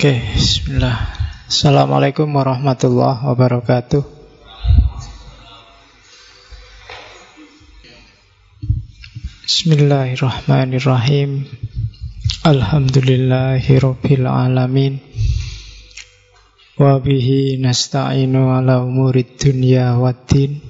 Oke, 0.00 0.16
bismillah. 0.16 0.96
Assalamualaikum 1.44 2.24
warahmatullahi 2.32 3.20
wabarakatuh. 3.20 4.00
Bismillahirrahmanirrahim. 9.44 11.44
Alhamdulillahirabbil 12.48 14.24
alamin. 14.24 15.04
Wa 16.80 16.96
bihi 16.96 17.60
nasta'inu 17.60 18.56
ala 18.56 18.80
umurid 18.80 19.36
dunya 19.36 20.00
waddin. 20.00 20.64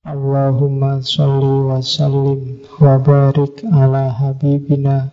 Allahumma 0.00 1.04
salli 1.04 1.68
wa 1.68 1.84
sallim 1.84 2.59
wa 2.80 2.96
barik 2.96 3.60
ala 3.68 4.08
habibina 4.08 5.12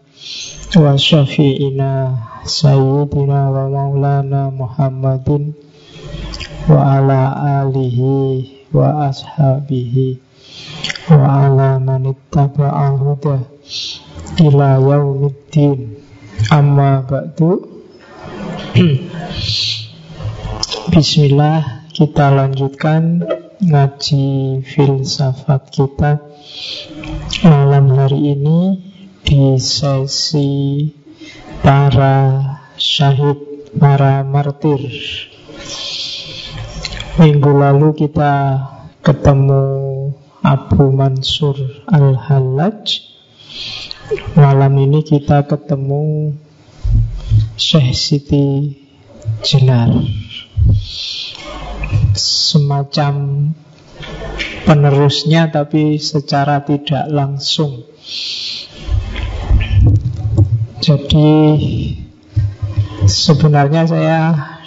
wa 0.79 0.95
syafi'ina 0.95 2.15
sayyidina 2.47 3.51
wa 3.51 3.67
maulana 3.67 4.47
Muhammadin 4.55 5.51
wa 6.71 6.95
ala 6.95 7.35
alihi 7.59 8.71
wa 8.71 9.11
ashabihi 9.11 10.15
wa 11.11 11.43
ala 11.43 11.75
man 11.83 12.07
ittaba'ahuda 12.07 13.35
ila 14.47 14.69
yaumiddin 14.79 15.99
amma 16.47 17.03
ba'du 17.03 17.67
Bismillah 20.87 21.83
kita 21.91 22.31
lanjutkan 22.31 23.27
ngaji 23.59 24.63
filsafat 24.63 25.67
kita 25.73 26.23
malam 27.45 27.93
hari 27.93 28.33
ini 28.33 28.81
di 29.21 29.61
sesi 29.61 30.89
para 31.61 32.41
syahid, 32.79 33.69
para 33.77 34.25
martir. 34.25 34.81
Minggu 37.21 37.51
lalu 37.53 37.93
kita 37.93 38.33
ketemu 39.05 39.65
Abu 40.41 40.89
Mansur 40.89 41.57
Al-Hallaj. 41.85 43.05
Malam 44.33 44.73
ini 44.81 45.03
kita 45.05 45.45
ketemu 45.45 46.33
Syekh 47.53 47.93
Siti 47.93 48.77
Jenar. 49.45 49.93
Semacam 52.17 53.13
penerusnya 54.67 55.47
tapi 55.47 55.95
secara 55.95 56.67
tidak 56.67 57.07
langsung 57.07 57.87
jadi 60.83 61.31
sebenarnya 63.07 63.87
saya 63.87 64.19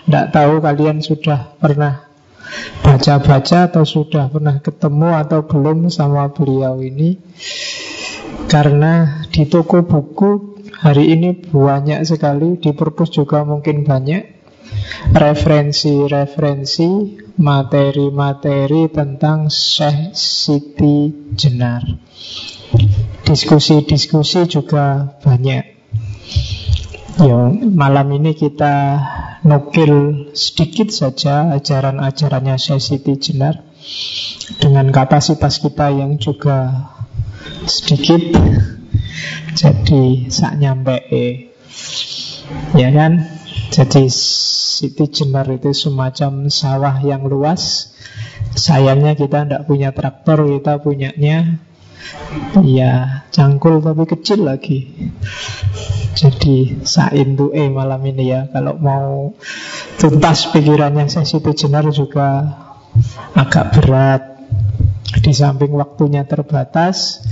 tidak 0.08 0.26
tahu 0.34 0.58
kalian 0.64 0.98
sudah 1.04 1.54
pernah 1.60 2.10
baca-baca 2.82 3.70
atau 3.70 3.86
sudah 3.86 4.26
pernah 4.26 4.58
ketemu 4.58 5.14
atau 5.14 5.46
belum 5.46 5.86
sama 5.92 6.34
beliau 6.34 6.82
ini. 6.82 7.20
Karena 8.50 9.22
di 9.30 9.46
toko 9.46 9.86
buku 9.86 10.58
hari 10.82 11.14
ini 11.14 11.38
banyak 11.38 12.02
sekali, 12.02 12.58
di 12.58 12.74
perpus 12.74 13.14
juga 13.14 13.46
mungkin 13.46 13.86
banyak 13.86 14.42
referensi-referensi 15.14 16.90
materi-materi 17.40 18.92
tentang 18.92 19.48
Syekh 19.48 20.12
Siti 20.12 21.08
Jenar. 21.32 21.80
Diskusi-diskusi 23.24 24.44
juga 24.44 25.16
banyak. 25.24 25.64
Ya, 27.20 27.40
malam 27.72 28.12
ini 28.12 28.36
kita 28.36 29.00
nukil 29.44 30.28
sedikit 30.36 30.92
saja 30.92 31.56
ajaran-ajarannya 31.56 32.60
Syekh 32.60 32.80
Siti 32.84 33.16
Jenar 33.16 33.64
dengan 34.60 34.92
kapasitas 34.92 35.64
kita 35.64 35.88
yang 35.96 36.20
juga 36.20 36.92
sedikit 37.64 38.20
jadi 39.56 40.28
sak 40.28 40.60
nyampe 40.60 40.96
eh. 41.08 41.34
ya 42.76 42.88
kan 42.92 43.39
jadi 43.70 44.10
Siti 44.10 45.06
Jenar 45.06 45.46
itu 45.46 45.70
semacam 45.70 46.50
sawah 46.50 46.98
yang 47.06 47.22
luas. 47.22 47.94
Sayangnya 48.58 49.14
kita 49.14 49.46
tidak 49.46 49.62
punya 49.70 49.94
traktor 49.94 50.42
kita 50.42 50.82
punyanya 50.82 51.62
ya 52.66 53.22
cangkul 53.30 53.78
tapi 53.78 54.10
kecil 54.10 54.42
lagi. 54.42 54.90
Jadi 56.18 56.82
sain 56.82 57.38
tuh 57.38 57.54
eh 57.54 57.70
malam 57.70 58.02
ini 58.02 58.34
ya 58.34 58.50
Kalau 58.50 58.74
mau 58.82 59.38
tuntas 59.94 60.50
pikirannya 60.50 61.06
saya 61.06 61.22
situ 61.22 61.54
jenar 61.54 61.86
juga 61.94 62.50
agak 63.38 63.78
berat. 63.78 64.22
Di 65.10 65.30
samping 65.30 65.74
waktunya 65.74 66.22
terbatas 66.26 67.22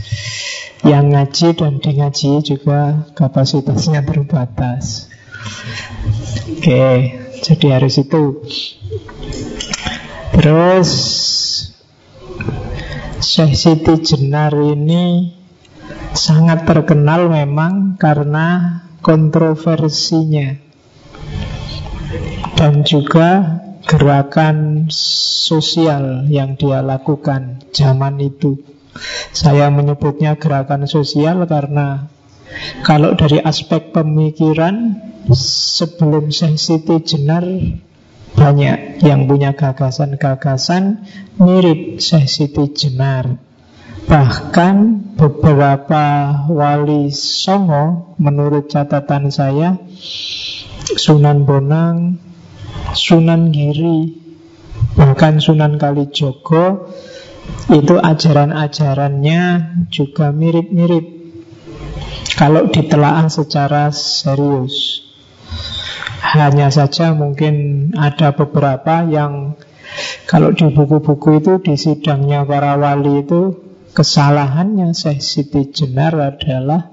Yang 0.86 1.04
ngaji 1.14 1.48
dan 1.58 1.72
di 1.78 1.90
ngaji 1.94 2.30
juga 2.42 2.80
kapasitasnya 3.14 4.02
terbatas 4.06 5.07
Oke, 6.58 6.86
jadi 7.42 7.66
harus 7.78 7.94
itu 8.02 8.42
Terus 10.38 10.90
Syekh 13.18 13.54
Siti 13.58 13.94
Jenar 14.02 14.54
ini 14.54 15.34
sangat 16.14 16.62
terkenal 16.62 17.26
memang 17.26 17.98
karena 17.98 18.80
kontroversinya 19.02 20.54
dan 22.54 22.82
juga 22.86 23.60
gerakan 23.86 24.86
sosial 24.92 26.28
yang 26.30 26.54
dia 26.54 26.82
lakukan 26.84 27.62
zaman 27.74 28.20
itu. 28.20 28.62
Saya 29.30 29.70
menyebutnya 29.70 30.34
gerakan 30.36 30.90
sosial 30.90 31.46
karena 31.46 32.10
kalau 32.82 33.14
dari 33.14 33.40
aspek 33.42 33.92
pemikiran 33.92 34.96
sebelum 35.32 36.32
Siti 36.32 36.96
Jenar 37.04 37.44
banyak 38.38 39.02
yang 39.02 39.26
punya 39.26 39.52
gagasan-gagasan 39.52 41.04
mirip 41.42 41.98
Siti 42.00 42.70
Jenar. 42.70 43.48
Bahkan 44.08 44.76
beberapa 45.20 46.04
wali 46.48 47.12
songo 47.12 48.16
menurut 48.16 48.72
catatan 48.72 49.28
saya 49.28 49.76
Sunan 50.88 51.44
Bonang, 51.44 52.16
Sunan 52.96 53.52
Giri, 53.52 54.16
bahkan 54.96 55.44
Sunan 55.44 55.76
Kalijogo 55.76 56.88
itu 57.68 58.00
ajaran-ajarannya 58.00 59.42
juga 59.92 60.32
mirip-mirip 60.32 61.17
kalau 62.38 62.70
ditelaah 62.70 63.26
secara 63.26 63.90
serius. 63.90 65.02
Hanya 66.18 66.70
saja 66.70 67.14
mungkin 67.14 67.88
ada 67.98 68.30
beberapa 68.30 69.02
yang 69.06 69.58
kalau 70.28 70.54
di 70.54 70.70
buku-buku 70.70 71.40
itu 71.40 71.52
di 71.58 71.74
sidangnya 71.74 72.44
para 72.44 72.76
wali 72.76 73.24
itu 73.24 73.68
Kesalahannya 73.98 74.94
Syekh 74.94 75.18
Siti 75.18 75.74
Jenar 75.74 76.14
adalah 76.14 76.86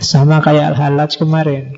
sama 0.00 0.40
kayak 0.40 0.72
Al-Halaj 0.72 1.20
kemarin. 1.20 1.76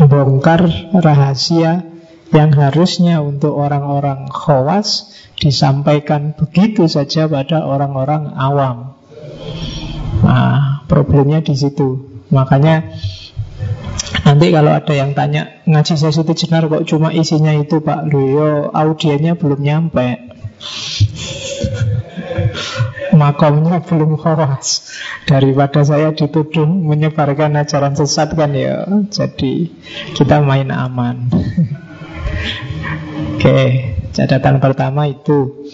Bongkar 0.00 0.66
rahasia 0.90 1.86
yang 2.34 2.50
harusnya 2.56 3.22
untuk 3.22 3.54
orang-orang 3.54 4.26
khawas 4.32 5.14
disampaikan 5.38 6.34
begitu 6.34 6.88
saja 6.90 7.30
pada 7.30 7.62
orang-orang 7.62 8.34
awam. 8.34 8.98
Nah, 10.24 10.82
problemnya 10.88 11.44
di 11.44 11.54
situ. 11.54 12.15
Makanya 12.30 12.90
Nanti 14.26 14.50
kalau 14.50 14.74
ada 14.74 14.90
yang 14.90 15.14
tanya 15.14 15.62
ngaji 15.70 15.94
Siti 15.94 16.34
Jenar 16.34 16.66
kok 16.66 16.82
cuma 16.82 17.14
isinya 17.14 17.54
itu 17.54 17.78
Pak? 17.78 18.10
Luyo 18.10 18.74
audiennya 18.74 19.38
belum 19.38 19.62
nyampe. 19.62 20.18
Makomnya 23.16 23.80
belum 23.86 24.18
khawas 24.18 24.92
daripada 25.24 25.80
saya 25.86 26.12
dituduh 26.12 26.68
menyebarkan 26.68 27.56
ajaran 27.56 27.96
sesat 27.96 28.34
kan 28.36 28.52
ya 28.52 28.84
jadi 29.08 29.70
kita 30.12 30.42
main 30.42 30.74
aman. 30.74 31.30
Oke 33.38 33.60
catatan 34.10 34.58
pertama 34.58 35.06
itu. 35.06 35.70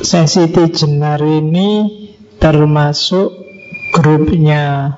Sesiti 0.00 0.70
Jenar 0.72 1.20
ini 1.20 1.90
termasuk 2.38 3.34
grupnya 3.92 4.96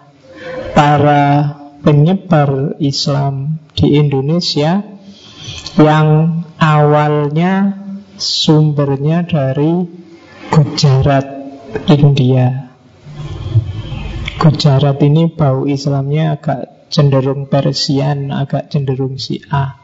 para 0.73 1.57
penyebar 1.85 2.77
Islam 2.81 3.61
di 3.77 3.97
Indonesia 3.97 4.81
yang 5.77 6.09
awalnya 6.61 7.77
sumbernya 8.17 9.25
dari 9.25 9.89
Gujarat 10.53 11.27
India 11.89 12.73
Gujarat 14.43 14.99
ini 15.07 15.31
bau 15.31 15.71
Islamnya 15.71 16.35
agak 16.35 16.91
cenderung 16.91 17.47
Persian, 17.47 18.35
agak 18.35 18.75
cenderung 18.75 19.15
A. 19.55 19.79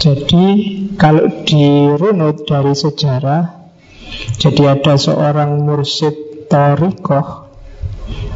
Jadi 0.00 0.46
kalau 0.98 1.46
dirunut 1.46 2.50
dari 2.50 2.74
sejarah 2.74 3.62
Jadi 4.40 4.66
ada 4.66 4.98
seorang 4.98 5.62
mursid 5.62 6.48
Torikoh 6.50 7.49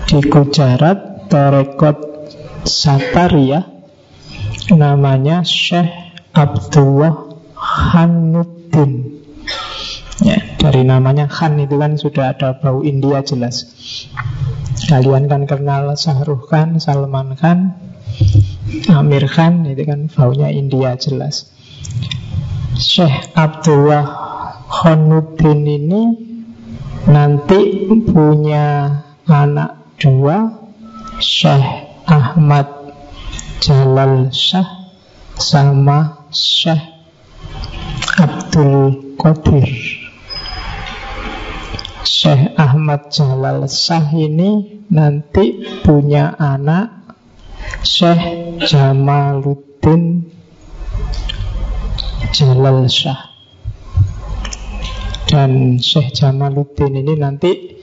Di 0.04 0.20
Gujarat 0.20 1.28
Torekot 1.32 1.98
Sataria 2.64 3.64
Namanya 4.72 5.44
Syekh 5.44 5.90
Abdullah 6.32 7.34
Hanuddin 7.56 9.14
Ya, 10.22 10.38
dari 10.62 10.86
namanya 10.86 11.26
Khan 11.26 11.58
itu 11.58 11.74
kan 11.74 11.98
sudah 11.98 12.38
ada 12.38 12.54
bau 12.54 12.86
India 12.86 13.26
jelas. 13.26 13.66
Kalian 14.86 15.26
kan 15.26 15.42
kenal 15.50 15.90
Sahruh 15.98 16.38
Khan, 16.38 16.78
Salman 16.78 17.34
Khan, 17.34 17.74
Amir 18.94 19.26
Khan, 19.26 19.66
itu 19.66 19.82
kan 19.82 20.06
baunya 20.06 20.54
India 20.54 20.94
jelas. 20.94 21.50
Syekh 22.78 23.34
Abdullah 23.34 24.06
Khonuddin 24.70 25.62
ini 25.66 26.02
nanti 27.10 27.90
punya 28.06 28.98
anak 29.26 29.83
dua 30.04 30.52
Syekh 31.16 31.64
Ahmad 32.04 32.68
Jalal 33.64 34.28
Shah 34.28 34.92
sama 35.40 36.28
Syekh 36.28 36.92
Abdul 38.20 39.16
Qadir. 39.16 39.64
Syekh 42.04 42.52
Ahmad 42.60 43.08
Jalal 43.08 43.64
Shah 43.64 44.12
ini 44.12 44.84
nanti 44.92 45.64
punya 45.80 46.36
anak 46.36 47.16
Syekh 47.80 48.60
Jamaluddin 48.68 50.28
Jalal 52.28 52.92
Shah 52.92 53.32
dan 55.32 55.80
Syekh 55.80 56.12
Jamaluddin 56.12 56.92
ini 56.92 57.16
nanti 57.16 57.73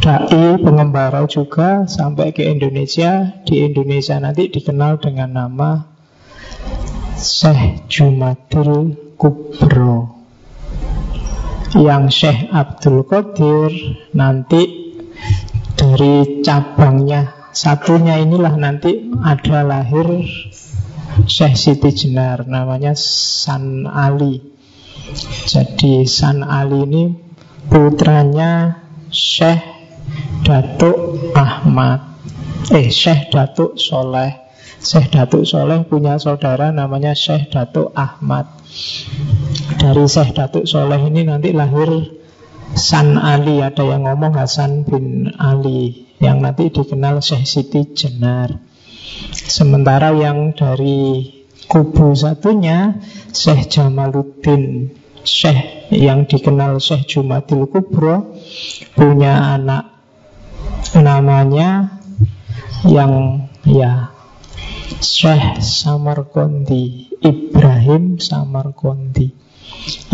dai 0.00 0.60
pengembara 0.60 1.24
juga 1.26 1.84
sampai 1.88 2.32
ke 2.32 2.46
Indonesia. 2.46 3.42
Di 3.44 3.64
Indonesia 3.64 4.16
nanti 4.20 4.48
dikenal 4.48 5.00
dengan 5.00 5.30
nama 5.32 5.70
Syekh 7.16 7.88
Jumadil 7.88 8.96
Kubro. 9.16 10.16
Yang 11.76 12.04
Syekh 12.12 12.40
Abdul 12.52 13.04
Qadir 13.04 13.70
nanti 14.16 14.62
dari 15.76 16.40
cabangnya. 16.40 17.52
Satunya 17.56 18.20
inilah 18.20 18.52
nanti 18.56 19.12
ada 19.24 19.64
lahir 19.64 20.24
Syekh 21.24 21.56
Siti 21.56 21.90
Jenar 21.96 22.44
namanya 22.44 22.92
San 22.96 23.88
Ali. 23.88 24.40
Jadi 25.48 26.04
San 26.04 26.44
Ali 26.44 26.84
ini 26.84 27.04
putranya 27.72 28.82
Syekh 29.08 29.75
Datuk 30.42 31.32
Ahmad. 31.34 32.18
Eh 32.72 32.90
Syekh 32.90 33.30
Datuk 33.34 33.78
Soleh. 33.78 34.46
Syekh 34.78 35.10
Datuk 35.10 35.46
Soleh 35.46 35.82
punya 35.86 36.18
saudara 36.18 36.70
namanya 36.70 37.16
Syekh 37.16 37.50
Datuk 37.50 37.92
Ahmad. 37.96 38.46
Dari 39.76 40.04
Syekh 40.06 40.36
Datuk 40.36 40.64
Soleh 40.68 41.00
ini 41.08 41.24
nanti 41.24 41.50
lahir 41.50 41.88
San 42.76 43.16
Ali 43.16 43.62
Ada 43.62 43.86
yang 43.86 44.04
ngomong 44.04 44.36
Hasan 44.36 44.82
bin 44.84 45.32
Ali 45.38 46.12
Yang 46.20 46.36
nanti 46.42 46.64
dikenal 46.68 47.22
Syekh 47.24 47.46
Siti 47.46 47.82
Jenar 47.94 48.52
Sementara 49.32 50.12
yang 50.12 50.52
dari 50.52 51.30
kubu 51.70 52.12
satunya 52.12 52.98
Syekh 53.32 53.70
Jamaluddin 53.72 54.92
Syekh 55.26 55.90
yang 55.90 56.26
dikenal 56.30 56.78
Syekh 56.78 57.06
Jumadil 57.10 57.66
Kubro 57.66 58.38
punya 58.94 59.58
anak 59.58 59.95
namanya 60.94 61.98
yang 62.86 63.46
ya 63.66 64.14
Syekh 65.02 65.58
Samarkondi 65.64 67.10
Ibrahim 67.18 68.22
Samarkondi 68.22 69.34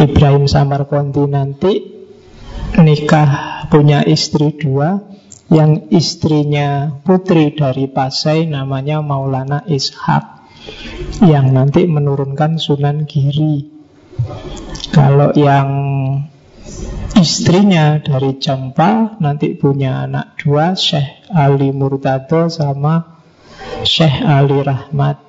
Ibrahim 0.01 0.49
Samarkondi 0.49 1.23
nanti 1.29 1.73
nikah 2.81 3.65
punya 3.69 4.01
istri 4.05 4.57
dua 4.57 5.01
yang 5.53 5.93
istrinya 5.93 6.97
putri 7.05 7.53
dari 7.53 7.85
Pasai 7.93 8.49
namanya 8.49 9.05
Maulana 9.05 9.69
Ishak 9.69 10.25
yang 11.21 11.53
nanti 11.53 11.85
menurunkan 11.85 12.57
Sunan 12.57 13.05
Giri. 13.05 13.69
Kalau 14.95 15.35
yang 15.37 15.69
istrinya 17.23 18.03
dari 18.03 18.35
Jampa 18.43 19.15
nanti 19.23 19.55
punya 19.55 20.03
anak 20.03 20.43
dua 20.43 20.75
Syekh 20.75 21.31
Ali 21.31 21.71
Murtado 21.71 22.51
sama 22.51 23.23
Syekh 23.87 24.27
Ali 24.27 24.59
Rahmat. 24.59 25.23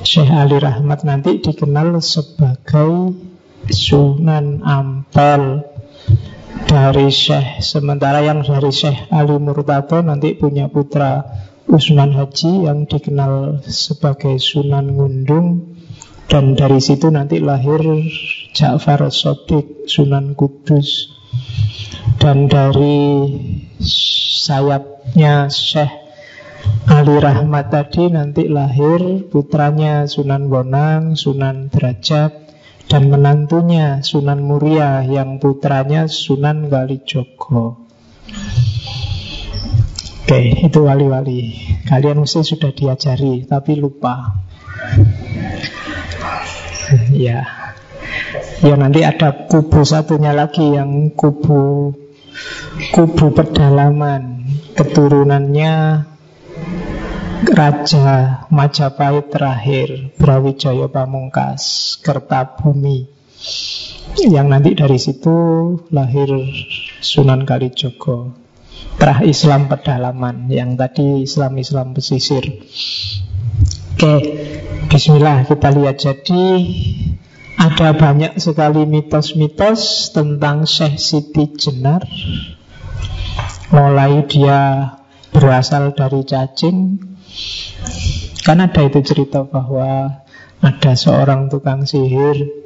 Syekh 0.00 0.32
Ali 0.32 0.56
Rahmat 0.56 1.04
nanti 1.04 1.44
dikenal 1.44 2.00
sebagai 2.00 3.12
Sunan 3.68 4.64
Ampel 4.64 5.60
dari 6.64 7.12
Syekh 7.12 7.60
sementara 7.60 8.24
yang 8.24 8.40
dari 8.40 8.72
Syekh 8.72 9.12
Ali 9.12 9.36
Murtado 9.36 10.00
nanti 10.00 10.32
punya 10.32 10.72
putra 10.72 11.20
Usman 11.68 12.16
Haji 12.16 12.64
yang 12.64 12.88
dikenal 12.88 13.60
sebagai 13.68 14.40
Sunan 14.40 14.96
Ngundung 14.96 15.76
dan 16.32 16.56
dari 16.56 16.80
situ 16.80 17.12
nanti 17.12 17.44
lahir 17.44 17.84
Ja'far 18.52 19.08
Sodik 19.08 19.88
Sunan 19.88 20.36
Kudus 20.36 21.08
dan 22.20 22.52
dari 22.52 23.32
sayapnya 23.80 25.48
Syekh 25.48 26.02
Ali 26.84 27.16
Rahmat 27.16 27.72
tadi 27.72 28.12
nanti 28.12 28.52
lahir 28.52 29.24
putranya 29.32 30.04
Sunan 30.04 30.52
Bonang, 30.52 31.16
Sunan 31.16 31.72
Derajat, 31.72 32.52
dan 32.90 33.08
menantunya 33.08 34.04
Sunan 34.04 34.44
Muria 34.44 35.00
yang 35.00 35.40
putranya 35.40 36.10
Sunan 36.10 36.68
Kalijogo. 36.68 37.88
Oke, 40.22 40.40
itu 40.68 40.80
wali-wali. 40.84 41.56
Kalian 41.88 42.20
mesti 42.20 42.44
sudah 42.44 42.74
diajari, 42.74 43.48
tapi 43.48 43.80
lupa. 43.80 44.44
ya. 47.14 47.61
Ya 48.64 48.74
nanti 48.80 49.04
ada 49.04 49.48
kubu 49.48 49.84
satunya 49.84 50.32
lagi 50.32 50.72
yang 50.72 51.12
kubu 51.12 51.92
kubu 52.92 53.26
pedalaman. 53.36 54.44
Keturunannya 54.72 55.72
Raja 57.42 58.46
Majapahit 58.48 59.28
terakhir 59.28 60.16
Brawijaya 60.16 60.88
Pamungkas 60.88 61.94
Kertabumi. 62.00 63.04
Yang 64.16 64.46
nanti 64.48 64.70
dari 64.72 64.96
situ 64.96 65.36
lahir 65.92 66.30
Sunan 67.04 67.44
Kalijogo. 67.44 68.32
Terah 68.96 69.20
Islam 69.26 69.68
pedalaman 69.68 70.48
yang 70.48 70.78
tadi 70.78 71.26
Islam-Islam 71.26 71.92
pesisir. 71.92 72.44
Oke, 73.92 74.14
Bismillah 74.88 75.44
kita 75.48 75.68
lihat 75.74 75.96
Jadi 76.00 76.44
ada 77.60 77.92
banyak 77.92 78.40
sekali 78.40 78.88
mitos-mitos 78.88 80.12
tentang 80.12 80.64
Syekh 80.64 80.96
Siti 80.96 81.44
Jenar 81.56 82.04
Mulai 83.72 84.24
dia 84.28 84.92
berasal 85.32 85.92
dari 85.96 86.24
cacing 86.24 87.00
Kan 88.42 88.58
ada 88.58 88.82
itu 88.82 89.00
cerita 89.06 89.46
bahwa 89.46 90.22
ada 90.62 90.92
seorang 90.94 91.50
tukang 91.50 91.86
sihir 91.86 92.62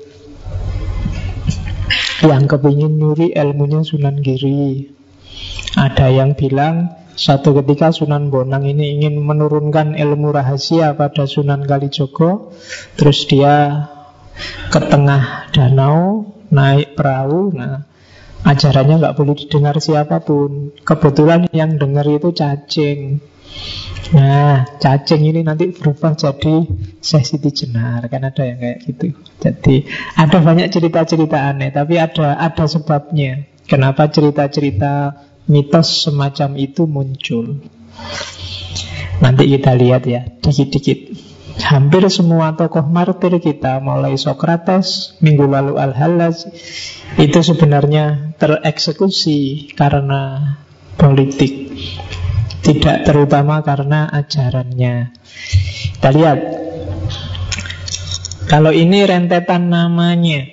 yang 2.24 2.48
kepingin 2.48 2.96
nyuri 2.96 3.32
ilmunya 3.36 3.84
Sunan 3.84 4.24
Giri. 4.24 4.88
Ada 5.76 6.08
yang 6.08 6.32
bilang 6.32 6.96
satu 7.16 7.52
ketika 7.60 7.92
Sunan 7.92 8.32
Bonang 8.32 8.64
ini 8.64 8.96
ingin 8.96 9.20
menurunkan 9.20 9.96
ilmu 9.96 10.32
rahasia 10.32 10.96
pada 10.96 11.28
Sunan 11.28 11.64
Kalijogo, 11.68 12.56
terus 12.96 13.24
dia 13.28 13.88
ke 14.70 14.80
tengah 14.80 15.50
danau 15.52 16.32
naik 16.50 16.94
perahu. 16.94 17.54
Nah, 17.54 17.86
ajarannya 18.46 19.02
nggak 19.02 19.16
boleh 19.16 19.34
didengar 19.34 19.76
siapa 19.82 20.22
pun. 20.22 20.74
Kebetulan 20.86 21.50
yang 21.50 21.76
dengar 21.80 22.06
itu 22.06 22.30
cacing. 22.30 23.20
Nah, 24.14 24.62
cacing 24.78 25.22
ini 25.26 25.40
nanti 25.42 25.74
berubah 25.74 26.14
jadi 26.14 26.62
Siti 27.02 27.50
Jenar 27.50 28.06
kan 28.06 28.22
ada 28.22 28.42
yang 28.46 28.58
kayak 28.62 28.78
gitu. 28.86 29.18
Jadi 29.42 29.88
ada 30.14 30.38
banyak 30.38 30.70
cerita-cerita 30.70 31.50
aneh, 31.50 31.74
tapi 31.74 31.98
ada 31.98 32.38
ada 32.38 32.64
sebabnya. 32.70 33.50
Kenapa 33.66 34.06
cerita-cerita 34.06 35.26
mitos 35.50 36.06
semacam 36.06 36.54
itu 36.54 36.86
muncul? 36.86 37.66
Nanti 39.18 39.42
kita 39.50 39.74
lihat 39.74 40.06
ya, 40.06 40.22
dikit-dikit. 40.38 41.25
Hampir 41.56 42.04
semua 42.12 42.52
tokoh 42.52 42.84
martir 42.84 43.40
kita, 43.40 43.80
mulai 43.80 44.20
Socrates, 44.20 45.16
minggu 45.24 45.48
lalu 45.48 45.80
Al-Hallaj, 45.80 46.52
itu 47.16 47.38
sebenarnya 47.40 48.36
tereksekusi 48.36 49.72
karena 49.72 50.54
politik. 51.00 51.72
Tidak 52.60 53.06
terutama 53.06 53.64
karena 53.64 54.10
ajarannya. 54.10 55.16
Kita 55.96 56.10
lihat. 56.12 56.38
Kalau 58.46 58.70
ini 58.70 59.02
rentetan 59.02 59.72
namanya, 59.72 60.46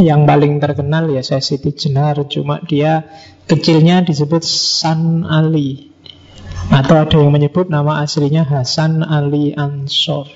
yang 0.00 0.24
paling 0.24 0.56
terkenal 0.56 1.12
ya 1.12 1.20
saya 1.20 1.44
Siti 1.44 1.76
Jenar 1.76 2.16
Cuma 2.24 2.64
dia 2.64 3.04
kecilnya 3.44 4.00
disebut 4.00 4.40
San 4.40 5.28
Ali 5.28 5.91
atau 6.70 6.94
ada 7.00 7.16
yang 7.18 7.32
menyebut 7.34 7.66
nama 7.72 8.04
aslinya 8.04 8.46
Hasan 8.46 9.02
Ali 9.02 9.56
Ansor. 9.56 10.30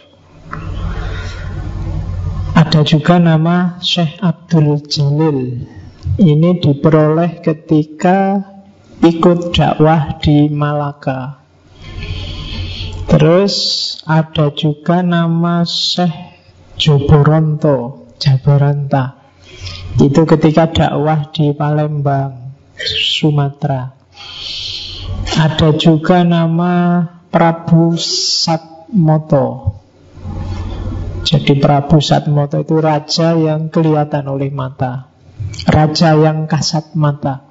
Ada 2.57 2.89
juga 2.89 3.21
nama 3.21 3.77
Syekh 3.85 4.17
Abdul 4.25 4.81
Jalil. 4.89 5.69
Ini 6.17 6.51
diperoleh 6.57 7.45
ketika 7.45 8.41
ikut 9.05 9.53
dakwah 9.53 10.17
di 10.25 10.49
Malaka. 10.49 11.45
Terus 13.07 13.55
ada 14.09 14.51
juga 14.57 15.05
nama 15.05 15.63
Syekh 15.69 16.17
Joboronto, 16.81 18.09
Jabaranta. 18.17 19.21
Itu 20.01 20.25
ketika 20.25 20.69
dakwah 20.69 21.29
di 21.33 21.53
Palembang, 21.53 22.57
Sumatera. 22.81 23.96
Ada 25.37 25.77
juga 25.77 26.25
nama 26.25 27.05
Prabu 27.29 27.93
Satmoto. 28.01 29.77
Jadi 31.29 31.61
Prabu 31.61 32.01
Satmoto 32.01 32.57
itu 32.57 32.81
raja 32.81 33.37
yang 33.37 33.69
kelihatan 33.69 34.33
oleh 34.33 34.49
mata. 34.49 35.13
Raja 35.69 36.17
yang 36.17 36.49
kasat 36.49 36.97
mata. 36.97 37.45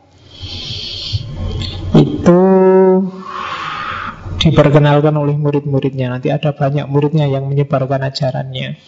Itu 1.94 2.42
diperkenalkan 4.42 5.13
oleh 5.13 5.38
murid-muridnya. 5.38 6.10
Nanti 6.10 6.34
ada 6.34 6.58
banyak 6.58 6.89
muridnya 6.89 7.30
yang 7.30 7.46
menyebarkan 7.46 8.01
ajarannya. 8.01 8.82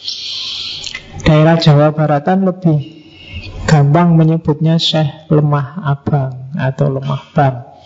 Daerah 1.21 1.61
Jawa 1.61 1.93
Baratan 1.93 2.49
lebih 2.49 2.97
gampang 3.69 4.17
menyebutnya 4.17 4.81
Syekh 4.81 5.29
Lemah 5.29 5.85
Abang 5.85 6.49
atau 6.57 6.89
Lemah 6.89 7.21
Bang 7.37 7.77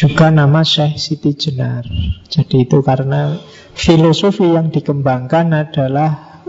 juga 0.00 0.32
nama 0.32 0.64
Syekh 0.64 0.96
Siti 0.96 1.36
Jenar. 1.36 1.84
Jadi 2.24 2.64
itu 2.64 2.80
karena 2.80 3.36
filosofi 3.76 4.48
yang 4.48 4.72
dikembangkan 4.72 5.52
adalah 5.52 6.40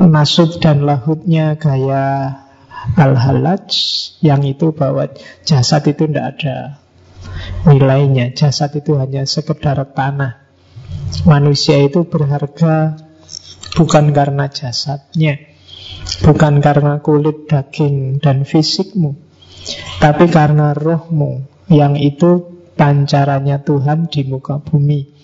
nasud 0.00 0.64
dan 0.64 0.88
lahutnya 0.88 1.60
gaya 1.60 2.40
Al-Halaj 2.96 3.68
yang 4.24 4.40
itu 4.48 4.72
bahwa 4.72 5.12
jasad 5.44 5.84
itu 5.84 6.08
tidak 6.08 6.40
ada 6.40 6.80
nilainya. 7.68 8.32
Jasad 8.32 8.72
itu 8.80 8.96
hanya 8.96 9.28
sekedar 9.28 9.76
tanah. 9.92 10.40
Manusia 11.28 11.84
itu 11.84 12.08
berharga 12.08 12.96
bukan 13.76 14.16
karena 14.16 14.48
jasadnya, 14.48 15.36
bukan 16.24 16.64
karena 16.64 17.04
kulit, 17.04 17.44
daging, 17.44 18.24
dan 18.24 18.48
fisikmu, 18.48 19.16
tapi 20.00 20.28
karena 20.28 20.72
rohmu, 20.72 21.53
yang 21.68 21.96
itu 21.96 22.54
pancarannya 22.74 23.62
Tuhan 23.62 24.10
di 24.10 24.22
muka 24.26 24.60
bumi. 24.60 25.14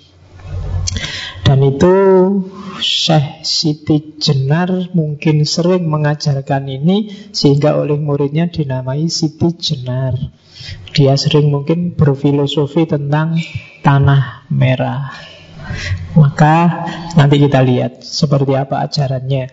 Dan 1.45 1.67
itu 1.67 1.95
Syekh 2.81 3.43
Siti 3.43 4.17
Jenar 4.23 4.95
mungkin 4.95 5.45
sering 5.45 5.91
mengajarkan 5.91 6.71
ini 6.71 7.11
sehingga 7.35 7.77
oleh 7.77 7.99
muridnya 7.99 8.49
dinamai 8.49 9.11
Siti 9.11 9.51
Jenar. 9.59 10.15
Dia 10.95 11.19
sering 11.19 11.51
mungkin 11.51 11.99
berfilosofi 11.99 12.87
tentang 12.87 13.37
tanah 13.83 14.47
merah. 14.53 15.11
Maka 16.15 16.87
nanti 17.15 17.37
kita 17.39 17.63
lihat 17.63 18.03
seperti 18.03 18.55
apa 18.55 18.87
ajarannya. 18.87 19.51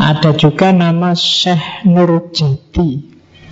Ada 0.00 0.32
juga 0.36 0.72
nama 0.72 1.12
Syekh 1.12 1.84
Nurjati 1.84 3.09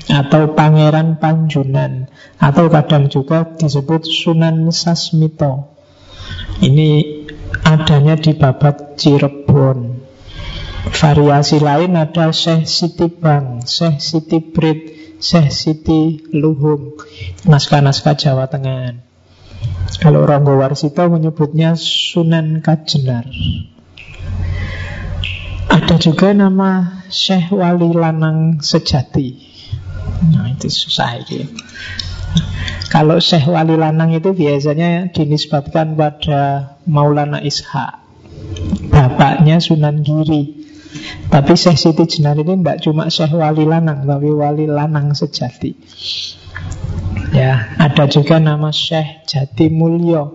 atau 0.09 0.57
Pangeran 0.57 1.21
Panjunan 1.21 2.09
atau 2.41 2.73
kadang 2.73 3.12
juga 3.12 3.45
disebut 3.45 4.09
Sunan 4.09 4.73
Sasmito. 4.73 5.77
Ini 6.65 7.25
adanya 7.65 8.17
di 8.17 8.33
babat 8.33 8.97
Cirebon. 8.97 10.00
Variasi 10.88 11.61
lain 11.61 12.00
ada 12.00 12.33
Syekh 12.33 12.65
Siti 12.65 13.12
Bang, 13.12 13.61
Syekh 13.69 14.00
Siti 14.00 14.41
Brit, 14.41 14.81
Syekh 15.21 15.53
Siti 15.53 16.25
Luhung, 16.33 16.97
naskah-naskah 17.45 18.17
Jawa 18.17 18.49
Tengah. 18.49 19.05
Kalau 20.00 20.25
Ronggo 20.25 20.57
Warsito 20.57 21.05
menyebutnya 21.12 21.77
Sunan 21.77 22.65
Kajenar. 22.65 23.29
Ada 25.69 26.00
juga 26.00 26.33
nama 26.33 27.05
Syekh 27.12 27.53
Wali 27.53 27.93
Lanang 27.93 28.65
Sejati 28.65 29.48
Nah 30.29 30.50
itu 30.50 30.69
susah 30.69 31.23
itu 31.23 31.47
Kalau 32.88 33.21
Syekh 33.21 33.49
Wali 33.49 33.77
Lanang 33.77 34.17
itu 34.17 34.33
biasanya 34.33 35.12
dinisbatkan 35.12 35.93
pada 35.93 36.75
Maulana 36.88 37.41
Ishak. 37.45 38.00
Bapaknya 38.88 39.61
Sunan 39.61 40.00
Giri. 40.00 40.57
Tapi 41.29 41.53
Syekh 41.53 41.77
Siti 41.77 42.05
Jenar 42.09 42.41
ini 42.41 42.57
tidak 42.57 42.81
cuma 42.81 43.12
Syekh 43.12 43.37
Wali 43.37 43.69
Lanang 43.69 44.09
Tapi 44.09 44.33
Wali 44.33 44.65
Lanang 44.65 45.12
sejati. 45.12 45.77
Ya, 47.29 47.77
ada 47.77 48.09
juga 48.09 48.41
nama 48.41 48.73
Syekh 48.73 49.29
Jati 49.29 49.69
Mulyo 49.69 50.33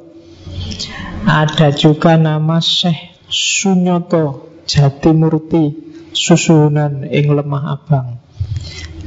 Ada 1.26 1.74
juga 1.74 2.22
nama 2.22 2.62
Syekh 2.62 3.18
Sunyoto 3.34 4.46
Jati 4.70 5.10
Murti 5.10 5.66
Susunan 6.14 7.10
ing 7.10 7.34
lemah 7.34 7.64
abang 7.74 8.23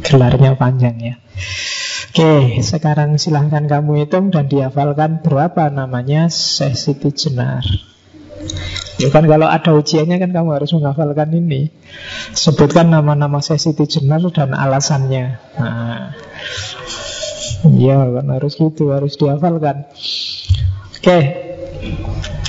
Gelarnya 0.07 0.55
panjang 0.55 0.97
ya 1.03 1.17
Oke, 2.17 2.65
sekarang 2.65 3.21
silahkan 3.21 3.69
kamu 3.69 4.09
hitung 4.09 4.33
dan 4.33 4.49
dihafalkan 4.49 5.21
berapa 5.21 5.69
namanya 5.69 6.33
Siti 6.33 7.13
Jenar. 7.13 7.61
Ya 8.97 9.13
kan 9.13 9.29
kalau 9.29 9.45
ada 9.45 9.77
ujiannya 9.77 10.17
kan 10.17 10.33
kamu 10.33 10.57
harus 10.57 10.73
menghafalkan 10.73 11.29
ini. 11.37 11.69
Sebutkan 12.33 12.89
nama-nama 12.89 13.45
Siti 13.45 13.85
Jenar 13.85 14.25
dan 14.33 14.57
alasannya. 14.57 15.37
Nah, 15.61 16.17
ya 17.77 18.01
kan 18.01 18.27
harus 18.33 18.57
gitu, 18.57 18.97
harus 18.97 19.21
dihafalkan. 19.21 19.85
Oke, 20.97 21.19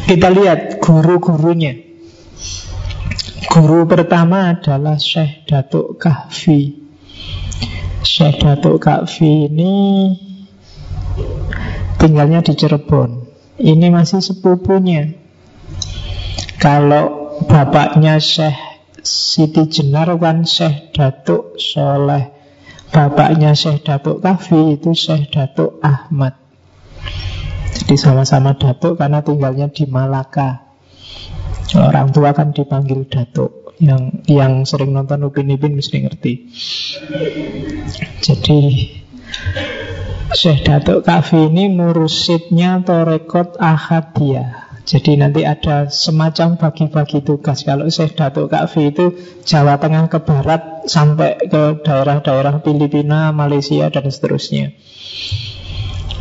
kita 0.07 0.31
lihat 0.31 0.79
guru-gurunya. 0.79 1.75
Guru 3.51 3.83
pertama 3.83 4.55
adalah 4.55 4.95
Syekh 4.95 5.43
Datuk 5.43 5.99
Kahfi 5.99 6.86
Syekh 8.07 8.39
Datuk 8.39 8.79
Kakfi 8.79 9.51
ini 9.51 10.15
tinggalnya 11.99 12.39
di 12.39 12.55
Cirebon. 12.55 13.27
Ini 13.59 13.91
masih 13.91 14.23
sepupunya. 14.23 15.11
Kalau 16.55 17.35
bapaknya 17.51 18.15
Syekh 18.23 18.55
Siti 19.03 19.67
Jenar 19.67 20.07
kan 20.15 20.47
Syekh 20.47 20.95
Datuk 20.95 21.59
Soleh. 21.59 22.31
Bapaknya 22.95 23.51
Syekh 23.51 23.83
Datuk 23.83 24.23
Kafi 24.23 24.79
itu 24.79 24.95
Syekh 24.95 25.27
Datuk 25.27 25.83
Ahmad. 25.83 26.39
Jadi 27.75 27.95
sama-sama 27.99 28.55
Datuk 28.55 28.95
karena 28.95 29.19
tinggalnya 29.19 29.67
di 29.67 29.83
Malaka. 29.83 30.63
Orang 31.75 32.15
tua 32.15 32.31
kan 32.31 32.55
dipanggil 32.55 33.03
Datuk. 33.11 33.56
Yang 33.77 34.25
yang 34.25 34.53
sering 34.65 34.91
nonton 34.93 35.21
Upin 35.25 35.53
Ipin 35.53 35.77
mesti 35.77 36.01
ngerti. 36.01 36.33
Jadi 38.25 38.59
Syekh 40.33 40.67
Datuk 40.67 41.07
Kafi 41.07 41.47
ini 41.47 41.71
mursidnya 41.71 42.83
Torekot 42.83 43.55
Ahadiyah. 43.61 44.67
Jadi 44.87 45.19
nanti 45.19 45.43
ada 45.43 45.91
semacam 45.91 46.55
bagi-bagi 46.55 47.19
tugas. 47.19 47.67
Kalau 47.67 47.91
Syekh 47.91 48.15
Datuk 48.15 48.51
Kafi 48.51 48.95
itu 48.95 49.13
Jawa 49.43 49.75
Tengah 49.79 50.07
ke 50.07 50.19
Barat 50.23 50.87
sampai 50.87 51.43
ke 51.43 51.83
daerah-daerah 51.83 52.63
Filipina, 52.63 53.35
Malaysia 53.35 53.91
dan 53.91 54.07
seterusnya. 54.07 54.71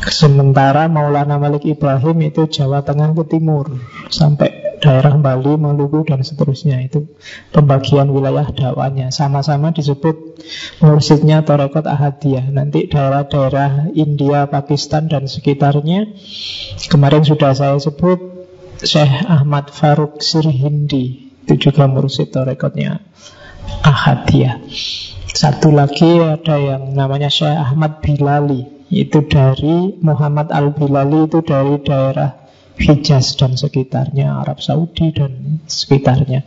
Sementara 0.06 0.86
Maulana 0.86 1.34
Malik 1.34 1.66
Ibrahim 1.66 2.30
itu 2.30 2.46
Jawa 2.46 2.86
Tengah 2.86 3.10
ke 3.10 3.24
timur 3.26 3.74
sampai 4.06 4.78
daerah 4.78 5.18
Bali, 5.18 5.58
Maluku 5.58 6.06
dan 6.06 6.22
seterusnya. 6.22 6.78
Itu 6.84 7.10
pembagian 7.50 8.06
wilayah 8.14 8.46
dakwanya. 8.54 9.10
Sama-sama 9.10 9.74
disebut 9.74 10.38
mursidnya 10.78 11.42
Torekot 11.42 11.90
Ahadiyah. 11.90 12.46
Nanti 12.54 12.86
daerah-daerah 12.86 13.90
India, 13.98 14.46
Pakistan 14.46 15.10
dan 15.10 15.26
sekitarnya. 15.26 16.06
Kemarin 16.86 17.26
sudah 17.26 17.56
saya 17.56 17.74
sebut 17.82 18.46
Syekh 18.78 19.26
Ahmad 19.26 19.74
Faruk 19.74 20.22
Sirhindi. 20.22 21.34
Itu 21.42 21.70
juga 21.70 21.90
mursid 21.90 22.30
Torekotnya 22.30 23.02
Ahadiyah. 23.82 24.62
Satu 25.34 25.74
lagi 25.74 26.22
ada 26.22 26.56
yang 26.56 26.94
namanya 26.94 27.26
Syekh 27.26 27.58
Ahmad 27.58 28.00
Bilali 28.00 28.75
itu 28.90 29.18
dari 29.26 29.98
Muhammad 29.98 30.54
Al-Bilali 30.54 31.26
itu 31.26 31.42
dari 31.42 31.82
daerah 31.82 32.46
Hijaz 32.76 33.40
dan 33.40 33.56
sekitarnya, 33.56 34.44
Arab 34.44 34.60
Saudi 34.60 35.08
dan 35.10 35.64
sekitarnya. 35.64 36.44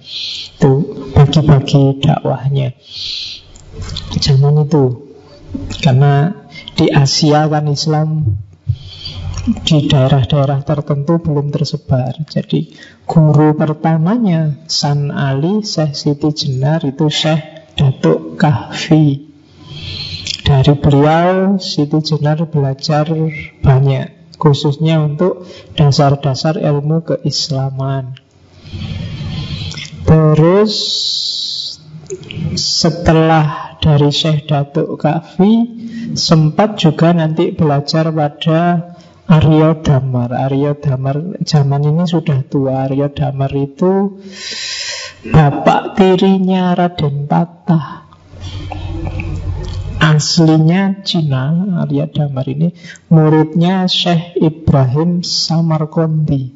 Itu 0.55 0.71
bagi-bagi 1.17 2.05
dakwahnya. 2.05 2.77
Zaman 4.13 4.69
itu. 4.69 5.09
Karena 5.81 6.29
di 6.77 6.93
Asia 6.93 7.49
kan 7.49 7.65
Islam 7.65 8.37
di 9.65 9.89
daerah-daerah 9.89 10.61
tertentu 10.61 11.17
belum 11.17 11.49
tersebar. 11.49 12.13
Jadi 12.29 12.77
guru 13.09 13.57
pertamanya 13.57 14.61
San 14.69 15.09
Ali, 15.09 15.65
Syekh 15.65 15.97
Siti 15.97 16.29
Jenar 16.29 16.85
itu 16.85 17.09
Syekh 17.09 17.73
Datuk 17.73 18.37
Kahfi. 18.37 19.28
Dari 20.49 20.73
beliau 20.81 21.61
Siti 21.61 22.01
Jenar 22.01 22.41
belajar 22.49 23.05
banyak 23.61 24.33
khususnya 24.41 24.97
untuk 24.97 25.45
dasar-dasar 25.77 26.57
ilmu 26.57 27.05
keislaman. 27.05 28.17
Terus 30.09 30.73
setelah 32.57 33.77
dari 33.77 34.09
Syekh 34.09 34.49
Datuk 34.49 34.97
Kafi 34.97 35.53
sempat 36.17 36.81
juga 36.81 37.13
nanti 37.13 37.53
belajar 37.53 38.09
pada 38.09 38.95
Aryo 39.29 39.85
Damar. 39.85 40.33
Aryo 40.33 40.73
Damar 40.81 41.37
zaman 41.45 41.93
ini 41.93 42.09
sudah 42.09 42.41
tua. 42.49 42.89
Aryo 42.89 43.13
Damar 43.13 43.53
itu 43.53 44.17
bapak 45.29 45.93
tirinya 45.93 46.73
Raden 46.73 47.29
Patah. 47.29 48.09
Aslinya 49.99 51.03
Cina, 51.03 51.75
Arya 51.83 52.07
Damar 52.07 52.47
ini 52.47 52.71
muridnya 53.11 53.83
Syekh 53.83 54.39
Ibrahim 54.39 55.27
Samarkondi. 55.27 56.55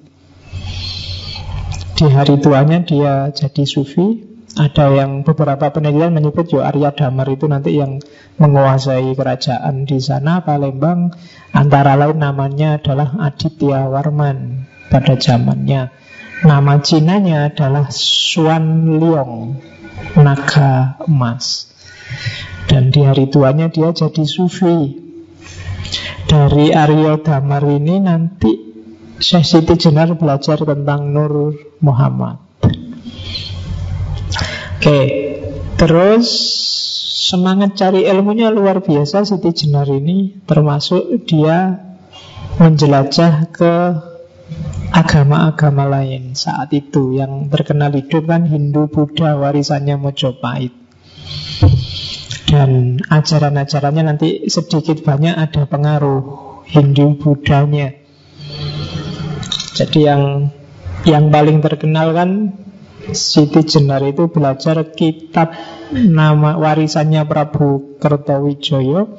Di 1.94 2.08
hari 2.08 2.40
tuanya 2.40 2.82
dia 2.88 3.36
jadi 3.36 3.68
sufi. 3.68 4.32
Ada 4.54 4.94
yang 4.94 5.26
beberapa 5.26 5.74
penelitian 5.74 6.14
menyebut 6.14 6.46
yo 6.54 6.64
Arya 6.64 6.94
Damar 6.96 7.26
itu 7.34 7.50
nanti 7.50 7.76
yang 7.76 8.00
menguasai 8.40 9.12
kerajaan 9.12 9.84
di 9.90 10.00
sana 10.00 10.46
Palembang. 10.46 11.12
Antara 11.52 12.00
lain 12.00 12.24
namanya 12.24 12.80
adalah 12.80 13.18
Aditya 13.18 13.92
Warman 13.92 14.70
pada 14.88 15.20
zamannya. 15.20 15.92
Nama 16.48 16.74
Cinanya 16.80 17.52
adalah 17.52 17.92
Suan 17.92 19.00
Liong, 19.00 19.58
naga 20.20 21.02
emas. 21.08 21.72
Dan 22.68 22.90
di 22.90 23.02
hari 23.04 23.30
tuanya 23.30 23.70
dia 23.70 23.92
jadi 23.92 24.24
sufi. 24.26 25.00
Dari 26.26 26.74
Aryo 26.74 27.22
Damar 27.22 27.62
ini 27.68 28.02
nanti 28.02 28.52
Syekh 29.22 29.46
Siti 29.46 29.76
Jenar 29.78 30.18
belajar 30.18 30.58
tentang 30.58 31.14
Nur 31.14 31.54
Muhammad. 31.84 32.42
Oke 34.80 35.00
Terus 35.78 36.28
semangat 37.28 37.76
cari 37.76 38.08
ilmunya 38.08 38.48
luar 38.50 38.80
biasa. 38.80 39.28
Siti 39.28 39.52
Jenar 39.52 39.92
ini 39.92 40.44
Termasuk 40.48 41.28
dia 41.28 41.76
menjelajah 42.58 43.52
ke 43.52 43.76
agama-agama 44.94 45.90
lain. 45.90 46.38
Saat 46.38 46.72
itu 46.72 47.18
yang 47.18 47.52
terkenal 47.52 47.92
hidup 47.94 48.30
kan 48.30 48.48
Hindu 48.48 48.88
Buddha 48.88 49.36
warisannya 49.36 49.98
Mojopahit 49.98 50.84
dan 52.48 53.00
ajaran-ajarannya 53.08 54.04
nanti 54.04 54.30
sedikit 54.52 55.04
banyak 55.04 55.36
ada 55.36 55.64
pengaruh 55.64 56.22
Hindu 56.68 57.16
Budanya. 57.20 57.96
Jadi 59.74 60.00
yang 60.06 60.54
yang 61.04 61.34
paling 61.34 61.60
terkenal 61.60 62.16
kan 62.16 62.30
Siti 63.04 63.68
Jenar 63.68 64.00
itu 64.08 64.32
belajar 64.32 64.96
kitab 64.96 65.52
nama 65.92 66.56
warisannya 66.56 67.28
Prabu 67.28 68.00
Kertawijaya 68.00 69.12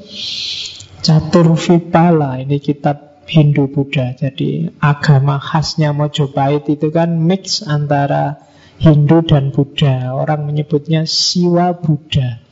Catur 1.05 1.53
Vipala. 1.53 2.41
Ini 2.41 2.57
kitab 2.65 3.21
Hindu 3.29 3.69
Buddha. 3.69 4.17
Jadi 4.17 4.73
agama 4.81 5.37
khasnya 5.37 5.93
Mojopahit 5.93 6.65
itu 6.73 6.89
kan 6.89 7.21
mix 7.21 7.61
antara 7.61 8.41
Hindu 8.81 9.21
dan 9.21 9.53
Buddha. 9.53 10.17
Orang 10.17 10.49
menyebutnya 10.49 11.05
Siwa 11.05 11.77
Buddha 11.77 12.44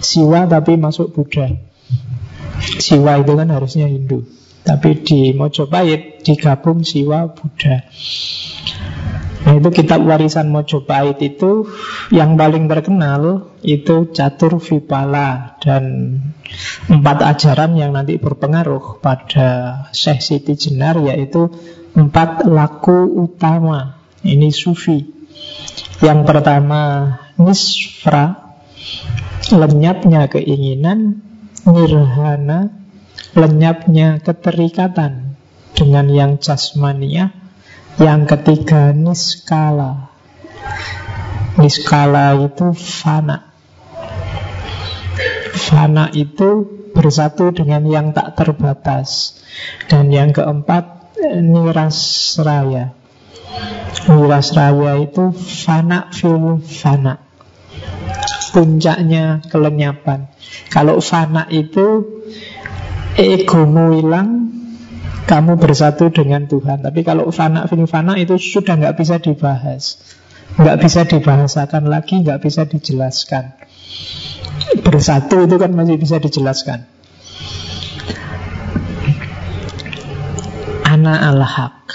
Siwa 0.00 0.46
tapi 0.50 0.76
masuk 0.76 1.14
Buddha 1.16 1.54
Siwa 2.60 3.20
itu 3.20 3.32
kan 3.34 3.48
harusnya 3.50 3.88
Hindu 3.88 4.24
Tapi 4.64 5.04
di 5.04 5.36
Mojopahit 5.36 6.24
digabung 6.24 6.84
Siwa 6.84 7.32
Buddha 7.32 7.84
Nah 9.44 9.60
itu 9.60 9.68
kitab 9.76 10.00
warisan 10.08 10.48
Mojopahit 10.48 11.20
itu 11.20 11.68
yang 12.08 12.40
paling 12.40 12.64
terkenal 12.64 13.52
itu 13.60 14.08
Catur 14.08 14.56
Vipala 14.56 15.60
dan 15.60 16.16
empat 16.88 17.18
ajaran 17.20 17.76
yang 17.76 17.92
nanti 17.92 18.16
berpengaruh 18.16 19.04
pada 19.04 19.48
Syekh 19.92 20.20
Siti 20.24 20.56
Jenar 20.56 20.96
yaitu 20.96 21.52
empat 21.92 22.48
laku 22.48 23.04
utama. 23.20 24.00
Ini 24.24 24.48
sufi. 24.48 25.04
Yang 26.00 26.20
pertama 26.24 26.80
Nisfra 27.36 28.43
lenyapnya 29.52 30.30
keinginan, 30.32 31.20
nirhana, 31.68 32.72
lenyapnya 33.36 34.22
keterikatan 34.22 35.36
dengan 35.76 36.06
yang 36.08 36.32
jasmania. 36.40 37.34
Yang 37.94 38.20
ketiga 38.26 38.90
niskala. 38.90 40.10
Niskala 41.54 42.34
itu 42.42 42.74
fana. 42.74 43.54
Fana 45.54 46.10
itu 46.10 46.66
bersatu 46.90 47.54
dengan 47.54 47.86
yang 47.86 48.10
tak 48.10 48.34
terbatas. 48.34 49.38
Dan 49.86 50.10
yang 50.10 50.34
keempat 50.34 51.14
nirasraya. 51.38 52.98
Nirasraya 54.10 54.98
itu 54.98 55.30
fana 55.30 56.10
fil 56.10 56.58
fana 56.66 57.23
puncaknya 58.54 59.42
kelenyapan. 59.50 60.30
Kalau 60.70 61.02
fana 61.02 61.50
itu 61.50 62.06
egomu 63.18 63.98
hilang, 63.98 64.54
kamu 65.26 65.56
bersatu 65.58 66.12
dengan 66.14 66.46
Tuhan. 66.46 66.84
Tapi 66.84 67.00
kalau 67.02 67.28
fana 67.34 67.66
fil 67.66 67.88
fana 67.90 68.14
itu 68.14 68.38
sudah 68.38 68.78
nggak 68.78 68.94
bisa 68.94 69.18
dibahas, 69.18 69.98
nggak 70.60 70.76
bisa 70.78 71.00
dibahasakan 71.08 71.90
lagi, 71.90 72.22
nggak 72.22 72.38
bisa 72.38 72.68
dijelaskan. 72.68 73.56
Bersatu 74.84 75.44
itu 75.44 75.56
kan 75.58 75.74
masih 75.74 75.96
bisa 75.98 76.22
dijelaskan. 76.22 76.86
Ana 80.84 81.26
al-haq 81.26 81.90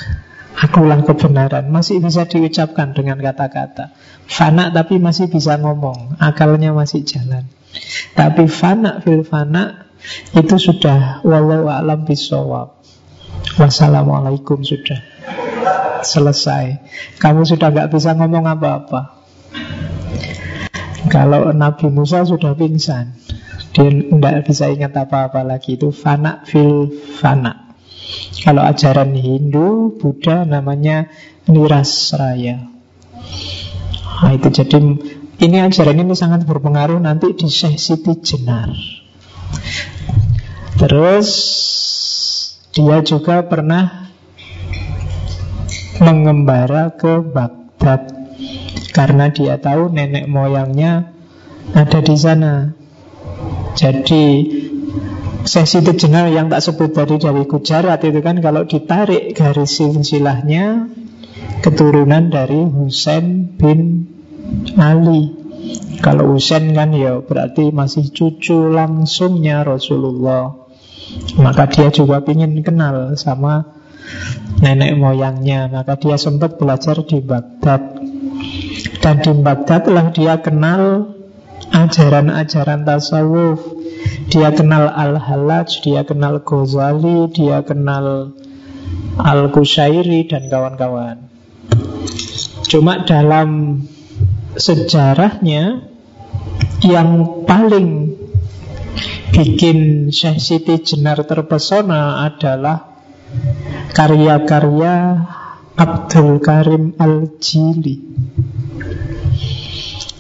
Akulah 0.59 0.99
kebenaran 1.07 1.71
Masih 1.71 2.03
bisa 2.03 2.27
diucapkan 2.27 2.91
dengan 2.91 3.15
kata-kata 3.15 3.95
Fana 4.29 4.69
tapi 4.69 5.01
masih 5.01 5.25
bisa 5.25 5.57
ngomong 5.57 6.21
Akalnya 6.21 6.69
masih 6.69 7.01
jalan. 7.01 7.49
Tapi 8.13 8.45
fana 8.45 9.01
fil 9.01 9.25
fana 9.25 9.89
Itu 10.37 10.61
sudah 10.61 11.25
Wallahu 11.25 11.65
a'lam 11.65 12.05
bisawab 12.05 12.77
Wassalamualaikum 13.57 14.61
sudah 14.61 15.01
Selesai. 15.99 16.79
Kamu 17.19 17.43
sudah 17.43 17.75
gak 17.75 17.91
bisa 17.91 18.15
ngomong 18.15 18.47
apa-apa. 18.47 19.19
Kalau 21.11 21.51
Nabi 21.51 21.91
Musa 21.91 22.23
sudah 22.23 22.55
pingsan 22.55 23.19
Dia 23.75 23.91
tidak 23.91 24.47
bisa 24.47 24.71
ingat 24.71 24.95
apa-apa 24.95 25.43
lagi. 25.43 25.75
Itu 25.75 25.91
fana 25.91 26.45
fil 26.47 26.87
fana. 27.19 27.69
Kalau 28.39 28.63
ajaran 28.63 29.13
Hindu, 29.13 29.99
Buddha 29.99 30.47
namanya 30.47 31.11
Nirasraya. 31.45 32.65
Nah, 34.19 34.36
itu 34.36 34.47
jadi 34.51 34.77
ini 35.39 35.58
ajaran 35.63 36.03
ini 36.03 36.12
sangat 36.12 36.43
berpengaruh 36.43 36.99
nanti 36.99 37.32
di 37.32 37.47
Syekh 37.47 37.79
Siti 37.79 38.13
Jenar. 38.19 38.67
Terus 40.75 41.29
dia 42.75 42.99
juga 43.03 43.47
pernah 43.47 44.12
mengembara 45.99 46.95
ke 46.95 47.23
Baghdad 47.23 48.12
karena 48.95 49.32
dia 49.32 49.60
tahu 49.60 49.91
nenek 49.91 50.27
moyangnya 50.27 51.12
ada 51.75 51.99
di 52.03 52.15
sana. 52.15 52.75
Jadi 53.79 54.25
sesi 55.47 55.79
jenar 55.79 56.27
yang 56.27 56.51
tak 56.51 56.63
sebut 56.63 56.91
tadi 56.91 57.15
dari 57.15 57.47
Gujarat 57.47 58.03
itu 58.03 58.19
kan 58.19 58.43
kalau 58.43 58.67
ditarik 58.67 59.32
garis 59.32 59.79
silsilahnya 59.79 60.91
keturunan 61.65 62.31
dari 62.31 62.62
Husain 62.63 63.57
bin 63.57 64.05
Ali. 64.77 65.35
Kalau 65.99 66.33
Husain 66.33 66.71
kan 66.71 66.95
ya 66.95 67.19
berarti 67.19 67.75
masih 67.75 68.07
cucu 68.09 68.71
langsungnya 68.71 69.67
Rasulullah. 69.67 70.55
Maka 71.35 71.67
dia 71.67 71.89
juga 71.89 72.21
ingin 72.23 72.62
kenal 72.63 73.17
sama 73.19 73.75
nenek 74.63 74.95
moyangnya. 74.95 75.67
Maka 75.67 75.99
dia 75.99 76.15
sempat 76.15 76.55
belajar 76.55 77.03
di 77.03 77.19
Baghdad. 77.19 77.99
Dan 79.03 79.15
di 79.19 79.31
Baghdad 79.35 79.83
lah 79.91 80.15
dia 80.15 80.39
kenal 80.39 81.13
ajaran-ajaran 81.73 82.88
tasawuf. 82.88 83.59
Dia 84.31 84.55
kenal 84.55 84.88
Al-Halaj, 84.88 85.83
dia 85.83 86.07
kenal 86.07 86.39
Ghazali, 86.45 87.27
dia 87.35 87.59
kenal 87.67 88.38
Al-Kushairi 89.19 90.29
dan 90.29 90.47
kawan-kawan. 90.47 91.28
Cuma 92.69 93.01
dalam 93.01 93.82
sejarahnya 94.53 95.82
yang 96.86 97.41
paling 97.49 98.13
bikin 99.34 100.10
Syekh 100.13 100.38
Siti 100.38 100.75
Jenar 100.86 101.25
terpesona 101.25 102.29
adalah 102.29 102.93
karya-karya 103.97 104.95
Abdul 105.73 106.38
Karim 106.45 106.93
Al-Jili. 107.01 108.05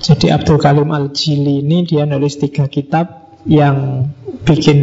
Jadi 0.01 0.33
Abdul 0.33 0.57
Karim 0.57 0.89
Al-Jili 0.89 1.61
ini 1.61 1.85
dia 1.85 2.09
nulis 2.09 2.41
tiga 2.41 2.65
kitab 2.65 3.37
yang 3.45 4.09
bikin 4.41 4.79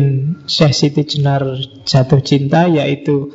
Syekh 0.46 0.70
Siti 0.70 1.02
Jenar 1.02 1.42
jatuh 1.83 2.22
cinta 2.22 2.70
yaitu 2.70 3.35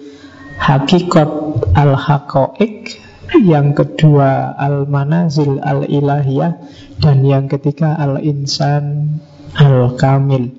Hakikat 0.56 1.28
Al-Haqa'iq 1.76 3.11
yang 3.40 3.72
kedua 3.72 4.56
Al-Manazil 4.60 5.64
Al-Ilahiyah. 5.64 6.52
Dan 7.00 7.24
yang 7.24 7.48
ketiga 7.48 7.96
Al-Insan 7.96 9.18
Al-Kamil. 9.56 10.52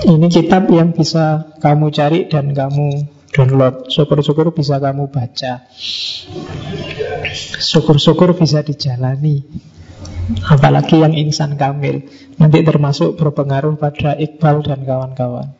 Ini 0.00 0.26
kitab 0.32 0.70
yang 0.72 0.96
bisa 0.96 1.52
kamu 1.60 1.92
cari 1.92 2.24
dan 2.30 2.56
kamu 2.56 3.10
download. 3.30 3.92
Syukur-syukur 3.92 4.56
bisa 4.56 4.80
kamu 4.80 5.12
baca. 5.12 5.68
Syukur-syukur 7.60 8.32
bisa 8.34 8.64
dijalani. 8.64 9.44
Apalagi 10.46 11.02
yang 11.02 11.12
insan 11.12 11.58
kamil. 11.58 12.06
Nanti 12.38 12.62
termasuk 12.62 13.18
berpengaruh 13.18 13.74
pada 13.76 14.14
Iqbal 14.14 14.62
dan 14.62 14.86
kawan-kawan 14.86 15.59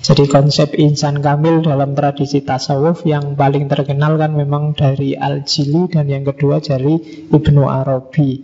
jadi 0.00 0.24
konsep 0.30 0.78
insan 0.78 1.18
kamil 1.18 1.66
dalam 1.66 1.98
tradisi 1.98 2.40
tasawuf 2.40 3.02
yang 3.02 3.34
paling 3.34 3.66
terkenal 3.66 4.14
kan 4.14 4.32
memang 4.38 4.72
dari 4.78 5.18
Al-Jili 5.18 5.90
dan 5.90 6.06
yang 6.06 6.22
kedua 6.22 6.62
dari 6.62 7.26
Ibnu 7.30 7.66
Arabi. 7.66 8.38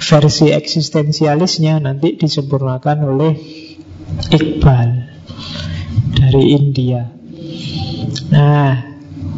Versi 0.00 0.48
eksistensialisnya 0.48 1.84
nanti 1.84 2.16
disempurnakan 2.16 2.98
oleh 3.04 3.32
Iqbal 4.32 4.90
dari 6.16 6.42
India. 6.56 7.04
Nah, 8.32 8.72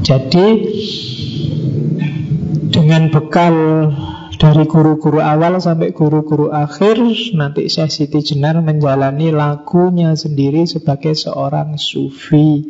jadi 0.07 0.47
dengan 2.73 3.11
bekal 3.11 3.55
dari 4.43 4.67
guru-guru 4.67 5.23
awal 5.23 5.63
sampai 5.63 5.95
guru-guru 5.95 6.51
akhir 6.51 6.99
Nanti 7.39 7.71
Syekh 7.71 7.95
Siti 7.95 8.27
Jenar 8.27 8.59
menjalani 8.59 9.31
lagunya 9.31 10.19
sendiri 10.19 10.67
sebagai 10.67 11.15
seorang 11.15 11.79
sufi 11.79 12.67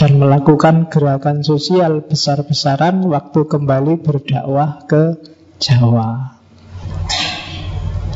Dan 0.00 0.16
melakukan 0.16 0.88
gerakan 0.88 1.44
sosial 1.44 2.08
besar-besaran 2.08 3.04
Waktu 3.04 3.44
kembali 3.44 4.00
berdakwah 4.00 4.88
ke 4.88 5.20
Jawa. 5.60 6.40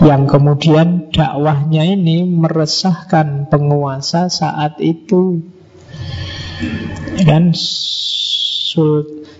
Yang 0.03 0.23
kemudian 0.35 1.15
dakwahnya 1.15 1.87
ini 1.87 2.27
meresahkan 2.27 3.47
penguasa 3.47 4.27
saat 4.27 4.83
itu. 4.83 5.47
Dan 7.23 7.55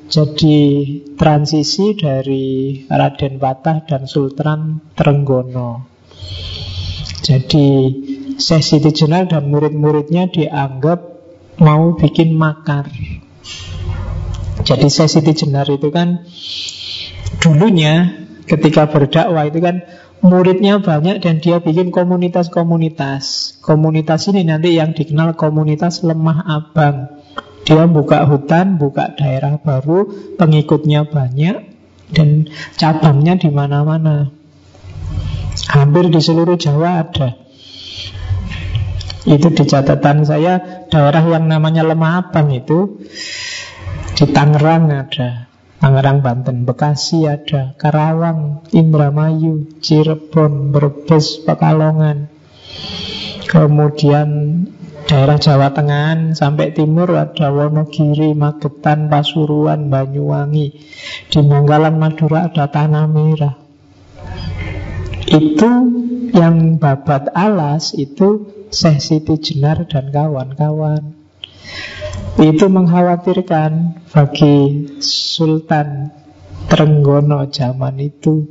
jadi 0.07 0.59
transisi 1.19 1.99
dari 1.99 2.85
Raden 2.87 3.43
Patah 3.43 3.83
dan 3.83 4.07
Sultan 4.07 4.79
Trenggono. 4.95 5.87
Jadi 7.27 7.67
Sesi 8.39 8.79
Tijenal 8.79 9.27
dan 9.27 9.51
murid-muridnya 9.51 10.31
dianggap 10.31 11.01
mau 11.59 11.99
bikin 11.99 12.37
makar. 12.37 12.87
Jadi 14.63 14.89
Sesi 14.93 15.25
Tijenar 15.27 15.67
itu 15.73 15.91
kan 15.91 16.23
dulunya 17.43 18.27
ketika 18.47 18.87
berdakwah 18.87 19.51
itu 19.51 19.59
kan 19.59 19.83
muridnya 20.23 20.79
banyak 20.79 21.19
dan 21.19 21.43
dia 21.43 21.59
bikin 21.59 21.91
komunitas-komunitas. 21.91 23.57
Komunitas 23.59 24.31
ini 24.31 24.47
nanti 24.47 24.79
yang 24.79 24.95
dikenal 24.95 25.35
komunitas 25.35 26.07
lemah 26.07 26.47
abang. 26.47 27.26
Dia 27.67 27.91
buka 27.91 28.23
hutan, 28.31 28.79
buka 28.79 29.19
daerah 29.19 29.59
baru, 29.59 30.07
pengikutnya 30.39 31.11
banyak, 31.11 31.67
dan 32.15 32.47
cabangnya 32.79 33.35
di 33.43 33.51
mana-mana. 33.51 34.31
Hampir 35.67 36.07
di 36.07 36.23
seluruh 36.23 36.55
Jawa 36.55 37.03
ada. 37.03 37.35
Itu 39.27 39.51
di 39.51 39.67
catatan 39.67 40.23
saya, 40.23 40.87
daerah 40.87 41.27
yang 41.27 41.51
namanya 41.51 41.83
Lemah 41.83 42.31
Abang 42.31 42.55
itu 42.55 43.03
di 44.15 44.25
Tangerang 44.31 44.87
ada, 44.95 45.51
Tangerang 45.83 46.23
Banten, 46.23 46.63
Bekasi 46.63 47.27
ada, 47.27 47.75
Karawang, 47.75 48.63
Indramayu, 48.71 49.67
Cirebon, 49.83 50.71
Brebes, 50.71 51.43
Pekalongan. 51.43 52.31
Kemudian 53.51 54.29
daerah 55.07 55.39
Jawa 55.39 55.71
Tengah 55.71 56.35
sampai 56.35 56.75
timur 56.75 57.15
ada 57.15 57.55
Wonogiri, 57.55 58.35
Magetan, 58.35 59.07
Pasuruan, 59.07 59.87
Banyuwangi. 59.87 60.75
Di 61.31 61.41
Manggalan 61.47 61.95
Madura 61.97 62.51
ada 62.51 62.67
Tanah 62.67 63.07
Merah. 63.07 63.55
Itu 65.31 65.71
yang 66.35 66.83
babat 66.83 67.31
alas 67.35 67.95
itu 67.95 68.51
Syekh 68.75 68.99
Siti 68.99 69.35
Jenar 69.39 69.87
dan 69.87 70.11
kawan-kawan. 70.11 71.15
Itu 72.37 72.67
mengkhawatirkan 72.67 74.03
bagi 74.11 74.57
Sultan 74.99 76.11
Trenggono 76.67 77.47
zaman 77.49 78.03
itu. 78.03 78.43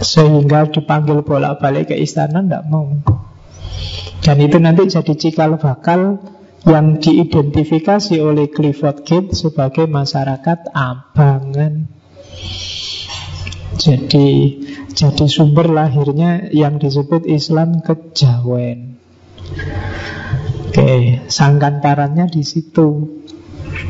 Sehingga 0.00 0.66
dipanggil 0.68 1.22
bolak-balik 1.22 1.92
ke 1.92 1.96
istana 2.00 2.42
tidak 2.42 2.66
mau. 2.66 3.23
Dan 4.24 4.36
itu 4.40 4.56
nanti 4.56 4.88
jadi 4.88 5.14
cikal 5.14 5.60
bakal 5.60 6.20
yang 6.64 6.96
diidentifikasi 6.96 8.16
oleh 8.24 8.48
Clifford 8.48 9.04
Gate 9.04 9.36
sebagai 9.36 9.84
masyarakat 9.84 10.72
abangan. 10.72 11.92
Jadi 13.76 14.28
jadi 14.94 15.26
sumber 15.26 15.68
lahirnya 15.68 16.48
yang 16.54 16.80
disebut 16.80 17.28
Islam 17.28 17.84
kejawen. 17.84 18.96
Oke, 20.70 21.20
sangkan 21.28 21.84
parannya 21.84 22.30
di 22.30 22.42
situ. 22.46 23.20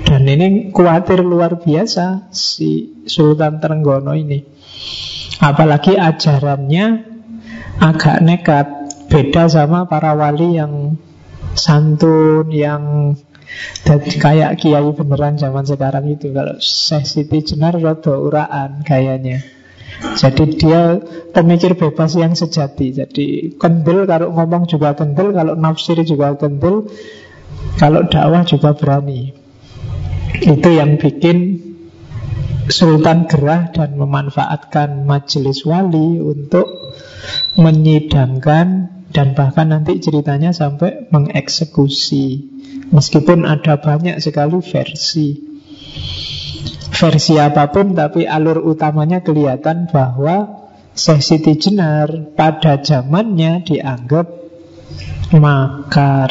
Dan 0.04 0.24
ini 0.26 0.72
khawatir 0.72 1.20
luar 1.20 1.60
biasa 1.60 2.32
si 2.32 3.04
Sultan 3.04 3.60
Trenggono 3.60 4.16
ini. 4.16 4.40
Apalagi 5.40 5.96
ajarannya 5.96 6.84
agak 7.80 8.16
nekat 8.24 8.68
Beda 9.14 9.46
sama 9.46 9.86
para 9.86 10.18
wali 10.18 10.58
yang 10.58 10.98
santun, 11.54 12.50
yang 12.50 13.14
dan 13.86 14.02
kayak 14.02 14.58
kiai 14.58 14.90
beneran 14.90 15.38
zaman 15.38 15.62
sekarang 15.62 16.10
itu. 16.10 16.34
Kalau 16.34 16.58
Syekh 16.58 17.06
Siti 17.06 17.38
Jenar 17.46 17.78
rada 17.78 18.14
uraan 18.18 18.82
kayaknya. 18.82 19.46
Jadi 20.18 20.58
dia 20.58 20.98
pemikir 21.30 21.78
bebas 21.78 22.18
yang 22.18 22.34
sejati. 22.34 22.90
Jadi 22.90 23.26
kendel 23.54 24.10
kalau 24.10 24.34
ngomong 24.34 24.66
juga 24.66 24.98
kendel 24.98 25.30
Kalau 25.30 25.54
nafsir 25.54 25.94
juga 26.02 26.34
kendel 26.34 26.90
Kalau 27.78 28.02
dakwah 28.10 28.42
juga 28.42 28.74
berani. 28.74 29.30
Itu 30.42 30.68
yang 30.74 30.98
bikin 30.98 31.62
Sultan 32.66 33.30
gerah 33.30 33.70
dan 33.70 33.94
memanfaatkan 33.94 35.06
majelis 35.06 35.62
wali 35.62 36.18
Untuk 36.18 36.66
menyidangkan 37.54 38.90
dan 39.14 39.38
bahkan 39.38 39.70
nanti 39.70 40.02
ceritanya 40.02 40.50
sampai 40.50 41.06
mengeksekusi. 41.14 42.50
Meskipun 42.90 43.46
ada 43.46 43.78
banyak 43.78 44.18
sekali 44.18 44.58
versi. 44.58 45.38
Versi 46.90 47.34
apa 47.38 47.70
pun 47.70 47.94
tapi 47.94 48.26
alur 48.26 48.58
utamanya 48.66 49.22
kelihatan 49.22 49.86
bahwa 49.86 50.66
Syekh 50.94 51.22
Siti 51.22 51.54
Jenar 51.58 52.34
pada 52.34 52.82
zamannya 52.82 53.62
dianggap 53.62 54.26
makar 55.34 56.30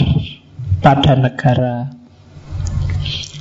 pada 0.84 1.14
negara. 1.16 1.76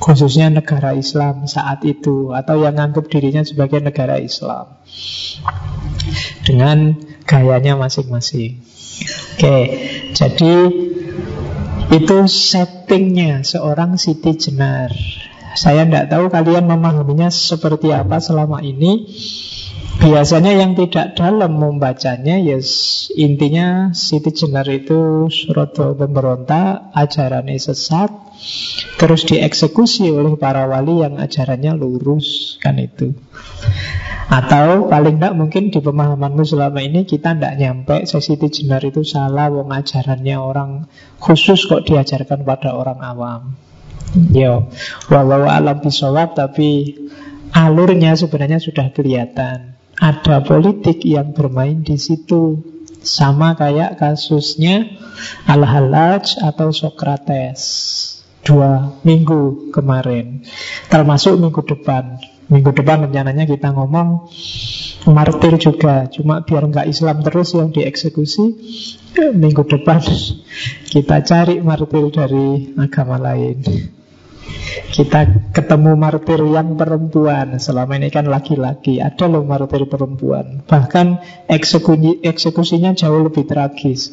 Khususnya 0.03 0.51
negara 0.51 0.99
Islam 0.99 1.47
saat 1.47 1.83
itu 1.87 2.35
atau 2.35 2.59
yang 2.59 2.75
anggap 2.75 3.07
dirinya 3.07 3.47
sebagai 3.47 3.79
negara 3.79 4.19
Islam. 4.19 4.83
Dengan 6.43 6.99
gayanya 7.23 7.79
masing-masing. 7.79 8.72
Oke, 9.03 9.59
jadi 10.15 10.55
itu 11.93 12.19
settingnya 12.25 13.45
seorang 13.45 14.01
Siti 14.01 14.33
Jenar. 14.39 14.95
Saya 15.53 15.85
tidak 15.85 16.09
tahu 16.09 16.33
kalian 16.33 16.65
memahaminya 16.65 17.29
seperti 17.29 17.93
apa 17.93 18.17
selama 18.17 18.65
ini. 18.65 19.05
Biasanya 20.01 20.57
yang 20.57 20.73
tidak 20.73 21.21
dalam 21.21 21.61
membacanya 21.61 22.41
yes, 22.41 23.07
Intinya 23.13 23.93
Siti 23.93 24.33
Jenar 24.33 24.65
itu 24.73 25.29
Suroto 25.29 25.93
pemberontak 25.93 26.97
Ajarannya 26.97 27.61
sesat 27.61 28.09
Terus 28.97 29.23
dieksekusi 29.29 30.09
oleh 30.09 30.41
para 30.41 30.65
wali 30.65 31.05
Yang 31.05 31.29
ajarannya 31.29 31.77
lurus 31.77 32.57
Kan 32.59 32.81
itu 32.81 33.13
atau 34.33 34.89
paling 34.89 35.21
tidak 35.21 35.37
mungkin 35.37 35.69
di 35.69 35.85
pemahamanmu 35.85 36.41
selama 36.49 36.81
ini 36.81 37.05
kita 37.05 37.37
tidak 37.37 37.61
nyampe 37.61 38.09
Siti 38.09 38.49
Jenar 38.49 38.81
itu 38.81 39.05
salah 39.05 39.53
Wong 39.53 39.69
ajarannya 39.69 40.41
orang 40.41 40.89
khusus 41.21 41.69
kok 41.69 41.85
diajarkan 41.85 42.41
pada 42.41 42.73
orang 42.73 43.05
awam. 43.05 43.43
Yo, 44.33 44.73
walau 45.13 45.45
alam 45.45 45.85
bisawab 45.85 46.33
tapi 46.33 46.97
alurnya 47.53 48.17
sebenarnya 48.17 48.57
sudah 48.57 48.89
kelihatan. 48.97 49.77
Ada 50.01 50.41
politik 50.41 51.05
yang 51.05 51.37
bermain 51.37 51.85
di 51.85 52.01
situ. 52.01 52.73
Sama 53.03 53.59
kayak 53.59 53.99
kasusnya 53.99 54.87
Al-Halaj 55.51 56.39
atau 56.39 56.71
Sokrates 56.71 57.61
Dua 58.43 58.99
minggu 59.07 59.71
kemarin. 59.71 60.43
Termasuk 60.91 61.39
minggu 61.39 61.63
depan 61.63 62.19
Minggu 62.53 62.77
depan 62.77 63.09
rencananya 63.09 63.49
kita 63.49 63.73
ngomong 63.73 64.29
Martir 65.09 65.59
juga. 65.59 66.07
Cuma 66.07 66.47
biar 66.47 66.71
nggak 66.71 66.87
Islam 66.87 67.27
terus 67.27 67.59
yang 67.59 67.75
dieksekusi 67.75 68.45
Minggu 69.35 69.67
depan 69.67 69.99
Kita 70.87 71.25
cari 71.27 71.59
martir 71.59 72.07
dari 72.13 72.71
agama 72.79 73.19
lain. 73.19 73.65
Kita 74.93 75.51
ketemu 75.57 75.97
martir 75.97 76.45
yang 76.45 76.77
perempuan. 76.77 77.57
Selama 77.59 77.99
ini 77.99 78.13
kan 78.13 78.29
laki-laki 78.29 79.01
Ada 79.03 79.27
loh 79.27 79.43
martir 79.43 79.89
perempuan. 79.89 80.63
Bahkan 80.63 81.07
eksekusi, 81.49 82.23
eksekusinya 82.23 82.95
jauh 82.95 83.27
lebih 83.27 83.49
tragis 83.49 84.13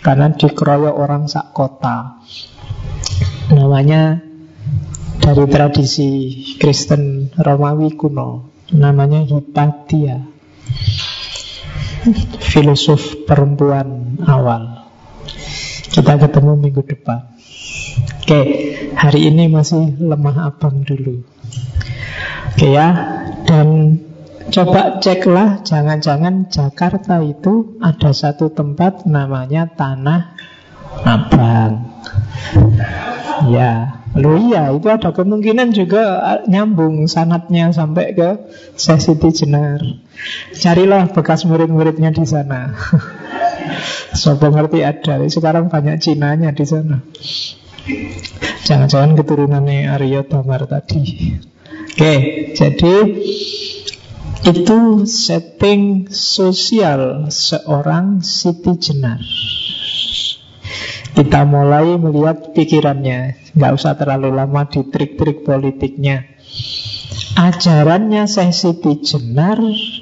Karena 0.00 0.32
dikeroyok 0.32 0.94
orang 0.94 1.26
sak 1.28 1.52
kota. 1.52 2.22
Namanya 3.50 4.29
dari 5.20 5.44
tradisi 5.46 6.08
Kristen 6.56 7.30
Romawi 7.36 7.94
kuno 7.94 8.50
Namanya 8.72 9.22
Hipatia 9.22 10.18
Filosof 12.40 13.28
perempuan 13.28 14.18
awal 14.24 14.88
Kita 15.92 16.16
ketemu 16.16 16.52
minggu 16.56 16.82
depan 16.82 17.30
Oke, 18.30 18.42
hari 18.94 19.26
ini 19.26 19.50
masih 19.50 19.98
lemah 19.98 20.54
abang 20.54 20.86
dulu. 20.86 21.26
Oke 22.54 22.70
ya, 22.70 22.88
dan 23.42 23.98
coba 24.54 25.02
ceklah 25.02 25.66
jangan-jangan 25.66 26.46
Jakarta 26.46 27.18
itu 27.26 27.74
ada 27.82 28.14
satu 28.14 28.54
tempat 28.54 29.02
namanya 29.02 29.66
Tanah 29.66 30.38
Abang. 31.02 31.90
Ya, 33.48 34.04
lo 34.12 34.36
iya 34.36 34.68
itu 34.74 34.90
ada 34.92 35.16
kemungkinan 35.16 35.72
juga 35.72 36.20
nyambung 36.44 37.08
sanatnya 37.08 37.72
sampai 37.72 38.12
ke 38.12 38.30
Sesiti 38.76 39.32
Jenar. 39.32 39.80
Carilah 40.52 41.08
bekas 41.08 41.48
murid-muridnya 41.48 42.12
di 42.12 42.28
sana. 42.28 42.76
Sopo 44.20 44.52
ngerti 44.52 44.84
ada, 44.84 45.24
sekarang 45.24 45.72
banyak 45.72 45.96
Cinanya 46.02 46.52
di 46.52 46.64
sana. 46.68 47.00
Jangan-jangan 48.68 49.16
keturunannya 49.16 49.88
Arya 49.88 50.26
Damar 50.28 50.68
tadi. 50.68 51.36
Oke, 51.90 52.14
jadi 52.54 52.94
itu 54.40 54.78
setting 55.04 56.08
sosial 56.12 57.28
seorang 57.28 58.24
Siti 58.24 58.72
Jenar. 58.76 59.20
Kita 61.10 61.42
mulai 61.44 61.98
melihat 61.98 62.54
pikirannya, 62.54 63.52
nggak 63.56 63.72
usah 63.74 63.98
terlalu 63.98 64.30
lama 64.32 64.64
di 64.70 64.86
trik-trik 64.88 65.42
politiknya. 65.42 66.24
Ajarannya 67.34 68.26
Syekh 68.26 68.52
Siti 68.52 68.92
Jenar 69.00 69.58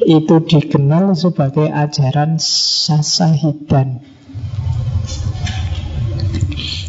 itu 0.08 0.36
dikenal 0.42 1.12
sebagai 1.16 1.68
ajaran 1.68 2.40
sasahidan. 2.40 4.00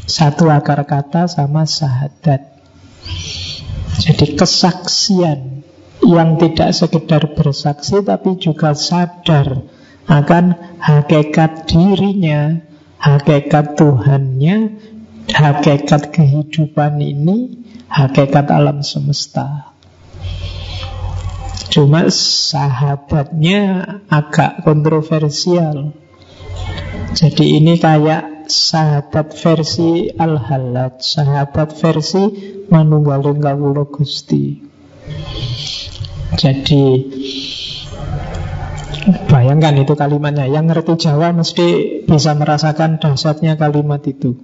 Satu 0.10 0.50
akar 0.50 0.90
kata 0.90 1.30
sama 1.30 1.70
sahadat 1.70 2.42
Jadi 4.02 4.34
kesaksian 4.34 5.62
Yang 6.02 6.30
tidak 6.42 6.70
sekedar 6.74 7.24
bersaksi 7.38 8.02
Tapi 8.02 8.42
juga 8.42 8.74
sadar 8.74 9.70
Akan 10.10 10.58
hakikat 10.82 11.70
dirinya 11.70 12.58
Hakikat 13.00 13.80
Tuhannya 13.80 14.78
Hakikat 15.32 16.12
kehidupan 16.12 17.00
ini 17.00 17.64
Hakikat 17.88 18.52
alam 18.52 18.84
semesta 18.84 19.74
Cuma 21.74 22.12
sahabatnya 22.12 23.62
agak 24.12 24.62
kontroversial 24.68 25.96
Jadi 27.16 27.58
ini 27.58 27.80
kayak 27.80 28.40
sahabat 28.50 29.38
versi 29.38 30.10
Al-Halad, 30.10 31.06
sahabat 31.06 31.78
versi 31.78 32.24
Manunggaling 32.68 33.38
Kawula 33.38 33.86
Gusti. 33.86 34.58
Jadi 36.34 36.86
bayangkan 39.28 39.76
itu 39.80 39.94
kalimatnya. 39.96 40.50
Yang 40.50 40.66
ngerti 40.74 40.94
Jawa 41.10 41.32
mesti 41.36 41.68
bisa 42.06 42.36
merasakan 42.36 43.00
dahsyatnya 43.00 43.56
kalimat 43.56 44.04
itu. 44.06 44.36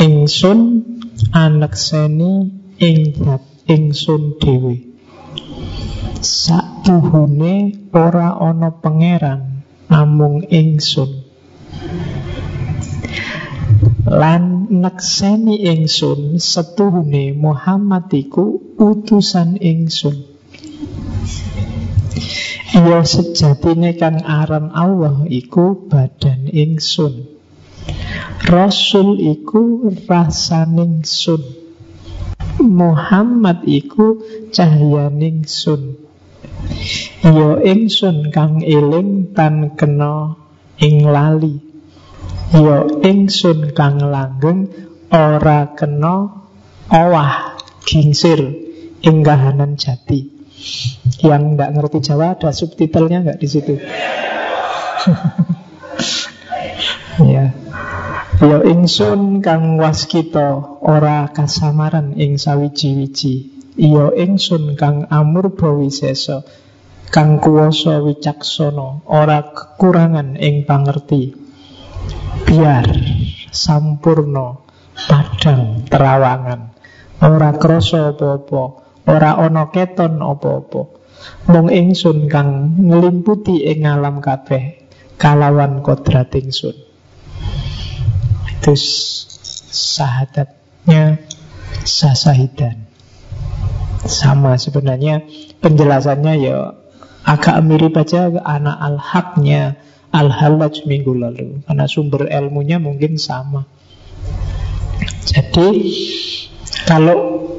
Ingsun 0.00 0.58
anak 1.34 1.76
seni 1.76 2.48
ing 2.80 3.16
ingsun 3.68 4.40
dewi. 4.40 4.96
Sak 6.20 6.84
tuhune 6.84 7.88
ora 7.96 8.36
ono 8.36 8.76
pangeran 8.80 9.64
namung 9.88 10.44
ingsun 10.44 11.30
lan 14.10 14.66
nekseni 14.70 15.70
ingsun 15.70 16.42
setuhune 16.42 17.32
Muhammad 17.36 18.10
iku 18.10 18.58
utusan 18.74 19.60
ingsun 19.62 20.30
Iya 22.70 23.02
sejatine 23.02 23.98
kang 23.98 24.22
aran 24.22 24.70
Allah 24.70 25.26
iku 25.26 25.90
badan 25.90 26.46
ingsun. 26.46 27.26
Rasul 28.46 29.18
iku 29.18 29.90
rasaning 30.06 31.02
sun 31.02 31.42
Muhammad 32.62 33.66
iku 33.66 34.22
cahyaning 34.54 35.50
sun 35.50 35.98
Iya 37.26 37.58
ingsun 37.58 38.30
kang 38.30 38.62
eling 38.62 39.34
tan 39.34 39.74
kena 39.74 40.38
ing 40.78 41.10
lali. 41.10 41.58
Ya 42.54 42.86
ingsun 43.02 43.74
kang 43.74 43.98
langgeng 43.98 44.70
ora 45.10 45.74
kena 45.74 46.46
owah 46.86 47.58
gingsir 47.82 48.38
ing 49.02 49.26
kahanan 49.26 49.74
jati. 49.74 50.39
Yang 51.20 51.42
nggak 51.56 51.70
ngerti 51.76 51.98
Jawa 52.00 52.36
ada 52.36 52.50
subtitlenya 52.52 53.18
nggak 53.24 53.38
di 53.40 53.48
situ? 53.48 53.74
ya. 57.34 57.46
Ya 58.40 58.58
ingsun 58.64 59.44
kang 59.44 59.76
waskita 59.76 60.80
ora 60.80 61.28
kasamaran 61.28 62.16
ing 62.16 62.40
sawiji-wiji. 62.40 63.52
Ya 63.76 64.08
ingsun 64.16 64.80
kang 64.80 65.04
amur 65.12 65.52
bawisesa 65.52 66.48
kang 67.12 67.42
kuwasa 67.42 68.00
wicaksana 68.00 69.04
ora 69.04 69.52
kekurangan 69.52 70.38
ing 70.40 70.64
pangerti 70.64 71.34
biar 72.46 72.86
sampurno 73.50 74.70
padang, 74.94 75.84
terawangan. 75.86 76.60
Ora 77.20 77.52
kroso 77.60 78.16
apa-apa, 78.16 78.89
ora 79.08 79.36
ono 79.40 79.70
keton 79.72 80.20
apa-apa. 80.20 80.82
Mung 81.52 81.68
ingsun 81.68 82.32
kang 82.32 82.80
ngelimputi 82.80 83.64
ing 83.68 83.84
alam 83.84 84.24
kabeh 84.24 84.88
kalawan 85.20 85.84
kodrat 85.84 86.32
ingsun. 86.32 86.76
Itu 88.48 88.72
sahadatnya 89.70 91.20
sasahidan. 91.84 92.88
Sama 94.00 94.56
sebenarnya 94.56 95.28
penjelasannya 95.60 96.34
ya 96.40 96.72
agak 97.20 97.60
mirip 97.60 98.00
aja 98.00 98.32
anak 98.32 98.80
al-haknya 98.80 99.76
al-halaj 100.10 100.88
minggu 100.88 101.12
lalu 101.14 101.60
karena 101.68 101.84
sumber 101.84 102.26
ilmunya 102.26 102.80
mungkin 102.80 103.20
sama. 103.20 103.68
Jadi 105.28 105.68
kalau 106.88 107.49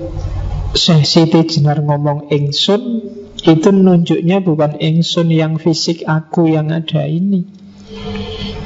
Syekh 0.71 1.03
Siti 1.03 1.43
Jenar 1.51 1.83
ngomong 1.83 2.31
ingsun 2.31 3.03
itu 3.43 3.69
nunjuknya 3.75 4.39
bukan 4.39 4.79
ingsun 4.79 5.27
yang 5.27 5.59
fisik 5.59 6.07
aku 6.07 6.47
yang 6.47 6.71
ada 6.71 7.03
ini. 7.03 7.43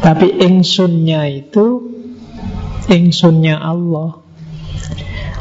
Tapi 0.06 0.38
ingsunnya 0.38 1.26
itu 1.26 1.90
ingsunnya 2.86 3.58
Allah. 3.58 4.22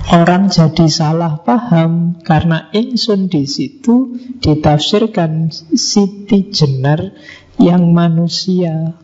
Orang 0.08 0.48
jadi 0.48 0.88
salah 0.88 1.44
paham 1.44 2.16
karena 2.24 2.72
ingsun 2.72 3.28
di 3.28 3.44
situ 3.44 4.16
ditafsirkan 4.40 5.52
Siti 5.76 6.48
Jenar 6.48 7.12
yang 7.60 7.92
manusia. 7.92 8.96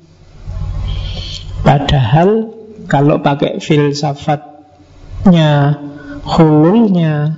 Padahal 1.61 2.57
kalau 2.89 3.21
pakai 3.21 3.61
filsafatnya 3.61 5.77
hululnya 6.25 7.37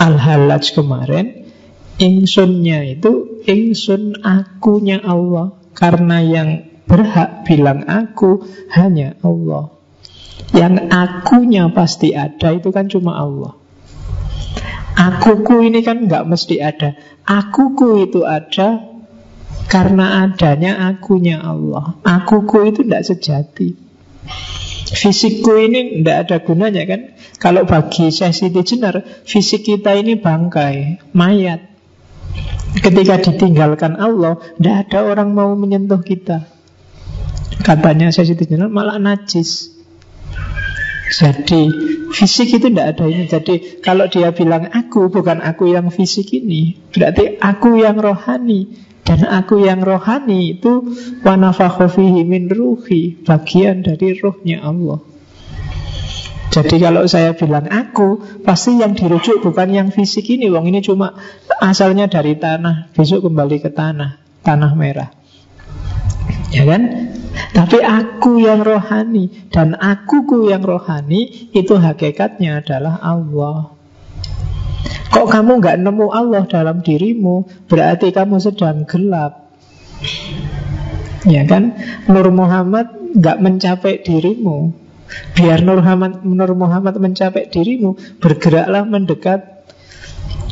Al-Halaj 0.00 0.72
kemarin 0.72 1.52
Ingsunnya 2.00 2.88
itu 2.88 3.44
Ingsun 3.44 4.24
akunya 4.24 5.04
Allah 5.04 5.52
Karena 5.76 6.24
yang 6.24 6.64
berhak 6.88 7.44
bilang 7.44 7.84
aku 7.84 8.42
Hanya 8.72 9.20
Allah 9.20 9.80
yang 10.50 10.90
akunya 10.90 11.70
pasti 11.70 12.10
ada 12.10 12.50
itu 12.50 12.74
kan 12.74 12.90
cuma 12.90 13.14
Allah. 13.14 13.54
Akuku 14.98 15.62
ini 15.62 15.80
kan 15.86 16.10
nggak 16.10 16.26
mesti 16.26 16.58
ada. 16.58 16.98
Akuku 17.22 18.10
itu 18.10 18.26
ada 18.26 18.82
karena 19.70 20.26
adanya 20.26 20.90
akunya 20.90 21.38
Allah. 21.38 21.94
Akuku 22.02 22.74
itu 22.74 22.82
tidak 22.82 23.06
sejati. 23.06 23.68
Fisikku 24.88 25.52
ini 25.60 26.00
tidak 26.00 26.16
ada 26.26 26.36
gunanya 26.40 26.82
kan. 26.88 27.00
Kalau 27.36 27.68
bagi 27.68 28.08
saya 28.08 28.32
Siti 28.32 28.60
Jenar, 28.64 29.04
fisik 29.28 29.68
kita 29.68 29.96
ini 29.96 30.16
bangkai, 30.16 31.00
mayat. 31.12 31.68
Ketika 32.80 33.18
ditinggalkan 33.20 33.98
Allah, 33.98 34.40
tidak 34.56 34.88
ada 34.88 34.98
orang 35.04 35.36
mau 35.36 35.52
menyentuh 35.52 36.00
kita. 36.00 36.48
Katanya 37.60 38.08
saya 38.14 38.32
Siti 38.32 38.48
Jenar 38.48 38.72
malah 38.72 38.96
najis. 38.96 39.80
Jadi 41.10 41.66
fisik 42.14 42.54
itu 42.54 42.70
tidak 42.70 42.96
ada 42.96 43.04
ini. 43.10 43.26
Jadi 43.26 43.82
kalau 43.82 44.06
dia 44.06 44.30
bilang 44.30 44.70
aku 44.70 45.10
bukan 45.10 45.42
aku 45.42 45.74
yang 45.74 45.90
fisik 45.90 46.30
ini, 46.30 46.78
berarti 46.94 47.36
aku 47.42 47.82
yang 47.82 47.98
rohani. 47.98 48.89
Dan 49.10 49.26
aku 49.26 49.58
yang 49.58 49.82
rohani 49.82 50.54
itu 50.54 50.86
wanafakhofihi 51.26 52.22
min 52.22 52.46
ruhi, 52.46 53.18
bagian 53.26 53.82
dari 53.82 54.14
rohnya 54.14 54.62
Allah. 54.62 55.02
Jadi 56.54 56.78
kalau 56.78 57.02
saya 57.10 57.34
bilang 57.34 57.66
aku, 57.66 58.22
pasti 58.46 58.78
yang 58.78 58.94
dirujuk 58.94 59.42
bukan 59.42 59.74
yang 59.74 59.88
fisik 59.90 60.30
ini. 60.30 60.46
Wong 60.46 60.70
ini 60.70 60.78
cuma 60.78 61.18
asalnya 61.58 62.06
dari 62.06 62.38
tanah, 62.38 62.94
besok 62.94 63.26
kembali 63.26 63.58
ke 63.58 63.74
tanah, 63.74 64.22
tanah 64.46 64.72
merah. 64.78 65.10
Ya 66.54 66.62
kan? 66.66 67.10
Tapi 67.50 67.82
aku 67.82 68.38
yang 68.38 68.62
rohani 68.62 69.50
dan 69.50 69.74
akuku 69.74 70.54
yang 70.54 70.62
rohani 70.62 71.50
itu 71.50 71.74
hakikatnya 71.78 72.62
adalah 72.62 73.02
Allah. 73.02 73.79
Kok 75.10 75.26
kamu 75.26 75.58
nggak 75.58 75.76
nemu 75.82 76.06
Allah 76.14 76.46
dalam 76.46 76.86
dirimu, 76.86 77.66
berarti 77.66 78.14
kamu 78.14 78.38
sedang 78.38 78.86
gelap. 78.86 79.50
Ya 81.26 81.44
kan? 81.44 81.76
Nur 82.06 82.30
Muhammad 82.30 82.94
nggak 83.18 83.38
mencapai 83.42 84.00
dirimu. 84.06 84.70
Biar 85.34 85.66
Nur 85.66 85.82
Muhammad, 85.82 86.22
Nur 86.22 86.54
Muhammad 86.54 86.94
mencapai 87.02 87.50
dirimu, 87.50 87.98
bergeraklah 88.22 88.86
mendekat 88.86 89.66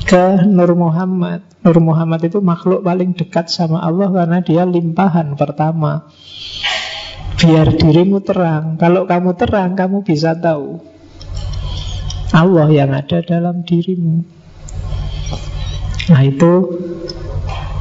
ke 0.03 0.42
Nur 0.42 0.75
Muhammad. 0.75 1.47
Nur 1.62 1.79
Muhammad 1.79 2.27
itu 2.27 2.42
makhluk 2.42 2.83
paling 2.83 3.14
dekat 3.14 3.51
sama 3.55 3.79
Allah 3.79 4.11
karena 4.11 4.38
dia 4.42 4.66
limpahan 4.66 5.38
pertama. 5.38 6.11
Biar 7.38 7.71
dirimu 7.71 8.18
terang. 8.27 8.75
Kalau 8.83 9.07
kamu 9.07 9.38
terang, 9.38 9.79
kamu 9.79 10.03
bisa 10.03 10.35
tahu 10.35 10.83
Allah 12.35 12.66
yang 12.68 12.90
ada 12.90 13.23
dalam 13.23 13.62
dirimu. 13.62 14.38
Nah 16.09 16.23
itu 16.25 16.53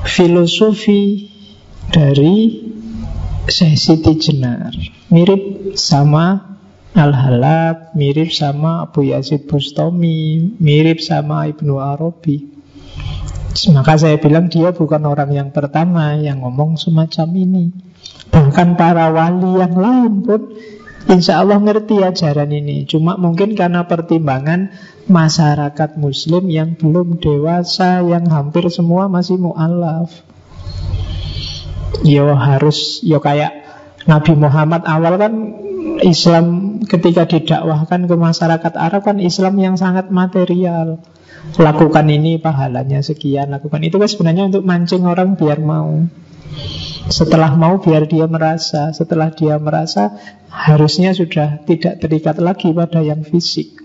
filosofi 0.04 1.32
dari 1.88 2.68
Siti 3.48 4.14
Jenar. 4.20 4.76
Mirip 5.08 5.76
sama 5.80 6.60
Al-Halab, 6.92 7.96
mirip 7.96 8.36
sama 8.36 8.84
Abu 8.84 9.08
Yazid 9.08 9.48
Bustami, 9.48 10.52
mirip 10.60 11.00
sama 11.00 11.48
Ibnu 11.48 11.80
Arabi. 11.80 12.44
Maka 13.74 13.98
saya 13.98 14.20
bilang 14.20 14.52
dia 14.52 14.76
bukan 14.76 15.02
orang 15.08 15.32
yang 15.34 15.50
pertama 15.56 16.14
yang 16.20 16.44
ngomong 16.44 16.78
semacam 16.78 17.28
ini. 17.34 17.66
Bahkan 18.30 18.76
para 18.76 19.10
wali 19.10 19.52
yang 19.58 19.74
lain 19.74 20.14
pun 20.22 20.42
Insya 21.08 21.40
Allah 21.40 21.58
ngerti 21.64 22.04
ajaran 22.04 22.52
ini. 22.52 22.84
Cuma 22.84 23.16
mungkin 23.16 23.56
karena 23.56 23.88
pertimbangan 23.88 24.76
Masyarakat 25.08 25.96
muslim 25.96 26.52
yang 26.52 26.76
belum 26.76 27.24
dewasa 27.24 28.04
Yang 28.04 28.26
hampir 28.28 28.64
semua 28.68 29.08
masih 29.08 29.40
mu'alaf 29.40 30.12
Yo 32.04 32.36
harus 32.36 33.00
Yo 33.08 33.24
kayak 33.24 33.68
Nabi 34.08 34.40
Muhammad 34.40 34.88
awal 34.88 35.20
kan 35.20 35.34
Islam 36.00 36.78
ketika 36.88 37.28
didakwahkan 37.28 38.08
ke 38.08 38.16
masyarakat 38.16 38.74
Arab 38.80 39.02
kan 39.04 39.18
Islam 39.20 39.60
yang 39.60 39.76
sangat 39.76 40.14
material. 40.14 41.02
Lakukan 41.60 42.08
ini 42.12 42.40
pahalanya 42.40 43.00
sekian 43.04 43.52
Lakukan 43.52 43.84
itu 43.84 44.00
kan 44.00 44.10
sebenarnya 44.10 44.52
untuk 44.52 44.64
mancing 44.68 45.04
orang 45.08 45.36
biar 45.40 45.60
mau 45.64 46.08
setelah 47.08 47.56
mau 47.56 47.80
biar 47.80 48.04
dia 48.10 48.28
merasa 48.28 48.92
Setelah 48.92 49.32
dia 49.32 49.56
merasa 49.60 50.16
Harusnya 50.48 51.12
sudah 51.12 51.62
tidak 51.68 52.00
terikat 52.02 52.40
lagi 52.40 52.72
pada 52.72 53.04
yang 53.04 53.22
fisik. 53.22 53.84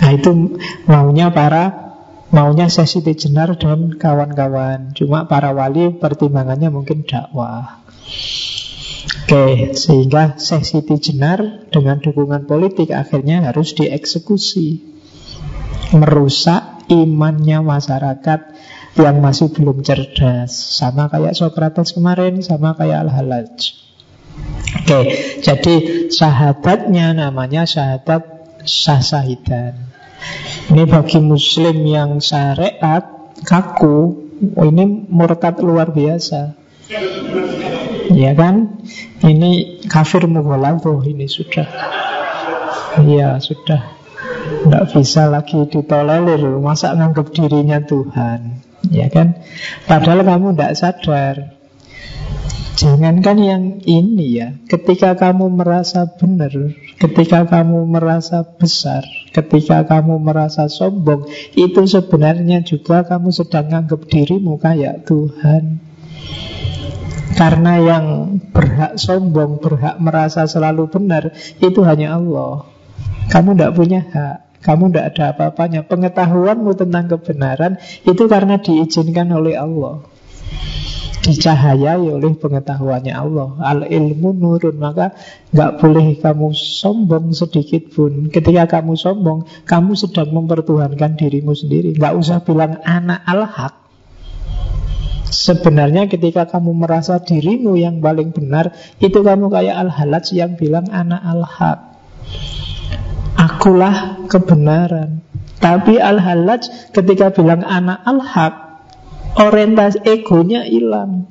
Nah 0.00 0.10
itu 0.16 0.58
maunya 0.88 1.30
para 1.30 1.92
Maunya 2.32 2.72
Sesiti 2.72 3.12
Jenar 3.12 3.60
dan 3.60 4.00
kawan-kawan. 4.00 4.96
Cuma 4.96 5.28
para 5.28 5.52
wali 5.52 5.92
pertimbangannya 5.92 6.72
mungkin 6.72 7.04
dakwah. 7.04 7.84
Oke, 9.28 9.76
sehingga 9.76 10.40
Sesiti 10.40 10.96
Jenar 10.96 11.68
dengan 11.68 12.00
dukungan 12.00 12.48
politik 12.48 12.88
akhirnya 12.96 13.52
harus 13.52 13.76
dieksekusi. 13.76 14.80
Merusak 15.92 16.88
imannya 16.88 17.60
masyarakat 17.60 18.40
yang 18.96 19.24
masih 19.24 19.48
belum 19.52 19.80
cerdas. 19.80 20.52
Sama 20.52 21.08
kayak 21.08 21.32
Socrates 21.32 21.96
kemarin, 21.96 22.44
sama 22.44 22.76
kayak 22.76 23.08
Al-Halaj. 23.08 23.80
Oke, 24.82 25.00
jadi 25.40 25.74
syahadatnya 26.08 27.16
namanya 27.16 27.64
syahadat 27.64 28.24
sasahidan. 28.64 29.76
Ini 30.72 30.84
bagi 30.88 31.18
muslim 31.20 31.84
yang 31.84 32.22
syariat 32.22 33.04
kaku, 33.44 34.28
ini 34.60 35.08
murtad 35.08 35.60
luar 35.60 35.92
biasa. 35.92 36.56
Ya 38.12 38.32
kan? 38.36 38.84
Ini 39.24 39.82
kafir 39.88 40.28
mughaladzah 40.28 41.00
ini 41.08 41.26
sudah. 41.26 41.68
Iya, 43.00 43.40
sudah. 43.40 43.82
Tidak 44.42 44.84
bisa 44.94 45.32
lagi 45.32 45.64
ditolerir 45.64 46.44
Masa 46.60 46.92
nganggap 46.92 47.32
dirinya 47.32 47.80
Tuhan 47.82 48.61
Ya 48.90 49.06
kan? 49.12 49.38
Padahal 49.86 50.26
kamu 50.26 50.58
tidak 50.58 50.74
sadar 50.74 51.36
Jangankan 52.72 53.38
yang 53.38 53.62
ini 53.84 54.40
ya 54.40 54.48
Ketika 54.64 55.12
kamu 55.14 55.52
merasa 55.52 56.08
benar 56.08 56.50
Ketika 56.96 57.44
kamu 57.44 57.84
merasa 57.84 58.42
besar 58.42 59.04
Ketika 59.30 59.84
kamu 59.84 60.16
merasa 60.18 60.66
sombong 60.72 61.28
Itu 61.52 61.84
sebenarnya 61.84 62.64
juga 62.64 63.04
kamu 63.04 63.28
sedang 63.28 63.68
menganggap 63.68 64.08
dirimu 64.08 64.56
kayak 64.56 65.04
Tuhan 65.04 65.84
Karena 67.36 67.72
yang 67.76 68.06
berhak 68.50 68.96
sombong 68.96 69.60
Berhak 69.60 70.00
merasa 70.00 70.48
selalu 70.48 70.88
benar 70.88 71.30
Itu 71.60 71.84
hanya 71.84 72.16
Allah 72.16 72.66
Kamu 73.28 73.52
tidak 73.52 73.76
punya 73.76 74.00
hak. 74.00 74.51
Kamu 74.62 74.94
tidak 74.94 75.06
ada 75.12 75.24
apa-apanya. 75.34 75.82
Pengetahuanmu 75.82 76.70
tentang 76.78 77.10
kebenaran 77.10 77.82
itu 78.06 78.24
karena 78.30 78.62
diizinkan 78.62 79.34
oleh 79.34 79.58
Allah. 79.58 80.06
Dicahayai 81.22 82.06
oleh 82.06 82.34
pengetahuannya 82.38 83.14
Allah. 83.14 83.58
Al 83.58 83.80
ilmu 83.90 84.30
nurun. 84.34 84.78
Maka 84.78 85.18
nggak 85.50 85.82
boleh 85.82 86.06
kamu 86.22 86.54
sombong 86.54 87.34
sedikit 87.34 87.90
pun. 87.90 88.30
Ketika 88.30 88.78
kamu 88.78 88.94
sombong, 88.94 89.50
kamu 89.66 89.98
sedang 89.98 90.30
mempertuhankan 90.30 91.18
dirimu 91.18 91.58
sendiri. 91.58 91.98
Nggak 91.98 92.14
usah 92.22 92.38
bilang 92.46 92.78
anak 92.86 93.22
al-haq. 93.26 93.74
Sebenarnya 95.32 96.06
ketika 96.12 96.44
kamu 96.44 96.76
merasa 96.76 97.16
dirimu 97.16 97.72
yang 97.80 98.04
paling 98.04 98.36
benar 98.36 98.76
Itu 99.00 99.24
kamu 99.24 99.48
kayak 99.48 99.80
al-halaj 99.80 100.28
yang 100.36 100.60
bilang 100.60 100.92
anak 100.92 101.24
al-haq 101.24 101.92
Akulah 103.36 104.26
kebenaran. 104.28 105.22
Tapi 105.62 106.02
Al-Halaj 106.02 106.90
ketika 106.90 107.30
bilang 107.30 107.62
anak 107.62 108.02
Al-Haq 108.02 108.54
Orientasi 109.32 110.04
egonya 110.04 110.66
hilang. 110.66 111.30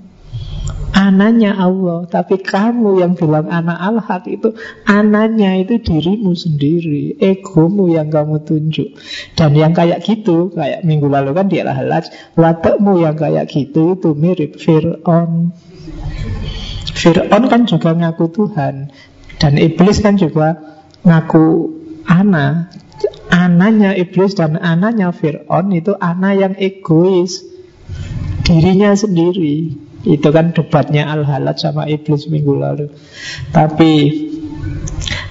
Ananya 0.91 1.56
Allah 1.56 2.04
Tapi 2.10 2.41
kamu 2.41 2.99
yang 2.99 3.14
bilang 3.16 3.47
anak 3.47 3.80
Al-Haq 3.80 4.28
itu 4.28 4.58
Ananya 4.89 5.56
itu 5.56 5.80
dirimu 5.80 6.36
sendiri 6.36 7.16
Egomu 7.22 7.93
yang 7.93 8.12
kamu 8.12 8.43
tunjuk. 8.43 8.97
Dan 9.38 9.56
yang 9.56 9.72
kayak 9.72 10.04
gitu 10.04 10.52
Kayak 10.52 10.84
minggu 10.84 11.08
lalu 11.08 11.32
kan 11.32 11.47
di 11.47 11.64
Al-Halaj 11.64 12.36
Watakmu 12.36 12.99
yang 12.99 13.16
kayak 13.16 13.47
gitu 13.47 13.95
Itu 13.95 14.18
mirip 14.18 14.60
Fir'aun. 14.60 15.56
Fir'aun 16.91 17.43
kan 17.47 17.62
juga 17.70 17.95
ngaku 17.95 18.26
Tuhan 18.34 18.91
Dan 19.39 19.54
Iblis 19.62 20.04
kan 20.04 20.20
juga 20.20 20.60
ngaku 21.08 21.81
Ana. 22.06 22.70
Ananya 23.32 23.95
iblis 23.95 24.36
dan 24.36 24.60
ananya 24.60 25.16
Fir'aun 25.16 25.72
itu 25.72 25.95
ana 25.97 26.36
yang 26.36 26.54
egois. 26.60 27.47
Dirinya 28.43 28.91
sendiri. 28.93 29.76
Itu 30.02 30.34
kan 30.34 30.52
debatnya 30.52 31.08
Al-Halad 31.14 31.62
sama 31.62 31.88
iblis 31.88 32.28
minggu 32.28 32.58
lalu. 32.58 32.89
Tapi 33.54 33.91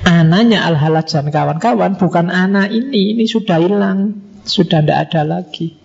Ananya 0.01 0.65
Al-Halad 0.67 1.07
dan 1.07 1.29
kawan-kawan 1.29 2.01
Bukan 2.01 2.33
ana 2.33 2.67
ini. 2.67 3.15
Ini 3.15 3.25
sudah 3.29 3.61
hilang. 3.61 4.17
Sudah 4.49 4.81
tidak 4.81 5.13
ada 5.13 5.23
lagi. 5.23 5.77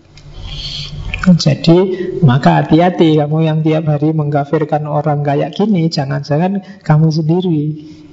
Jadi 1.26 1.78
maka 2.22 2.62
hati-hati 2.62 3.18
kamu 3.18 3.38
yang 3.50 3.60
tiap 3.66 3.90
hari 3.90 4.14
mengkafirkan 4.14 4.86
orang 4.86 5.26
kayak 5.26 5.58
gini. 5.58 5.90
Jangan-jangan 5.90 6.62
kamu 6.86 7.08
sendiri 7.10 7.62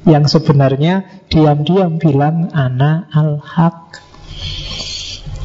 yang 0.02 0.26
sebenarnya 0.26 1.26
diam-diam 1.30 1.98
bilang 1.98 2.50
ana 2.50 3.06
al-haq. 3.14 4.02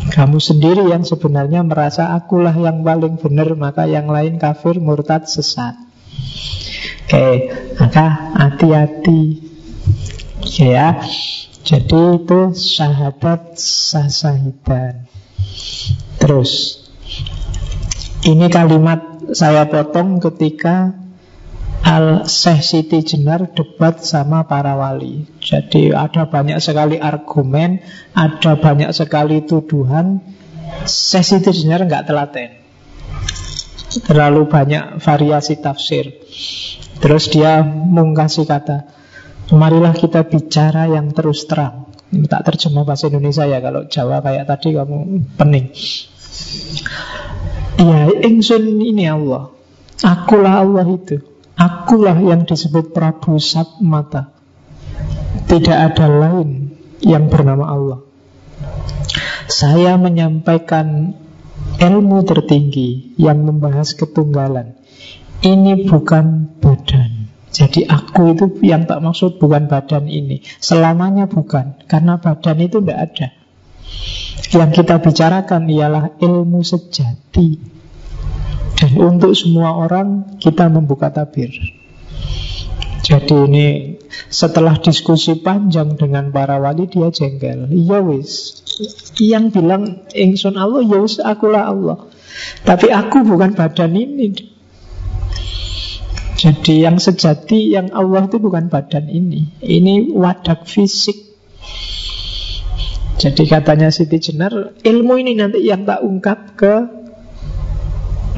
Kamu 0.07 0.39
sendiri 0.39 0.87
yang 0.87 1.03
sebenarnya 1.03 1.61
merasa 1.61 2.15
akulah 2.15 2.55
yang 2.55 2.81
paling 2.81 3.19
benar, 3.19 3.53
maka 3.53 3.85
yang 3.85 4.07
lain 4.07 4.39
kafir, 4.39 4.79
murtad, 4.79 5.27
sesat. 5.27 5.75
Oke, 7.07 7.51
maka 7.77 8.35
hati-hati. 8.35 9.45
Ya, 10.57 11.03
jadi 11.61 12.23
itu 12.23 12.55
syahadat 12.55 13.59
sasahidan. 13.59 15.05
Terus, 16.17 16.81
ini 18.25 18.47
kalimat 18.47 19.27
saya 19.35 19.67
potong 19.67 20.23
ketika 20.23 20.95
Al 21.87 22.27
Syekh 22.27 22.59
Siti 22.67 22.99
Jenar 22.99 23.55
debat 23.55 24.03
sama 24.03 24.43
para 24.43 24.75
wali. 24.75 25.23
Jadi 25.39 25.95
ada 25.95 26.27
banyak 26.27 26.59
sekali 26.59 26.99
argumen, 26.99 27.79
ada 28.11 28.59
banyak 28.59 28.91
sekali 28.91 29.47
tuduhan. 29.47 30.19
Syekh 30.83 31.23
Siti 31.23 31.51
Jenar 31.55 31.87
nggak 31.87 32.11
telaten. 32.11 32.59
Terlalu 34.03 34.51
banyak 34.51 34.99
variasi 34.99 35.63
tafsir. 35.63 36.11
Terus 36.99 37.31
dia 37.31 37.63
mengkasih 37.63 38.43
kata, 38.43 38.91
marilah 39.55 39.95
kita 39.95 40.27
bicara 40.27 40.91
yang 40.91 41.15
terus 41.15 41.47
terang. 41.47 41.87
Ini 42.11 42.27
tak 42.27 42.51
terjemah 42.51 42.83
bahasa 42.83 43.07
Indonesia 43.07 43.47
ya, 43.47 43.63
kalau 43.63 43.87
Jawa 43.87 44.19
kayak 44.19 44.43
tadi 44.43 44.75
kamu 44.75 45.23
pening. 45.39 45.71
Ya, 47.79 48.11
ingsun 48.27 48.75
ini 48.83 49.07
Allah. 49.07 49.55
Akulah 50.03 50.67
Allah 50.67 50.83
itu. 50.83 51.36
Akulah 51.57 52.21
yang 52.21 52.45
disebut 52.45 52.93
Prabu 52.93 53.41
Satmata. 53.41 54.29
Tidak 55.49 55.73
ada 55.73 56.05
lain 56.05 56.77
yang 57.01 57.33
bernama 57.33 57.65
Allah. 57.65 57.99
Saya 59.49 59.97
menyampaikan 59.97 61.17
ilmu 61.81 62.21
tertinggi 62.29 63.17
yang 63.17 63.41
membahas 63.41 63.97
ketunggalan. 63.97 64.77
Ini 65.41 65.89
bukan 65.89 66.57
badan. 66.61 67.33
Jadi 67.49 67.89
aku 67.89 68.37
itu 68.37 68.45
yang 68.61 68.85
tak 68.85 69.01
maksud 69.01 69.41
bukan 69.41 69.65
badan 69.65 70.05
ini. 70.05 70.45
Selamanya 70.61 71.25
bukan 71.25 71.81
Karena 71.89 72.21
badan 72.21 72.61
itu 72.61 72.77
tidak 72.77 72.99
ada. 73.09 73.27
Yang 74.53 74.69
kita 74.77 75.01
bicarakan 75.01 75.65
ialah 75.73 76.13
ilmu 76.21 76.61
sejati 76.61 77.76
dan 78.77 78.91
untuk 79.01 79.33
semua 79.33 79.73
orang 79.73 80.37
kita 80.37 80.69
membuka 80.69 81.09
tabir. 81.09 81.49
Jadi 83.01 83.35
ini 83.49 83.67
setelah 84.29 84.77
diskusi 84.77 85.39
panjang 85.41 85.97
dengan 85.97 86.29
para 86.29 86.61
wali 86.61 86.85
dia 86.85 87.09
jengkel. 87.09 87.71
Ya 87.73 87.99
wis. 88.03 88.61
Yang 89.17 89.57
bilang 89.57 90.05
ingsun 90.13 90.59
Allah 90.59 90.85
ya 90.85 91.01
wis 91.01 91.17
akulah 91.17 91.73
Allah. 91.73 91.97
Tapi 92.61 92.93
aku 92.93 93.25
bukan 93.25 93.57
badan 93.57 93.97
ini. 93.97 94.53
Jadi 96.37 96.85
yang 96.85 97.01
sejati 97.01 97.73
yang 97.73 97.89
Allah 97.97 98.29
itu 98.29 98.37
bukan 98.37 98.69
badan 98.69 99.09
ini. 99.09 99.57
Ini 99.57 100.13
wadak 100.13 100.69
fisik. 100.69 101.17
Jadi 103.17 103.49
katanya 103.49 103.89
Siti 103.89 104.21
Jenar, 104.21 104.77
ilmu 104.85 105.17
ini 105.17 105.33
nanti 105.33 105.65
yang 105.65 105.89
tak 105.89 106.05
ungkap 106.05 106.53
ke 106.53 106.96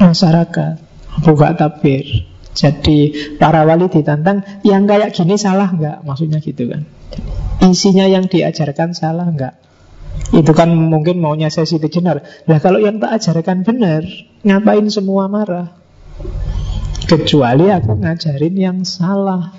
masyarakat. 0.00 0.74
Buka 1.20 1.52
tabir. 1.54 2.26
Jadi 2.50 3.14
para 3.38 3.62
wali 3.62 3.86
ditantang 3.86 4.42
yang 4.66 4.88
kayak 4.88 5.14
gini 5.14 5.38
salah 5.38 5.70
nggak? 5.70 6.02
Maksudnya 6.02 6.42
gitu 6.42 6.66
kan. 6.66 6.82
Isinya 7.62 8.08
yang 8.10 8.26
diajarkan 8.26 8.96
salah 8.96 9.28
nggak? 9.30 9.54
Itu 10.34 10.52
kan 10.54 10.74
mungkin 10.74 11.22
maunya 11.22 11.50
sesi 11.50 11.78
jenar 11.78 12.22
Nah 12.46 12.58
kalau 12.62 12.78
yang 12.82 13.02
tak 13.02 13.18
ajarkan 13.18 13.66
benar 13.66 14.02
Ngapain 14.46 14.86
semua 14.90 15.26
marah? 15.26 15.74
Kecuali 17.06 17.66
aku 17.70 17.98
ngajarin 17.98 18.54
yang 18.54 18.78
salah. 18.86 19.54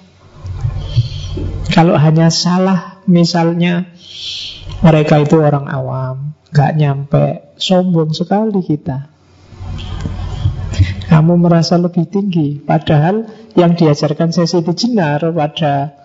Kalau 1.71 1.95
hanya 1.99 2.31
salah 2.31 3.03
Misalnya 3.07 3.91
Mereka 4.83 5.23
itu 5.27 5.39
orang 5.39 5.67
awam 5.67 6.35
Gak 6.51 6.75
nyampe 6.79 7.55
Sombong 7.59 8.11
sekali 8.15 8.59
kita 8.63 9.11
kamu 11.09 11.33
merasa 11.37 11.75
lebih 11.77 12.07
tinggi. 12.07 12.59
Padahal 12.61 13.27
yang 13.57 13.75
diajarkan 13.75 14.31
sesi 14.31 14.63
di 14.63 14.73
Jenar 14.73 15.25
pada 15.35 15.95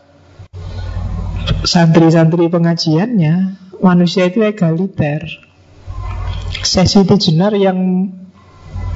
santri-santri 1.66 2.50
pengajiannya 2.50 3.66
Manusia 3.80 4.28
itu 4.28 4.40
egaliter. 4.40 5.28
Sesi 6.64 7.04
di 7.04 7.16
Jenar 7.20 7.52
yang 7.52 8.08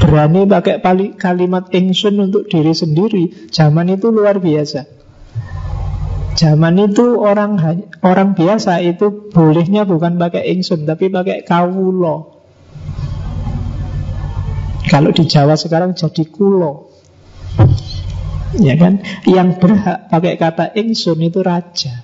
berani 0.00 0.48
pakai 0.48 0.80
kalimat 1.20 1.68
ingsun 1.68 2.16
untuk 2.16 2.48
diri 2.48 2.72
sendiri. 2.72 3.52
Zaman 3.52 3.92
itu 3.92 4.08
luar 4.08 4.40
biasa. 4.40 4.88
Zaman 6.40 6.74
itu 6.80 7.20
orang 7.20 7.60
orang 8.00 8.32
biasa 8.32 8.80
itu 8.80 9.28
bolehnya 9.28 9.84
bukan 9.84 10.16
pakai 10.16 10.48
ingsun 10.56 10.88
tapi 10.88 11.12
pakai 11.12 11.44
kawulo. 11.44 12.39
Kalau 14.90 15.14
di 15.14 15.22
Jawa 15.30 15.54
sekarang 15.54 15.94
jadi 15.94 16.26
kulo. 16.26 16.90
Ya 18.58 18.74
kan? 18.74 19.06
Yang 19.22 19.62
berhak 19.62 20.10
pakai 20.10 20.34
kata 20.34 20.74
ingsun 20.74 21.22
itu 21.22 21.46
raja. 21.46 22.02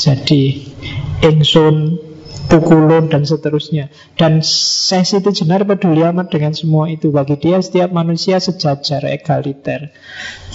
Jadi 0.00 0.72
ingsun, 1.20 2.00
pukulun 2.48 3.12
dan 3.12 3.28
seterusnya. 3.28 3.92
Dan 4.16 4.40
sesi 4.40 5.20
itu 5.20 5.30
jenar 5.36 5.68
peduli 5.68 6.00
amat 6.00 6.32
dengan 6.32 6.56
semua 6.56 6.88
itu. 6.88 7.12
Bagi 7.12 7.36
dia 7.36 7.60
setiap 7.60 7.92
manusia 7.92 8.40
sejajar, 8.40 9.04
egaliter. 9.04 9.92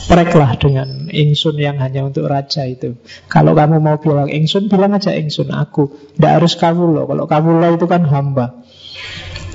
Pereklah 0.09 0.57
dengan 0.57 1.07
ingsun 1.13 1.61
yang 1.61 1.77
hanya 1.77 2.01
untuk 2.01 2.25
raja 2.25 2.65
itu. 2.65 2.97
Kalau 3.29 3.53
kamu 3.53 3.77
mau 3.77 4.01
bilang 4.01 4.27
ingsun, 4.27 4.73
bilang 4.73 4.97
aja 4.97 5.13
ingsun 5.13 5.53
aku. 5.53 5.93
Tidak 6.17 6.33
harus 6.41 6.57
kamu 6.57 6.89
loh. 6.89 7.05
Kalau 7.05 7.25
kamu 7.29 7.49
loh 7.61 7.71
itu 7.77 7.85
kan 7.85 8.03
hamba. 8.09 8.65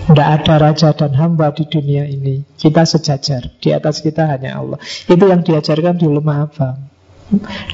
Tidak 0.08 0.28
ada 0.40 0.54
raja 0.56 0.96
dan 0.96 1.12
hamba 1.20 1.52
di 1.52 1.68
dunia 1.68 2.08
ini 2.08 2.40
Kita 2.56 2.88
sejajar 2.88 3.52
Di 3.60 3.76
atas 3.76 4.00
kita 4.00 4.24
hanya 4.24 4.56
Allah 4.56 4.80
Itu 5.04 5.28
yang 5.28 5.44
diajarkan 5.44 6.00
di 6.00 6.08
lemah 6.08 6.48
abang 6.48 6.88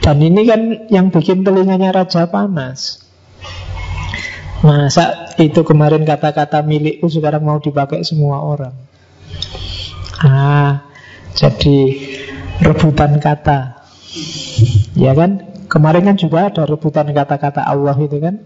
Dan 0.03 0.19
ini 0.19 0.43
kan 0.51 0.61
yang 0.91 1.15
bikin 1.15 1.47
telinganya 1.47 1.95
raja 1.95 2.27
panas. 2.27 3.07
Masa 4.65 5.31
itu 5.39 5.63
kemarin 5.63 6.03
kata-kata 6.03 6.65
milikku 6.67 7.07
sekarang 7.07 7.45
mau 7.47 7.63
dipakai 7.63 8.03
semua 8.03 8.43
orang. 8.43 8.75
Ah, 10.25 10.89
jadi 11.39 11.79
rebutan 12.65 13.23
kata. 13.23 13.87
Ya 14.99 15.15
kan? 15.15 15.55
Kemarin 15.71 16.07
kan 16.07 16.17
juga 16.19 16.51
ada 16.51 16.67
rebutan 16.67 17.11
kata-kata 17.15 17.63
Allah 17.63 17.95
itu 17.99 18.19
kan 18.19 18.43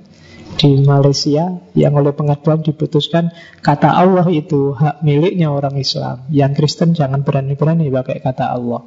di 0.59 0.82
Malaysia 0.82 1.62
yang 1.78 1.94
oleh 1.94 2.11
pengadilan 2.11 2.66
diputuskan 2.66 3.30
kata 3.62 3.94
Allah 3.94 4.26
itu 4.26 4.74
hak 4.74 5.06
miliknya 5.06 5.54
orang 5.54 5.78
Islam. 5.78 6.26
Yang 6.28 6.52
Kristen 6.59 6.98
jangan 6.98 7.22
berani-berani 7.22 7.86
pakai 7.94 8.18
kata 8.18 8.59
Allah. 8.59 8.82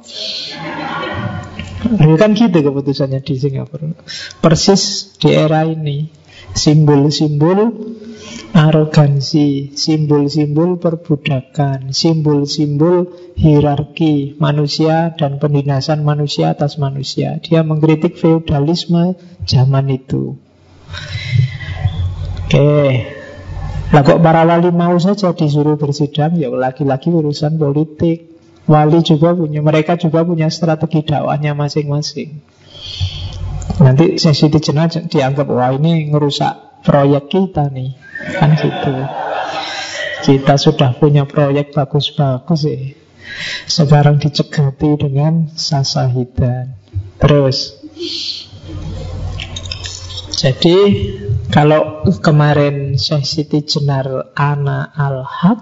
Ya 1.98 2.14
kan 2.20 2.36
gitu 2.36 2.60
keputusannya 2.60 3.24
di 3.24 3.34
Singapura. 3.40 3.96
Persis 4.38 5.16
di 5.18 5.32
era 5.32 5.66
ini 5.66 6.12
simbol-simbol 6.52 7.72
arogansi, 8.52 9.72
simbol-simbol 9.72 10.76
perbudakan, 10.76 11.90
simbol-simbol 11.90 13.08
hierarki 13.32 14.36
manusia 14.36 15.16
dan 15.16 15.40
penindasan 15.40 16.04
manusia 16.04 16.52
atas 16.52 16.76
manusia. 16.76 17.40
Dia 17.40 17.64
mengkritik 17.64 18.20
feudalisme 18.20 19.16
zaman 19.48 19.88
itu. 19.88 20.36
Oke, 22.42 23.08
lah 23.92 24.02
kok 24.04 24.24
para 24.24 24.48
wali 24.48 24.72
mau 24.72 24.96
saja 24.96 25.36
disuruh 25.36 25.76
bersidang 25.76 26.40
Ya 26.40 26.48
lagi-lagi 26.48 27.12
urusan 27.12 27.60
politik. 27.60 28.32
Wali 28.64 29.04
juga 29.04 29.36
punya 29.36 29.60
Mereka 29.60 30.00
juga 30.00 30.24
punya 30.24 30.48
strategi 30.48 31.04
dakwahnya 31.04 31.52
masing-masing. 31.52 32.40
Nanti 33.82 34.16
sesi 34.16 34.48
jenazah 34.48 35.04
dianggap 35.08 35.48
Wah 35.50 35.76
ini 35.76 36.08
ngerusak 36.08 36.84
proyek 36.86 37.28
kita 37.28 37.68
nih. 37.68 37.92
Kan 38.38 38.56
gitu. 38.56 38.94
Kita 40.22 40.54
sudah 40.54 40.94
punya 40.96 41.26
proyek 41.28 41.74
bagus-bagus 41.74 42.64
sih. 42.64 42.94
Sekarang 43.68 44.22
dicegati 44.22 44.94
dengan 44.96 45.50
sasahidan. 45.52 46.78
Terus. 47.18 47.76
Jadi 50.42 50.76
kalau 51.52 52.08
kemarin 52.24 52.96
Syekh 52.96 53.28
Siti 53.28 53.60
Jenar 53.68 54.32
Ana 54.32 54.88
Al-Haq 54.88 55.60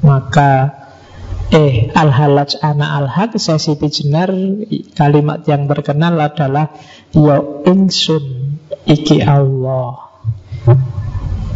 Maka 0.00 0.72
Eh 1.52 1.92
Al-Halaj 1.92 2.56
Ana 2.64 2.96
Al-Haq 2.96 3.36
Syekh 3.36 3.60
Siti 3.60 3.88
Jenar 3.92 4.32
Kalimat 4.96 5.44
yang 5.44 5.68
terkenal 5.68 6.16
adalah 6.16 6.72
Yo 7.12 7.60
insun 7.68 8.56
Iki 8.88 9.20
Allah. 9.20 10.08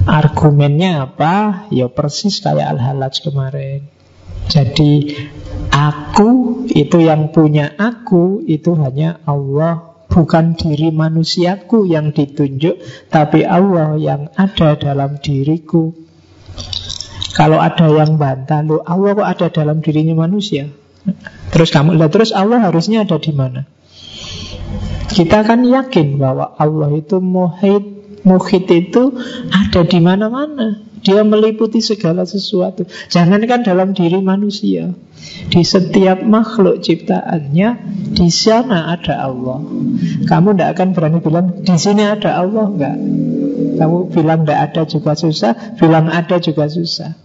Argumennya 0.05 1.09
apa? 1.09 1.65
Ya 1.73 1.89
persis 1.89 2.45
kayak 2.45 2.77
Al-Halaj 2.77 3.25
kemarin. 3.25 3.89
Jadi 4.53 5.17
Aku 5.73 6.63
itu 6.69 7.01
yang 7.01 7.33
punya 7.33 7.73
aku 7.81 8.45
Itu 8.45 8.77
hanya 8.77 9.25
Allah 9.25 9.92
bukan 10.13 10.53
diri 10.53 10.93
manusiaku 10.93 11.89
yang 11.89 12.13
ditunjuk, 12.13 13.09
tapi 13.09 13.49
Allah 13.49 13.97
yang 13.97 14.29
ada 14.37 14.77
dalam 14.77 15.17
diriku. 15.17 15.97
Kalau 17.33 17.57
ada 17.57 17.89
yang 17.89 18.21
bantah, 18.21 18.61
lo 18.61 18.85
Allah 18.85 19.17
kok 19.17 19.29
ada 19.33 19.47
dalam 19.49 19.81
dirinya 19.81 20.29
manusia? 20.29 20.69
Terus 21.49 21.73
kamu 21.73 21.97
lihat 21.97 22.13
terus 22.13 22.31
Allah 22.37 22.61
harusnya 22.61 23.09
ada 23.09 23.17
di 23.17 23.33
mana? 23.33 23.65
Kita 25.09 25.45
kan 25.45 25.65
yakin 25.65 26.21
bahwa 26.21 26.53
Allah 26.61 26.93
itu 26.93 27.21
muhid, 27.21 28.02
muhid 28.23 28.67
itu 28.71 29.15
ada 29.51 29.83
di 29.87 29.99
mana-mana. 29.99 30.83
Dia 31.03 31.27
meliputi 31.27 31.83
segala 31.83 32.23
sesuatu. 32.23 32.87
Jangankan 33.11 33.67
dalam 33.67 33.91
diri 33.91 34.23
manusia. 34.23 34.95
Di 35.51 35.67
setiap 35.67 36.23
makhluk 36.23 36.79
ciptaannya, 36.79 37.69
di 38.15 38.31
sana 38.31 38.95
ada 38.95 39.27
Allah. 39.27 39.59
Kamu 40.31 40.55
tidak 40.55 40.79
akan 40.79 40.89
berani 40.95 41.19
bilang, 41.19 41.47
di 41.67 41.75
sini 41.75 42.07
ada 42.07 42.39
Allah, 42.39 42.71
enggak. 42.71 42.97
Kamu 43.83 44.15
bilang 44.15 44.47
tidak 44.47 44.59
ada 44.71 44.83
juga 44.87 45.13
susah, 45.19 45.53
bilang 45.75 46.07
ada 46.07 46.39
juga 46.39 46.71
susah. 46.71 47.19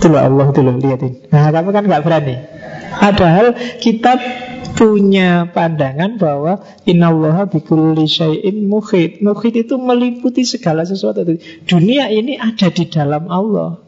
Itu 0.00 0.08
loh 0.08 0.20
Allah, 0.20 0.46
itu 0.56 0.60
loh, 0.64 0.76
lihatin. 0.80 1.28
Nah, 1.28 1.52
kamu 1.52 1.68
kan 1.72 1.84
nggak 1.84 2.02
berani. 2.04 2.36
Padahal 2.96 3.46
kita 3.76 4.16
punya 4.76 5.48
pandangan 5.50 6.20
bahwa 6.20 6.60
innallaha 6.84 7.48
bikulli 7.48 8.04
syai'in 8.04 8.68
muhit. 8.68 9.24
Muhit 9.24 9.56
itu 9.56 9.80
meliputi 9.80 10.44
segala 10.44 10.84
sesuatu. 10.84 11.24
Dunia 11.64 12.12
ini 12.12 12.36
ada 12.36 12.68
di 12.68 12.84
dalam 12.86 13.26
Allah. 13.32 13.80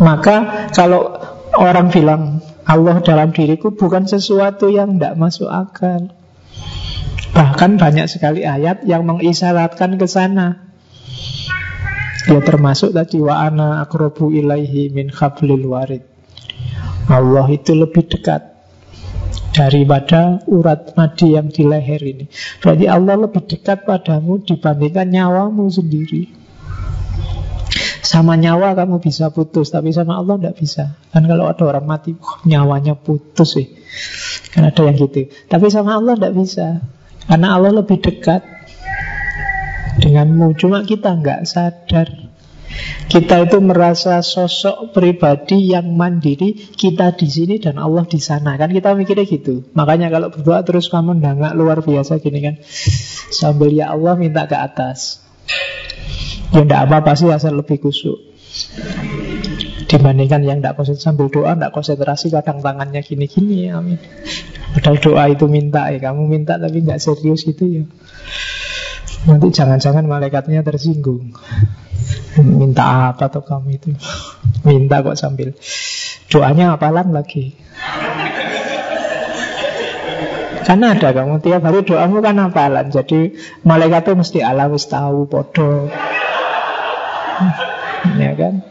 Maka 0.00 0.66
kalau 0.72 1.12
orang 1.60 1.92
bilang 1.92 2.40
Allah 2.64 3.04
dalam 3.04 3.36
diriku 3.36 3.76
bukan 3.76 4.08
sesuatu 4.08 4.72
yang 4.72 4.96
tidak 4.96 5.20
masuk 5.20 5.52
akal. 5.52 6.08
Bahkan 7.36 7.76
banyak 7.76 8.08
sekali 8.08 8.42
ayat 8.48 8.88
yang 8.88 9.04
mengisyaratkan 9.04 10.00
ke 10.00 10.06
sana. 10.08 10.72
Ya 12.28 12.40
termasuk 12.40 12.96
tadi 12.96 13.20
wa 13.20 13.44
ana 13.44 13.84
akrobu 13.84 14.32
ilaihi 14.32 14.88
min 14.88 15.12
khablil 15.12 15.68
warid. 15.68 16.04
Allah 17.10 17.46
itu 17.50 17.74
lebih 17.74 18.06
dekat 18.06 18.59
daripada 19.50 20.42
urat 20.46 20.94
nadi 20.94 21.34
yang 21.34 21.50
di 21.50 21.66
leher 21.66 22.02
ini. 22.02 22.26
Berarti 22.62 22.86
Allah 22.86 23.14
lebih 23.18 23.42
dekat 23.46 23.82
padamu 23.82 24.42
dibandingkan 24.42 25.10
nyawamu 25.10 25.66
sendiri. 25.66 26.30
Sama 28.00 28.34
nyawa 28.34 28.74
kamu 28.74 28.98
bisa 28.98 29.30
putus, 29.30 29.70
tapi 29.70 29.94
sama 29.94 30.18
Allah 30.18 30.34
tidak 30.40 30.56
bisa. 30.58 30.98
Kan 31.14 31.30
kalau 31.30 31.46
ada 31.46 31.62
orang 31.62 31.86
mati, 31.86 32.16
oh, 32.18 32.42
nyawanya 32.42 32.98
putus 32.98 33.54
sih. 33.54 33.70
Kan 34.50 34.66
ada 34.66 34.82
yang 34.82 34.98
gitu. 34.98 35.30
Tapi 35.46 35.66
sama 35.70 35.94
Allah 35.94 36.18
tidak 36.18 36.34
bisa. 36.34 36.82
Karena 37.30 37.54
Allah 37.54 37.70
lebih 37.70 38.02
dekat 38.02 38.42
denganmu. 40.02 40.58
Cuma 40.58 40.82
kita 40.82 41.14
nggak 41.14 41.46
sadar. 41.46 42.29
Kita 43.10 43.42
itu 43.42 43.58
merasa 43.58 44.22
sosok 44.22 44.94
pribadi 44.94 45.74
yang 45.74 45.90
mandiri, 45.98 46.54
kita 46.54 47.18
di 47.18 47.26
sini 47.26 47.58
dan 47.58 47.82
Allah 47.82 48.06
di 48.06 48.22
sana. 48.22 48.54
Kan 48.54 48.70
kita 48.70 48.94
mikirnya 48.94 49.26
gitu. 49.26 49.66
Makanya 49.74 50.14
kalau 50.14 50.30
berdoa 50.30 50.62
terus 50.62 50.86
kamu 50.86 51.18
nggak 51.18 51.58
luar 51.58 51.82
biasa 51.82 52.22
gini 52.22 52.38
kan. 52.38 52.54
Sambil 53.34 53.74
ya 53.74 53.90
Allah 53.90 54.14
minta 54.14 54.46
ke 54.46 54.54
atas. 54.54 55.20
Ya 56.50 56.66
enggak 56.66 56.90
apa-apa 56.90 57.14
sih 57.14 57.30
asal 57.30 57.54
lebih 57.54 57.78
kusuk 57.78 58.18
Dibandingkan 59.86 60.42
yang 60.42 60.58
enggak 60.58 60.74
konsentrasi 60.74 61.06
sambil 61.06 61.30
doa 61.30 61.54
Enggak 61.54 61.70
konsentrasi 61.70 62.34
kadang 62.34 62.58
tangannya 62.58 63.06
gini-gini 63.06 63.70
Amin 63.70 64.02
Padahal 64.74 64.98
doa 64.98 65.24
itu 65.30 65.46
minta 65.46 65.86
ya 65.94 66.02
Kamu 66.10 66.26
minta 66.26 66.58
tapi 66.58 66.82
enggak 66.82 66.98
serius 66.98 67.46
gitu 67.46 67.64
ya 67.70 67.82
Nanti 69.28 69.48
jangan-jangan 69.52 70.04
malaikatnya 70.08 70.64
tersinggung. 70.64 71.36
Minta 72.40 73.12
apa 73.12 73.28
tuh 73.28 73.44
kamu 73.44 73.68
itu? 73.76 73.92
Minta 74.64 75.04
kok 75.04 75.18
sambil 75.18 75.52
Doanya 76.30 76.78
apalan 76.78 77.10
lagi. 77.10 77.58
Karena 80.62 80.94
ada 80.94 81.10
kamu 81.10 81.42
tiap 81.42 81.66
hari 81.66 81.82
doamu 81.82 82.22
kan 82.22 82.38
apalan. 82.38 82.86
Jadi 82.94 83.34
malaikat 83.66 84.06
itu 84.06 84.12
mesti 84.14 84.38
ala 84.40 84.70
wis 84.70 84.86
tahu 84.86 85.26
podo. 85.26 85.90
Ya 88.14 88.30
kan? 88.38 88.62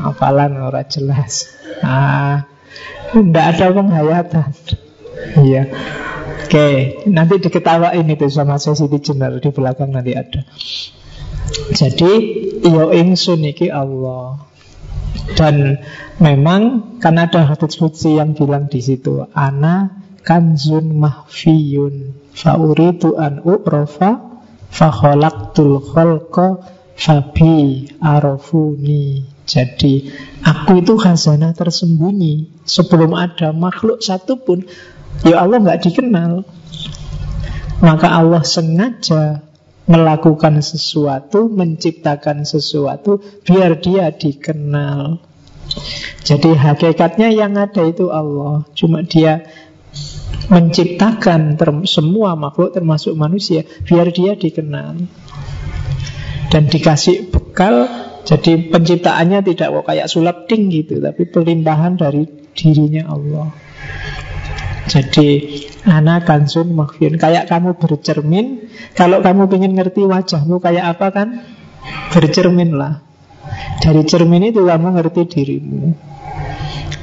Apalan 0.00 0.56
ora 0.64 0.88
jelas. 0.88 1.52
Ah, 1.84 2.48
Tidak 3.12 3.44
ada 3.44 3.66
penghayatan. 3.70 4.50
Iya 5.44 5.70
Oke, 6.34 7.00
nanti 7.06 7.38
diketawain 7.38 8.06
itu 8.10 8.26
sama 8.26 8.58
Siti 8.58 8.98
Jenar 8.98 9.38
di 9.38 9.50
belakang 9.54 9.94
nanti 9.94 10.18
ada. 10.18 10.42
Jadi 11.70 12.12
yo 12.66 12.90
ingsun 12.90 13.46
iki 13.46 13.70
Allah. 13.70 14.50
Dan 15.38 15.78
memang 16.20 16.94
kan 17.00 17.16
ada 17.16 17.46
hadits 17.46 17.78
suci 17.78 18.18
yang 18.18 18.36
bilang 18.36 18.68
di 18.68 18.82
situ 18.82 19.24
ana 19.32 20.04
kanzun 20.20 21.00
mahfiyun 21.00 22.12
fauritu 22.34 23.16
an 23.16 23.40
u'rafa 23.40 24.10
fa 24.68 24.88
khalaqtul 24.90 25.80
khalqa 25.80 26.60
fabi 26.98 27.88
arafuni. 28.02 29.26
Jadi 29.44 30.08
aku 30.40 30.80
itu 30.80 30.96
khazanah 30.96 31.52
tersembunyi 31.52 32.64
sebelum 32.64 33.12
ada 33.12 33.52
makhluk 33.52 34.00
satupun 34.00 34.64
ya 35.22 35.46
Allah 35.46 35.62
nggak 35.62 35.80
dikenal. 35.86 36.42
Maka 37.84 38.08
Allah 38.08 38.42
sengaja 38.42 39.44
melakukan 39.84 40.64
sesuatu, 40.64 41.52
menciptakan 41.52 42.48
sesuatu, 42.48 43.20
biar 43.44 43.76
dia 43.78 44.08
dikenal. 44.08 45.20
Jadi 46.24 46.56
hakikatnya 46.56 47.28
yang 47.28 47.60
ada 47.60 47.84
itu 47.84 48.08
Allah, 48.08 48.64
cuma 48.72 49.04
dia 49.04 49.44
menciptakan 50.48 51.56
semua 51.88 52.36
makhluk 52.36 52.76
termasuk 52.76 53.16
manusia 53.16 53.64
biar 53.88 54.12
dia 54.12 54.36
dikenal 54.36 55.08
dan 56.52 56.62
dikasih 56.68 57.32
bekal 57.32 57.88
jadi 58.24 58.68
penciptaannya 58.68 59.40
tidak 59.44 59.68
kok 59.72 59.84
kayak 59.88 60.08
sulap 60.08 60.44
ting 60.48 60.68
gitu 60.68 61.00
tapi 61.00 61.28
pelimpahan 61.28 61.96
dari 61.96 62.28
dirinya 62.52 63.08
Allah 63.08 63.48
jadi 64.94 65.28
anak 65.90 66.30
kansun 66.30 66.70
makfir 66.70 67.18
kayak 67.18 67.50
kamu 67.50 67.74
bercermin 67.74 68.70
kalau 68.94 69.18
kamu 69.18 69.50
ingin 69.58 69.74
ngerti 69.74 70.06
wajahmu 70.06 70.62
kayak 70.62 70.94
apa 70.94 71.06
kan 71.10 71.28
bercermin 72.14 72.78
lah 72.78 73.02
dari 73.82 74.06
cermin 74.06 74.54
itu 74.54 74.62
kamu 74.62 74.94
ngerti 74.94 75.22
dirimu 75.26 75.98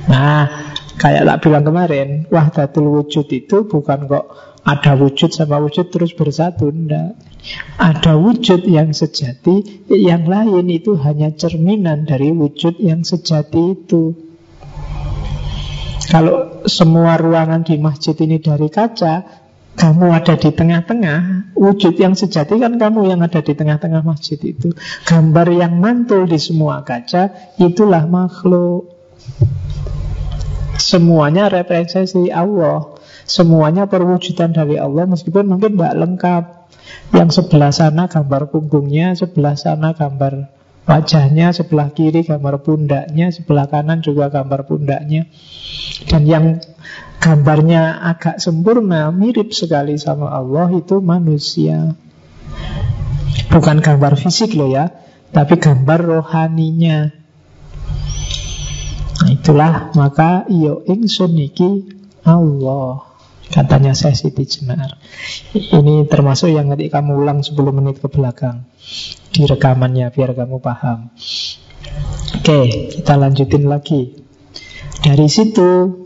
nah 0.07 0.71
Kayak 1.01 1.23
tak 1.25 1.39
bilang 1.41 1.65
kemarin, 1.65 2.09
wahdatul 2.29 2.93
wujud 2.93 3.25
itu 3.33 3.65
bukan 3.65 4.05
kok 4.05 4.25
ada 4.61 4.93
wujud 4.93 5.33
sama 5.33 5.57
wujud 5.57 5.89
terus 5.89 6.13
bersatu, 6.13 6.69
enggak. 6.69 7.17
Ada 7.81 8.21
wujud 8.21 8.69
yang 8.69 8.93
sejati, 8.93 9.89
yang 9.89 10.29
lain 10.29 10.69
itu 10.69 10.93
hanya 11.01 11.33
cerminan 11.33 12.05
dari 12.05 12.29
wujud 12.29 12.77
yang 12.77 13.01
sejati 13.01 13.81
itu. 13.81 14.13
Kalau 16.11 16.67
semua 16.67 17.15
ruangan 17.15 17.63
di 17.63 17.79
masjid 17.79 18.11
ini 18.19 18.43
dari 18.43 18.67
kaca, 18.67 19.23
kamu 19.79 20.11
ada 20.11 20.35
di 20.35 20.51
tengah-tengah, 20.51 21.55
wujud 21.55 21.95
yang 21.95 22.19
sejati 22.19 22.59
kan 22.59 22.75
kamu 22.75 23.15
yang 23.15 23.23
ada 23.23 23.39
di 23.39 23.55
tengah-tengah 23.55 24.03
masjid 24.03 24.35
itu. 24.43 24.75
Gambar 25.07 25.47
yang 25.55 25.79
mantul 25.79 26.27
di 26.27 26.35
semua 26.35 26.83
kaca, 26.83 27.55
itulah 27.55 28.03
makhluk. 28.11 28.91
Semuanya 30.81 31.45
representasi 31.45 32.33
Allah 32.33 32.97
Semuanya 33.29 33.85
perwujudan 33.85 34.49
dari 34.49 34.81
Allah 34.81 35.05
Meskipun 35.05 35.45
mungkin 35.45 35.77
tidak 35.77 35.93
lengkap 35.93 36.43
Yang 37.13 37.29
sebelah 37.37 37.69
sana 37.69 38.09
gambar 38.09 38.49
punggungnya 38.49 39.13
Sebelah 39.13 39.53
sana 39.53 39.93
gambar 39.93 40.49
wajahnya 40.85 41.53
Sebelah 41.53 41.93
kiri 41.93 42.25
gambar 42.25 42.65
pundaknya 42.65 43.29
Sebelah 43.29 43.69
kanan 43.69 44.01
juga 44.01 44.33
gambar 44.33 44.65
pundaknya. 44.65 45.29
Dan 46.09 46.25
yang 46.25 46.45
gambarnya 47.21 48.01
agak 48.01 48.41
sempurna 48.41 49.13
Mirip 49.13 49.53
sekali 49.53 49.97
sama 49.97 50.31
Allah 50.33 50.69
Itu 50.73 50.99
manusia. 51.03 51.93
Bukan 53.51 53.83
gambar 53.83 54.17
fisik 54.17 54.57
loh 54.57 54.71
ya 54.71 54.89
Tapi 55.31 55.55
gambar 55.59 55.99
rohaninya. 56.03 57.21
Nah, 59.21 59.29
itulah 59.31 59.93
maka 59.95 60.43
iyo 60.51 60.81
ingsun 60.83 61.37
iki 61.39 61.87
Allah. 62.25 63.05
Katanya 63.47 63.95
saya 63.95 64.15
Siti 64.17 64.43
Jenar. 64.43 64.99
Ini 65.55 66.07
termasuk 66.07 66.51
yang 66.51 66.67
nanti 66.67 66.91
kamu 66.91 67.15
ulang 67.21 67.39
10 67.43 67.55
menit 67.71 68.03
ke 68.03 68.11
belakang 68.11 68.67
di 69.31 69.47
rekamannya 69.47 70.11
biar 70.11 70.35
kamu 70.35 70.59
paham. 70.59 71.09
Oke, 72.35 72.91
kita 72.99 73.15
lanjutin 73.15 73.65
lagi. 73.65 74.11
Dari 75.01 75.27
situ 75.31 75.97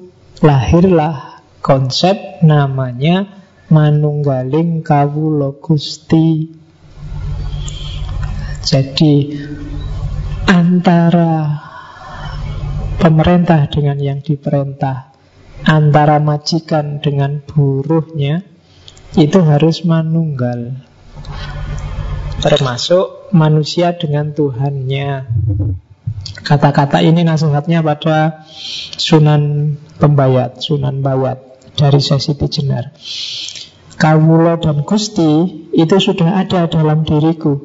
lahirlah 0.46 1.42
konsep 1.60 2.40
namanya 2.46 3.44
manunggaling 3.74 4.86
kawula 4.86 5.58
Gusti. 5.58 6.54
Jadi 8.66 9.14
antara 10.50 11.62
pemerintah 12.98 13.70
dengan 13.70 13.98
yang 14.02 14.20
diperintah, 14.22 15.14
antara 15.66 16.18
majikan 16.18 16.98
dengan 17.02 17.42
buruhnya, 17.46 18.42
itu 19.14 19.40
harus 19.46 19.86
manunggal. 19.86 20.82
Termasuk 22.46 23.34
manusia 23.34 23.98
dengan 23.98 24.30
Tuhannya. 24.30 25.26
Kata-kata 26.46 27.02
ini 27.02 27.26
nasihatnya 27.26 27.82
pada 27.82 28.46
Sunan 29.02 29.74
Pembayat, 29.98 30.62
Sunan 30.62 31.02
Bawat 31.02 31.42
dari 31.74 31.98
Sesiti 31.98 32.46
Jenar. 32.46 32.94
Kawulo 33.98 34.62
dan 34.62 34.86
Gusti 34.86 35.66
itu 35.74 35.98
sudah 35.98 36.44
ada 36.44 36.68
dalam 36.68 37.08
diriku 37.08 37.64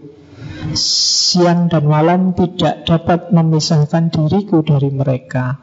Siang 0.78 1.66
dan 1.66 1.90
malam 1.90 2.38
tidak 2.38 2.86
dapat 2.86 3.34
memisahkan 3.34 4.14
diriku 4.14 4.62
dari 4.62 4.94
mereka 4.94 5.58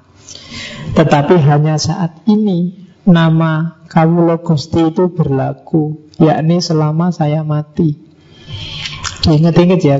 Tetapi 0.91 1.39
hanya 1.39 1.80
saat 1.80 2.20
ini 2.28 2.84
Nama 3.07 3.80
Kawulo 3.88 4.43
Gusti 4.43 4.91
itu 4.91 5.07
berlaku 5.07 6.11
Yakni 6.20 6.59
selama 6.59 7.15
saya 7.15 7.47
mati 7.47 7.95
Diingat-ingat 9.28 9.82
ya 9.84 9.97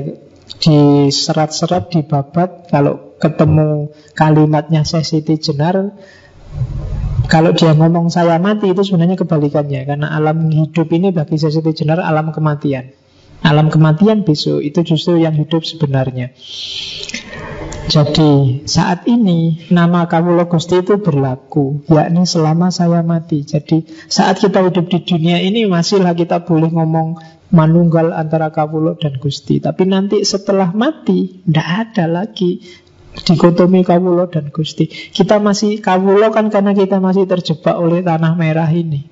Di 0.58 1.12
serat-serat 1.12 1.92
di 1.92 2.00
babat 2.00 2.72
Kalau 2.72 3.20
ketemu 3.20 3.92
kalimatnya 4.16 4.88
Sesiti 4.88 5.36
Jenar 5.36 5.92
kalau 7.28 7.52
dia 7.52 7.76
ngomong 7.76 8.08
saya 8.08 8.40
mati 8.40 8.72
itu 8.72 8.80
sebenarnya 8.80 9.20
kebalikannya 9.20 9.84
Karena 9.84 10.16
alam 10.16 10.48
hidup 10.48 10.88
ini 10.96 11.12
bagi 11.12 11.36
Sesiti 11.36 11.76
Jenar 11.76 12.00
alam 12.00 12.32
kematian 12.32 12.88
Alam 13.38 13.70
kematian 13.70 14.26
besok 14.26 14.58
itu 14.66 14.82
justru 14.82 15.22
yang 15.22 15.30
hidup 15.38 15.62
sebenarnya. 15.62 16.34
Jadi 17.88 18.62
saat 18.68 19.08
ini 19.08 19.64
nama 19.72 20.04
Kawulo 20.04 20.44
Gusti 20.44 20.84
itu 20.84 21.00
berlaku 21.00 21.88
Yakni 21.88 22.28
selama 22.28 22.68
saya 22.68 23.00
mati. 23.00 23.48
Jadi 23.48 23.88
saat 24.06 24.36
kita 24.44 24.60
hidup 24.60 24.92
di 24.92 25.00
dunia 25.08 25.40
ini 25.40 25.64
Masihlah 25.64 26.12
kita 26.12 26.44
boleh 26.44 26.68
ngomong 26.68 27.16
Manunggal 27.48 28.12
antara 28.12 28.52
Kawulo 28.52 29.00
dan 29.00 29.16
Gusti. 29.16 29.56
Tapi 29.56 29.88
nanti 29.88 30.20
setelah 30.20 30.68
mati 30.76 31.40
Tidak 31.48 31.68
ada 31.88 32.04
lagi 32.04 32.60
Dikotomi 33.18 33.82
Kawulo 33.82 34.28
dan 34.28 34.52
Gusti. 34.52 34.86
Kita 34.86 35.40
masih 35.40 35.80
Kawulo 35.80 36.28
kan 36.28 36.52
karena 36.52 36.76
kita 36.76 37.00
masih 37.00 37.24
terjebak 37.24 37.74
oleh 37.74 38.04
tanah 38.04 38.36
merah 38.36 38.68
ini. 38.68 39.08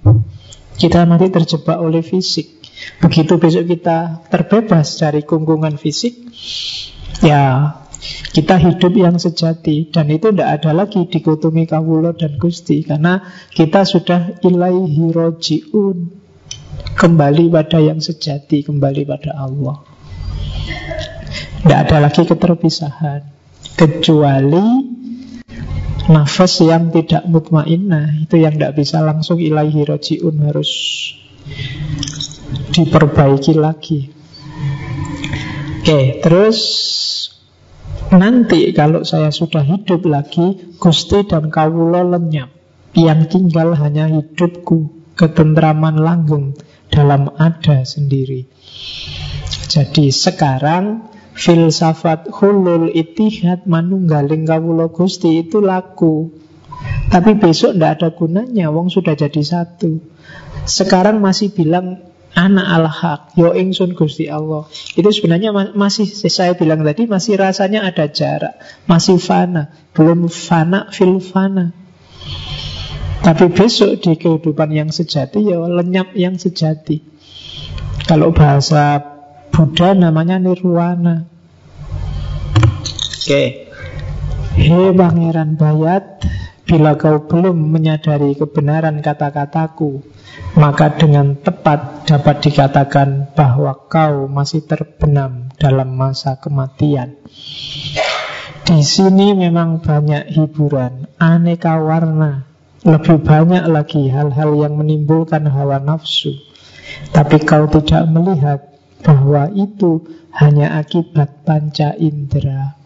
Kita 0.76 1.08
masih 1.08 1.32
terjebak 1.32 1.80
oleh 1.80 2.04
fisik. 2.04 2.60
Begitu 3.00 3.40
besok 3.40 3.64
kita 3.72 4.28
terbebas 4.28 5.00
dari 5.00 5.24
kungkungan 5.24 5.80
fisik, 5.80 6.12
ya 7.24 7.72
kita 8.32 8.60
hidup 8.60 8.92
yang 8.92 9.16
sejati 9.16 9.88
dan 9.88 10.12
itu 10.12 10.28
tidak 10.28 10.60
ada 10.60 10.70
lagi 10.76 11.08
dikotomi 11.08 11.64
kawulo 11.64 12.12
dan 12.12 12.36
gusti 12.36 12.84
karena 12.84 13.24
kita 13.52 13.88
sudah 13.88 14.40
ilaihi 14.44 15.10
rojiun 15.10 16.26
kembali 16.96 17.52
pada 17.52 17.78
yang 17.80 18.00
sejati, 18.00 18.64
kembali 18.64 19.04
pada 19.04 19.36
Allah. 19.36 19.84
Tidak 21.64 21.78
ada 21.88 21.96
lagi 21.98 22.22
keterpisahan 22.24 23.20
kecuali 23.76 24.96
nafas 26.06 26.62
yang 26.62 26.94
tidak 26.94 27.26
mutmainnah 27.26 28.22
itu 28.22 28.38
yang 28.38 28.54
tidak 28.56 28.78
bisa 28.78 29.02
langsung 29.02 29.42
ilaihi 29.42 29.82
rojiun 29.82 30.36
harus 30.46 30.70
diperbaiki 32.70 33.54
lagi. 33.58 34.14
Oke, 35.82 36.18
terus 36.18 36.58
nanti 38.14 38.70
kalau 38.70 39.02
saya 39.02 39.34
sudah 39.34 39.62
hidup 39.62 40.06
lagi, 40.06 40.76
Gusti 40.78 41.26
dan 41.26 41.50
Kawulo 41.50 42.06
lenyap. 42.06 42.50
Yang 42.96 43.20
tinggal 43.36 43.76
hanya 43.76 44.08
hidupku, 44.08 45.12
ketentraman 45.18 46.00
langgeng 46.00 46.56
dalam 46.88 47.28
ada 47.36 47.84
sendiri. 47.84 48.48
Jadi 49.66 50.08
sekarang 50.08 51.12
filsafat 51.36 52.32
hulul 52.32 52.88
itihad 52.88 53.68
manunggaling 53.68 54.48
kawulo 54.48 54.88
Gusti 54.88 55.44
itu 55.44 55.60
laku. 55.60 56.32
Tapi 57.12 57.36
besok 57.36 57.76
tidak 57.76 58.00
ada 58.00 58.08
gunanya, 58.16 58.72
wong 58.72 58.88
sudah 58.88 59.12
jadi 59.12 59.42
satu. 59.44 60.00
Sekarang 60.64 61.20
masih 61.20 61.52
bilang 61.52 62.00
anak 62.36 62.66
al-haq, 62.68 63.20
yo 63.32 63.56
ingsun 63.56 63.96
Gusti 63.96 64.28
Allah. 64.28 64.68
Itu 64.92 65.08
sebenarnya 65.08 65.56
masih 65.72 66.04
saya 66.28 66.52
bilang 66.52 66.84
tadi 66.84 67.08
masih 67.08 67.40
rasanya 67.40 67.88
ada 67.88 68.12
jarak, 68.12 68.60
masih 68.84 69.16
fana, 69.16 69.72
belum 69.96 70.28
fana 70.28 70.92
fil 70.92 71.16
fana. 71.18 71.72
Tapi 73.24 73.48
besok 73.50 74.04
di 74.04 74.14
kehidupan 74.20 74.70
yang 74.70 74.92
sejati 74.92 75.42
ya 75.48 75.58
lenyap 75.64 76.12
yang 76.12 76.36
sejati. 76.36 77.00
Kalau 78.06 78.30
bahasa 78.30 79.02
Buddha 79.50 79.96
namanya 79.96 80.36
nirwana. 80.36 81.26
Oke. 83.16 83.24
Okay. 83.26 83.48
Hei 84.56 84.88
Pangeran 84.88 85.60
Bayat, 85.60 86.24
bila 86.64 86.96
kau 86.96 87.28
belum 87.28 87.76
menyadari 87.76 88.32
kebenaran 88.40 89.04
kata-kataku, 89.04 90.00
maka 90.56 90.96
dengan 90.96 91.36
tepat 91.36 92.08
dapat 92.08 92.40
dikatakan 92.40 93.36
bahwa 93.36 93.76
kau 93.92 94.24
masih 94.24 94.64
terbenam 94.64 95.52
dalam 95.60 95.92
masa 95.92 96.40
kematian. 96.40 97.20
Di 98.66 98.82
sini 98.82 99.36
memang 99.36 99.84
banyak 99.84 100.32
hiburan, 100.32 101.06
aneka 101.20 101.78
warna 101.78 102.46
lebih 102.86 103.18
banyak 103.18 103.66
lagi 103.66 104.06
hal-hal 104.06 104.54
yang 104.62 104.78
menimbulkan 104.78 105.42
hawa 105.50 105.82
nafsu. 105.82 106.38
Tapi 107.10 107.42
kau 107.42 107.66
tidak 107.66 108.06
melihat 108.06 108.62
bahwa 109.02 109.50
itu 109.50 110.06
hanya 110.30 110.78
akibat 110.78 111.42
panca 111.42 111.98
indera. 111.98 112.78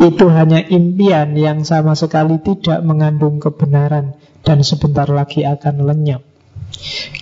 Itu 0.00 0.32
hanya 0.32 0.64
impian 0.64 1.36
yang 1.36 1.62
sama 1.62 1.92
sekali 1.92 2.40
tidak 2.40 2.80
mengandung 2.82 3.36
kebenaran 3.36 4.16
dan 4.44 4.60
sebentar 4.62 5.08
lagi 5.08 5.42
akan 5.42 5.88
lenyap. 5.88 6.22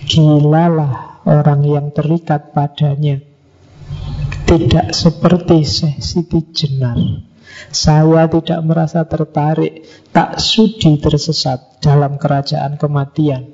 Gilalah 0.05 1.23
orang 1.23 1.63
yang 1.63 1.87
terikat 1.95 2.51
padanya. 2.51 3.23
Tidak 4.43 4.91
seperti 4.91 5.63
Siti 6.03 6.39
Jenar 6.51 6.99
saya 7.73 8.29
tidak 8.29 8.59
merasa 8.65 9.05
tertarik, 9.05 9.85
tak 10.13 10.41
sudi 10.41 10.99
tersesat 11.01 11.81
dalam 11.81 12.21
kerajaan 12.21 12.77
kematian. 12.77 13.53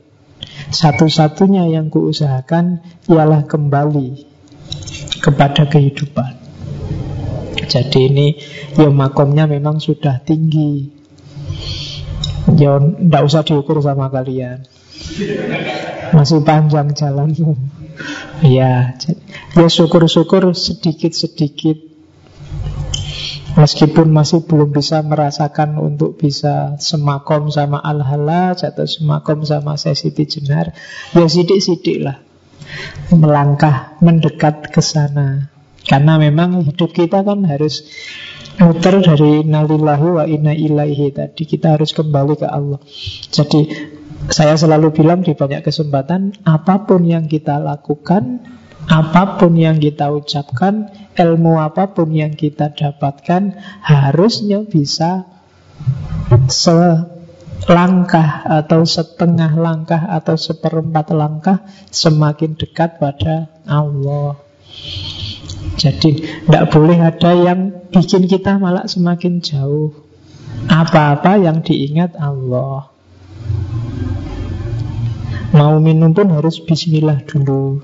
Satu-satunya 0.72 1.68
yang 1.72 1.92
kuusahakan 1.92 2.84
ialah 3.08 3.48
kembali 3.48 4.28
kepada 5.20 5.68
kehidupan. 5.68 6.36
Jadi 7.70 8.00
ini 8.10 8.28
ya 8.76 8.90
makomnya 8.90 9.46
memang 9.46 9.78
sudah 9.78 10.24
tinggi. 10.24 10.99
Ya 12.56 12.80
tidak 12.80 13.22
usah 13.26 13.42
diukur 13.44 13.84
sama 13.84 14.08
kalian. 14.08 14.64
Masih 16.16 16.44
panjang 16.44 16.92
jalanmu. 16.96 17.56
Ya, 18.40 18.96
ya 19.56 19.68
syukur-syukur 19.68 20.56
sedikit-sedikit 20.56 21.90
Meskipun 23.60 24.14
masih 24.14 24.46
belum 24.46 24.72
bisa 24.72 25.02
merasakan 25.02 25.82
untuk 25.82 26.16
bisa 26.16 26.78
semakom 26.78 27.50
sama 27.50 27.82
Al-Halaj 27.82 28.62
atau 28.62 28.86
semakom 28.86 29.42
sama 29.42 29.74
Sesiti 29.74 30.30
Jenar, 30.30 30.72
ya 31.18 31.26
sidik-sidik 31.26 32.00
lah 32.00 32.22
melangkah 33.10 33.98
mendekat 34.06 34.70
ke 34.70 34.80
sana. 34.80 35.50
Karena 35.84 36.22
memang 36.22 36.62
hidup 36.62 36.94
kita 36.94 37.26
kan 37.26 37.42
harus 37.50 37.90
muter 38.60 39.00
dari 39.00 39.48
nalillahi 39.48 40.08
wa 40.08 40.24
inna 40.28 40.54
ilaihi 40.54 41.16
tadi. 41.16 41.48
Kita 41.48 41.80
harus 41.80 41.96
kembali 41.96 42.36
ke 42.40 42.48
Allah. 42.48 42.80
Jadi 43.32 43.72
saya 44.30 44.60
selalu 44.60 44.92
bilang 44.94 45.24
di 45.24 45.34
banyak 45.34 45.64
kesempatan, 45.64 46.44
apa 46.44 46.86
pun 46.86 47.08
yang 47.08 47.26
kita 47.26 47.58
lakukan 47.58 48.44
Apa 48.90 49.38
pun 49.38 49.54
yang 49.54 49.78
kita 49.78 50.10
ucapkan, 50.10 50.90
ilmu 51.14 51.62
apa 51.62 51.94
pun 51.94 52.10
yang 52.10 52.34
kita 52.34 52.74
dapatkan, 52.74 53.54
harusnya 53.86 54.66
bisa 54.66 55.30
selangkah 56.50 58.30
atau 58.50 58.82
setengah 58.82 59.54
langkah 59.62 60.10
atau 60.10 60.34
seperempat 60.34 61.14
langkah 61.14 61.62
semakin 61.94 62.58
dekat 62.58 62.98
pada 62.98 63.54
Allah. 63.70 64.42
Jadi 65.80 66.44
tidak 66.44 66.76
boleh 66.76 67.00
ada 67.00 67.32
yang 67.32 67.72
bikin 67.88 68.28
kita 68.28 68.60
malah 68.60 68.84
semakin 68.84 69.40
jauh. 69.40 69.96
Apa-apa 70.68 71.40
yang 71.40 71.64
diingat 71.64 72.20
Allah. 72.20 72.92
Mau 75.56 75.80
minum 75.80 76.12
pun 76.12 76.28
harus 76.36 76.60
bismillah 76.60 77.24
dulu. 77.24 77.80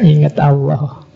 Ingat 0.00 0.38
Allah 0.38 1.10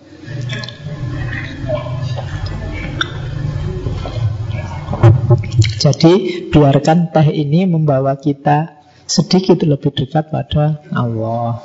Jadi 5.81 6.13
biarkan 6.49 7.13
teh 7.13 7.29
ini 7.29 7.69
membawa 7.69 8.17
kita 8.17 8.85
sedikit 9.05 9.61
lebih 9.65 9.93
dekat 9.93 10.33
pada 10.33 10.81
Allah. 10.93 11.61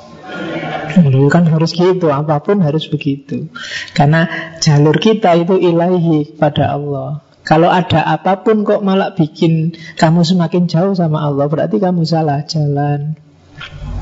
Dulu 0.98 1.30
kan 1.30 1.46
harus 1.46 1.76
gitu, 1.76 2.10
apa 2.10 2.42
pun 2.42 2.58
harus 2.64 2.90
begitu. 2.90 3.46
Karena 3.94 4.54
jalur 4.58 4.98
kita 4.98 5.36
itu 5.38 5.54
ilahi 5.58 6.34
pada 6.34 6.74
Allah. 6.74 7.22
Kalau 7.46 7.70
ada 7.72 8.04
apa 8.04 8.44
pun 8.46 8.62
kok 8.62 8.84
malah 8.84 9.16
bikin 9.16 9.74
kamu 9.96 10.22
semakin 10.22 10.66
jauh 10.70 10.92
sama 10.94 11.24
Allah, 11.24 11.46
berarti 11.50 11.80
kamu 11.80 12.04
salah 12.04 12.44
jalan 12.46 13.16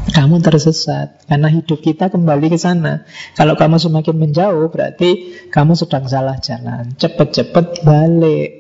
kamu 0.09 0.41
tersesat 0.41 1.21
karena 1.29 1.53
hidup 1.53 1.85
kita 1.85 2.09
kembali 2.09 2.49
ke 2.49 2.59
sana. 2.59 3.05
Kalau 3.37 3.55
kamu 3.55 3.77
semakin 3.77 4.17
menjauh 4.17 4.73
berarti 4.73 5.37
kamu 5.53 5.77
sedang 5.77 6.09
salah 6.09 6.41
jalan. 6.41 6.97
Cepet-cepet 6.97 7.85
balik. 7.85 8.51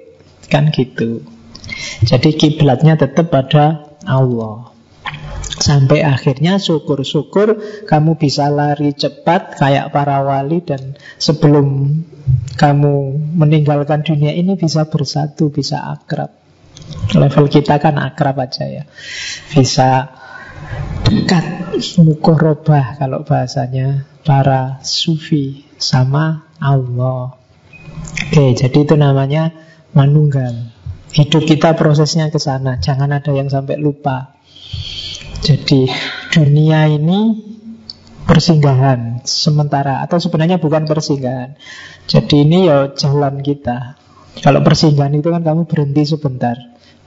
Kan 0.49 0.72
gitu. 0.72 1.24
Jadi 2.05 2.37
kiblatnya 2.37 2.97
tetap 2.97 3.33
pada 3.33 3.97
Allah. 4.05 4.68
Sampai 5.49 6.05
akhirnya 6.05 6.61
syukur-syukur 6.61 7.57
kamu 7.88 8.20
bisa 8.20 8.53
lari 8.53 8.92
cepat 8.92 9.57
kayak 9.57 9.90
para 9.90 10.20
wali 10.20 10.61
dan 10.61 10.94
sebelum 11.16 11.99
kamu 12.61 12.94
meninggalkan 13.38 14.05
dunia 14.05 14.36
ini 14.36 14.61
bisa 14.61 14.84
bersatu, 14.90 15.49
bisa 15.49 15.88
akrab. 15.88 16.34
Level 17.16 17.49
kita 17.49 17.80
kan 17.80 17.96
akrab 17.96 18.36
aja 18.44 18.68
ya. 18.68 18.84
Bisa 19.49 20.12
dekat 21.09 21.72
mukorobah 22.03 23.01
kalau 23.01 23.24
bahasanya 23.24 24.05
para 24.26 24.82
sufi 24.84 25.64
sama 25.80 26.44
Allah. 26.61 27.38
Oke, 28.28 28.53
jadi 28.53 28.78
itu 28.84 28.94
namanya 28.99 29.55
manunggal. 29.96 30.74
Hidup 31.14 31.49
kita 31.49 31.72
prosesnya 31.72 32.28
ke 32.28 32.36
sana, 32.36 32.76
jangan 32.76 33.09
ada 33.09 33.32
yang 33.32 33.49
sampai 33.49 33.80
lupa. 33.80 34.36
Jadi 35.39 35.86
dunia 36.34 36.91
ini 36.91 37.34
persinggahan 38.28 39.24
sementara 39.24 40.05
atau 40.05 40.20
sebenarnya 40.20 40.61
bukan 40.61 40.84
persinggahan. 40.84 41.57
Jadi 42.05 42.45
ini 42.45 42.68
ya 42.68 42.93
jalan 42.93 43.41
kita. 43.41 43.97
Kalau 44.39 44.61
persinggahan 44.62 45.14
itu 45.18 45.30
kan 45.30 45.43
kamu 45.43 45.66
berhenti 45.66 46.03
sebentar. 46.07 46.57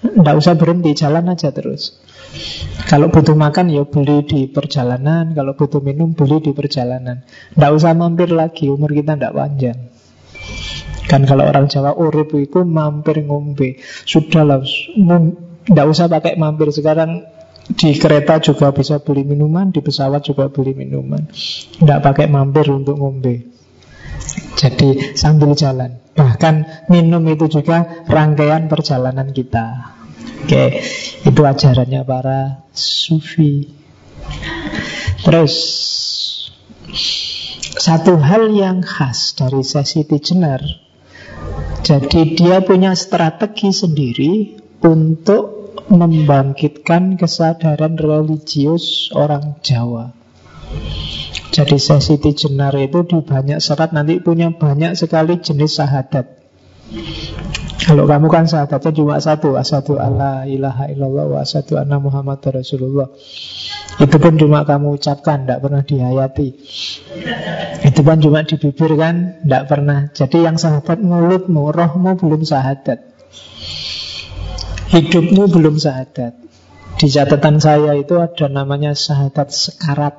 Tidak 0.01 0.33
usah 0.33 0.57
berhenti, 0.57 0.97
jalan 0.97 1.29
aja 1.29 1.53
terus. 1.53 2.01
Kalau 2.87 3.11
butuh 3.11 3.35
makan 3.35 3.69
ya 3.71 3.83
beli 3.83 4.23
di 4.23 4.47
perjalanan 4.47 5.35
Kalau 5.35 5.51
butuh 5.51 5.83
minum 5.83 6.15
beli 6.15 6.39
di 6.39 6.55
perjalanan 6.55 7.27
Tidak 7.27 7.71
usah 7.75 7.91
mampir 7.91 8.31
lagi 8.31 8.71
Umur 8.71 8.95
kita 8.95 9.19
tidak 9.19 9.35
panjang 9.35 9.91
Kan 11.11 11.27
kalau 11.27 11.51
orang 11.51 11.67
Jawa 11.67 11.91
urip 11.91 12.31
itu 12.39 12.63
mampir 12.63 13.27
ngombe 13.27 13.83
Sudahlah 14.07 14.63
Tidak 14.63 15.85
usah 15.91 16.07
pakai 16.07 16.39
mampir 16.39 16.71
Sekarang 16.71 17.27
di 17.75 17.95
kereta 17.95 18.43
juga 18.43 18.73
bisa 18.75 18.99
beli 18.99 19.23
minuman 19.23 19.71
Di 19.71 19.79
pesawat 19.79 20.25
juga 20.25 20.51
beli 20.51 20.75
minuman. 20.75 21.27
Tidak 21.31 21.99
pakai 22.03 22.27
mampir 22.27 22.67
untuk 22.71 22.99
ngombe. 22.99 23.47
Jadi 24.55 25.17
sambil 25.17 25.57
jalan. 25.57 25.97
Bahkan 26.11 26.87
minum 26.91 27.23
itu 27.31 27.47
juga 27.47 28.05
rangkaian 28.05 28.67
perjalanan 28.67 29.31
kita. 29.31 29.97
Oke, 30.43 30.83
itu 31.23 31.41
ajarannya 31.41 32.01
para 32.03 32.67
sufi. 32.75 33.81
Terus 35.21 35.53
satu 37.77 38.17
hal 38.19 38.51
yang 38.53 38.85
khas 38.85 39.33
dari 39.33 39.65
sesi 39.65 40.05
Jenar 40.05 40.61
Jadi 41.81 42.37
dia 42.37 42.61
punya 42.61 42.93
strategi 42.93 43.73
sendiri 43.73 44.31
Untuk 44.85 45.60
membangkitkan 45.89 47.17
kesadaran 47.17 47.97
religius 47.97 49.09
orang 49.15 49.57
Jawa. 49.63 50.13
Jadi 51.51 51.77
sesi 51.81 52.15
Jenar 52.15 52.71
itu 52.79 53.03
di 53.03 53.19
banyak 53.19 53.59
serat 53.59 53.91
nanti 53.91 54.23
punya 54.23 54.55
banyak 54.55 54.95
sekali 54.95 55.43
jenis 55.43 55.83
sahadat. 55.83 56.41
Kalau 57.81 58.05
kamu 58.05 58.27
kan 58.29 58.45
sahabatnya 58.45 58.93
cuma 58.93 59.17
satu 59.17 59.57
Asadu 59.57 59.97
Allah 59.97 60.45
ilaha 60.45 60.85
illallah 60.87 61.25
wa 61.27 61.37
asadu 61.41 61.81
anna 61.81 61.97
Muhammad 61.97 62.39
Rasulullah. 62.39 63.09
Itu 63.99 64.15
pun 64.21 64.39
cuma 64.39 64.63
kamu 64.63 64.95
ucapkan 64.95 65.43
Tidak 65.43 65.59
pernah 65.59 65.83
dihayati. 65.83 66.47
Itu 67.83 67.99
pun 68.05 68.21
cuma 68.21 68.45
di 68.45 68.55
bibir 68.55 68.91
kan 68.95 69.43
Tidak 69.43 69.63
pernah. 69.65 70.07
Jadi 70.13 70.45
yang 70.45 70.55
sahabat 70.61 71.03
mulutmu 71.03 71.73
Rohmu 71.73 72.15
belum 72.15 72.45
sahadat 72.45 73.10
Hidupmu 74.91 75.47
belum 75.47 75.79
sahadat 75.79 76.35
Di 76.99 77.07
catatan 77.07 77.63
saya 77.63 77.95
itu 77.95 78.19
ada 78.19 78.51
namanya 78.51 78.91
sahadat 78.91 79.49
sekarat. 79.49 80.15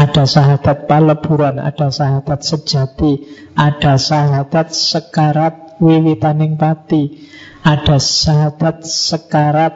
Ada 0.00 0.24
sahadat 0.24 0.88
paleburan, 0.88 1.60
ada 1.60 1.92
sahadat 1.92 2.40
sejati, 2.40 3.20
ada 3.54 4.00
sahadat 4.00 4.72
sekarat 4.72 5.64
wiwitaning 5.82 6.54
pati 6.58 7.30
ada 7.64 7.96
sahabat 7.98 8.84
sekarat 8.84 9.74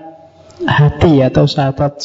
hati 0.67 1.25
atau 1.25 1.49
sahabat 1.49 2.03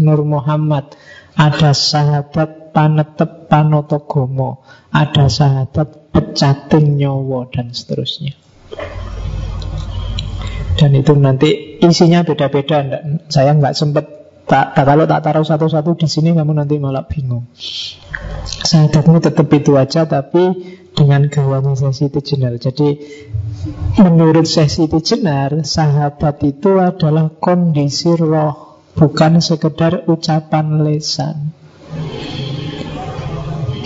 Nur 0.00 0.24
Muhammad 0.24 0.96
ada 1.36 1.76
sahabat 1.76 2.72
panetep 2.72 3.50
panotogomo 3.50 4.64
ada 4.90 5.28
sahabat 5.28 6.10
pecating 6.10 6.96
nyowo 6.96 7.46
dan 7.52 7.70
seterusnya 7.70 8.34
dan 10.76 10.90
itu 10.92 11.12
nanti 11.16 11.80
isinya 11.80 12.22
beda-beda. 12.22 12.84
Saya 13.32 13.56
nggak 13.56 13.74
sempat 13.74 14.04
tak, 14.46 14.78
tak 14.78 14.84
kalau 14.86 15.04
tak 15.10 15.20
taruh 15.26 15.42
satu-satu 15.42 15.98
di 15.98 16.06
sini 16.06 16.30
kamu 16.36 16.54
nanti 16.54 16.78
malah 16.78 17.08
bingung. 17.08 17.50
Sahadatmu 18.46 19.18
tetap 19.18 19.50
itu 19.50 19.74
aja, 19.74 20.06
tapi 20.06 20.54
dengan 20.94 21.26
gawanya 21.26 21.74
sesi 21.74 22.06
jenar. 22.08 22.54
Jadi 22.56 22.88
menurut 23.98 24.46
sesi 24.46 24.86
jenar, 24.86 25.66
sahabat 25.66 26.40
itu 26.46 26.78
adalah 26.78 27.34
kondisi 27.42 28.14
roh, 28.14 28.78
bukan 28.94 29.42
sekedar 29.42 30.06
ucapan 30.06 30.86
lesan. 30.86 31.50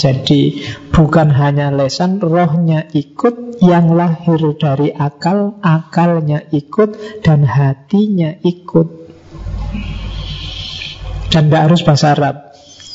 Jadi 0.01 0.64
bukan 0.88 1.28
hanya 1.28 1.68
lesan, 1.68 2.24
rohnya 2.24 2.88
ikut, 2.96 3.61
yang 3.61 3.92
lahir 3.92 4.40
dari 4.57 4.96
akal, 4.96 5.61
akalnya 5.61 6.40
ikut, 6.48 7.20
dan 7.20 7.44
hatinya 7.44 8.32
ikut. 8.40 8.88
Dan 11.28 11.53
tidak 11.53 11.62
harus 11.68 11.84
bahasa 11.84 12.16
Arab. 12.16 12.36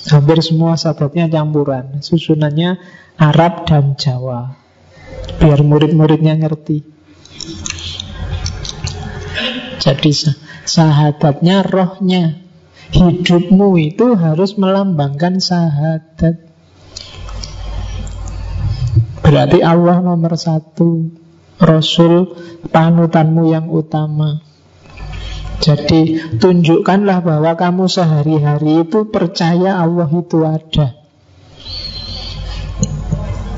Hampir 0.09 0.41
semua 0.41 0.81
sahabatnya 0.81 1.29
campuran. 1.29 2.01
Susunannya 2.01 2.81
Arab 3.21 3.69
dan 3.69 3.93
Jawa. 3.93 4.57
Biar 5.37 5.61
murid-muridnya 5.61 6.33
ngerti. 6.41 6.81
Jadi 9.77 10.11
sahadatnya 10.65 11.61
rohnya. 11.61 12.41
Hidupmu 12.89 13.77
itu 13.81 14.17
harus 14.17 14.57
melambangkan 14.57 15.37
sahadat. 15.41 16.44
Berarti 19.25 19.57
Allah 19.65 20.05
nomor 20.05 20.37
satu 20.37 21.09
Rasul 21.57 22.29
panutanmu 22.69 23.49
yang 23.49 23.73
utama. 23.73 24.37
Jadi 25.65 26.21
tunjukkanlah 26.37 27.25
bahwa 27.25 27.57
kamu 27.57 27.89
sehari-hari 27.89 28.85
itu 28.85 29.09
percaya 29.09 29.81
Allah 29.81 30.05
itu 30.13 30.45
ada. 30.45 30.93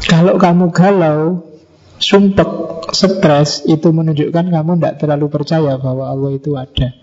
Kalau 0.08 0.40
kamu 0.40 0.72
galau, 0.72 1.44
sumpek, 2.00 2.48
stres 2.96 3.68
Itu 3.68 3.92
menunjukkan 3.92 4.48
kamu 4.48 4.80
tidak 4.80 5.04
terlalu 5.04 5.28
percaya 5.28 5.76
bahwa 5.76 6.08
Allah 6.08 6.32
itu 6.32 6.56
ada. 6.56 6.96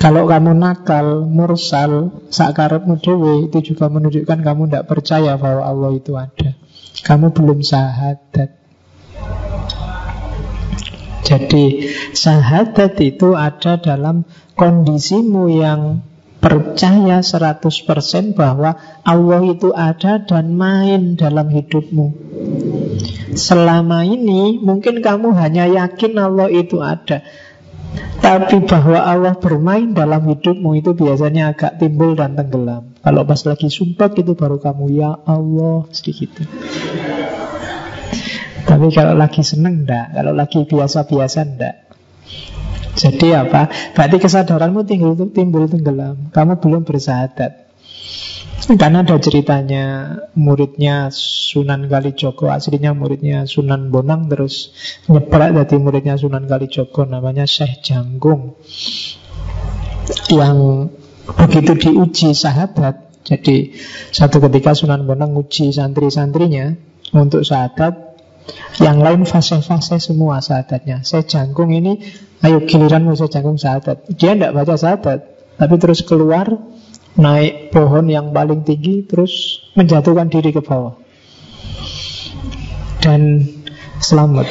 Kalau 0.00 0.24
kamu 0.24 0.56
nakal, 0.56 1.28
mursal, 1.28 2.24
sakarepmu 2.32 2.96
dewe 3.04 3.52
Itu 3.52 3.60
juga 3.60 3.92
menunjukkan 3.92 4.40
kamu 4.40 4.72
tidak 4.72 4.88
percaya 4.88 5.36
bahwa 5.36 5.68
Allah 5.68 5.90
itu 5.92 6.16
ada 6.16 6.57
kamu 7.04 7.34
belum 7.34 7.60
sahadat. 7.62 8.50
Jadi 11.28 11.92
sahadat 12.16 12.96
itu 13.04 13.36
ada 13.36 13.76
dalam 13.76 14.24
kondisimu 14.56 15.52
yang 15.52 16.00
percaya 16.38 17.20
100% 17.20 18.32
bahwa 18.32 18.78
Allah 19.04 19.42
itu 19.44 19.74
ada 19.74 20.22
dan 20.22 20.56
main 20.56 21.18
dalam 21.18 21.52
hidupmu. 21.52 22.06
Selama 23.36 24.08
ini 24.08 24.56
mungkin 24.56 25.04
kamu 25.04 25.36
hanya 25.36 25.68
yakin 25.68 26.16
Allah 26.16 26.48
itu 26.48 26.80
ada. 26.80 27.20
Tapi 28.18 28.64
bahwa 28.64 29.00
Allah 29.00 29.34
bermain 29.36 29.92
dalam 29.92 30.24
hidupmu 30.24 30.80
itu 30.80 30.96
biasanya 30.96 31.52
agak 31.52 31.76
timbul 31.80 32.16
dan 32.16 32.36
tenggelam. 32.36 32.87
Kalau 32.98 33.22
pas 33.22 33.40
lagi 33.46 33.68
sumpah 33.70 34.10
itu 34.10 34.32
baru 34.34 34.58
kamu 34.58 34.84
ya 34.92 35.10
Allah 35.22 35.86
sedikit. 35.94 36.42
Tapi 38.68 38.86
kalau 38.92 39.14
lagi 39.16 39.40
seneng 39.40 39.86
enggak, 39.86 40.12
kalau 40.12 40.32
lagi 40.36 40.60
biasa-biasa 40.68 41.38
enggak. 41.46 41.76
Jadi 42.98 43.30
apa? 43.30 43.70
Berarti 43.94 44.16
kesadaranmu 44.18 44.82
timbul, 44.82 45.14
timbul 45.30 45.70
tenggelam. 45.70 46.34
Kamu 46.34 46.58
belum 46.58 46.82
bersahadat. 46.82 47.68
Karena 48.68 49.00
ada 49.00 49.16
ceritanya 49.16 49.84
muridnya 50.36 51.08
Sunan 51.14 51.88
Kalijogo 51.88 52.52
Aslinya 52.52 52.92
muridnya 52.92 53.48
Sunan 53.48 53.88
Bonang 53.88 54.28
Terus 54.28 54.74
nyebrak 55.08 55.56
dari 55.56 55.76
muridnya 55.80 56.20
Sunan 56.20 56.44
Kalijogo 56.44 57.08
Namanya 57.08 57.48
Syekh 57.48 57.80
Janggung 57.80 58.60
Yang 60.28 60.58
begitu 61.36 61.72
diuji 61.76 62.32
sahabat 62.32 63.20
Jadi 63.26 63.76
satu 64.14 64.40
ketika 64.40 64.72
Sunan 64.72 65.04
Bonang 65.04 65.36
uji 65.36 65.74
santri-santrinya 65.74 66.78
Untuk 67.12 67.44
sahabat 67.44 68.16
Yang 68.80 68.98
lain 69.04 69.22
fase-fase 69.28 70.00
semua 70.00 70.40
sahabatnya 70.40 71.04
Saya 71.04 71.26
jangkung 71.28 71.74
ini 71.74 72.00
Ayo 72.40 72.64
giliranmu 72.64 73.18
saya 73.18 73.28
jangkung 73.28 73.60
sahabat 73.60 74.08
Dia 74.16 74.32
tidak 74.32 74.56
baca 74.56 74.74
sahabat 74.78 75.18
Tapi 75.58 75.74
terus 75.76 76.00
keluar 76.06 76.56
naik 77.18 77.74
pohon 77.74 78.06
yang 78.06 78.30
paling 78.30 78.62
tinggi 78.62 79.02
terus 79.02 79.58
menjatuhkan 79.74 80.30
diri 80.30 80.54
ke 80.54 80.62
bawah 80.62 80.94
dan 83.02 83.46
selamat. 84.02 84.46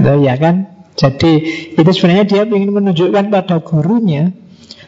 Nah, 0.00 0.16
ya 0.20 0.34
kan? 0.36 0.74
Jadi 0.94 1.32
itu 1.74 1.90
sebenarnya 1.90 2.24
dia 2.26 2.42
ingin 2.46 2.70
menunjukkan 2.70 3.30
pada 3.30 3.58
gurunya 3.62 4.30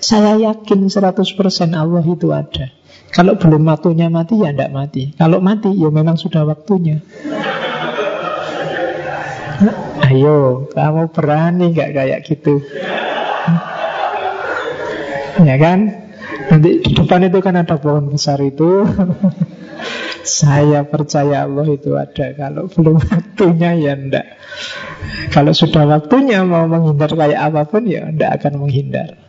saya 0.07 0.39
yakin 0.39 0.87
100% 0.87 1.35
Allah 1.75 2.05
itu 2.07 2.31
ada. 2.31 2.71
Kalau 3.11 3.35
belum 3.35 3.67
waktunya 3.67 4.07
mati 4.07 4.39
ya 4.39 4.55
tidak 4.55 4.71
mati. 4.71 5.11
Kalau 5.19 5.43
mati 5.43 5.75
ya 5.75 5.91
memang 5.91 6.15
sudah 6.15 6.47
waktunya. 6.47 7.03
Ayo, 10.07 10.71
kamu 10.71 11.11
berani 11.11 11.75
nggak 11.75 11.91
kayak 11.91 12.21
gitu? 12.23 12.63
Ya 15.43 15.57
kan? 15.59 15.79
Nanti 16.55 16.71
di 16.87 16.91
depan 16.95 17.27
itu 17.27 17.39
kan 17.43 17.59
ada 17.59 17.75
pohon 17.75 18.15
besar 18.15 18.39
itu. 18.47 18.87
Saya 20.23 20.87
percaya 20.87 21.51
Allah 21.51 21.67
itu 21.67 21.99
ada. 21.99 22.31
Kalau 22.39 22.71
belum 22.71 23.03
waktunya 23.03 23.75
ya 23.75 23.99
ndak. 23.99 24.39
Kalau 25.35 25.51
sudah 25.51 25.83
waktunya 25.91 26.47
mau 26.47 26.71
menghindar 26.71 27.11
kayak 27.11 27.41
apa 27.51 27.67
pun 27.67 27.91
ya 27.91 28.07
ndak 28.07 28.39
akan 28.39 28.63
menghindar. 28.63 29.26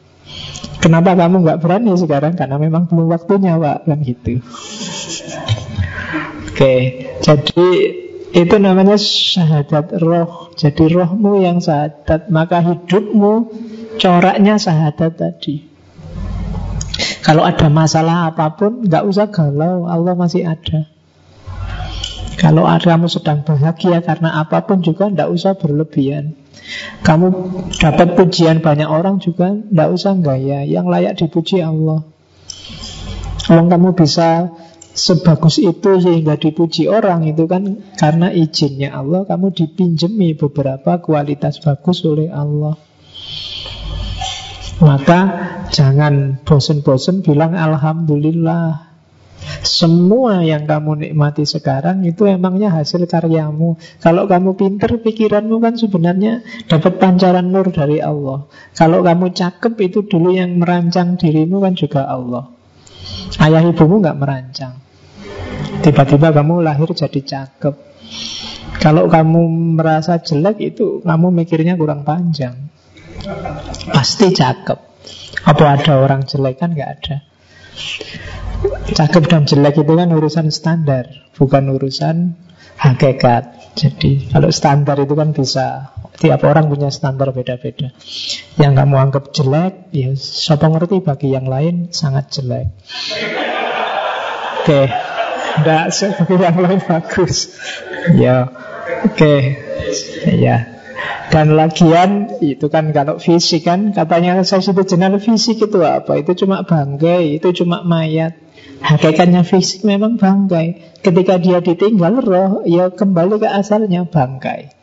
Kenapa 0.78 1.18
kamu 1.18 1.44
nggak 1.44 1.60
berani 1.60 1.92
sekarang? 1.98 2.38
Karena 2.38 2.62
memang 2.62 2.86
belum 2.88 3.10
waktunya, 3.10 3.58
Pak. 3.58 3.78
Kan 3.90 4.00
gitu. 4.06 4.40
Oke, 6.48 6.76
jadi 7.22 7.70
itu 8.34 8.56
namanya 8.58 8.98
syahadat 8.98 9.94
roh. 10.02 10.54
Jadi 10.58 10.90
rohmu 10.90 11.42
yang 11.42 11.62
syahadat, 11.62 12.34
maka 12.34 12.62
hidupmu 12.66 13.50
coraknya 14.02 14.58
syahadat 14.58 15.18
tadi. 15.18 15.66
Kalau 17.22 17.44
ada 17.44 17.68
masalah 17.68 18.32
apa 18.32 18.56
pun, 18.56 18.88
nggak 18.88 19.04
usah 19.06 19.28
galau, 19.30 19.86
Allah 19.86 20.16
masih 20.16 20.48
ada. 20.48 20.88
Kalau 22.38 22.70
kamu 22.70 23.10
sedang 23.10 23.42
bahagia 23.42 24.06
karena 24.06 24.38
apa 24.38 24.62
pun 24.64 24.86
juga 24.86 25.10
nggak 25.10 25.30
usah 25.34 25.58
berlebihan. 25.58 26.38
Kamu 27.02 27.28
dapat 27.78 28.18
pujian 28.20 28.60
banyak 28.60 28.90
orang 28.90 29.24
juga 29.24 29.54
nggak 29.54 29.90
usah 29.94 30.14
gaya. 30.20 30.64
Yang 30.68 30.86
layak 30.88 31.14
dipuji 31.20 31.64
Allah. 31.64 32.04
Kalau 33.48 33.64
kamu 33.72 33.96
bisa 33.96 34.52
sebagus 34.98 35.62
itu 35.62 36.02
sehingga 36.02 36.36
dipuji 36.36 36.90
orang 36.90 37.30
itu 37.30 37.46
kan 37.46 37.86
karena 37.96 38.34
izinnya 38.34 38.92
Allah 38.98 39.24
kamu 39.30 39.54
dipinjemi 39.54 40.34
beberapa 40.34 41.00
kualitas 41.00 41.62
bagus 41.62 42.02
oleh 42.04 42.34
Allah. 42.34 42.76
Maka 44.78 45.20
jangan 45.74 46.42
bosen-bosen 46.46 47.26
bilang 47.26 47.54
Alhamdulillah 47.58 48.97
semua 49.62 50.42
yang 50.42 50.66
kamu 50.66 51.08
nikmati 51.08 51.46
sekarang 51.46 52.04
itu 52.04 52.26
emangnya 52.26 52.74
hasil 52.74 53.06
karyamu. 53.06 53.78
Kalau 54.02 54.26
kamu 54.26 54.58
pinter, 54.58 54.98
pikiranmu 55.02 55.62
kan 55.62 55.78
sebenarnya 55.78 56.42
dapat 56.66 56.98
pancaran 56.98 57.52
nur 57.52 57.70
dari 57.70 58.02
Allah. 58.02 58.50
Kalau 58.74 59.06
kamu 59.06 59.34
cakep 59.34 59.74
itu 59.84 60.06
dulu 60.06 60.34
yang 60.34 60.58
merancang 60.58 61.16
dirimu 61.20 61.62
kan 61.62 61.74
juga 61.78 62.08
Allah. 62.10 62.50
Ayah 63.38 63.64
ibumu 63.64 64.02
nggak 64.02 64.20
merancang. 64.20 64.74
Tiba-tiba 65.84 66.34
kamu 66.34 66.66
lahir 66.66 66.90
jadi 66.92 67.22
cakep. 67.22 67.76
Kalau 68.78 69.10
kamu 69.10 69.74
merasa 69.78 70.22
jelek 70.22 70.74
itu 70.74 71.02
kamu 71.02 71.34
mikirnya 71.34 71.76
kurang 71.76 72.06
panjang. 72.06 72.70
Pasti 73.90 74.32
cakep. 74.32 74.80
Apa 75.48 75.64
ada 75.80 75.94
orang 76.02 76.26
jelek 76.28 76.62
kan 76.62 76.74
nggak 76.74 76.92
ada. 77.00 77.27
Cakep 78.88 79.24
dan 79.30 79.44
jelek 79.46 79.86
itu 79.86 79.94
kan 79.94 80.10
urusan 80.10 80.50
standar, 80.50 81.30
bukan 81.38 81.64
urusan 81.78 82.34
hakikat. 82.78 83.76
Jadi 83.78 84.34
kalau 84.34 84.50
standar 84.50 84.98
itu 84.98 85.14
kan 85.14 85.30
bisa 85.38 85.94
tiap 86.18 86.42
orang 86.50 86.66
punya 86.66 86.90
standar 86.90 87.30
beda-beda. 87.30 87.94
Yang 88.58 88.74
kamu 88.74 88.96
anggap 88.98 89.24
jelek, 89.30 89.74
ya 89.94 90.10
siapa 90.18 90.66
ngerti 90.66 91.06
bagi 91.06 91.30
yang 91.38 91.46
lain 91.46 91.94
sangat 91.94 92.34
jelek. 92.34 92.74
Oke, 94.66 94.66
okay. 94.66 94.86
enggak 95.62 95.94
bagi 95.94 96.36
yang 96.42 96.58
lain 96.58 96.80
bagus. 96.82 97.38
Ya, 98.18 98.38
oke, 99.06 99.14
okay. 99.14 99.40
ya. 100.34 100.78
Dan 101.28 101.54
lagian 101.54 102.40
itu 102.42 102.72
kan 102.72 102.90
kalau 102.96 103.22
fisik 103.22 103.68
kan 103.68 103.94
katanya 103.94 104.42
saya 104.42 104.64
itu 104.64 104.84
jenar 104.88 105.14
fisik 105.22 105.62
itu 105.62 105.80
apa? 105.84 106.18
Itu 106.18 106.34
cuma 106.34 106.64
bangkai, 106.64 107.38
itu 107.38 107.54
cuma 107.64 107.86
mayat. 107.86 108.40
Hakikatnya 108.82 109.46
fisik 109.46 109.86
memang 109.86 110.18
bangkai. 110.18 111.00
Ketika 111.02 111.38
dia 111.38 111.62
ditinggal 111.62 112.22
roh, 112.24 112.52
ya 112.66 112.90
kembali 112.90 113.42
ke 113.42 113.50
asalnya 113.50 114.06
bangkai. 114.10 114.74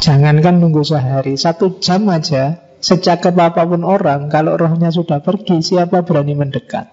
Jangankan 0.00 0.64
nunggu 0.64 0.80
sehari, 0.80 1.36
satu 1.36 1.76
jam 1.76 2.08
aja 2.08 2.64
Secakap 2.80 3.36
apa 3.36 3.68
pun 3.68 3.84
orang 3.84 4.32
Kalau 4.32 4.56
rohnya 4.56 4.88
sudah 4.88 5.20
pergi 5.20 5.60
Siapa 5.60 6.00
berani 6.08 6.32
mendekat 6.32 6.88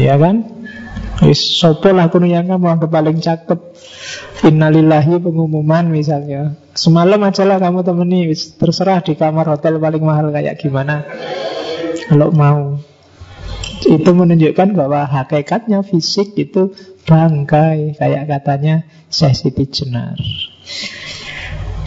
Ya 0.00 0.16
kan 0.16 0.57
Wis 1.18 1.58
sopo 1.58 1.90
lah 1.90 2.06
yang 2.14 2.46
kamu 2.46 2.66
anggap 2.78 2.90
paling 2.94 3.18
cakep? 3.18 3.58
Innalillahi 4.46 5.18
pengumuman 5.18 5.90
misalnya. 5.90 6.54
Semalam 6.78 7.18
aja 7.26 7.42
lah 7.42 7.58
kamu 7.58 7.82
temani 7.82 8.30
wis 8.30 8.54
Terserah 8.54 9.02
di 9.02 9.18
kamar 9.18 9.50
hotel 9.50 9.82
paling 9.82 9.98
mahal 9.98 10.30
kayak 10.30 10.62
gimana. 10.62 11.02
Kalau 12.06 12.30
mau. 12.30 12.78
Itu 13.82 14.10
menunjukkan 14.10 14.74
bahwa 14.74 15.06
hakikatnya 15.06 15.86
fisik 15.86 16.34
itu 16.34 16.74
bangkai 17.06 17.94
Kayak 17.94 18.26
katanya 18.26 18.74
Syekh 19.06 19.34
Siti 19.38 19.64
Jenar. 19.70 20.18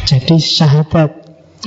Jadi 0.07 0.39
sahabat 0.39 1.11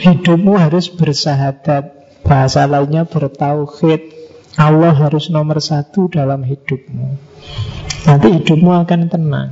Hidupmu 0.01 0.57
harus 0.57 0.89
bersahadat 0.91 1.93
Bahasa 2.25 2.65
lainnya 2.65 3.05
bertauhid 3.05 4.14
Allah 4.55 4.95
harus 4.95 5.35
nomor 5.35 5.59
satu 5.59 6.07
dalam 6.07 6.47
hidupmu. 6.47 7.19
Nanti 8.07 8.29
hidupmu 8.39 8.71
akan 8.71 9.01
tenang. 9.11 9.51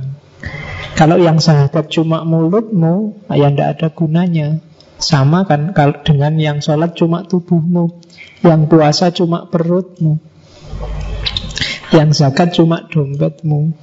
Kalau 0.93 1.17
yang 1.17 1.41
sahabat 1.41 1.89
cuma 1.89 2.21
mulutmu 2.21 3.17
Ya 3.33 3.49
tidak 3.49 3.69
ada 3.77 3.87
gunanya. 3.89 4.61
Sama 5.01 5.43
kan 5.49 5.73
kalau 5.73 5.99
dengan 6.05 6.37
yang 6.37 6.61
sholat 6.61 6.93
cuma 6.95 7.25
tubuhmu 7.25 7.99
Yang 8.45 8.61
puasa 8.71 9.09
cuma 9.09 9.49
perutmu 9.49 10.21
Yang 11.91 12.23
zakat 12.23 12.55
cuma 12.55 12.85
dompetmu 12.87 13.73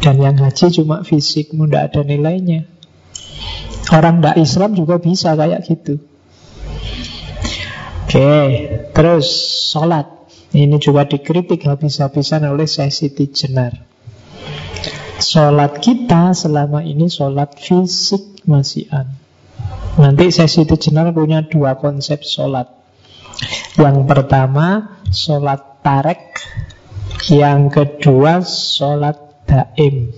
Dan 0.00 0.16
yang 0.18 0.40
haji 0.40 0.66
cuma 0.72 1.04
fisikmu 1.04 1.68
Tidak 1.68 1.82
ada 1.92 2.00
nilainya. 2.02 2.66
Orang 3.92 4.24
tidak 4.24 4.36
Islam 4.42 4.74
juga 4.74 4.98
bisa 4.98 5.38
kayak 5.38 5.62
gitu 5.62 6.02
Oke, 8.06 8.70
terus 8.94 9.26
sholat 9.74 10.06
ini 10.54 10.78
juga 10.78 11.10
dikritik 11.10 11.66
habis-habisan 11.66 12.46
oleh 12.46 12.70
Syekh 12.70 12.94
Siti 12.94 13.26
Jenar. 13.34 13.82
Sholat 15.18 15.82
kita 15.82 16.30
selama 16.30 16.86
ini 16.86 17.10
sholat 17.10 17.58
fisik 17.58 18.46
masihan. 18.46 19.10
Nanti 19.98 20.30
Syekh 20.30 20.46
Siti 20.46 20.78
Jenar 20.78 21.10
punya 21.10 21.42
dua 21.50 21.82
konsep 21.82 22.22
sholat. 22.22 22.70
Yang 23.74 24.06
pertama 24.06 25.02
sholat 25.10 25.82
tarek, 25.82 26.38
yang 27.26 27.74
kedua 27.74 28.46
sholat 28.46 29.18
daim. 29.50 30.14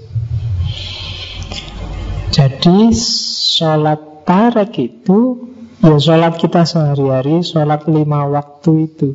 Jadi 2.36 2.92
sholat 2.92 4.28
tarek 4.28 4.76
itu 4.76 5.47
ya 5.78 5.96
sholat 5.98 6.34
kita 6.42 6.66
sehari-hari, 6.66 7.46
sholat 7.46 7.86
lima 7.86 8.26
waktu 8.26 8.90
itu. 8.90 9.08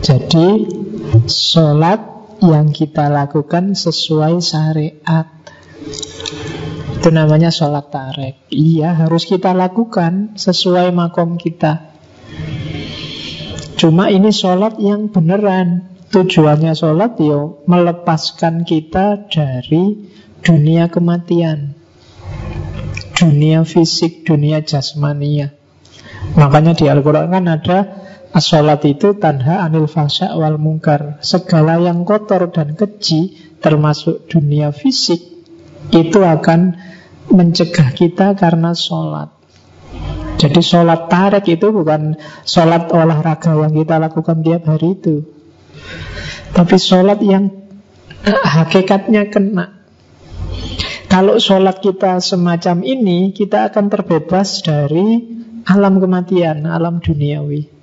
Jadi 0.00 0.48
sholat 1.26 2.00
yang 2.40 2.70
kita 2.70 3.10
lakukan 3.10 3.74
sesuai 3.74 4.40
syariat. 4.40 5.28
Itu 7.00 7.08
namanya 7.08 7.48
sholat 7.48 7.88
tarek 7.88 8.44
Iya 8.52 8.92
harus 8.92 9.24
kita 9.24 9.56
lakukan 9.56 10.36
sesuai 10.36 10.92
makom 10.92 11.40
kita. 11.40 11.90
Cuma 13.80 14.12
ini 14.12 14.28
sholat 14.30 14.76
yang 14.78 15.08
beneran. 15.08 15.88
Tujuannya 16.10 16.74
sholat 16.74 17.16
yo 17.22 17.62
melepaskan 17.70 18.66
kita 18.66 19.30
dari 19.30 20.10
dunia 20.42 20.90
kematian 20.90 21.79
Dunia 23.20 23.68
fisik, 23.68 24.24
dunia 24.24 24.64
jasmania. 24.64 25.52
Makanya 26.40 26.72
di 26.72 26.88
Al-Quran 26.88 27.28
kan 27.32 27.44
ada 27.48 27.78
As-sholat 28.30 28.86
itu 28.86 29.18
tanha 29.18 29.66
anil 29.66 29.90
fasya 29.90 30.38
wal 30.38 30.54
mungkar 30.60 31.18
Segala 31.18 31.82
yang 31.82 32.06
kotor 32.06 32.52
dan 32.54 32.78
keji 32.78 33.34
Termasuk 33.58 34.30
dunia 34.30 34.70
fisik 34.70 35.18
Itu 35.90 36.22
akan 36.22 36.78
mencegah 37.34 37.90
kita 37.90 38.38
karena 38.38 38.70
sholat 38.76 39.34
Jadi 40.38 40.60
sholat 40.62 41.10
tarik 41.10 41.44
itu 41.50 41.68
bukan 41.74 42.16
sholat 42.46 42.88
olahraga 42.94 43.60
yang 43.60 43.76
kita 43.76 44.00
lakukan 44.00 44.40
tiap 44.40 44.64
hari 44.72 44.96
itu. 44.96 45.28
Tapi 46.56 46.80
sholat 46.80 47.20
yang 47.20 47.52
hakikatnya 48.24 49.28
kena 49.28 49.79
Kalau 51.10 51.42
sholat 51.42 51.82
kita 51.82 52.22
semacam 52.22 52.86
ini 52.86 53.34
Kita 53.34 53.66
akan 53.66 53.90
terbebas 53.90 54.62
dari 54.62 55.26
alam 55.66 55.98
kematian, 55.98 56.64
alam 56.70 57.02
duniawi 57.02 57.80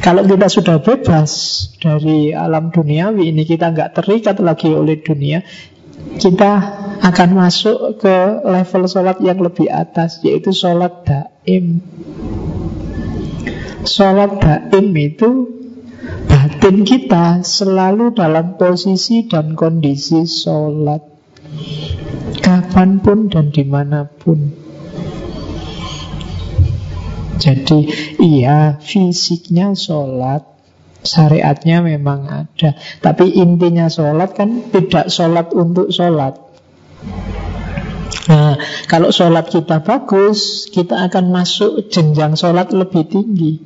kalau 0.00 0.24
kita 0.24 0.48
sudah 0.48 0.80
bebas 0.80 1.32
dari 1.76 2.32
alam 2.32 2.72
duniawi 2.72 3.32
ini, 3.32 3.44
kita 3.44 3.72
nggak 3.72 4.00
terikat 4.00 4.40
lagi 4.40 4.72
oleh 4.72 5.00
dunia, 5.00 5.44
kita 6.16 6.52
akan 7.04 7.30
masuk 7.36 8.00
ke 8.00 8.16
level 8.44 8.82
sholat 8.88 9.20
yang 9.20 9.40
lebih 9.44 9.68
atas, 9.68 10.24
yaitu 10.24 10.56
sholat 10.56 11.04
daim. 11.04 11.84
Sholat 13.84 14.40
daim 14.40 14.88
itu 14.96 15.30
batin 16.32 16.88
kita 16.88 17.44
selalu 17.44 18.16
dalam 18.16 18.56
posisi 18.56 19.28
dan 19.28 19.52
kondisi 19.52 20.24
sholat. 20.24 21.04
Kapan 22.54 23.02
pun 23.02 23.26
dan 23.26 23.50
di 23.50 23.66
mana 23.66 24.06
pun. 24.06 24.54
Jadi 27.34 27.90
iya 28.22 28.78
fisiknya 28.78 29.74
sholat 29.74 30.46
Syariatnya 31.02 31.82
memang 31.82 32.30
ada 32.30 32.78
Tapi 33.02 33.34
intinya 33.42 33.90
sholat 33.90 34.38
kan 34.38 34.70
tidak 34.70 35.10
sholat 35.10 35.50
untuk 35.50 35.90
sholat 35.90 36.38
Nah, 38.24 38.56
kalau 38.88 39.12
sholat 39.12 39.52
kita 39.52 39.84
bagus, 39.84 40.70
kita 40.72 41.10
akan 41.10 41.28
masuk 41.28 41.92
jenjang 41.92 42.38
sholat 42.38 42.72
lebih 42.72 43.04
tinggi. 43.04 43.60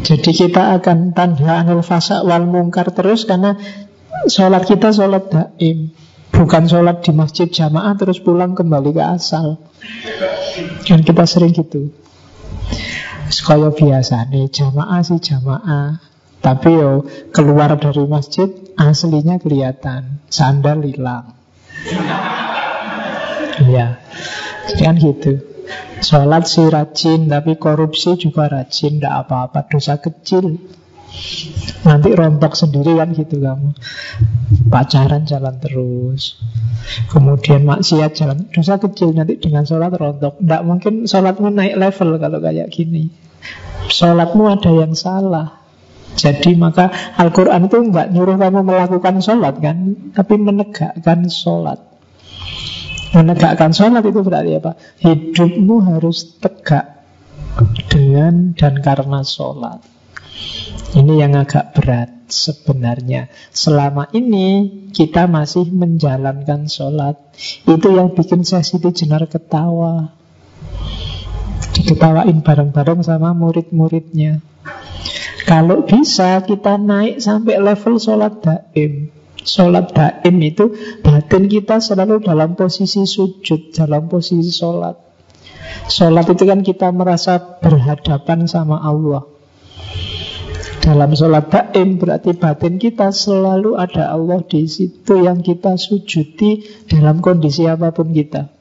Jadi 0.00 0.30
kita 0.32 0.72
akan 0.80 1.12
tanda 1.12 1.60
anil 1.60 1.84
fasa 1.84 2.24
wal 2.24 2.48
mungkar 2.48 2.88
terus 2.96 3.28
karena 3.28 3.60
sholat 4.24 4.64
kita 4.64 4.96
sholat 4.96 5.28
daim. 5.28 5.92
Bukan 6.34 6.66
sholat 6.66 7.06
di 7.06 7.14
masjid 7.14 7.46
jamaah 7.46 7.94
terus 7.94 8.18
pulang 8.18 8.58
kembali 8.58 8.90
ke 8.90 9.02
asal. 9.02 9.62
Dan 10.84 11.00
kita 11.06 11.24
sering 11.24 11.54
gitu. 11.54 11.94
Sekaya 13.30 13.70
biasa 13.70 14.28
nih 14.28 14.50
jamaah 14.50 15.00
sih 15.06 15.22
jamaah. 15.22 16.02
Tapi 16.44 16.70
yo 16.76 17.08
keluar 17.32 17.72
dari 17.80 18.04
masjid 18.04 18.50
aslinya 18.76 19.40
kelihatan. 19.40 20.20
Sandal 20.28 20.84
hilang. 20.84 21.32
Ya 23.64 24.02
Kan 24.74 24.98
gitu. 24.98 25.38
Sholat 26.04 26.44
sih 26.44 26.68
rajin 26.68 27.30
Tapi 27.30 27.56
korupsi 27.56 28.18
juga 28.20 28.50
rajin. 28.50 28.98
Tidak 29.00 29.14
apa-apa 29.24 29.64
dosa 29.70 30.02
kecil 30.02 30.58
Nanti 31.84 32.16
rontok 32.16 32.56
sendiri 32.56 32.96
kan 32.96 33.12
gitu 33.12 33.44
kamu 33.44 33.76
Pacaran 34.72 35.28
jalan 35.28 35.60
terus. 35.60 36.40
Kemudian 37.12 37.64
maksiat 37.68 38.12
jalan. 38.16 38.48
Dosa 38.48 38.80
kecil 38.80 39.12
nanti 39.12 39.36
dengan 39.36 39.68
sholat 39.68 39.92
rontok. 39.92 40.40
Tidak 40.40 40.62
mungkin 40.64 41.04
sholatmu 41.04 41.52
naik 41.52 41.76
level 41.76 42.16
kalau 42.16 42.38
kayak 42.40 42.72
gini. 42.72 43.12
Sholatmu 43.92 44.48
ada 44.48 44.72
yang 44.72 44.96
salah. 44.96 45.60
Jadi 46.14 46.54
maka 46.54 46.88
Al-Quran 47.18 47.66
itu 47.66 47.76
nggak 47.90 48.14
nyuruh 48.14 48.36
kamu 48.38 48.60
melakukan 48.64 49.18
sholat 49.20 49.58
kan? 49.60 49.76
Tapi 50.14 50.34
menegakkan 50.40 51.26
sholat. 51.28 51.82
Menegakkan 53.12 53.74
sholat 53.74 54.02
itu 54.06 54.20
berarti 54.24 54.52
apa? 54.56 54.72
Hidupmu 55.02 55.76
harus 55.84 56.38
tegak 56.40 57.04
Dengan 57.86 58.58
dan 58.58 58.82
karena 58.82 59.22
sholat 59.22 59.93
ini 60.94 61.18
yang 61.18 61.34
agak 61.34 61.74
berat 61.74 62.30
sebenarnya. 62.30 63.28
Selama 63.50 64.08
ini 64.14 64.70
kita 64.94 65.26
masih 65.26 65.66
menjalankan 65.70 66.70
sholat. 66.70 67.18
Itu 67.66 67.94
yang 67.94 68.14
bikin 68.14 68.46
saya 68.46 68.62
Siti 68.62 68.94
Jenar 68.94 69.26
ketawa. 69.26 70.14
Diketawain 71.74 72.46
bareng-bareng 72.46 73.02
sama 73.02 73.34
murid-muridnya. 73.34 74.38
Kalau 75.44 75.84
bisa 75.84 76.40
kita 76.46 76.80
naik 76.80 77.20
sampai 77.20 77.60
level 77.60 77.98
sholat 78.00 78.40
daim. 78.40 79.10
Sholat 79.44 79.92
daim 79.92 80.36
itu 80.40 80.72
batin 81.04 81.50
kita 81.50 81.82
selalu 81.82 82.24
dalam 82.24 82.56
posisi 82.56 83.04
sujud, 83.04 83.74
dalam 83.76 84.08
posisi 84.08 84.48
sholat. 84.48 84.96
Sholat 85.90 86.32
itu 86.32 86.48
kan 86.48 86.64
kita 86.64 86.88
merasa 86.94 87.60
berhadapan 87.60 88.48
sama 88.48 88.80
Allah. 88.80 89.34
Dalam 90.84 91.16
sholat 91.16 91.48
daim 91.48 91.96
berarti 91.96 92.36
batin 92.36 92.76
kita 92.76 93.08
selalu 93.08 93.80
ada 93.80 94.12
Allah 94.12 94.44
di 94.44 94.68
situ 94.68 95.16
yang 95.16 95.40
kita 95.40 95.80
sujudi 95.80 96.60
dalam 96.84 97.24
kondisi 97.24 97.64
apa 97.64 97.88
pun 97.88 98.12
kita. 98.12 98.52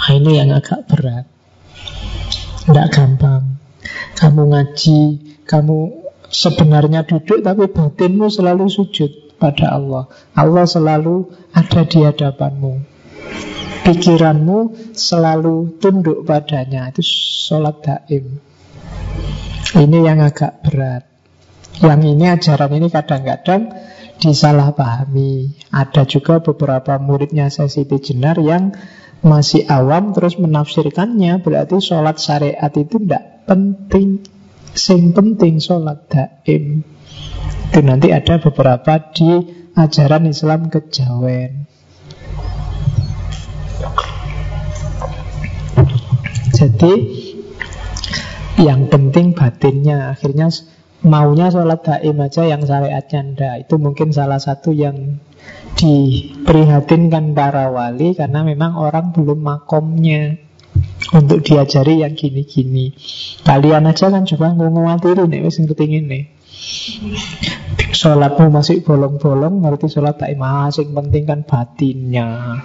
Nah, 0.00 0.16
ini 0.16 0.40
yang 0.40 0.56
agak 0.56 0.88
berat. 0.88 1.28
Tidak 2.64 2.88
gampang. 2.88 3.60
Kamu 4.16 4.42
ngaji, 4.48 5.00
kamu 5.44 5.78
sebenarnya 6.32 7.04
duduk 7.04 7.44
tapi 7.44 7.68
batinmu 7.68 8.32
selalu 8.32 8.72
sujud 8.72 9.36
pada 9.36 9.76
Allah. 9.76 10.08
Allah 10.32 10.64
selalu 10.64 11.28
ada 11.52 11.84
di 11.84 12.00
hadapanmu. 12.00 12.72
Pikiranmu 13.84 14.58
selalu 14.96 15.76
tunduk 15.84 16.24
padanya. 16.24 16.88
Itu 16.88 17.04
sholat 17.04 17.84
daim. 17.84 18.49
Ini 19.70 19.98
yang 20.02 20.18
agak 20.18 20.66
berat. 20.66 21.06
Yang 21.78 22.00
ini 22.10 22.24
ajaran 22.26 22.72
ini 22.74 22.88
kadang-kadang 22.90 23.70
disalahpahami. 24.18 25.62
Ada 25.70 26.04
juga 26.04 26.42
beberapa 26.42 26.98
muridnya 26.98 27.46
Siti 27.48 28.02
Jenar 28.02 28.36
yang 28.42 28.74
masih 29.20 29.68
awam 29.68 30.16
terus 30.16 30.40
menafsirkannya 30.40 31.44
berarti 31.44 31.76
sholat 31.76 32.16
syariat 32.16 32.72
itu 32.72 32.96
tidak 33.04 33.44
penting 33.44 34.24
Sing 34.72 35.12
penting 35.12 35.60
sholat 35.60 36.08
daim 36.08 36.86
Itu 37.68 37.80
nanti 37.84 38.14
ada 38.14 38.40
beberapa 38.40 39.12
di 39.12 39.28
ajaran 39.76 40.24
Islam 40.24 40.72
kejawen 40.72 41.68
Jadi 46.56 46.92
yang 48.60 48.92
penting 48.92 49.32
batinnya 49.32 50.12
Akhirnya 50.12 50.52
maunya 51.00 51.48
sholat 51.48 51.80
daim 51.80 52.20
aja 52.20 52.44
yang 52.44 52.62
syariatnya 52.62 53.20
ndak 53.32 53.54
Itu 53.66 53.80
mungkin 53.80 54.12
salah 54.12 54.38
satu 54.38 54.70
yang 54.76 55.18
diprihatinkan 55.80 57.32
para 57.32 57.72
wali 57.72 58.12
Karena 58.12 58.44
memang 58.44 58.76
orang 58.76 59.16
belum 59.16 59.40
makomnya 59.40 60.50
untuk 61.10 61.42
diajari 61.42 62.02
yang 62.06 62.14
gini-gini. 62.14 62.94
Kalian 63.42 63.88
aja 63.90 64.12
kan 64.12 64.22
juga 64.26 64.54
ngomong 64.54 65.00
nih 65.02 65.40
wis 65.42 65.58
ngerti 65.58 65.86
ini. 65.90 66.20
Sholatmu 67.90 68.52
masih 68.52 68.84
bolong-bolong, 68.86 69.64
ngerti 69.64 69.90
sholat 69.90 70.20
tak 70.20 70.36
masing 70.38 70.94
penting 70.94 71.24
kan 71.26 71.40
batinnya. 71.42 72.60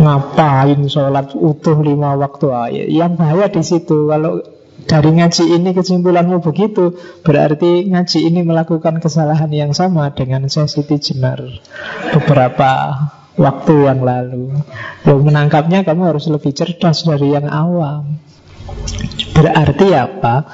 Ngapain 0.00 0.80
sholat 0.88 1.36
utuh 1.36 1.78
lima 1.84 2.16
waktu 2.16 2.46
aja? 2.50 2.84
Yang 2.88 3.12
bahaya 3.20 3.46
di 3.52 3.62
situ 3.62 4.08
kalau 4.08 4.40
dari 4.86 5.10
ngaji 5.14 5.56
ini 5.58 5.70
kesimpulanmu 5.72 6.42
begitu 6.42 6.96
Berarti 7.22 7.86
ngaji 7.88 8.18
ini 8.28 8.40
melakukan 8.42 8.98
kesalahan 8.98 9.50
yang 9.52 9.72
sama 9.72 10.10
dengan 10.12 10.46
Siti 10.48 10.98
Jenar 10.98 11.40
Beberapa 12.12 12.98
waktu 13.36 13.88
yang 13.88 14.00
lalu. 14.04 14.52
Yang 15.06 15.20
menangkapnya 15.24 15.84
kamu 15.86 16.12
harus 16.12 16.28
lebih 16.28 16.52
cerdas 16.52 17.04
dari 17.04 17.32
yang 17.32 17.48
awam. 17.48 18.20
Berarti 19.32 19.88
apa? 19.96 20.52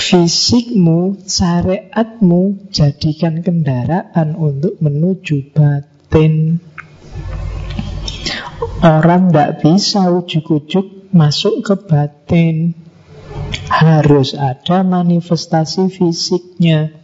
Fisikmu, 0.00 1.20
syariatmu 1.28 2.72
jadikan 2.72 3.44
kendaraan 3.44 4.36
untuk 4.36 4.80
menuju 4.80 5.52
batin. 5.52 6.60
Orang 8.80 9.28
tidak 9.32 9.60
bisa 9.60 10.08
ujuk-ujuk 10.08 11.12
masuk 11.12 11.60
ke 11.64 11.74
batin. 11.76 12.72
Harus 13.70 14.34
ada 14.34 14.82
manifestasi 14.82 15.90
fisiknya. 15.90 17.00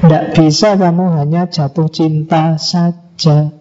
Tidak 0.00 0.24
bisa 0.32 0.78
kamu 0.78 1.18
hanya 1.18 1.50
jatuh 1.50 1.90
cinta 1.90 2.56
saja. 2.56 3.52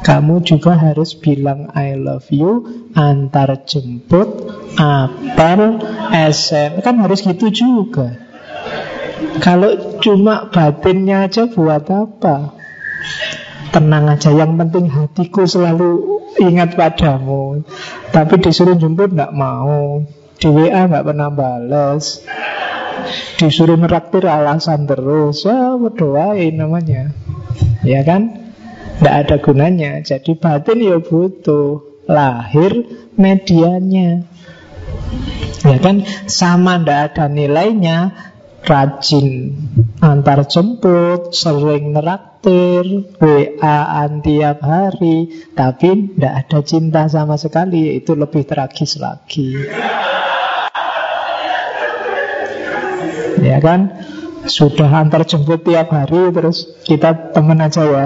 Kamu 0.00 0.40
juga 0.40 0.80
harus 0.80 1.12
bilang 1.12 1.68
I 1.76 1.92
love 1.92 2.32
you 2.32 2.64
Antar 2.96 3.68
jemput 3.68 4.48
Apel 4.80 5.76
SM 6.08 6.80
Kan 6.80 7.04
harus 7.04 7.20
gitu 7.20 7.52
juga. 7.52 8.16
Kalau 9.44 10.00
cuma 10.00 10.48
batinnya 10.48 11.28
aja 11.28 11.44
buat 11.52 11.84
apa? 11.92 12.56
Tenang 13.76 14.16
aja 14.16 14.32
Yang 14.32 14.52
penting 14.56 14.86
hatiku 14.88 15.44
selalu 15.44 15.90
ingat 16.40 16.80
padamu. 16.80 17.60
Tapi 18.08 18.40
disuruh 18.40 18.80
jemput 18.80 19.12
nggak 19.12 19.36
mau 19.36 20.00
Di 20.40 20.48
WA 20.48 20.88
nggak 20.88 21.04
pernah 21.04 21.28
balas 21.28 22.24
Disuruh 23.36 23.76
meraktir 23.76 24.24
alasan 24.24 24.88
terus 24.88 25.44
Ya 25.44 25.76
berdoain 25.76 26.56
namanya 26.56 27.12
Ya 27.84 28.00
kan 28.04 28.40
tidak 29.00 29.16
ada 29.16 29.36
gunanya. 29.40 29.92
Jadi 30.04 30.36
batin 30.36 30.84
ya 30.84 31.00
butuh 31.00 32.04
lahir 32.04 32.84
medianya. 33.16 34.28
Ya 35.64 35.76
kan 35.80 36.04
sama 36.28 36.76
tidak 36.84 37.00
ada 37.16 37.24
nilainya 37.32 38.12
rajin 38.60 39.56
antar 40.04 40.44
jemput, 40.44 41.32
sering 41.32 41.96
neraktir, 41.96 43.08
WA 43.16 44.04
tiap 44.20 44.58
hari, 44.60 45.48
tapi 45.56 46.12
tidak 46.12 46.34
ada 46.44 46.58
cinta 46.60 47.02
sama 47.08 47.40
sekali, 47.40 47.96
itu 47.96 48.12
lebih 48.12 48.44
tragis 48.44 49.00
lagi. 49.00 49.56
Ya 53.40 53.58
kan? 53.58 53.96
Sudah 54.40 54.88
antar 54.88 55.28
jemput 55.28 55.68
tiap 55.68 55.92
hari 55.92 56.32
Terus 56.32 56.72
kita 56.84 57.32
temen 57.36 57.60
aja 57.60 57.84
ya. 57.84 58.04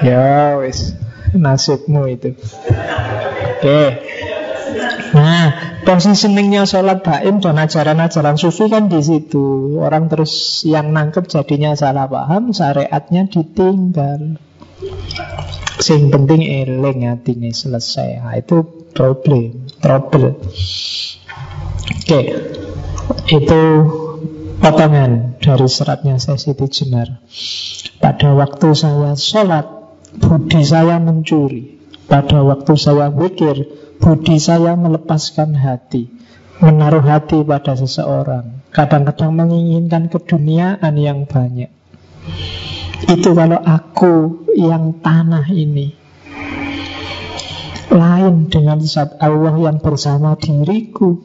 Ya 0.00 0.56
wis. 0.60 0.96
Nasibmu 1.30 2.10
itu. 2.10 2.34
Oke. 2.34 3.80
Nah 5.14 5.46
positioningnya 5.84 6.68
sholat 6.68 7.02
baim 7.02 7.42
dan 7.42 7.58
ajaran-ajaran 7.58 8.36
sufi 8.36 8.66
kan 8.66 8.90
di 8.90 9.00
situ. 9.00 9.76
Orang 9.78 10.10
terus 10.10 10.64
yang 10.66 10.90
nangkep 10.90 11.26
jadinya 11.30 11.74
salah 11.76 12.10
paham 12.10 12.50
Syariatnya 12.50 13.30
ditinggal. 13.30 14.40
Sing 15.80 16.12
penting 16.12 16.44
eling 16.44 17.08
hatinya 17.08 17.48
selesai. 17.52 18.20
Nah, 18.20 18.36
Itu 18.36 18.88
problem 18.92 19.64
Trouble 19.80 20.36
Oke 21.80 22.20
itu 23.30 23.62
potongan 24.58 25.38
dari 25.38 25.66
seratnya 25.70 26.18
Siti 26.18 26.66
Jenar. 26.66 27.22
Pada 28.00 28.34
waktu 28.34 28.74
saya 28.74 29.14
sholat, 29.14 29.66
budi 30.18 30.62
saya 30.66 30.98
mencuri. 30.98 31.78
Pada 32.10 32.42
waktu 32.42 32.74
saya 32.74 33.12
pikir, 33.14 33.70
budi 34.02 34.36
saya 34.42 34.74
melepaskan 34.74 35.54
hati. 35.54 36.10
Menaruh 36.60 37.06
hati 37.06 37.40
pada 37.46 37.78
seseorang. 37.78 38.66
Kadang-kadang 38.74 39.32
menginginkan 39.32 40.12
keduniaan 40.12 40.94
yang 40.98 41.24
banyak. 41.24 41.72
Itu 43.08 43.32
kalau 43.32 43.58
aku 43.58 44.44
yang 44.54 45.00
tanah 45.00 45.48
ini 45.50 45.96
lain 47.90 48.46
dengan 48.46 48.78
zat 48.78 49.18
Allah 49.18 49.56
yang 49.58 49.82
bersama 49.82 50.38
diriku 50.38 51.18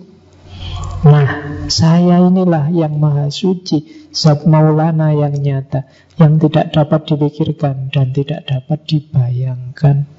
Nah, 1.05 1.29
saya 1.69 2.17
inilah 2.17 2.73
yang 2.73 2.97
maha 2.97 3.29
suci, 3.29 4.09
Zat 4.09 4.49
Maulana 4.49 5.13
yang 5.13 5.37
nyata, 5.37 5.85
yang 6.17 6.41
tidak 6.41 6.73
dapat 6.73 7.05
dipikirkan 7.05 7.93
dan 7.93 8.09
tidak 8.09 8.49
dapat 8.49 8.89
dibayangkan. 8.89 10.09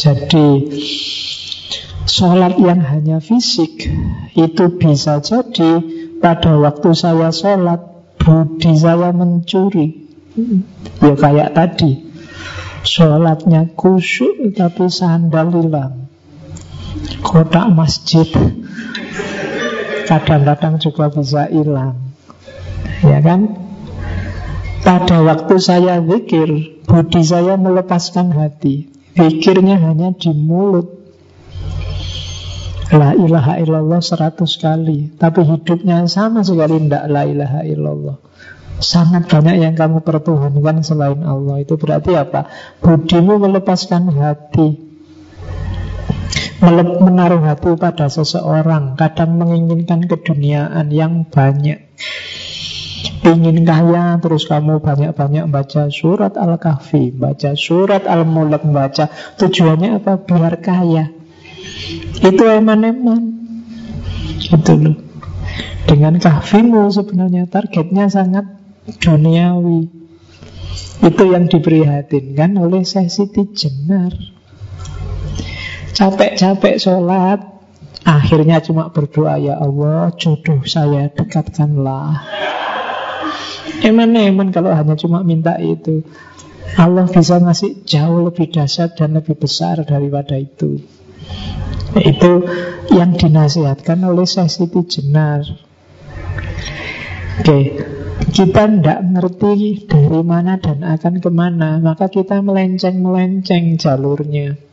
Jadi, 0.00 0.48
sholat 2.08 2.56
yang 2.56 2.80
hanya 2.80 3.20
fisik 3.20 3.92
itu 4.32 4.64
bisa 4.80 5.20
jadi 5.20 5.84
pada 6.24 6.56
waktu 6.56 6.96
saya 6.96 7.28
sholat, 7.28 7.80
budi 8.16 8.72
saya 8.72 9.12
mencuri. 9.12 10.08
Ya 11.04 11.12
kayak 11.12 11.52
tadi, 11.52 12.08
sholatnya 12.88 13.68
kusyuk 13.76 14.56
tapi 14.56 14.88
sandal 14.88 15.52
hilang 15.52 16.01
kotak 17.22 17.66
masjid. 17.72 18.28
Kadang-kadang 20.04 20.76
juga 20.82 21.08
bisa 21.08 21.48
hilang. 21.48 21.96
Ya 23.00 23.18
kan? 23.24 23.56
Pada 24.82 25.22
waktu 25.22 25.54
saya 25.62 26.02
pikir 26.02 26.82
budi 26.84 27.22
saya 27.22 27.54
melepaskan 27.54 28.34
hati. 28.34 28.90
Pikirnya 29.14 29.78
hanya 29.78 30.10
di 30.12 30.34
mulut. 30.34 31.00
La 32.92 33.16
ilaha 33.16 33.56
illallah 33.62 34.04
seratus 34.04 34.60
kali. 34.60 35.16
Tapi 35.16 35.48
hidupnya 35.48 36.04
sama 36.10 36.44
sekali 36.44 36.76
tidak 36.82 37.08
la 37.08 37.22
ilaha 37.24 37.60
illallah. 37.64 38.16
Sangat 38.82 39.30
banyak 39.30 39.62
yang 39.62 39.74
kamu 39.78 40.02
pertuhankan 40.02 40.82
selain 40.82 41.22
Allah. 41.22 41.62
Itu 41.62 41.78
berarti 41.78 42.18
apa? 42.18 42.50
Budimu 42.82 43.38
melepaskan 43.38 44.10
hati 44.12 44.91
Menaruh 46.62 47.42
hati 47.42 47.74
pada 47.74 48.06
seseorang 48.06 48.94
Kadang 48.94 49.34
menginginkan 49.34 50.06
keduniaan 50.06 50.94
yang 50.94 51.26
banyak. 51.26 51.90
Ingin 53.26 53.66
kaya 53.66 54.22
terus 54.22 54.46
kamu 54.46 54.78
banyak-banyak 54.78 55.50
baca 55.50 55.90
surat 55.90 56.38
Al-Kahfi 56.38 57.10
Baca 57.10 57.58
surat 57.58 58.06
Al-Mulk 58.06 58.62
Baca 58.70 59.10
tujuannya 59.42 59.98
apa? 59.98 60.22
Biar 60.22 60.62
kaya 60.62 61.10
Itu 62.22 62.46
eman-eman. 62.46 63.22
Gitu 64.38 64.72
loh. 64.78 64.96
Dengan 65.90 66.22
kahfimu 66.22 66.94
sebenarnya 66.94 67.50
targetnya 67.50 68.06
sangat 68.06 68.46
duniawi. 69.02 69.90
Itu 71.02 71.24
yang 71.26 71.50
diprihatinkan 71.50 72.54
oleh 72.54 72.86
Siti 72.86 73.50
Jenar 73.50 74.14
Capek-capek 75.92 76.80
sholat. 76.80 77.40
Akhirnya 78.02 78.58
cuma 78.58 78.90
berdoa 78.90 79.38
Ya 79.38 79.54
Allah 79.60 80.10
jodoh 80.18 80.66
saya 80.66 81.06
dekatkanlah. 81.12 82.18
Eman-eman 83.86 84.50
kalau 84.50 84.74
hanya 84.74 84.98
cuma 84.98 85.22
minta 85.22 85.54
itu. 85.62 86.02
Allah 86.74 87.04
bisa 87.04 87.36
ngasih 87.38 87.84
jauh 87.84 88.26
lebih 88.26 88.48
dahsyat 88.48 88.96
dan 88.96 89.14
lebih 89.14 89.36
besar 89.36 89.84
daripada 89.84 90.40
itu. 90.40 90.80
Itu 91.92 92.32
yang 92.88 93.14
dinasihatkan 93.14 94.00
oleh 94.00 94.24
Siti 94.24 94.80
Jenar. 94.88 95.44
Oke, 97.42 97.58
kita 98.32 98.64
tidak 98.70 99.00
ngerti 99.04 99.84
dari 99.84 100.20
mana 100.24 100.56
dan 100.56 100.80
akan 100.80 101.14
ke 101.20 101.30
mana, 101.32 101.76
maka 101.82 102.08
kita 102.08 102.40
melenceng-melenceng 102.40 103.76
jalurnya. 103.76 104.71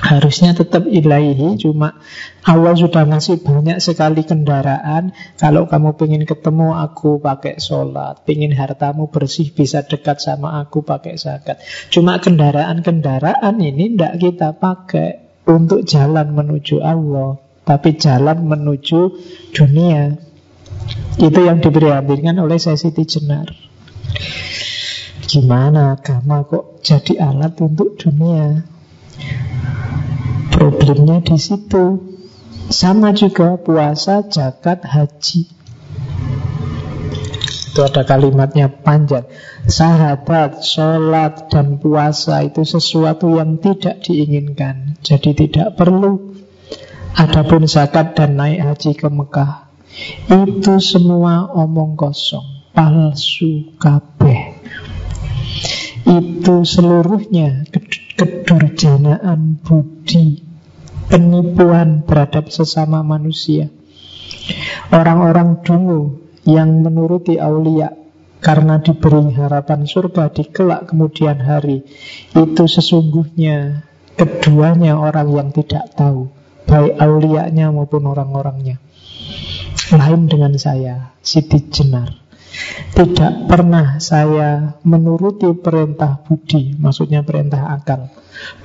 Harusnya 0.00 0.56
tetap 0.56 0.88
ilahi 0.88 1.60
Cuma 1.60 2.00
Allah 2.44 2.74
sudah 2.74 3.04
ngasih 3.04 3.44
banyak 3.44 3.78
sekali 3.78 4.24
kendaraan 4.24 5.12
Kalau 5.36 5.68
kamu 5.68 5.96
pengen 6.00 6.24
ketemu 6.24 6.74
aku 6.76 7.20
pakai 7.20 7.60
sholat 7.60 8.24
Pengen 8.24 8.56
hartamu 8.56 9.12
bersih 9.12 9.52
bisa 9.52 9.84
dekat 9.84 10.20
sama 10.24 10.60
aku 10.64 10.82
pakai 10.82 11.20
zakat 11.20 11.60
Cuma 11.92 12.16
kendaraan-kendaraan 12.18 13.54
ini 13.60 13.94
tidak 13.94 14.14
kita 14.18 14.48
pakai 14.56 15.42
Untuk 15.44 15.84
jalan 15.84 16.32
menuju 16.32 16.80
Allah 16.80 17.36
Tapi 17.64 17.94
jalan 18.00 18.48
menuju 18.48 19.00
dunia 19.52 20.30
itu 21.20 21.40
yang 21.42 21.60
diprihatinkan 21.60 22.36
oleh 22.40 22.56
Siti 22.56 23.04
Jenar. 23.04 23.52
Gimana 25.28 25.94
agama 25.94 26.42
kok 26.42 26.82
jadi 26.82 27.22
alat 27.22 27.54
untuk 27.62 27.94
dunia? 27.94 28.66
Problemnya 30.50 31.24
di 31.24 31.36
situ. 31.40 32.16
Sama 32.70 33.10
juga 33.16 33.58
puasa, 33.58 34.22
zakat, 34.30 34.86
haji. 34.86 35.42
Itu 37.70 37.80
ada 37.82 38.02
kalimatnya 38.06 38.70
panjang. 38.70 39.26
Sahabat, 39.66 40.62
sholat, 40.62 41.50
dan 41.50 41.82
puasa 41.82 42.46
itu 42.46 42.62
sesuatu 42.62 43.34
yang 43.34 43.58
tidak 43.58 44.06
diinginkan. 44.06 44.98
Jadi 45.02 45.34
tidak 45.34 45.74
perlu. 45.74 46.34
Adapun 47.18 47.66
zakat 47.66 48.14
dan 48.14 48.38
naik 48.38 48.62
haji 48.62 48.94
ke 48.94 49.10
Mekah 49.10 49.70
itu 50.30 50.78
semua 50.78 51.50
omong 51.50 51.98
kosong, 51.98 52.70
palsu 52.70 53.74
kabeh. 53.76 54.56
Itu 56.06 56.62
seluruhnya 56.62 57.66
kedurjanaan 58.16 59.60
budi, 59.62 60.42
penipuan 61.10 62.06
terhadap 62.06 62.48
sesama 62.48 63.02
manusia. 63.02 63.70
Orang-orang 64.90 65.62
dulu 65.62 66.30
yang 66.46 66.82
menuruti 66.82 67.36
aulia 67.36 67.94
karena 68.40 68.80
diberi 68.80 69.36
harapan 69.36 69.84
surga 69.84 70.32
di 70.32 70.48
kelak 70.48 70.88
kemudian 70.88 71.44
hari 71.44 71.84
itu 72.32 72.64
sesungguhnya 72.64 73.84
keduanya 74.16 74.96
orang 74.96 75.28
yang 75.36 75.48
tidak 75.52 75.92
tahu 75.92 76.32
baik 76.64 76.96
aulianya 76.96 77.68
maupun 77.68 78.08
orang-orangnya 78.08 78.80
lain 79.90 80.30
dengan 80.30 80.54
saya, 80.54 81.18
Siti 81.18 81.66
Jenar. 81.66 82.19
Tidak 82.90 83.46
pernah 83.46 84.02
saya 84.02 84.76
menuruti 84.82 85.48
perintah 85.54 86.20
budi, 86.20 86.74
maksudnya 86.76 87.22
perintah 87.22 87.70
akal. 87.70 88.10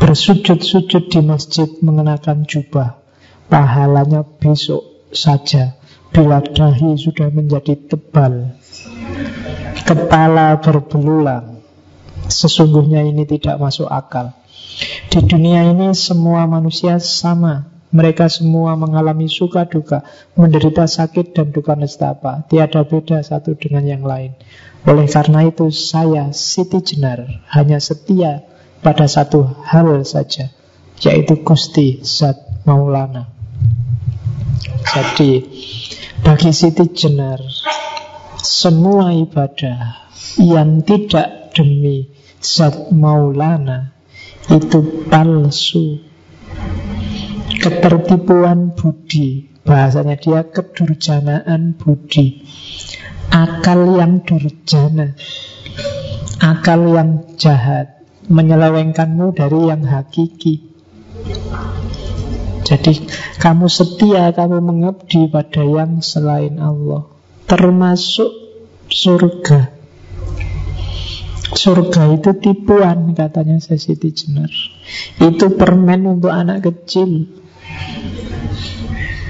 Bersujud-sujud 0.02 1.12
di 1.12 1.20
masjid 1.22 1.70
mengenakan 1.80 2.44
jubah. 2.44 2.98
Pahalanya 3.45 4.26
besok 4.26 5.06
saja 5.14 5.78
bila 6.10 6.41
dahi 6.41 6.98
sudah 6.98 7.30
menjadi 7.30 7.78
tebal. 7.86 8.57
Kepala 9.86 10.57
berbelulang. 10.57 11.62
Sesungguhnya 12.26 13.06
ini 13.06 13.22
tidak 13.30 13.62
masuk 13.62 13.86
akal. 13.86 14.34
Di 15.14 15.22
dunia 15.22 15.62
ini 15.70 15.94
semua 15.94 16.49
manusia 16.49 16.98
sama 16.98 17.74
mereka 17.96 18.28
semua 18.28 18.76
mengalami 18.76 19.32
suka 19.32 19.64
duka, 19.64 20.04
menderita 20.36 20.84
sakit 20.84 21.32
dan 21.32 21.56
duka 21.56 21.80
nestapa. 21.80 22.44
Tiada 22.52 22.84
beda 22.84 23.24
satu 23.24 23.56
dengan 23.56 23.88
yang 23.88 24.04
lain. 24.04 24.36
Oleh 24.84 25.08
karena 25.08 25.48
itu 25.48 25.72
saya 25.72 26.36
Siti 26.36 26.84
Jenar 26.84 27.24
hanya 27.56 27.80
setia 27.80 28.44
pada 28.84 29.08
satu 29.08 29.48
hal 29.64 30.04
saja, 30.04 30.52
yaitu 31.00 31.40
Gusti 31.40 32.04
Zat 32.04 32.68
Maulana. 32.68 33.32
Jadi 34.84 35.48
bagi 36.20 36.52
Siti 36.52 36.92
Jenar 36.92 37.40
semua 38.44 39.16
ibadah 39.16 40.12
yang 40.36 40.84
tidak 40.84 41.56
demi 41.56 42.12
Zat 42.44 42.92
Maulana 42.92 43.96
itu 44.52 45.08
palsu 45.10 46.15
ketertipuan 47.50 48.74
budi. 48.74 49.50
Bahasanya 49.66 50.18
dia 50.22 50.46
kedurjanaan 50.46 51.74
budi. 51.78 52.46
Akal 53.34 53.98
yang 53.98 54.22
durjana. 54.22 55.18
Akal 56.42 56.94
yang 56.94 57.26
jahat. 57.42 58.06
Menyelewengkanmu 58.26 59.38
dari 59.38 59.70
yang 59.70 59.86
hakiki. 59.86 60.74
Jadi 62.66 63.06
kamu 63.38 63.70
setia 63.70 64.34
kamu 64.34 64.58
mengabdi 64.58 65.30
pada 65.30 65.62
yang 65.62 66.02
selain 66.02 66.58
Allah. 66.58 67.06
Termasuk 67.46 68.34
surga. 68.90 69.70
Surga 71.54 72.10
itu 72.18 72.34
tipuan 72.42 73.14
katanya 73.14 73.62
Siti 73.62 74.10
Jenar 74.10 74.50
Itu 75.18 75.57
permen 75.57 76.06
untuk 76.06 76.30
anak 76.30 76.66
kecil 76.66 77.30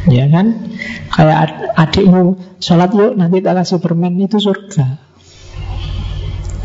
Ya 0.05 0.29
kan? 0.29 0.69
Kayak 1.09 1.73
adikmu 1.73 2.37
sholat 2.61 2.93
yuk 2.93 3.17
nanti 3.17 3.41
tak 3.41 3.57
kasih 3.57 3.81
permen 3.81 4.21
itu 4.21 4.37
surga. 4.37 5.01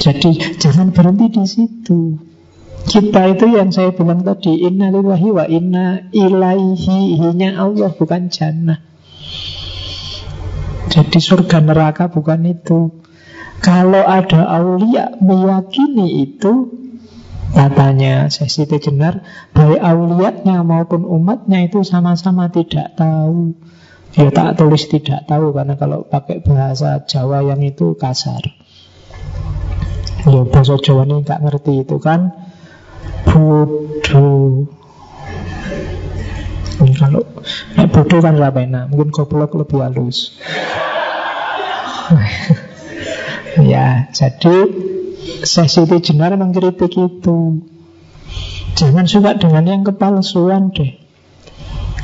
Jadi 0.00 0.60
jangan 0.60 0.92
berhenti 0.92 1.40
di 1.40 1.44
situ. 1.48 2.00
Kita 2.80 3.28
itu 3.28 3.44
yang 3.52 3.68
saya 3.70 3.92
bilang 3.92 4.24
tadi 4.24 4.64
Inna 4.64 4.88
lillahi 4.88 5.28
wa 5.28 5.44
inna 5.44 6.08
ilaihi 6.16 7.20
Hinya 7.20 7.60
Allah 7.60 7.92
bukan 7.92 8.32
jannah 8.32 8.80
Jadi 10.88 11.20
surga 11.20 11.60
neraka 11.60 12.08
bukan 12.08 12.40
itu 12.48 13.04
Kalau 13.60 14.00
ada 14.00 14.48
aulia 14.48 15.12
meyakini 15.20 16.24
itu 16.24 16.72
Katanya 17.50 18.30
Siti 18.30 18.78
Jenar 18.78 19.26
Baik 19.50 19.82
auliatnya 19.82 20.62
maupun 20.62 21.02
umatnya 21.02 21.66
itu 21.66 21.82
sama-sama 21.82 22.48
tidak 22.54 22.94
tahu. 22.94 23.58
Ya 24.14 24.30
tak 24.30 24.58
tulis 24.58 24.86
tidak 24.90 25.26
tahu 25.26 25.54
Karena 25.54 25.74
kalau 25.78 26.06
pakai 26.06 26.42
bahasa 26.42 27.02
Jawa 27.06 27.42
yang 27.46 27.62
itu 27.62 27.98
kasar. 27.98 28.42
Ya 30.26 30.40
bahasa 30.46 30.78
Jawa 30.78 31.06
ini 31.06 31.22
nggak 31.26 31.40
ngerti 31.42 31.82
itu 31.82 31.96
kan. 31.98 32.34
Bodoh. 33.26 34.70
Kalau 36.80 37.20
nah, 37.76 37.86
bodoh 37.92 38.24
kan 38.24 38.40
gak 38.40 38.56
enak 38.56 38.88
Mungkin 38.88 39.12
goblok 39.12 39.52
lebih 39.52 39.84
halus. 39.84 40.32
Ya 43.58 44.06
jadi 44.14 44.56
Siti 45.44 45.98
Jenar 46.00 46.32
mengkritik 46.40 46.96
itu. 46.96 47.60
Jangan 48.78 49.04
suka 49.04 49.36
dengan 49.36 49.64
yang 49.68 49.82
kepalsuan 49.84 50.72
deh. 50.72 50.96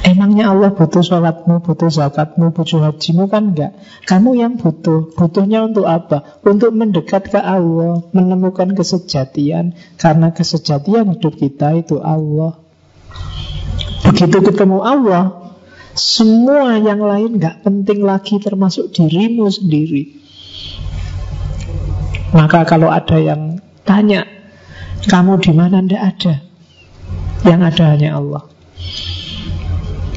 Emangnya 0.06 0.54
Allah 0.54 0.70
butuh 0.70 1.02
sholatmu, 1.02 1.66
butuh 1.66 1.90
zakatmu, 1.90 2.54
butuh 2.54 2.78
hajimu 2.78 3.26
kan 3.26 3.56
enggak? 3.56 3.74
Kamu 4.06 4.38
yang 4.38 4.54
butuh. 4.54 5.10
Butuhnya 5.16 5.66
untuk 5.66 5.88
apa? 5.88 6.38
Untuk 6.46 6.70
mendekat 6.76 7.32
ke 7.32 7.40
Allah 7.40 8.06
Menemukan 8.14 8.76
kesejatian. 8.76 9.74
Karena 9.98 10.30
kesejatian 10.30 11.16
hidup 11.16 11.34
kita 11.34 11.74
itu 11.80 11.98
Allah. 11.98 12.54
Begitu 14.06 14.38
ketemu 14.46 14.78
Allah 14.84 15.56
Semua 15.96 16.78
yang 16.78 17.02
lain 17.02 17.40
enggak 17.40 17.66
penting 17.66 18.04
lagi 18.06 18.38
Termasuk 18.38 18.94
dirimu 18.94 19.50
sendiri 19.50 20.25
Maka 22.36 22.68
kalau 22.68 22.92
ada 22.92 23.16
yang 23.16 23.64
tanya 23.88 24.36
Kamu 25.06 25.38
di 25.38 25.52
mana? 25.54 25.78
Tidak 25.78 26.02
ada. 26.02 26.34
Yang 27.46 27.60
ada 27.70 27.84
hanya 27.94 28.10
Allah. 28.18 28.42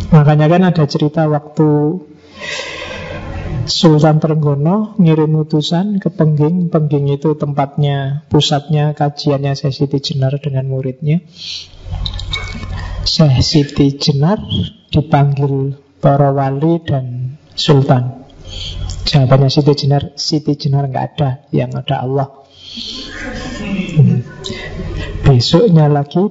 Makanya 0.10 0.48
kan 0.50 0.62
ada 0.66 0.84
cerita 0.90 1.30
waktu 1.30 2.02
Sultan 3.70 4.18
Trenggono 4.18 4.98
ngirim 4.98 5.30
utusan 5.46 6.02
ke 6.02 6.10
Pengging. 6.10 6.74
Pengging 6.74 7.06
itu 7.14 7.38
tempatnya, 7.38 8.26
pusatnya 8.34 8.98
kajiannya 8.98 9.54
Syekh 9.54 9.78
Siti 9.78 10.00
Jenar 10.02 10.42
dengan 10.42 10.66
muridnya. 10.66 11.22
Syekh 13.06 13.46
Siti 13.46 13.94
Jenar 13.94 14.42
dipanggil 14.90 15.78
para 16.02 16.34
wali 16.34 16.82
dan 16.82 17.38
sultan 17.54 18.26
Jawabannya 19.08 19.50
Siti 19.52 19.74
Jenar 19.86 20.04
Siti 20.20 20.54
Jenar 20.60 20.88
nggak 20.92 21.06
ada, 21.16 21.30
yang 21.56 21.72
ada 21.72 21.96
Allah. 22.04 22.28
Hmm. 24.00 24.22
Besoknya 25.26 25.88
lagi 25.88 26.22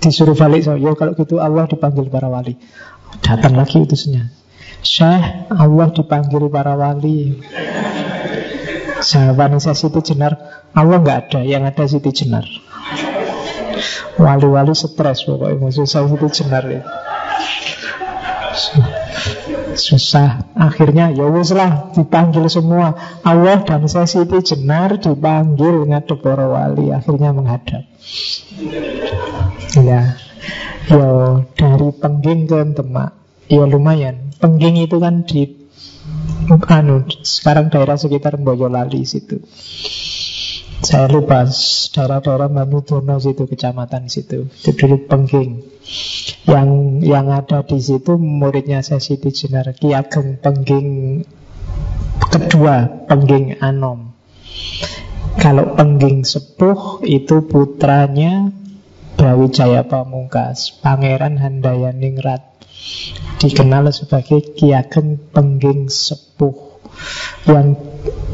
disuruh 0.00 0.32
balik 0.32 0.64
so, 0.64 0.74
ya 0.80 0.96
kalau 0.96 1.12
gitu 1.12 1.38
Allah 1.38 1.68
dipanggil 1.68 2.08
para 2.08 2.28
wali. 2.32 2.56
Datang 3.20 3.54
lagi 3.54 3.82
utusnya. 3.84 4.32
Syekh 4.80 5.52
Allah 5.52 5.88
dipanggil 5.92 6.48
para 6.48 6.74
wali. 6.74 7.36
Jawaban 9.00 9.60
saya 9.60 9.76
Siti 9.76 10.00
Jenar 10.12 10.36
Allah 10.76 10.98
nggak 11.00 11.18
ada, 11.28 11.40
yang 11.44 11.64
ada 11.64 11.84
Siti 11.88 12.12
Jenar. 12.12 12.44
Wali-wali 14.20 14.76
stres 14.76 15.24
pokoknya 15.24 15.56
musuh 15.56 15.88
saya 15.88 16.04
Siti 16.04 16.28
Jenar 16.44 16.64
ya. 16.68 16.82
Susah. 19.80 20.52
Akhirnya 20.52 21.08
ya 21.08 21.24
lah 21.32 21.96
dipanggil 21.96 22.44
semua. 22.52 22.92
Allah 23.24 23.64
dan 23.64 23.88
saya 23.88 24.04
Siti 24.04 24.44
Jenar 24.44 25.00
dipanggil 25.00 25.88
ngadep 25.88 26.20
para 26.20 26.44
wali 26.44 26.92
Akhirnya 26.92 27.32
menghadap. 27.32 27.88
Ya 29.80 30.20
Ya 30.90 31.08
dari 31.56 31.88
pengging 31.96 32.44
ke 32.44 32.60
Demak. 32.76 33.16
Ya 33.48 33.64
lumayan. 33.64 34.36
Pengging 34.36 34.84
itu 34.84 35.00
kan 35.00 35.24
di 35.24 35.48
anu, 36.50 37.08
Sekarang 37.24 37.72
daerah 37.72 37.96
sekitar 37.96 38.36
Boyolali 38.36 39.06
situ 39.08 39.40
Saya 40.80 41.06
lupa 41.12 41.44
Daerah-daerah 41.92 42.48
Manudono 42.48 43.20
situ 43.20 43.44
Kecamatan 43.44 44.08
situ 44.08 44.48
Itu 44.48 44.72
dulu 44.72 45.04
Pengging. 45.04 45.60
Yang 46.48 46.68
yang 47.04 47.26
ada 47.28 47.60
di 47.64 47.78
situ 47.80 48.16
Muridnya 48.16 48.80
saya 48.80 49.00
Siti 49.00 49.28
Jenar 49.28 49.76
Ki 49.76 49.92
Ageng 49.92 50.40
Pengging 50.40 51.20
Kedua 52.30 53.06
Pengging 53.08 53.60
Anom. 53.60 54.10
Kalau 55.40 55.78
pengging 55.78 56.26
sepuh 56.26 57.06
itu 57.06 57.46
putranya 57.46 58.50
Brawijaya 59.14 59.86
Pamungkas, 59.86 60.74
Pangeran 60.80 61.38
Handayaningrat, 61.38 62.40
dikenal 63.38 63.92
sebagai 63.94 64.56
Ki 64.56 64.72
Ageng 64.74 65.20
Pengging 65.30 65.92
Sepuh. 65.92 66.82
Yang 67.46 67.68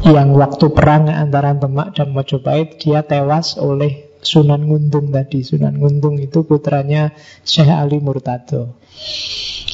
yang 0.05 0.37
waktu 0.37 0.69
perang 0.69 1.09
antara 1.09 1.57
Demak 1.57 1.97
dan 1.97 2.13
Mojopahit 2.13 2.77
dia 2.77 3.01
tewas 3.01 3.57
oleh 3.57 4.13
Sunan 4.21 4.65
Nguntung 4.65 5.09
tadi. 5.09 5.41
Sunan 5.41 5.77
Nguntung 5.77 6.19
itu 6.21 6.43
putranya 6.45 7.15
Syekh 7.41 7.71
Ali 7.71 7.97
Murtado. 8.03 8.77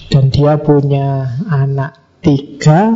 Dan 0.08 0.30
dia 0.30 0.60
punya 0.62 1.40
anak 1.50 2.22
tiga, 2.22 2.95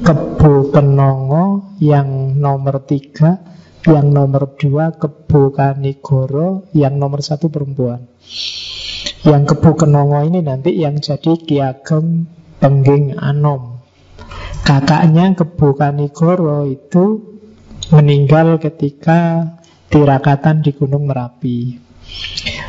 Kebo 0.00 0.72
Penongo 0.72 1.76
yang 1.82 2.38
nomor 2.38 2.86
tiga, 2.86 3.42
yang 3.86 4.10
nomor 4.10 4.58
dua 4.58 4.90
Kebo 4.98 5.54
Kanigoro 5.54 6.66
Yang 6.74 6.94
nomor 6.98 7.20
satu 7.22 7.48
perempuan 7.54 8.10
Yang 9.22 9.54
Kebo 9.54 9.78
Kenongo 9.78 10.18
ini 10.26 10.42
nanti 10.42 10.74
yang 10.74 10.98
jadi 10.98 11.38
Kiageng 11.38 12.26
Pengging 12.58 13.14
Anom 13.14 13.75
Kakaknya 14.66 15.38
Kebo 15.38 15.78
Kanigoro 15.78 16.66
itu 16.66 17.22
meninggal 17.94 18.58
ketika 18.58 19.46
tirakatan 19.86 20.66
di 20.66 20.74
Gunung 20.74 21.06
Merapi. 21.06 21.78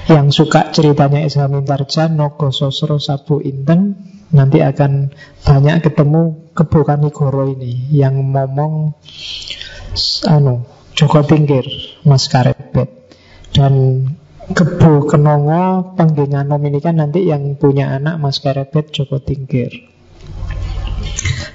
Yang 0.06 0.28
suka 0.34 0.70
ceritanya 0.70 1.26
Esa 1.26 1.50
Mintarja 1.50 2.10
Nogo 2.10 2.50
Sosro 2.50 2.98
Sabu 2.98 3.38
Inten 3.38 3.94
Nanti 4.34 4.66
akan 4.66 5.14
banyak 5.46 5.86
ketemu 5.86 6.54
Kebo 6.58 6.82
Kanigoro 6.82 7.46
ini 7.46 7.94
Yang 7.94 8.34
ngomong 8.34 8.98
anu 10.26 10.66
Joko 10.98 11.22
Tingkir, 11.22 11.70
Mas 12.10 12.26
Karebet 12.26 13.14
dan 13.54 14.06
Kebo 14.50 15.06
Kenongo 15.06 15.94
Panggenganom 15.94 16.62
ini 16.66 16.82
kan 16.82 16.98
nanti 16.98 17.30
yang 17.30 17.54
punya 17.62 17.94
anak 17.94 18.18
Mas 18.18 18.42
Karebet 18.42 18.90
Joko 18.90 19.22
Tingkir 19.22 19.70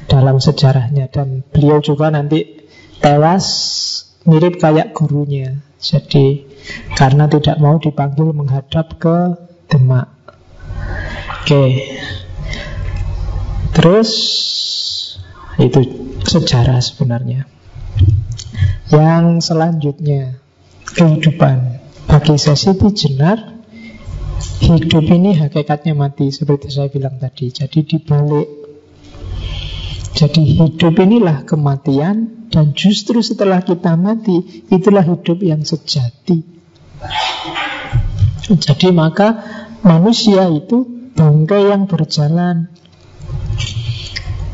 dalam 0.07 0.39
sejarahnya. 0.39 1.11
Dan 1.11 1.47
beliau 1.51 1.79
juga 1.83 2.09
nanti 2.09 2.67
tewas 3.03 3.47
mirip 4.25 4.59
kayak 4.63 4.95
gurunya. 4.95 5.63
Jadi 5.83 6.47
karena 6.95 7.27
tidak 7.27 7.59
mau 7.59 7.79
dipanggil 7.83 8.31
menghadap 8.31 8.99
ke 9.03 9.17
Demak. 9.67 10.09
Oke. 11.43 11.91
Terus 13.73 14.11
itu 15.59 15.81
sejarah 16.23 16.79
sebenarnya. 16.79 17.49
Yang 18.93 19.49
selanjutnya 19.49 20.43
Kehidupan. 20.93 21.81
Bagi 22.05 22.37
Siti 22.37 22.89
Jenar. 22.93 23.39
Hidup 24.63 25.07
ini 25.11 25.35
hakikatnya 25.39 25.95
mati 25.95 26.29
Seperti 26.31 26.69
saya 26.69 26.93
bilang 26.93 27.17
tadi. 27.17 27.49
Jadi 27.49 27.81
dibalik 27.87 28.62
Jadi 30.13 30.45
hidup 30.45 30.93
inilah 31.01 31.49
kematian 31.49 32.49
Dan 32.53 32.77
justru 32.77 33.25
setelah 33.25 33.65
kita 33.65 33.97
mati 33.97 34.65
Itulah 34.69 35.05
hidup 35.09 35.41
yang 35.41 35.65
sejati. 35.65 36.45
Jadi 38.53 38.89
maka 38.93 39.41
Manusia 39.83 40.47
itu 40.47 40.87
bangkai 41.19 41.75
yang 41.75 41.91
berjalan. 41.91 42.71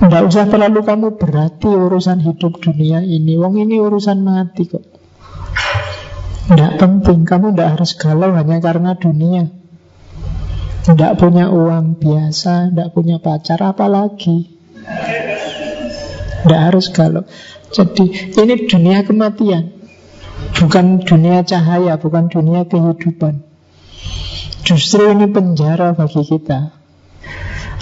Tidak 0.00 0.22
usah 0.24 0.48
terlalu 0.48 0.80
kamu 0.80 1.20
berarti 1.20 1.68
urusan 1.68 2.24
hidup 2.24 2.56
dunia 2.64 3.04
ini. 3.04 3.36
Wong 3.36 3.60
ini 3.60 3.76
urusan 3.76 4.24
mati 4.24 4.64
kok. 4.64 4.88
Tidak 6.48 6.80
penting. 6.80 7.28
Kamu 7.28 7.52
tidak 7.52 7.76
harus 7.76 7.92
galau 8.00 8.32
hanya 8.32 8.56
karena 8.64 8.96
dunia. 8.96 9.52
Tidak 10.88 11.20
punya 11.20 11.52
uang 11.52 12.00
biasa 12.00 12.72
Tidak 12.72 12.96
punya 12.96 13.20
pacar 13.20 13.60
Apalagi 13.60 14.48
Tidak 16.44 16.60
harus 16.70 16.90
galau 16.94 17.26
Jadi 17.74 18.34
ini 18.38 18.54
dunia 18.64 19.02
kematian. 19.04 19.74
Bukan 20.54 21.02
dunia 21.02 21.42
cahaya 21.42 21.98
Bukan 21.98 22.30
dunia 22.30 22.64
kehidupan. 22.64 23.42
Justru 24.62 25.08
ini 25.08 25.26
penjara 25.32 25.96
bagi 25.96 26.22
kita. 26.28 26.76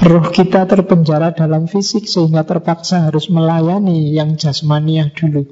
Ruh 0.06 0.28
kita 0.28 0.68
terpenjara 0.68 1.32
dalam 1.32 1.66
fisik 1.66 2.04
sehingga 2.06 2.44
terpaksa 2.44 3.08
harus 3.08 3.32
melayani 3.32 4.12
yang 4.12 4.36
jasmaniah 4.36 5.08
dulu. 5.10 5.48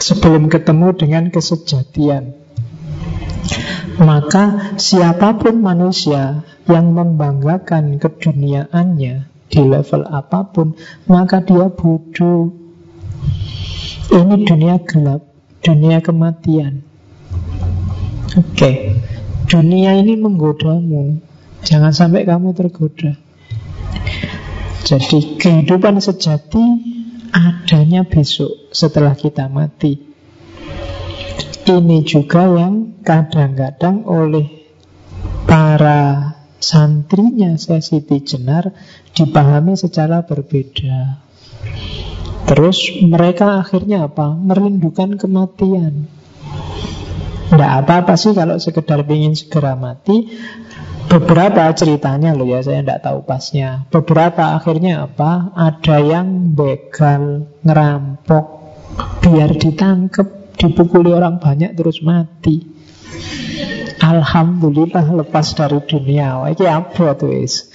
Sebelum 0.00 0.50
ketemu 0.50 0.96
dengan 0.96 1.28
kesejatian. 1.28 2.34
Maka 4.00 4.74
siapa 4.80 5.36
pun 5.36 5.60
manusia 5.60 6.42
yang 6.66 6.96
membanggakan 6.96 8.00
keduniaannya 8.00 9.29
di 9.50 9.60
level 9.66 10.06
apa 10.06 10.46
pun, 10.48 10.78
maka 11.10 11.42
dia 11.42 11.66
bodoh. 11.66 12.54
Ini 14.10 14.34
dunia 14.46 14.78
gelap, 14.86 15.26
dunia 15.62 15.98
kematian. 15.98 16.86
Oke, 18.30 18.54
okay. 18.54 18.74
dunia 19.50 19.98
ini 19.98 20.14
menggodamu, 20.14 21.18
Jangan 21.60 21.92
sampai 21.92 22.24
kamu 22.24 22.56
tergoda. 22.56 23.12
Jadi 24.80 25.36
kehidupan 25.36 26.00
sejati 26.00 26.64
adanya 27.30 28.08
besok 28.08 28.72
setelah 28.72 29.12
kita 29.12 29.46
mati. 29.52 30.00
Ini 31.68 31.98
juga 32.02 32.48
yang 32.48 33.04
kadang-kadang 33.04 34.02
oleh 34.08 34.48
para 35.44 36.34
santrinya 36.58 37.54
Siti 37.60 38.18
Jenar 38.24 38.72
dipahami 39.14 39.74
secara 39.78 40.22
berbeda. 40.26 41.22
Terus 42.50 42.98
mereka 43.04 43.62
akhirnya 43.62 44.10
apa? 44.10 44.34
Merindukan 44.34 45.20
kematian. 45.20 46.10
Tidak 47.50 47.72
apa-apa 47.82 48.14
sih 48.14 48.30
kalau 48.34 48.58
sekedar 48.62 49.02
ingin 49.10 49.34
segera 49.34 49.74
mati 49.74 50.30
Beberapa 51.10 51.66
ceritanya 51.74 52.38
loh 52.38 52.46
ya, 52.46 52.62
saya 52.62 52.86
tidak 52.86 53.02
tahu 53.02 53.26
pasnya. 53.26 53.82
Beberapa 53.90 54.54
akhirnya 54.54 55.10
apa? 55.10 55.50
Ada 55.58 55.98
yang 55.98 56.54
begal, 56.54 57.50
ngerampok, 57.66 58.46
biar 59.18 59.58
ditangkap, 59.58 60.54
dipukuli 60.54 61.10
orang 61.10 61.42
banyak 61.42 61.74
terus 61.74 61.98
mati. 62.06 62.62
Alhamdulillah 64.10 65.06
lepas 65.22 65.54
dari 65.54 65.78
dunia. 65.86 66.42
Ini 66.50 66.66
apa 66.66 67.14
tuh 67.14 67.30
is? 67.30 67.70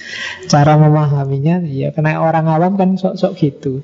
Cara 0.52 0.76
memahaminya 0.76 1.64
ya 1.64 1.96
kena 1.96 2.20
orang 2.20 2.44
awam 2.44 2.76
kan 2.76 3.00
sok-sok 3.00 3.32
gitu. 3.40 3.80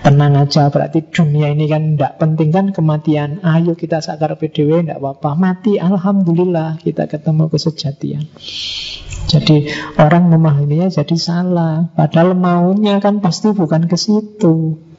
Tenang 0.00 0.40
aja 0.40 0.72
berarti 0.72 1.04
dunia 1.12 1.52
ini 1.52 1.68
kan 1.68 1.94
tidak 1.94 2.16
penting 2.16 2.48
kan 2.48 2.66
kematian. 2.72 3.44
Ayo 3.44 3.76
kita 3.76 4.00
sakar 4.00 4.32
PDW 4.40 4.80
tidak 4.80 5.04
apa-apa. 5.04 5.36
Mati 5.36 5.76
Alhamdulillah 5.76 6.80
kita 6.80 7.04
ketemu 7.04 7.52
kesejatian. 7.52 8.24
Jadi 9.30 9.70
orang 10.00 10.26
memahaminya 10.32 10.88
jadi 10.90 11.16
salah. 11.20 11.92
Padahal 11.92 12.32
maunya 12.34 12.98
kan 12.98 13.20
pasti 13.20 13.52
bukan 13.52 13.86
ke 13.86 13.94
situ. 13.94 14.89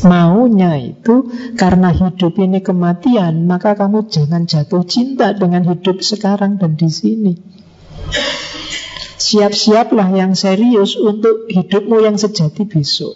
Maunya 0.00 0.80
itu 0.80 1.28
karena 1.58 1.92
hidup 1.92 2.38
ini 2.40 2.64
kematian, 2.64 3.44
maka 3.44 3.76
kamu 3.76 4.08
jangan 4.08 4.48
jatuh 4.48 4.86
cinta 4.86 5.36
dengan 5.36 5.66
hidup 5.66 6.00
sekarang 6.00 6.56
dan 6.56 6.78
di 6.78 6.88
sini. 6.88 7.34
Siap-siaplah 9.20 10.08
yang 10.16 10.32
serius 10.32 10.96
untuk 10.96 11.50
hidupmu 11.52 12.00
yang 12.00 12.16
sejati 12.16 12.64
besok. 12.64 13.12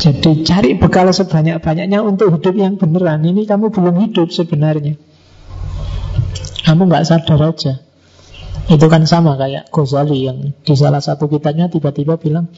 Jadi 0.00 0.44
cari 0.48 0.76
bekal 0.80 1.12
sebanyak-banyaknya 1.12 2.00
untuk 2.00 2.32
hidup 2.32 2.56
yang 2.56 2.80
beneran. 2.80 3.20
Ini 3.20 3.44
kamu 3.44 3.68
belum 3.68 3.96
hidup 4.08 4.32
sebenarnya. 4.32 4.96
Kamu 6.64 6.88
nggak 6.88 7.04
sadar 7.04 7.40
aja. 7.40 7.84
Itu 8.70 8.86
kan 8.86 9.04
sama 9.04 9.34
kayak 9.34 9.68
Ghazali 9.74 10.30
yang 10.30 10.54
di 10.54 10.74
salah 10.78 11.02
satu 11.02 11.26
kitabnya 11.26 11.66
tiba-tiba 11.66 12.16
bilang 12.16 12.48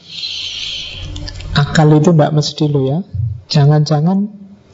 Akal 1.63 1.95
itu 1.95 2.11
tidak 2.11 2.35
mesti 2.35 2.65
lo 2.67 2.81
ya. 2.83 2.99
Jangan-jangan 3.47 4.27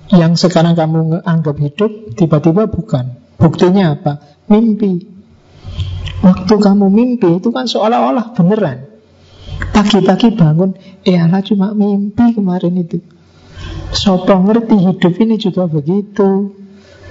yang 0.10 0.34
sekarang 0.34 0.74
kamu 0.74 1.22
anggap 1.22 1.62
hidup 1.62 2.18
tiba-tiba 2.18 2.66
bukan. 2.66 3.22
Buktinya 3.38 3.94
apa? 3.94 4.42
Mimpi. 4.50 5.06
Waktu 6.26 6.54
kamu 6.58 6.90
mimpi 6.90 7.38
itu 7.38 7.54
kan 7.54 7.70
seolah-olah 7.70 8.34
beneran. 8.34 8.90
Pagi-pagi 9.60 10.34
bangun, 10.34 10.76
eh 11.06 11.20
cuma 11.46 11.78
mimpi 11.78 12.34
kemarin 12.34 12.74
itu. 12.82 13.00
Sopo 13.94 14.34
ngerti 14.34 14.76
hidup 14.76 15.14
ini 15.22 15.36
juga 15.38 15.70
begitu. 15.70 16.58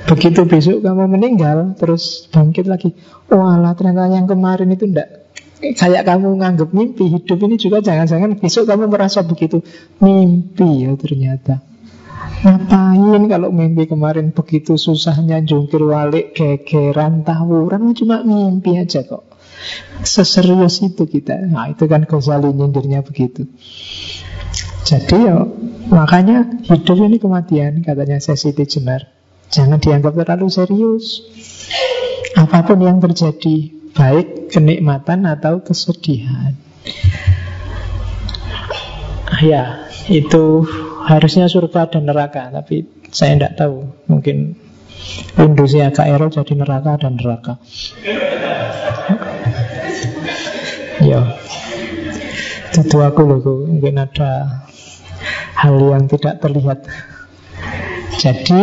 Begitu 0.08 0.40
besok 0.48 0.80
kamu 0.80 1.04
meninggal, 1.10 1.76
terus 1.76 2.26
bangkit 2.32 2.64
lagi. 2.64 2.96
Oh 3.28 3.44
Allah 3.44 3.76
ternyata 3.76 4.08
yang 4.08 4.24
kemarin 4.24 4.72
itu 4.72 4.88
enggak 4.88 5.27
Kayak 5.58 6.06
kamu 6.06 6.38
nganggap 6.38 6.70
mimpi 6.70 7.10
Hidup 7.10 7.42
ini 7.42 7.58
juga 7.58 7.82
jangan-jangan 7.82 8.38
besok 8.38 8.70
kamu 8.70 8.86
merasa 8.86 9.26
begitu. 9.26 9.62
Mimpi 9.98 10.86
ya 10.86 10.94
ternyata. 10.94 11.58
Ngapain 12.38 13.22
kalau 13.26 13.50
mimpi 13.50 13.90
kemarin 13.90 14.30
begitu 14.30 14.78
susahnya 14.78 15.42
jungkir 15.42 15.82
walik, 15.82 16.38
gegeran, 16.38 17.26
tawuran 17.26 17.90
Cuma 17.98 18.22
mimpi 18.22 18.78
aja 18.78 19.02
kok. 19.02 19.26
Seserius 20.06 20.78
itu 20.86 21.02
kita. 21.10 21.34
Nah 21.50 21.74
itu 21.74 21.90
kan 21.90 22.06
Ghazali 22.06 22.54
nyindirnya 22.54 23.02
begitu. 23.02 23.50
Jadi 24.86 25.16
ya 25.18 25.42
Makanya 25.88 26.44
hidup 26.68 26.96
ini 27.00 27.16
kematian 27.16 27.80
Katanya 27.80 28.20
Siti 28.20 28.64
Jenar. 28.68 29.08
Jangan 29.48 29.80
dianggap 29.80 30.12
terlalu 30.12 30.52
serius. 30.52 31.24
Apa 32.36 32.68
pun 32.68 32.84
yang 32.84 33.00
terjadi 33.00 33.77
Baik 33.98 34.54
kenikmatan 34.54 35.26
atau 35.26 35.58
kesedihan. 35.58 36.54
Ya, 39.42 39.90
itu 40.06 40.64
harusnya 41.04 41.46
surga 41.46 41.92
dan 41.92 42.08
neraka 42.08 42.48
Tapi 42.48 42.86
saya 43.10 43.34
tidak 43.36 43.58
tahu. 43.58 43.90
Mungkin 44.06 44.68
Windowsnya 45.38 45.94
agak 45.94 46.10
error 46.10 46.30
jadi 46.30 46.54
neraka 46.58 46.98
dan 46.98 47.14
neraka. 47.16 47.62
Ya. 50.98 51.38
Itu 52.74 52.98
aku 53.02 53.20
loh 53.22 53.38
Mungkin 53.66 53.94
ada 53.98 54.62
Hal 55.58 55.74
yang 55.74 56.06
tidak 56.06 56.38
terlihat. 56.38 56.86
Jadi 58.14 58.62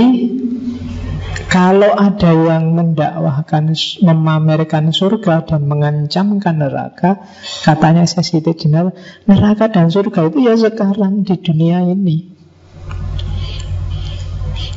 kalau 1.45 1.93
ada 1.93 2.31
yang 2.34 2.73
mendakwahkan, 2.73 3.72
memamerkan 4.01 4.91
surga 4.91 5.45
dan 5.45 5.69
mengancamkan 5.69 6.57
neraka, 6.57 7.23
katanya 7.63 8.03
saya 8.09 8.26
Siti 8.26 8.53
Jenar, 8.57 8.91
neraka 9.30 9.69
dan 9.69 9.93
surga 9.93 10.30
itu 10.34 10.38
ya 10.43 10.53
sekarang 10.57 11.23
di 11.23 11.35
dunia 11.38 11.85
ini. 11.85 12.34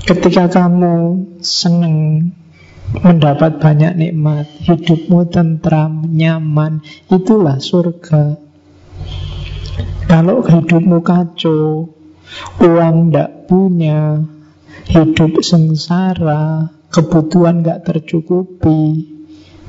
Ketika 0.08 0.48
kamu 0.48 0.94
senang 1.44 2.30
mendapat 2.96 3.60
banyak 3.60 3.92
nikmat, 4.00 4.48
hidupmu 4.64 5.28
tentram, 5.28 6.08
nyaman, 6.08 6.80
itulah 7.12 7.60
surga. 7.60 8.40
Kalau 10.08 10.40
hidupmu 10.40 11.04
kacau, 11.04 11.92
uang 12.64 12.96
tidak 13.12 13.44
punya, 13.44 14.24
hidup 14.88 15.44
sengsara, 15.44 16.72
kebutuhan 16.88 17.60
nggak 17.60 17.84
tercukupi, 17.84 19.04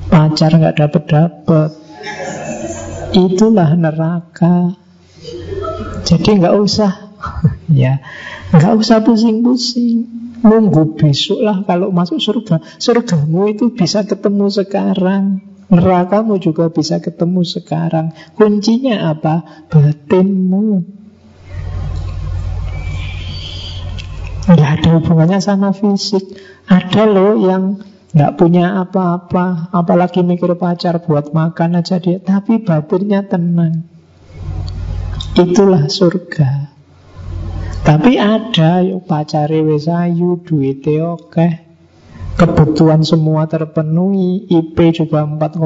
pacar 0.08 0.56
nggak 0.56 0.76
dapet 0.80 1.04
dapet, 1.06 1.70
itulah 3.12 3.70
neraka. 3.76 4.74
Jadi 6.08 6.40
nggak 6.40 6.56
usah, 6.56 7.12
ya, 7.68 8.00
nggak 8.50 8.74
usah 8.80 9.04
pusing-pusing. 9.04 10.18
Nunggu 10.40 10.96
besok 10.96 11.44
lah 11.44 11.60
kalau 11.68 11.92
masuk 11.92 12.16
surga. 12.16 12.64
Surgamu 12.80 13.52
itu 13.52 13.76
bisa 13.76 14.08
ketemu 14.08 14.48
sekarang. 14.48 15.44
Nerakamu 15.68 16.40
juga 16.40 16.72
bisa 16.72 16.98
ketemu 16.98 17.44
sekarang. 17.44 18.16
Kuncinya 18.34 19.12
apa? 19.12 19.68
Batinmu. 19.68 20.99
Nggak 24.50 24.70
ada 24.82 24.88
hubungannya 24.98 25.38
sama 25.38 25.70
fisik. 25.70 26.26
Ada 26.66 27.06
loh 27.06 27.38
yang 27.38 27.78
nggak 28.10 28.34
punya 28.34 28.82
apa-apa 28.82 29.70
Apalagi 29.70 30.26
mikir 30.26 30.58
pacar 30.58 30.98
buat 31.06 31.30
makan 31.30 31.78
aja 31.78 32.02
dia. 32.02 32.18
Tapi 32.18 32.58
batinnya 32.58 33.22
tenang. 33.30 33.86
Itulah 35.38 35.86
surga. 35.86 36.70
Tapi 37.80 38.20
ada 38.20 38.84
yuk 38.84 39.08
pacare 39.08 39.64
wis 39.64 39.88
Duitnya 40.44 41.16
oke 41.16 41.48
Kebutuhan 42.36 43.00
semua 43.02 43.48
terpenuhi 43.48 44.46
IP 44.52 44.76
juga 44.92 45.24
4,5 45.24 45.64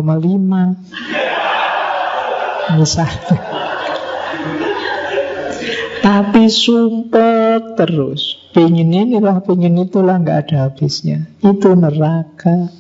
Misalnya 2.78 3.36
Tapi 6.06 6.43
sumpah 6.47 7.34
terus 7.75 8.45
Pengen 8.55 8.95
inilah, 8.95 9.43
pengen 9.43 9.83
itulah 9.83 10.15
nggak 10.23 10.47
ada 10.47 10.71
habisnya. 10.71 11.27
Itu 11.43 11.75
neraka. 11.75 12.71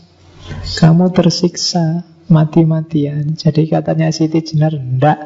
Kamu 0.78 1.10
tersiksa 1.10 2.06
mati-matian. 2.30 3.34
Jadi 3.34 3.66
katanya 3.66 4.14
Siti 4.14 4.38
Jenar, 4.38 4.78
enggak. 4.78 5.18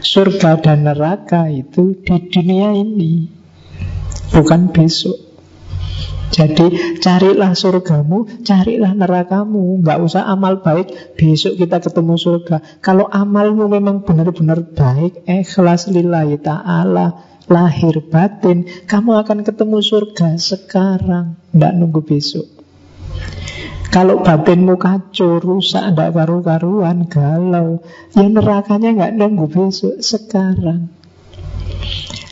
Surga 0.00 0.56
dan 0.64 0.88
neraka 0.88 1.52
itu 1.52 2.00
di 2.00 2.16
dunia 2.32 2.72
ini. 2.72 3.28
Bukan 4.32 4.72
besok. 4.72 5.20
Jadi 6.32 6.96
carilah 7.02 7.58
surgamu, 7.58 8.46
carilah 8.46 8.94
nerakamu 8.94 9.82
Nggak 9.82 9.98
usah 9.98 10.30
amal 10.30 10.62
baik 10.62 11.18
Besok 11.18 11.58
kita 11.58 11.82
ketemu 11.82 12.14
surga 12.14 12.78
Kalau 12.78 13.10
amalmu 13.10 13.66
memang 13.66 14.06
benar-benar 14.06 14.62
baik 14.62 15.26
Ikhlas 15.26 15.90
lillahi 15.90 16.38
ta'ala 16.38 17.29
lahir 17.50 17.98
batin, 18.06 18.64
kamu 18.86 19.26
akan 19.26 19.42
ketemu 19.42 19.82
surga 19.82 20.38
sekarang, 20.38 21.34
tidak 21.50 21.72
nunggu 21.74 22.00
besok. 22.06 22.46
Kalau 23.90 24.22
batinmu 24.22 24.78
kacau, 24.78 25.42
rusak, 25.42 25.82
tidak 25.82 26.14
karu-karuan, 26.14 27.10
galau, 27.10 27.82
ya 28.14 28.22
nerakanya 28.30 28.94
nggak 28.94 29.14
nunggu 29.18 29.50
besok, 29.50 29.98
sekarang. 29.98 30.94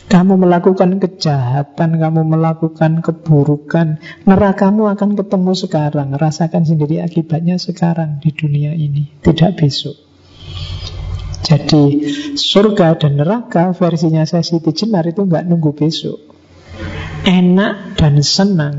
Kamu 0.09 0.41
melakukan 0.41 0.97
kejahatan, 0.97 2.01
kamu 2.01 2.25
melakukan 2.25 3.05
keburukan, 3.05 4.01
nerakamu 4.25 4.89
akan 4.89 5.13
ketemu 5.13 5.51
sekarang. 5.53 6.17
Rasakan 6.17 6.65
sendiri 6.65 6.97
akibatnya 7.03 7.61
sekarang 7.61 8.17
di 8.17 8.33
dunia 8.33 8.73
ini, 8.73 9.11
tidak 9.21 9.61
besok. 9.61 9.93
Jadi 11.39 11.83
surga 12.35 12.99
dan 12.99 13.15
neraka 13.15 13.71
versinya 13.71 14.27
Siti 14.27 14.75
Jenar 14.75 15.07
itu 15.07 15.23
nggak 15.23 15.47
nunggu 15.47 15.71
besok. 15.71 16.19
Enak 17.23 17.95
dan 17.95 18.19
senang 18.23 18.77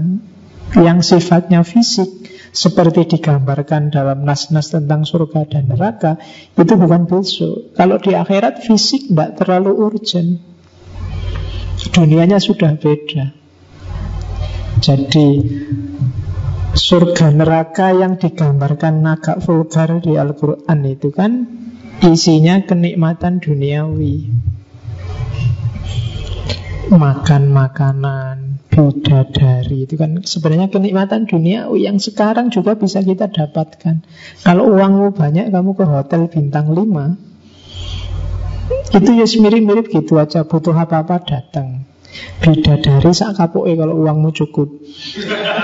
yang 0.77 1.03
sifatnya 1.03 1.65
fisik 1.66 2.09
seperti 2.51 3.16
digambarkan 3.16 3.95
dalam 3.95 4.27
nas-nas 4.27 4.74
tentang 4.74 5.07
surga 5.07 5.47
dan 5.47 5.70
neraka 5.70 6.19
itu 6.59 6.74
bukan 6.74 7.07
besok. 7.07 7.74
Kalau 7.78 7.97
di 8.03 8.15
akhirat 8.15 8.62
fisik 8.62 9.11
tidak 9.11 9.39
terlalu 9.39 9.73
urgent. 9.78 10.43
Dunianya 11.91 12.39
sudah 12.39 12.77
beda. 12.77 13.35
Jadi 14.81 15.28
surga 16.77 17.35
neraka 17.35 17.91
yang 17.91 18.20
digambarkan 18.20 19.03
agak 19.05 19.43
vulgar 19.43 19.99
di 19.99 20.15
Al-Quran 20.15 20.78
itu 20.87 21.11
kan 21.11 21.60
isinya 22.05 22.64
kenikmatan 22.64 23.40
duniawi. 23.44 24.32
Makan 26.90 27.55
makanan, 27.55 28.66
bidadari 28.66 29.86
itu 29.86 29.94
kan 29.94 30.18
sebenarnya 30.27 30.74
kenikmatan 30.74 31.31
duniawi 31.31 31.86
yang 31.86 32.02
sekarang 32.02 32.51
juga 32.51 32.74
bisa 32.74 32.98
kita 32.98 33.31
dapatkan. 33.31 34.02
Kalau 34.43 34.74
uangmu 34.74 35.14
banyak 35.14 35.55
kamu 35.55 35.78
ke 35.78 35.85
hotel 35.86 36.27
bintang 36.27 36.74
5 36.74 37.31
itu 38.90 39.10
ya 39.14 39.27
mirip-mirip 39.27 39.86
gitu 39.90 40.18
aja 40.18 40.43
Butuh 40.43 40.74
apa-apa 40.74 41.22
datang 41.22 41.86
Bidadari 42.43 43.14
sak 43.14 43.39
kapoke 43.39 43.70
kalau 43.78 44.02
uangmu 44.02 44.35
cukup 44.35 44.82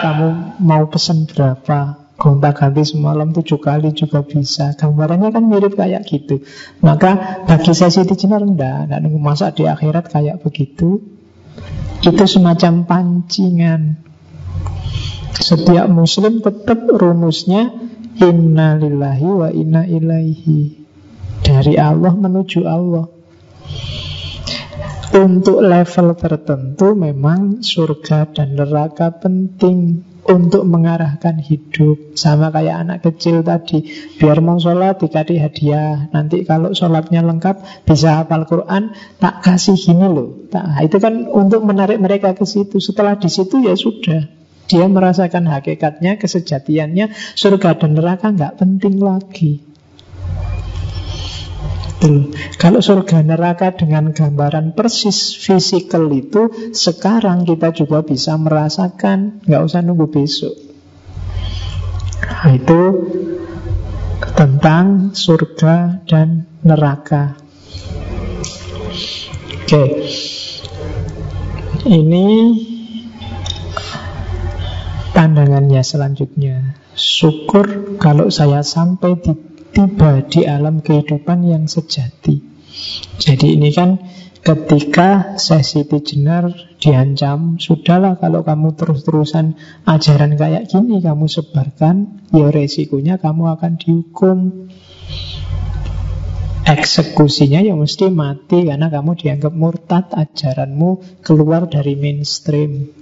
Kamu 0.02 0.58
mau 0.62 0.86
pesen 0.86 1.26
berapa 1.26 2.05
Gonta 2.16 2.56
ganti 2.56 2.80
semalam 2.80 3.28
tujuh 3.36 3.60
kali 3.60 3.92
juga 3.92 4.24
bisa. 4.24 4.72
Gambarannya 4.72 5.28
kan 5.36 5.44
mirip 5.44 5.76
kayak 5.76 6.08
gitu. 6.08 6.40
Maka 6.80 7.44
bagi 7.44 7.76
Siti 7.76 8.16
Jenar 8.16 8.40
enggak 8.40 8.88
Enggak 8.88 9.00
nunggu 9.04 9.20
masa 9.20 9.52
di 9.52 9.68
akhirat 9.68 10.08
kayak 10.08 10.40
begitu. 10.40 11.04
Itu 12.00 12.24
semacam 12.24 12.88
pancingan. 12.88 14.00
Setiap 15.36 15.92
muslim 15.92 16.40
tetap 16.40 16.88
rumusnya 16.88 17.68
Inna 18.16 18.80
lillahi 18.80 19.28
wa 19.28 19.52
inna 19.52 19.84
ilaihi. 19.84 20.72
Dari 21.44 21.76
Allah 21.76 22.16
menuju 22.16 22.64
Allah. 22.64 23.12
Untuk 25.12 25.60
level 25.60 26.16
tertentu 26.16 26.96
memang 26.96 27.60
surga 27.60 28.32
dan 28.32 28.56
neraka 28.56 29.12
penting 29.12 30.00
untuk 30.30 30.62
mengarahkan 30.66 31.42
hidup. 31.42 32.14
Sama 32.14 32.54
kayak 32.54 32.76
anak 32.86 32.98
kecil 33.02 33.42
tadi. 33.42 33.84
Biar 34.16 34.38
mau 34.38 34.58
sholat 34.58 35.02
dikasih 35.02 35.38
hadiah. 35.42 36.08
Nanti 36.10 36.46
kalau 36.46 36.74
sholatnya 36.74 37.22
lengkap 37.26 37.86
Bisa 37.86 38.22
hafal 38.22 38.46
Quran 38.46 38.94
Tak 39.18 39.42
kasih 39.42 39.74
gini 39.74 40.06
loh. 40.06 40.46
Tak, 40.48 40.86
Itu 40.86 41.02
kan 41.02 41.26
untuk 41.28 41.66
menarik 41.66 41.98
mereka 41.98 42.32
ke 42.32 42.46
situ. 42.46 42.78
Setelah 42.78 43.18
di 43.18 43.26
situ 43.26 43.62
ya 43.62 43.74
sudah. 43.74 44.30
Dia 44.66 44.90
merasakan 44.90 45.46
hakikatnya, 45.46 46.18
kesejatiannya. 46.18 47.14
Surga 47.38 47.78
dan 47.78 47.94
neraka 47.94 48.34
nggak 48.34 48.58
penting 48.58 48.98
lagi 48.98 49.65
Betul. 52.06 52.38
Kalau 52.54 52.78
surga 52.78 53.26
neraka 53.26 53.74
dengan 53.74 54.14
gambaran 54.14 54.78
persis 54.78 55.34
fisikal 55.34 56.06
itu 56.14 56.70
sekarang 56.70 57.42
kita 57.42 57.74
juga 57.74 58.06
bisa 58.06 58.38
merasakan, 58.38 59.42
nggak 59.42 59.62
usah 59.66 59.82
nunggu 59.82 60.06
besok. 60.14 60.54
Nah, 62.22 62.54
itu 62.54 62.82
tentang 64.38 65.10
surga 65.18 66.06
dan 66.06 66.46
neraka. 66.62 67.34
Oke, 69.66 69.84
ini 71.90 72.26
pandangannya 75.10 75.82
selanjutnya. 75.82 76.78
Syukur 76.94 77.98
kalau 77.98 78.30
saya 78.30 78.62
sampai 78.62 79.18
di 79.18 79.55
tiba 79.76 80.24
di 80.24 80.48
alam 80.48 80.80
kehidupan 80.80 81.44
yang 81.44 81.68
sejati. 81.68 82.40
Jadi 83.20 83.60
ini 83.60 83.68
kan 83.76 84.00
ketika 84.40 85.36
Siti 85.36 86.00
Jenar 86.00 86.48
diancam, 86.80 87.60
sudahlah 87.60 88.16
kalau 88.16 88.40
kamu 88.40 88.72
terus-terusan 88.72 89.60
ajaran 89.84 90.40
kayak 90.40 90.72
gini 90.72 91.04
kamu 91.04 91.28
sebarkan, 91.28 92.24
ya 92.32 92.48
resikonya 92.48 93.20
kamu 93.20 93.52
akan 93.52 93.72
dihukum. 93.76 94.38
Eksekusinya 96.66 97.60
ya 97.60 97.76
mesti 97.76 98.08
mati 98.08 98.64
karena 98.64 98.88
kamu 98.88 99.12
dianggap 99.12 99.52
murtad, 99.52 100.08
ajaranmu 100.08 101.20
keluar 101.20 101.68
dari 101.68 102.00
mainstream. 102.00 102.96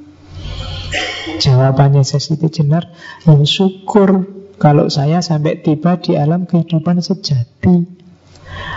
Jawabannya 1.39 2.03
Siti 2.03 2.51
Jenar, 2.51 2.91
ya 3.23 3.39
syukur 3.47 4.34
kalau 4.57 4.87
saya 4.87 5.19
sampai 5.19 5.61
tiba 5.61 5.99
di 5.99 6.15
alam 6.15 6.47
kehidupan 6.47 7.03
sejati. 7.03 8.05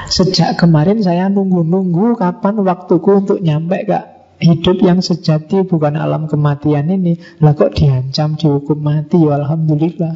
Sejak 0.08 0.58
kemarin 0.58 1.04
saya 1.04 1.30
nunggu-nunggu 1.30 2.18
kapan 2.18 2.64
waktuku 2.64 3.12
untuk 3.26 3.40
nyampe 3.44 3.86
ke 3.86 4.00
hidup 4.42 4.82
yang 4.82 5.04
sejati 5.04 5.68
bukan 5.68 6.00
alam 6.00 6.26
kematian 6.26 6.90
ini. 6.90 7.22
Lah 7.44 7.54
kok 7.54 7.78
diancam 7.78 8.40
dihukum 8.40 8.80
mati? 8.80 9.22
Ya 9.22 9.38
Alhamdulillah. 9.38 10.16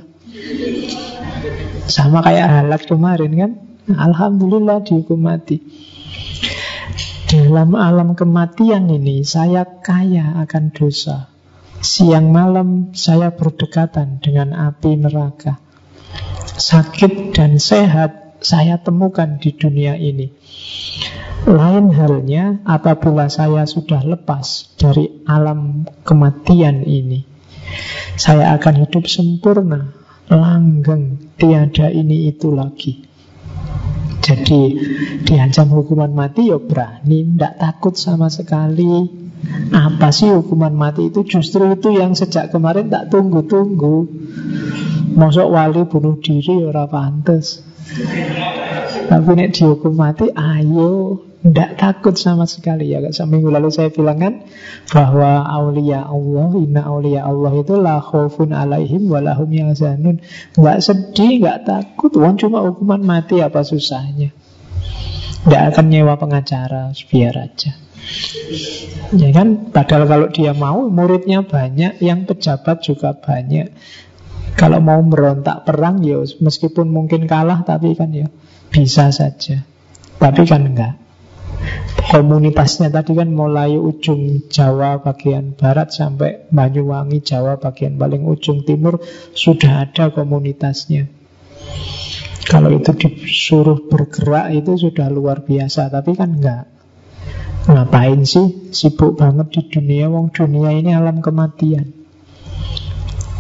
Sama 1.85 2.23
kayak 2.23 2.47
halak 2.47 2.87
kemarin 2.87 3.31
kan? 3.35 3.51
Alhamdulillah 3.91 4.81
dihukum 4.87 5.19
mati. 5.19 5.61
Dalam 7.31 7.79
alam 7.79 8.11
kematian 8.17 8.91
ini 8.91 9.23
saya 9.23 9.63
kaya 9.63 10.35
akan 10.43 10.75
dosa 10.75 11.30
Siang 11.81 12.29
malam 12.29 12.93
saya 12.93 13.33
berdekatan 13.33 14.21
dengan 14.21 14.53
api 14.53 15.01
neraka. 15.01 15.57
Sakit 16.53 17.33
dan 17.33 17.57
sehat 17.57 18.37
saya 18.37 18.77
temukan 18.77 19.41
di 19.41 19.49
dunia 19.49 19.97
ini. 19.97 20.29
Lain 21.49 21.89
halnya 21.89 22.61
apabila 22.69 23.33
saya 23.33 23.65
sudah 23.65 24.05
lepas 24.05 24.77
dari 24.77 25.25
alam 25.25 25.89
kematian 26.05 26.85
ini. 26.85 27.25
Saya 28.13 28.53
akan 28.61 28.85
hidup 28.85 29.09
sempurna, 29.09 29.89
langgeng, 30.29 31.33
tiada 31.33 31.89
ini 31.89 32.29
itu 32.29 32.53
lagi. 32.53 33.01
Jadi 34.21 34.61
diancam 35.25 35.73
hukuman 35.73 36.13
mati 36.13 36.53
ya 36.53 36.61
berani, 36.61 37.25
tidak 37.25 37.57
takut 37.57 37.97
sama 37.97 38.29
sekali, 38.29 39.09
apa 39.71 40.11
sih 40.11 40.29
hukuman 40.29 40.75
mati 40.75 41.09
itu? 41.09 41.23
Justru 41.23 41.65
itu 41.71 41.95
yang 41.95 42.13
sejak 42.13 42.51
kemarin 42.51 42.91
tak 42.91 43.09
tunggu-tunggu. 43.09 44.07
Masuk 45.11 45.47
wali 45.51 45.83
bunuh 45.87 46.19
diri 46.19 46.61
ora 46.63 46.87
pantes. 46.87 47.63
Tapi 49.11 49.29
nek 49.35 49.51
dihukum 49.51 49.91
mati, 49.95 50.31
ayo 50.31 51.19
tidak 51.41 51.73
takut 51.73 52.13
sama 52.21 52.45
sekali 52.45 52.93
ya 52.93 53.01
Seminggu 53.09 53.49
lalu 53.49 53.73
saya 53.73 53.89
bilang 53.89 54.21
kan 54.21 54.33
Bahwa 54.93 55.41
aulia 55.41 56.05
Allah 56.05 56.53
Inna 56.53 56.85
aulia 56.85 57.25
Allah 57.25 57.49
itu 57.57 57.81
La 57.81 57.97
khawfun 57.97 58.53
alaihim 58.53 59.09
walahum 59.09 59.49
yang 59.49 59.73
zanun 59.73 60.21
Nggak 60.53 60.85
sedih, 60.85 61.41
nggak 61.41 61.65
takut 61.65 62.13
Wong 62.13 62.37
cuma 62.37 62.61
hukuman 62.61 63.01
mati 63.01 63.41
apa 63.41 63.65
susahnya 63.65 64.29
Tidak 65.49 65.63
akan 65.73 65.85
nyewa 65.89 66.13
pengacara 66.21 66.93
Biar 67.09 67.33
aja 67.33 67.73
Ya 69.11 69.29
kan, 69.35 69.71
padahal 69.75 70.05
kalau 70.07 70.27
dia 70.31 70.55
mau 70.55 70.87
muridnya 70.87 71.43
banyak, 71.43 71.99
yang 71.99 72.23
pejabat 72.23 72.81
juga 72.83 73.15
banyak. 73.15 73.71
Kalau 74.55 74.83
mau 74.83 74.99
merontak 74.99 75.63
perang 75.63 76.03
ya 76.03 76.19
meskipun 76.21 76.91
mungkin 76.91 77.23
kalah 77.23 77.63
tapi 77.63 77.95
kan 77.95 78.11
ya 78.11 78.27
bisa 78.67 79.09
saja. 79.11 79.63
Tapi 80.19 80.43
kan 80.43 80.67
enggak. 80.67 80.93
Komunitasnya 82.11 82.91
tadi 82.91 83.15
kan 83.15 83.31
mulai 83.31 83.77
ujung 83.79 84.49
Jawa 84.51 84.99
bagian 84.99 85.55
barat 85.55 85.93
sampai 85.95 86.49
Banyuwangi 86.51 87.23
Jawa 87.23 87.61
bagian 87.61 87.95
paling 87.95 88.27
ujung 88.27 88.67
timur 88.67 88.99
sudah 89.31 89.87
ada 89.87 90.11
komunitasnya. 90.11 91.07
Kalau 92.51 92.73
itu 92.75 92.91
disuruh 92.97 93.87
bergerak 93.87 94.51
itu 94.51 94.75
sudah 94.75 95.07
luar 95.07 95.45
biasa, 95.47 95.87
tapi 95.87 96.17
kan 96.17 96.35
enggak. 96.35 96.67
Ngapain 97.69 98.25
sih? 98.25 98.73
Sibuk 98.73 99.21
banget 99.21 99.53
di 99.53 99.61
dunia. 99.69 100.09
Wong 100.09 100.33
dunia 100.33 100.73
ini 100.73 100.95
alam 100.97 101.21
kematian. 101.21 101.93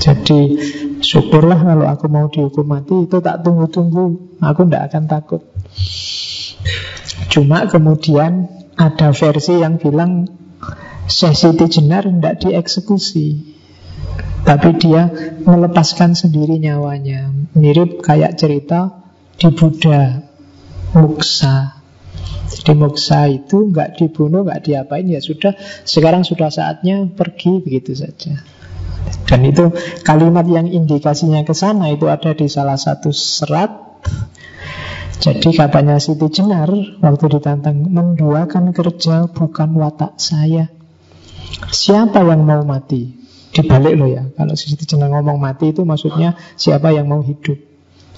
Jadi 0.01 0.57
syukurlah 1.01 1.61
kalau 1.61 1.85
aku 1.89 2.05
mau 2.09 2.29
dihukum 2.29 2.65
mati. 2.69 3.09
Itu 3.09 3.21
tak 3.21 3.41
tunggu-tunggu. 3.41 4.37
Aku 4.41 4.65
tidak 4.65 4.93
akan 4.93 5.03
takut. 5.09 5.41
Cuma 7.33 7.65
kemudian 7.65 8.49
ada 8.77 9.13
versi 9.13 9.61
yang 9.61 9.81
bilang 9.81 10.29
Syekh 11.09 11.35
Siti 11.37 11.65
Jenar 11.69 12.05
tidak 12.05 12.45
dieksekusi. 12.45 13.57
Tapi 14.41 14.69
dia 14.77 15.09
melepaskan 15.45 16.17
sendiri 16.17 16.57
nyawanya. 16.57 17.29
Mirip 17.53 18.01
kayak 18.01 18.41
cerita 18.41 19.05
di 19.37 19.53
Buddha 19.53 20.25
Muksa 20.97 21.80
Jadi 22.51 22.71
muksa 22.75 23.31
itu 23.31 23.71
nggak 23.71 23.95
dibunuh, 23.95 24.43
nggak 24.43 24.67
diapain 24.67 25.07
Ya 25.07 25.23
sudah, 25.23 25.55
sekarang 25.87 26.27
sudah 26.27 26.51
saatnya 26.51 27.07
pergi 27.07 27.63
begitu 27.63 27.95
saja 27.95 28.43
dan 29.25 29.47
itu 29.47 29.71
kalimat 30.03 30.45
yang 30.45 30.67
indikasinya 30.67 31.41
ke 31.47 31.55
sana 31.55 31.89
itu 31.89 32.11
ada 32.11 32.35
di 32.35 32.51
salah 32.51 32.77
satu 32.77 33.09
serat 33.15 33.71
jadi 35.21 35.53
katanya 35.53 36.01
Siti 36.01 36.33
Jenar 36.33 36.73
waktu 36.97 37.25
ditantang 37.37 37.77
menduakan 37.93 38.73
kerja 38.73 39.29
bukan 39.29 39.77
watak 39.77 40.17
saya. 40.17 40.73
Siapa 41.69 42.25
yang 42.25 42.41
mau 42.41 42.65
mati? 42.65 43.21
Dibalik 43.53 43.93
loh 44.01 44.09
ya. 44.09 44.25
Kalau 44.33 44.57
Siti 44.57 44.81
Jenar 44.89 45.13
ngomong 45.13 45.37
mati 45.37 45.77
itu 45.77 45.85
maksudnya 45.85 46.33
siapa 46.57 46.89
yang 46.89 47.05
mau 47.05 47.21
hidup? 47.21 47.70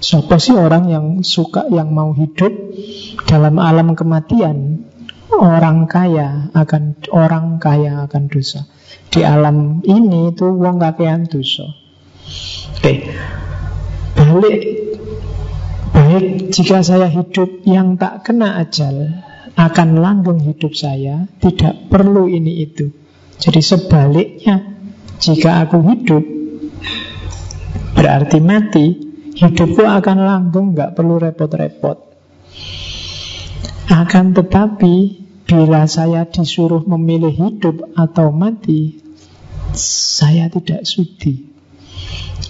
Siapa 0.04 0.36
sih 0.36 0.52
orang 0.52 0.92
yang 0.92 1.06
suka 1.24 1.64
yang 1.72 1.96
mau 1.96 2.12
hidup 2.12 2.52
dalam 3.24 3.56
alam 3.56 3.96
kematian? 3.96 4.84
Orang 5.32 5.88
kaya 5.88 6.52
akan 6.52 7.00
orang 7.16 7.58
kaya 7.64 8.04
akan 8.04 8.28
dosa. 8.28 8.68
Di 9.08 9.24
alam 9.24 9.80
ini 9.88 10.36
itu 10.36 10.44
wong 10.44 10.84
kakean 10.84 11.32
dosa. 11.32 11.72
Oke. 12.76 13.08
Balik 14.20 14.60
Baik, 15.94 16.50
jika 16.50 16.82
saya 16.82 17.06
hidup 17.06 17.64
yang 17.70 18.02
tak 18.02 18.26
kena 18.26 18.58
ajal, 18.60 19.14
akan 19.54 20.02
langgeng 20.02 20.42
hidup 20.42 20.74
saya, 20.74 21.30
tidak 21.38 21.86
perlu 21.86 22.26
ini 22.26 22.66
itu. 22.66 22.90
Jadi 23.38 23.62
sebaliknya, 23.62 24.74
jika 25.22 25.62
aku 25.62 25.86
hidup, 25.86 26.26
berarti 27.94 28.38
mati, 28.42 29.13
hidupku 29.38 29.84
akan 29.84 30.18
langgeng, 30.24 30.74
nggak 30.74 30.94
perlu 30.98 31.22
repot-repot. 31.22 31.98
Akan 33.92 34.34
tetapi, 34.34 34.96
bila 35.44 35.86
saya 35.86 36.26
disuruh 36.26 36.82
memilih 36.88 37.34
hidup 37.34 37.94
atau 37.94 38.32
mati, 38.32 39.04
saya 39.76 40.48
tidak 40.48 40.86
sudi. 40.88 41.50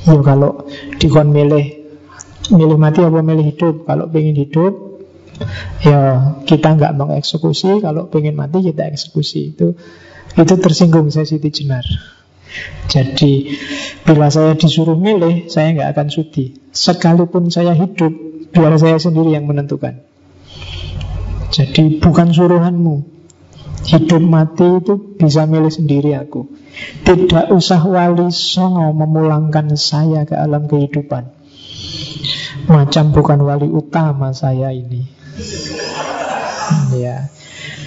Ya 0.04 0.20
kalau 0.20 0.68
dikon 1.00 1.32
milih 1.32 1.84
milih 2.52 2.76
mati 2.76 3.00
apa 3.00 3.24
milih 3.24 3.56
hidup 3.56 3.88
kalau 3.88 4.12
pengen 4.12 4.36
hidup 4.36 5.00
ya 5.80 6.00
kita 6.44 6.76
nggak 6.76 6.94
mau 7.00 7.16
eksekusi 7.16 7.80
kalau 7.80 8.12
pengen 8.12 8.36
mati 8.36 8.60
kita 8.60 8.92
eksekusi 8.92 9.56
itu 9.56 9.80
itu 10.34 10.54
tersinggung 10.60 11.08
saya 11.08 11.24
Siti 11.24 11.48
Jenar 11.54 11.86
jadi 12.92 13.58
bila 14.06 14.30
saya 14.30 14.54
disuruh 14.54 15.00
milih 15.00 15.50
saya 15.50 15.74
nggak 15.74 15.90
akan 15.98 16.08
sudi. 16.12 16.54
Sekalipun 16.70 17.50
saya 17.50 17.74
hidup 17.74 18.12
biar 18.54 18.76
saya 18.78 19.02
sendiri 19.02 19.34
yang 19.34 19.50
menentukan. 19.50 20.04
Jadi 21.54 22.02
bukan 22.02 22.34
suruhanmu. 22.34 23.14
Hidup 23.84 24.24
mati 24.24 24.64
itu 24.80 24.96
bisa 25.20 25.44
milih 25.44 25.74
sendiri 25.74 26.16
aku. 26.16 26.48
Tidak 27.04 27.52
usah 27.52 27.84
wali 27.84 28.32
songo 28.32 28.96
memulangkan 28.96 29.76
saya 29.76 30.24
ke 30.24 30.40
alam 30.40 30.72
kehidupan. 30.72 31.30
Macam 32.72 33.12
bukan 33.12 33.44
wali 33.44 33.68
utama 33.68 34.32
saya 34.32 34.72
ini. 34.72 35.04
Ya. 36.96 37.28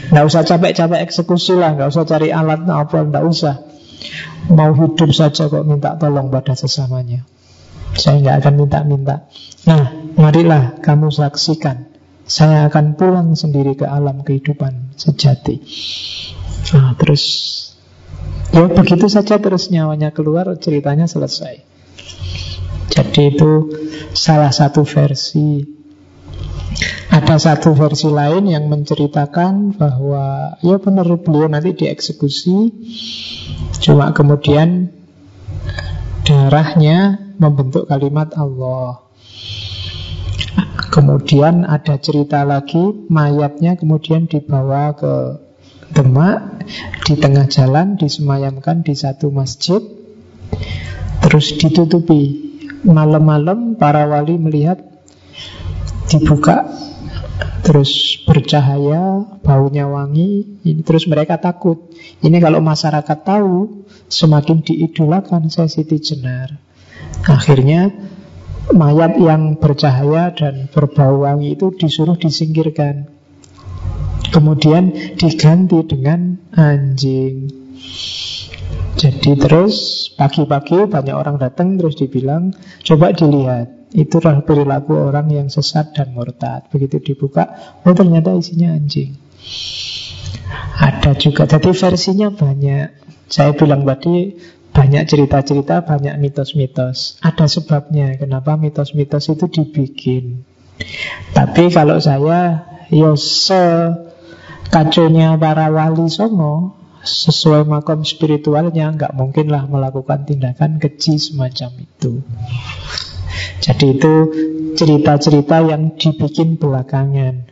Nggak 0.06 0.24
usah 0.26 0.42
capek-capek 0.46 1.02
eksekusi 1.02 1.58
lah 1.58 1.74
Nggak 1.74 1.90
usah 1.90 2.06
cari 2.06 2.30
alat 2.30 2.62
apa 2.66 3.02
Nggak 3.06 3.24
usah 3.26 3.65
Mau 4.46 4.72
hidup 4.74 5.10
saja 5.10 5.50
kok 5.50 5.66
minta 5.66 5.98
tolong 5.98 6.30
pada 6.30 6.54
sesamanya. 6.54 7.26
Saya 7.96 8.20
nggak 8.22 8.36
akan 8.44 8.54
minta-minta. 8.60 9.26
Nah, 9.66 9.90
marilah 10.14 10.78
kamu 10.84 11.10
saksikan. 11.10 11.88
Saya 12.26 12.66
akan 12.66 12.98
pulang 12.98 13.38
sendiri 13.38 13.78
ke 13.78 13.86
alam 13.86 14.26
kehidupan 14.26 14.98
sejati. 14.98 15.62
Nah, 16.74 16.98
terus. 16.98 17.24
Ya 18.54 18.66
begitu 18.70 19.10
saja 19.10 19.36
terus 19.42 19.68
nyawanya 19.68 20.14
keluar 20.14 20.48
Ceritanya 20.56 21.10
selesai. 21.10 21.60
Jadi 22.90 23.22
itu 23.34 23.52
salah 24.16 24.54
satu 24.54 24.86
versi. 24.86 25.75
Ada 27.08 27.40
satu 27.40 27.72
versi 27.72 28.12
lain 28.12 28.44
yang 28.52 28.68
menceritakan 28.68 29.80
bahwa 29.80 30.56
ya 30.60 30.76
benar 30.76 31.08
beliau 31.16 31.48
nanti 31.48 31.72
dieksekusi, 31.72 32.76
cuma 33.80 34.12
kemudian 34.12 34.92
darahnya 36.28 37.32
membentuk 37.40 37.88
kalimat 37.88 38.36
Allah. 38.36 39.00
Kemudian 40.92 41.64
ada 41.68 42.00
cerita 42.00 42.44
lagi 42.44 43.08
mayatnya 43.12 43.76
kemudian 43.76 44.28
dibawa 44.28 44.96
ke 44.96 45.14
Demak 45.86 46.66
di 47.06 47.14
tengah 47.14 47.46
jalan 47.46 47.94
disemayamkan 47.94 48.82
di 48.82 48.98
satu 48.98 49.30
masjid 49.30 49.78
terus 51.22 51.54
ditutupi 51.54 52.46
Malam-malam 52.86 53.74
para 53.74 54.06
wali 54.06 54.38
melihat 54.38 54.78
dibuka 56.08 56.66
terus 57.66 58.22
bercahaya, 58.22 59.26
baunya 59.42 59.90
wangi, 59.90 60.62
ini 60.62 60.80
terus 60.86 61.10
mereka 61.10 61.36
takut. 61.42 61.90
Ini 62.22 62.38
kalau 62.38 62.62
masyarakat 62.62 63.18
tahu, 63.26 63.84
semakin 64.06 64.62
diidolakan 64.62 65.50
saya 65.50 65.66
Siti 65.66 65.98
Jenar. 65.98 66.56
Akhirnya 67.26 67.90
mayat 68.70 69.18
yang 69.18 69.58
bercahaya 69.58 70.30
dan 70.30 70.70
berbau 70.70 71.26
wangi 71.26 71.58
itu 71.58 71.74
disuruh 71.74 72.14
disingkirkan. 72.14 73.10
Kemudian 74.30 74.94
diganti 75.18 75.82
dengan 75.86 76.38
anjing. 76.54 77.50
Jadi 78.96 79.36
terus 79.36 80.08
pagi-pagi 80.16 80.88
banyak 80.88 81.12
orang 81.12 81.36
datang 81.36 81.76
terus 81.76 82.00
dibilang 82.00 82.56
coba 82.80 83.12
dilihat 83.12 83.75
itulah 83.94 84.42
perilaku 84.42 84.96
orang 84.96 85.30
yang 85.30 85.46
sesat 85.52 85.94
dan 85.94 86.16
murtad. 86.16 86.66
Begitu 86.72 87.12
dibuka, 87.12 87.78
oh 87.86 87.94
ternyata 87.94 88.34
isinya 88.34 88.74
anjing. 88.74 89.14
Ada 90.76 91.16
juga, 91.16 91.48
jadi 91.48 91.70
versinya 91.72 92.28
banyak. 92.30 92.88
Saya 93.26 93.50
bilang 93.58 93.82
tadi 93.82 94.38
banyak 94.76 95.02
cerita-cerita, 95.08 95.82
banyak 95.88 96.20
mitos-mitos. 96.20 97.16
Ada 97.24 97.48
sebabnya 97.48 98.14
kenapa 98.20 98.60
mitos-mitos 98.60 99.32
itu 99.32 99.48
dibikin. 99.48 100.44
Tapi 101.32 101.72
kalau 101.72 101.96
saya, 101.96 102.68
se 103.16 103.62
kaconya 104.68 105.40
para 105.40 105.72
wali 105.72 106.12
songo, 106.12 106.76
sesuai 107.06 107.64
makom 107.64 108.02
spiritualnya 108.02 108.90
nggak 108.92 109.14
mungkinlah 109.14 109.70
melakukan 109.70 110.26
tindakan 110.26 110.76
keji 110.82 111.16
semacam 111.22 111.70
itu. 111.80 112.20
Jadi 113.60 113.86
itu 113.96 114.14
cerita-cerita 114.76 115.64
yang 115.64 115.96
dibikin 115.96 116.60
belakangan. 116.60 117.48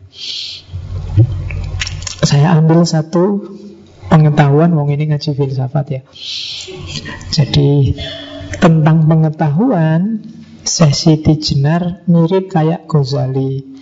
Saya 2.25 2.57
ambil 2.57 2.85
satu 2.85 3.45
pengetahuan, 4.09 4.73
wong 4.77 4.93
ini 4.93 5.13
ngaji 5.13 5.31
filsafat 5.37 5.87
ya. 5.91 6.03
Jadi 7.33 7.97
tentang 8.61 9.05
pengetahuan, 9.09 10.25
Siti 10.65 11.37
Jenar 11.37 12.07
mirip 12.09 12.49
kayak 12.49 12.89
Ghazali. 12.89 13.77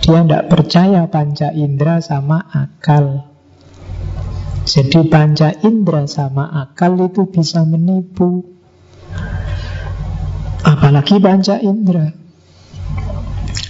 Dia 0.00 0.20
tidak 0.24 0.52
percaya 0.52 1.08
panca 1.08 1.52
indera 1.52 2.00
sama 2.00 2.44
akal. 2.48 3.28
Jadi 4.64 5.04
panca 5.08 5.52
indera 5.64 6.08
sama 6.08 6.48
akal 6.48 6.96
itu 7.04 7.28
bisa 7.28 7.64
menipu 7.68 8.44
Apalagi 10.64 11.20
panca 11.20 11.60
indera 11.60 12.08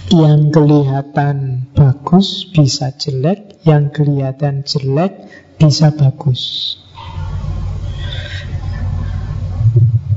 Yang 0.09 0.41
kelihatan 0.55 1.67
bagus 1.75 2.47
bisa 2.49 2.95
jelek 2.95 3.59
Yang 3.67 3.83
kelihatan 3.99 4.63
jelek 4.63 5.27
bisa 5.55 5.91
bagus. 5.95 6.75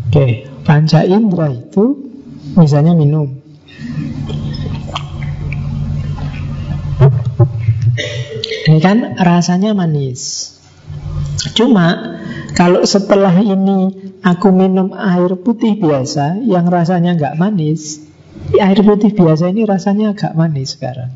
Oke, 0.09 0.47
panca 0.63 1.03
indera 1.03 1.51
itu 1.51 2.09
Misalnya 2.55 2.97
minum. 2.97 3.39
Ini 8.69 8.79
kan 8.85 9.15
rasanya 9.17 9.73
manis. 9.73 10.53
Cuma 11.55 12.18
kalau 12.57 12.85
setelah 12.85 13.35
ini 13.41 13.93
aku 14.25 14.49
minum 14.53 14.93
air 14.97 15.37
putih 15.37 15.77
biasa 15.77 16.41
yang 16.45 16.69
rasanya 16.69 17.16
nggak 17.16 17.37
manis, 17.37 18.09
Air 18.49 18.81
putih 18.81 19.12
biasa 19.12 19.53
ini 19.53 19.69
rasanya 19.69 20.16
agak 20.16 20.33
manis 20.33 20.79
sekarang 20.79 21.11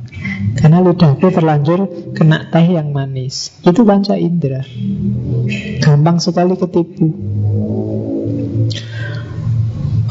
Karena 0.58 0.84
lidahku 0.84 1.32
terlanjur 1.32 2.12
kena 2.12 2.50
teh 2.52 2.66
yang 2.76 2.92
manis 2.92 3.56
Itu 3.64 3.88
panca 3.88 4.18
indera 4.20 4.60
Gampang 5.80 6.20
sekali 6.20 6.58
ketipu 6.60 7.08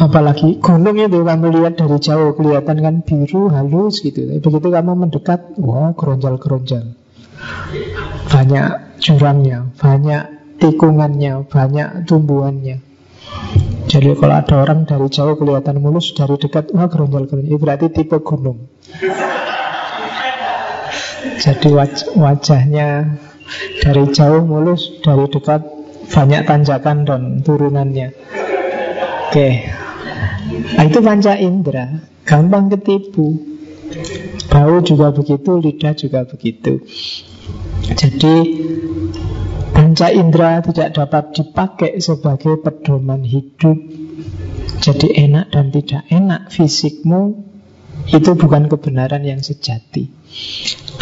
Apalagi 0.01 0.57
gunung 0.57 0.97
itu 0.97 1.21
kamu 1.21 1.61
lihat 1.61 1.77
dari 1.77 2.01
jauh 2.01 2.33
kelihatan 2.33 2.81
kan 2.81 2.95
biru 3.05 3.53
halus 3.53 4.01
gitu. 4.01 4.25
Begitu 4.41 4.67
kamu 4.73 4.97
mendekat, 4.97 5.53
wah 5.61 5.93
wow, 5.93 5.93
keronjal-keronjal. 5.93 6.97
Banyak 8.33 8.97
jurangnya, 8.97 9.69
banyak 9.77 10.40
tikungannya, 10.61 11.49
banyak 11.49 12.05
tumbuhannya. 12.05 12.77
Jadi 13.89 14.15
kalau 14.15 14.35
ada 14.37 14.55
orang 14.61 14.85
dari 14.85 15.07
jauh 15.09 15.35
kelihatan 15.35 15.81
mulus, 15.81 16.13
dari 16.13 16.37
dekat 16.37 16.71
wah 16.71 16.87
keronjal-keronjal. 16.87 17.49
Itu 17.49 17.57
berarti 17.59 17.87
tipe 17.89 18.21
gunung. 18.21 18.69
Jadi 21.41 21.67
waj 21.73 22.13
wajahnya 22.13 23.17
dari 23.81 24.05
jauh 24.13 24.45
mulus, 24.45 25.01
dari 25.01 25.25
dekat 25.27 25.65
banyak 26.07 26.41
tanjakan 26.45 26.97
dan 27.03 27.21
turunannya. 27.41 28.13
Oke, 29.31 29.49
Nah, 30.51 30.83
itu 30.83 30.99
panca 30.99 31.33
indera, 31.39 32.03
gampang 32.27 32.67
ketipu. 32.67 33.39
Bau 34.51 34.83
juga 34.83 35.11
begitu, 35.11 35.59
lidah 35.59 35.95
juga 35.95 36.27
begitu. 36.27 36.83
Jadi 37.91 38.35
panca 39.91 40.07
indera 40.07 40.63
tidak 40.63 40.95
dapat 40.95 41.35
dipakai 41.35 41.99
sebagai 41.99 42.63
pedoman 42.63 43.27
hidup. 43.27 43.75
Jadi 44.79 45.19
enak 45.19 45.51
dan 45.51 45.67
tidak 45.67 46.07
enak 46.07 46.47
fisikmu 46.47 47.35
itu 48.07 48.31
bukan 48.39 48.71
kebenaran 48.71 49.27
yang 49.27 49.43
sejati. 49.43 50.07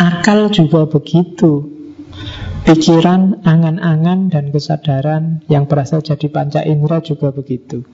Akal 0.02 0.50
juga 0.50 0.90
begitu. 0.90 1.70
Pikiran, 2.66 3.46
angan-angan, 3.46 4.34
dan 4.34 4.50
kesadaran 4.50 5.46
yang 5.46 5.70
berasal 5.70 6.02
jadi 6.02 6.26
panca 6.34 6.66
indera 6.66 7.06
juga 7.06 7.30
begitu. 7.30 7.86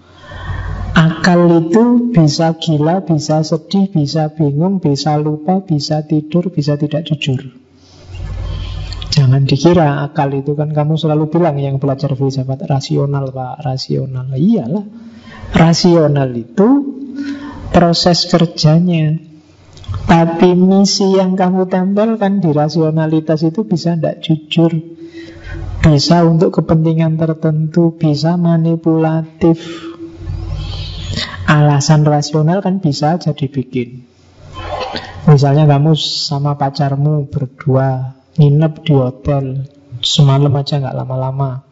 Akal 0.95 1.51
itu 1.59 2.15
bisa 2.15 2.55
gila, 2.55 3.03
bisa 3.03 3.43
sedih, 3.43 3.91
bisa 3.91 4.31
bingung, 4.31 4.80
bisa 4.80 5.19
lupa, 5.19 5.59
bisa 5.59 6.07
tidur, 6.07 6.55
bisa 6.55 6.80
tidak 6.80 7.03
jujur. 7.03 7.64
Jangan 9.15 9.47
dikira 9.47 10.03
akal 10.03 10.27
itu 10.35 10.59
kan 10.59 10.75
kamu 10.75 10.99
selalu 10.99 11.31
bilang 11.31 11.55
yang 11.55 11.79
belajar 11.79 12.11
filsafat 12.19 12.67
rasional 12.67 13.31
pak, 13.31 13.63
rasional. 13.63 14.27
Iyalah, 14.35 14.83
rasional 15.55 16.29
itu 16.35 16.67
proses 17.71 18.27
kerjanya. 18.27 19.15
Tapi 20.05 20.53
misi 20.53 21.15
yang 21.15 21.39
kamu 21.39 21.71
tempelkan 21.71 22.43
di 22.43 22.51
rasionalitas 22.51 23.47
itu 23.47 23.63
bisa 23.63 23.95
tidak 23.95 24.19
jujur. 24.19 24.75
Bisa 25.79 26.25
untuk 26.27 26.51
kepentingan 26.59 27.15
tertentu, 27.15 27.95
bisa 27.95 28.35
manipulatif, 28.35 29.85
Alasan 31.45 32.01
rasional 32.09 32.65
kan 32.65 32.81
bisa 32.81 33.21
jadi 33.21 33.45
bikin 33.45 34.01
Misalnya 35.29 35.69
kamu 35.69 35.93
sama 35.97 36.57
pacarmu 36.57 37.29
berdua 37.29 38.17
nginep 38.36 38.74
di 38.84 38.94
hotel 38.94 39.45
semalam 40.03 40.52
aja 40.56 40.80
nggak 40.80 40.98
lama-lama. 40.98 41.64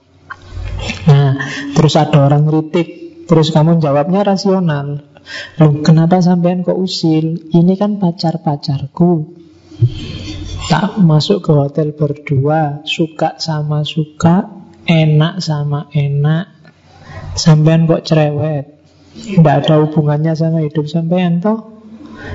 Nah, 1.08 1.32
terus 1.76 1.94
ada 2.00 2.28
orang 2.28 2.48
kritik, 2.48 2.88
terus 3.28 3.52
kamu 3.52 3.84
jawabnya 3.84 4.24
rasional. 4.24 5.04
Loh, 5.60 5.80
kenapa 5.84 6.20
sampean 6.20 6.64
kok 6.64 6.76
usil? 6.76 7.52
Ini 7.52 7.74
kan 7.80 8.00
pacar-pacarku. 8.00 9.40
Tak 10.68 11.00
masuk 11.04 11.44
ke 11.44 11.52
hotel 11.52 11.92
berdua, 11.92 12.84
suka 12.88 13.36
sama 13.40 13.84
suka, 13.84 14.48
enak 14.88 15.44
sama 15.44 15.92
enak. 15.92 16.48
Sampean 17.36 17.88
kok 17.88 18.04
cerewet? 18.08 18.80
Tidak 19.14 19.56
ada 19.64 19.84
hubungannya 19.84 20.34
sama 20.34 20.66
hidup 20.66 20.90
sampean 20.90 21.38
toh 21.38 21.73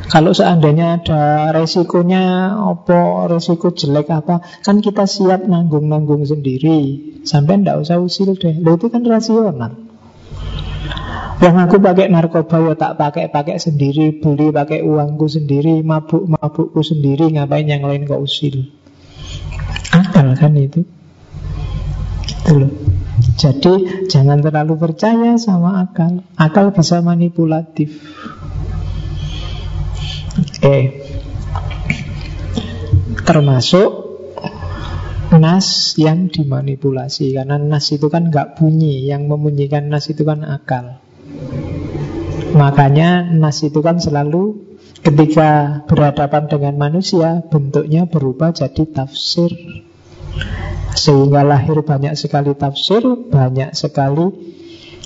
kalau 0.09 0.33
seandainya 0.33 1.01
ada 1.01 1.53
resikonya 1.53 2.57
apa 2.57 3.29
resiko 3.29 3.73
jelek 3.73 4.09
apa 4.09 4.41
kan 4.65 4.81
kita 4.81 5.05
siap 5.05 5.45
nanggung-nanggung 5.45 6.25
sendiri. 6.25 7.13
Sampai 7.29 7.61
ndak 7.61 7.85
usah 7.85 8.01
usil 8.01 8.39
deh. 8.41 8.57
Lo 8.61 8.81
itu 8.81 8.89
kan 8.89 9.05
rasional. 9.05 9.77
Yang 11.39 11.57
aku 11.71 11.77
pakai 11.79 12.11
narkoba 12.11 12.57
ya 12.67 12.75
tak 12.75 12.99
pakai 12.99 13.31
pakai 13.31 13.63
sendiri 13.63 14.19
beli 14.19 14.51
pakai 14.51 14.83
uangku 14.83 15.31
sendiri 15.31 15.87
mabuk 15.87 16.27
mabukku 16.27 16.83
sendiri 16.83 17.31
ngapain 17.31 17.69
yang 17.69 17.87
lain 17.87 18.11
kok 18.11 18.19
usil? 18.19 18.75
Akal 19.95 20.35
kan 20.35 20.59
itu? 20.59 20.83
Itu 22.27 22.53
loh. 22.59 22.73
Jadi 23.39 24.07
jangan 24.11 24.43
terlalu 24.43 24.79
percaya 24.79 25.39
sama 25.39 25.83
akal. 25.83 26.27
Akal 26.35 26.75
bisa 26.75 27.03
manipulatif. 27.03 27.99
Oke. 30.59 30.79
Termasuk 33.23 33.91
nas 35.39 35.93
yang 36.01 36.33
dimanipulasi 36.33 37.37
karena 37.37 37.61
nas 37.61 37.93
itu 37.93 38.09
kan 38.09 38.33
nggak 38.33 38.57
bunyi 38.57 39.05
yang 39.05 39.29
memunyikan 39.29 39.93
nas 39.93 40.09
itu 40.09 40.25
kan 40.25 40.41
akal 40.41 41.05
makanya 42.57 43.29
nas 43.29 43.61
itu 43.61 43.85
kan 43.85 44.01
selalu 44.01 44.57
ketika 45.05 45.85
berhadapan 45.85 46.49
dengan 46.49 46.75
manusia 46.81 47.45
bentuknya 47.45 48.09
berubah 48.09 48.57
jadi 48.57 48.89
tafsir 48.89 49.53
sehingga 50.99 51.47
lahir 51.47 51.79
banyak 51.87 52.19
sekali 52.19 52.59
tafsir, 52.59 53.03
banyak 53.07 53.71
sekali 53.71 54.58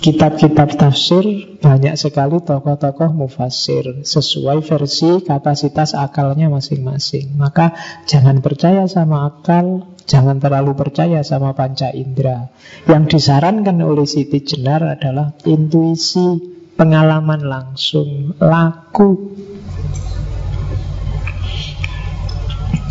kitab-kitab 0.02 0.74
tafsir, 0.74 1.54
banyak 1.62 1.94
sekali 1.94 2.42
tokoh-tokoh 2.42 3.14
mufassir 3.14 4.02
sesuai 4.02 4.58
versi 4.66 5.22
kapasitas 5.22 5.94
akalnya 5.94 6.50
masing-masing. 6.50 7.38
Maka 7.38 7.70
jangan 8.10 8.42
percaya 8.42 8.90
sama 8.90 9.30
akal, 9.30 9.86
jangan 10.10 10.42
terlalu 10.42 10.74
percaya 10.74 11.22
sama 11.22 11.54
panca 11.54 11.94
indera. 11.94 12.50
Yang 12.90 13.16
disarankan 13.16 13.78
oleh 13.78 14.02
Siti 14.02 14.42
Jenar 14.42 14.82
adalah 14.82 15.38
intuisi, 15.46 16.50
pengalaman 16.74 17.46
langsung, 17.46 18.34
laku 18.42 19.38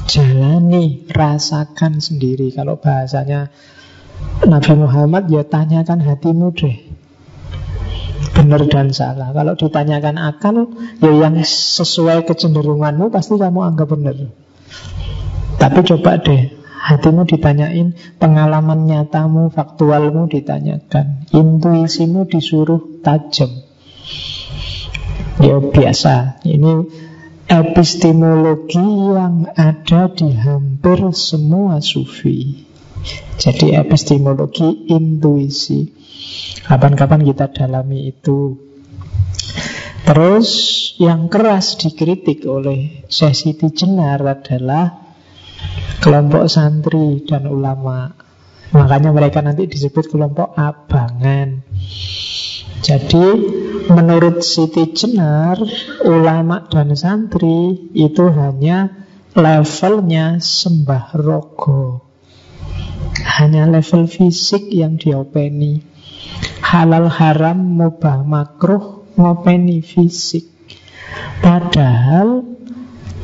jalani, 0.07 1.07
rasakan 1.11 1.99
sendiri. 1.99 2.55
Kalau 2.55 2.79
bahasanya 2.79 3.51
Nabi 4.47 4.73
Muhammad 4.79 5.27
ya 5.27 5.43
tanyakan 5.43 6.03
hatimu 6.03 6.51
deh. 6.55 6.90
Benar 8.41 8.65
dan 8.65 8.89
salah. 8.89 9.30
Kalau 9.38 9.53
ditanyakan 9.53 10.18
akal, 10.18 10.73
ya 10.97 11.13
yang 11.13 11.38
sesuai 11.45 12.26
kecenderunganmu 12.26 13.13
pasti 13.13 13.38
kamu 13.38 13.69
anggap 13.69 13.93
benar. 13.93 14.18
Tapi 15.61 15.80
coba 15.85 16.18
deh, 16.18 16.49
hatimu 16.81 17.30
ditanyain, 17.30 17.93
pengalaman 18.18 18.89
nyatamu, 18.89 19.53
faktualmu 19.53 20.26
ditanyakan, 20.26 21.30
intuisimu 21.30 22.26
disuruh 22.26 22.81
tajam. 23.05 23.61
Ya 25.38 25.61
biasa. 25.61 26.41
Ini 26.41 26.73
epistemologi 27.45 28.81
yang 29.13 29.53
ada 29.53 30.09
di 30.09 30.34
hampir 30.34 31.13
semua 31.13 31.77
sufi. 31.77 32.65
Jadi 33.38 33.77
epistemologi 33.77 34.89
intuisi. 34.89 36.01
Kapan-kapan 36.66 37.22
kita 37.26 37.52
dalami 37.52 38.12
itu. 38.12 38.56
Terus 40.06 40.49
yang 40.98 41.30
keras 41.32 41.78
dikritik 41.78 42.44
oleh 42.49 43.06
Syekh 43.08 43.36
Siti 43.38 43.70
Jenar 43.72 44.20
adalah 44.26 44.91
kelompok 46.02 46.49
santri 46.49 47.24
dan 47.24 47.48
ulama. 47.48 48.12
Makanya 48.72 49.12
mereka 49.12 49.44
nanti 49.44 49.68
disebut 49.68 50.10
kelompok 50.10 50.56
abangan. 50.56 51.62
Jadi 52.82 53.26
menurut 53.94 54.41
Siti 54.41 54.90
Jenar 54.90 55.62
Ulama 56.02 56.66
dan 56.66 56.98
santri 56.98 57.94
itu 57.94 58.26
hanya 58.34 59.06
levelnya 59.38 60.41
sembah 60.41 61.14
rogo 61.14 62.02
Hanya 63.38 63.70
level 63.70 64.10
fisik 64.10 64.66
yang 64.74 64.98
diopeni 64.98 65.90
Halal 66.61 67.11
haram 67.11 67.60
mubah 67.60 68.23
makruh 68.23 69.03
ngopeni 69.19 69.84
fisik 69.84 70.52
Padahal 71.41 72.45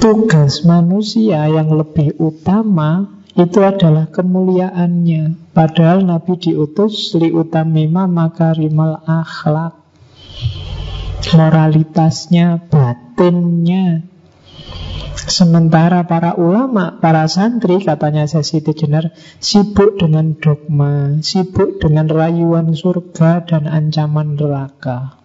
tugas 0.02 0.66
manusia 0.66 1.46
yang 1.48 1.70
lebih 1.72 2.18
utama 2.18 3.22
itu 3.38 3.62
adalah 3.62 4.10
kemuliaannya. 4.10 5.54
Padahal 5.54 6.02
Nabi 6.02 6.34
diutus 6.42 7.14
li 7.14 7.30
utamima 7.30 8.10
makarimal 8.10 9.06
akhlak. 9.06 9.86
moralitasnya, 11.28 12.72
batinnya. 12.72 14.00
Sementara 15.28 16.08
para 16.08 16.40
ulama, 16.40 17.04
para 17.04 17.28
santri, 17.28 17.84
katanya 17.84 18.26
Sesi 18.32 18.64
Jenner, 18.64 19.12
sibuk 19.44 20.00
dengan 20.00 20.40
dogma, 20.40 21.20
sibuk 21.20 21.84
dengan 21.84 22.08
rayuan 22.08 22.72
surga 22.72 23.44
dan 23.44 23.68
ancaman 23.68 24.40
neraka. 24.40 25.20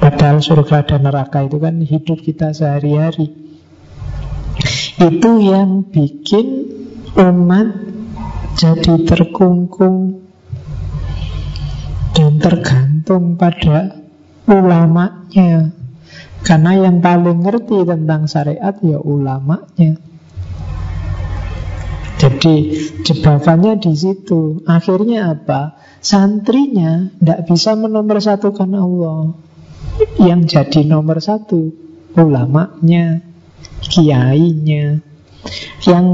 Padahal 0.00 0.42
surga 0.42 0.82
dan 0.82 1.06
neraka 1.06 1.46
itu 1.46 1.62
kan 1.62 1.78
hidup 1.78 2.18
kita 2.24 2.50
sehari-hari. 2.50 3.30
Itu 5.00 5.30
yang 5.40 5.86
bikin 5.88 6.46
umat 7.16 7.68
jadi 8.58 8.94
terkungkung 9.06 10.26
dan 12.12 12.36
tergantung 12.36 13.38
pada 13.38 14.04
ulamanya. 14.44 15.79
Karena 16.40 16.72
yang 16.88 17.04
paling 17.04 17.44
ngerti 17.44 17.84
tentang 17.84 18.24
syariat 18.24 18.72
ya 18.80 18.98
ulamanya. 19.00 20.00
Jadi 22.20 22.56
jebakannya 23.00 23.80
di 23.80 23.92
situ. 23.96 24.60
Akhirnya 24.68 25.32
apa? 25.32 25.80
Santrinya 26.00 27.12
tidak 27.16 27.48
bisa 27.48 27.72
menomorsatukan 27.76 28.70
Allah. 28.76 29.32
Yang 30.20 30.40
jadi 30.52 30.80
nomor 30.84 31.20
satu 31.20 31.72
ulamanya, 32.16 33.24
kiainya. 33.84 35.00
Yang 35.84 36.06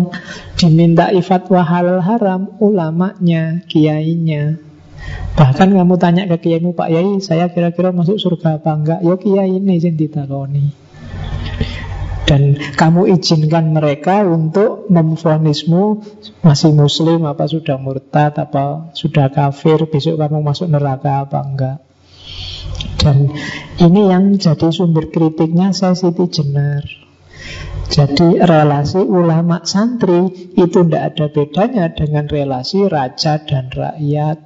diminta 0.55 1.11
fatwa 1.23 1.63
halal 1.67 2.03
haram 2.03 2.55
ulamanya, 2.63 3.67
kiainya. 3.67 4.66
Bahkan 5.37 5.69
kamu 5.77 5.95
tanya 6.01 6.25
ke 6.25 6.49
kiaimu 6.49 6.73
Pak 6.73 6.89
Yai 6.89 7.21
Saya 7.21 7.53
kira-kira 7.53 7.93
masuk 7.93 8.17
surga 8.17 8.57
apa 8.57 8.73
enggak? 8.73 9.01
Ya 9.05 9.15
kiai 9.21 9.61
ini 9.61 9.77
yang 9.77 9.95
ditakoni. 9.95 10.73
Dan 12.27 12.59
kamu 12.59 13.07
izinkan 13.15 13.71
mereka 13.71 14.27
untuk 14.27 14.91
memfonismu 14.91 16.03
masih 16.43 16.75
muslim 16.75 17.23
apa 17.23 17.47
sudah 17.47 17.79
murtad 17.79 18.35
apa 18.35 18.91
sudah 18.99 19.31
kafir 19.31 19.87
besok 19.87 20.19
kamu 20.19 20.43
masuk 20.43 20.67
neraka 20.67 21.23
apa 21.23 21.39
enggak? 21.47 21.79
Dan 22.99 23.31
ini 23.79 24.11
yang 24.11 24.35
jadi 24.35 24.75
sumber 24.75 25.15
kritiknya 25.15 25.71
saya 25.71 25.95
Siti 25.95 26.27
Jenar 26.27 26.83
jadi 27.87 28.43
relasi 28.43 28.99
ulama 28.99 29.63
santri 29.63 30.51
itu 30.59 30.83
tidak 30.83 31.15
ada 31.15 31.27
bedanya 31.31 31.87
dengan 31.95 32.27
relasi 32.27 32.91
raja 32.91 33.39
dan 33.47 33.71
rakyat 33.71 34.43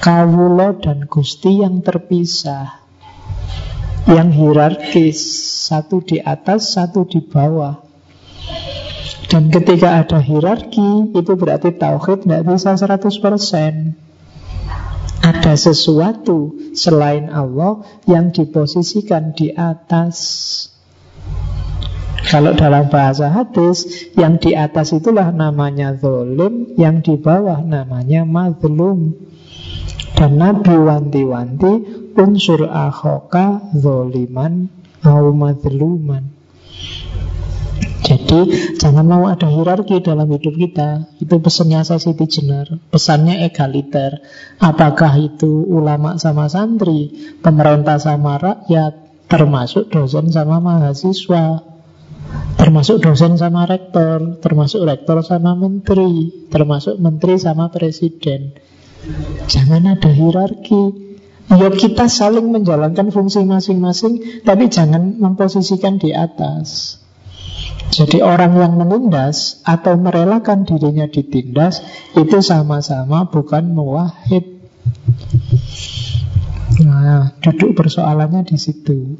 Kawulo 0.00 0.80
dan 0.80 1.04
Gusti 1.04 1.60
yang 1.60 1.84
terpisah 1.84 2.80
Yang 4.08 4.28
hierarkis 4.32 5.20
Satu 5.68 6.00
di 6.00 6.16
atas, 6.18 6.74
satu 6.74 7.06
di 7.06 7.22
bawah. 7.22 7.78
Dan 9.28 9.52
ketika 9.52 10.00
ada 10.00 10.24
hierarki 10.24 11.12
Itu 11.12 11.36
berarti 11.36 11.76
Tauhid 11.76 12.24
tidak 12.24 12.48
bisa 12.48 12.80
100% 12.80 12.96
Ada 15.20 15.52
sesuatu 15.60 16.56
selain 16.72 17.28
Allah 17.28 17.84
Yang 18.08 18.40
diposisikan 18.40 19.36
di 19.36 19.52
atas 19.52 20.16
kalau 22.28 22.52
dalam 22.52 22.92
bahasa 22.92 23.32
hadis, 23.32 24.12
yang 24.12 24.36
di 24.36 24.52
atas 24.52 24.92
itulah 24.92 25.32
namanya 25.32 25.96
zolim, 25.96 26.76
yang 26.76 27.00
di 27.00 27.16
bawah 27.16 27.64
namanya 27.64 28.28
mazlum. 28.28 29.16
Dan 30.12 30.36
Nabi 30.36 30.76
wanti-wanti 30.76 31.72
unsur 32.12 32.68
akhoka 32.68 33.72
zoliman 33.72 34.68
au 35.00 35.32
madluman. 35.32 36.28
Jadi 38.00 38.74
jangan 38.76 39.06
mau 39.06 39.24
ada 39.30 39.46
hierarki 39.46 40.02
dalam 40.02 40.26
hidup 40.34 40.56
kita 40.58 41.06
Itu 41.22 41.38
pesannya 41.38 41.86
saya 41.86 42.02
Siti 42.02 42.26
Jenar 42.26 42.66
Pesannya 42.90 43.46
egaliter 43.46 44.18
Apakah 44.58 45.14
itu 45.20 45.62
ulama 45.68 46.18
sama 46.18 46.50
santri 46.50 47.12
Pemerintah 47.38 48.02
sama 48.02 48.40
rakyat 48.40 48.98
Termasuk 49.30 49.94
dosen 49.94 50.26
sama 50.26 50.58
mahasiswa 50.58 51.69
Termasuk 52.58 53.00
dosen 53.02 53.40
sama 53.40 53.64
rektor 53.64 54.38
Termasuk 54.38 54.84
rektor 54.84 55.24
sama 55.24 55.56
menteri 55.56 56.30
Termasuk 56.52 57.00
menteri 57.00 57.40
sama 57.40 57.72
presiden 57.72 58.52
Jangan 59.48 59.96
ada 59.96 60.10
hierarki. 60.12 60.82
Ya 61.50 61.66
kita 61.74 62.06
saling 62.06 62.46
menjalankan 62.54 63.10
fungsi 63.10 63.42
masing-masing, 63.42 64.44
tapi 64.46 64.70
jangan 64.70 65.18
memposisikan 65.18 65.98
di 65.98 66.14
atas. 66.14 67.00
Jadi 67.90 68.22
orang 68.22 68.54
yang 68.54 68.78
menindas 68.78 69.58
atau 69.66 69.98
merelakan 69.98 70.62
dirinya 70.62 71.10
ditindas 71.10 71.82
itu 72.14 72.38
sama-sama 72.38 73.26
bukan 73.26 73.74
muwahid. 73.74 74.62
Nah, 76.86 77.34
duduk 77.42 77.74
persoalannya 77.74 78.46
di 78.46 78.54
situ. 78.54 79.18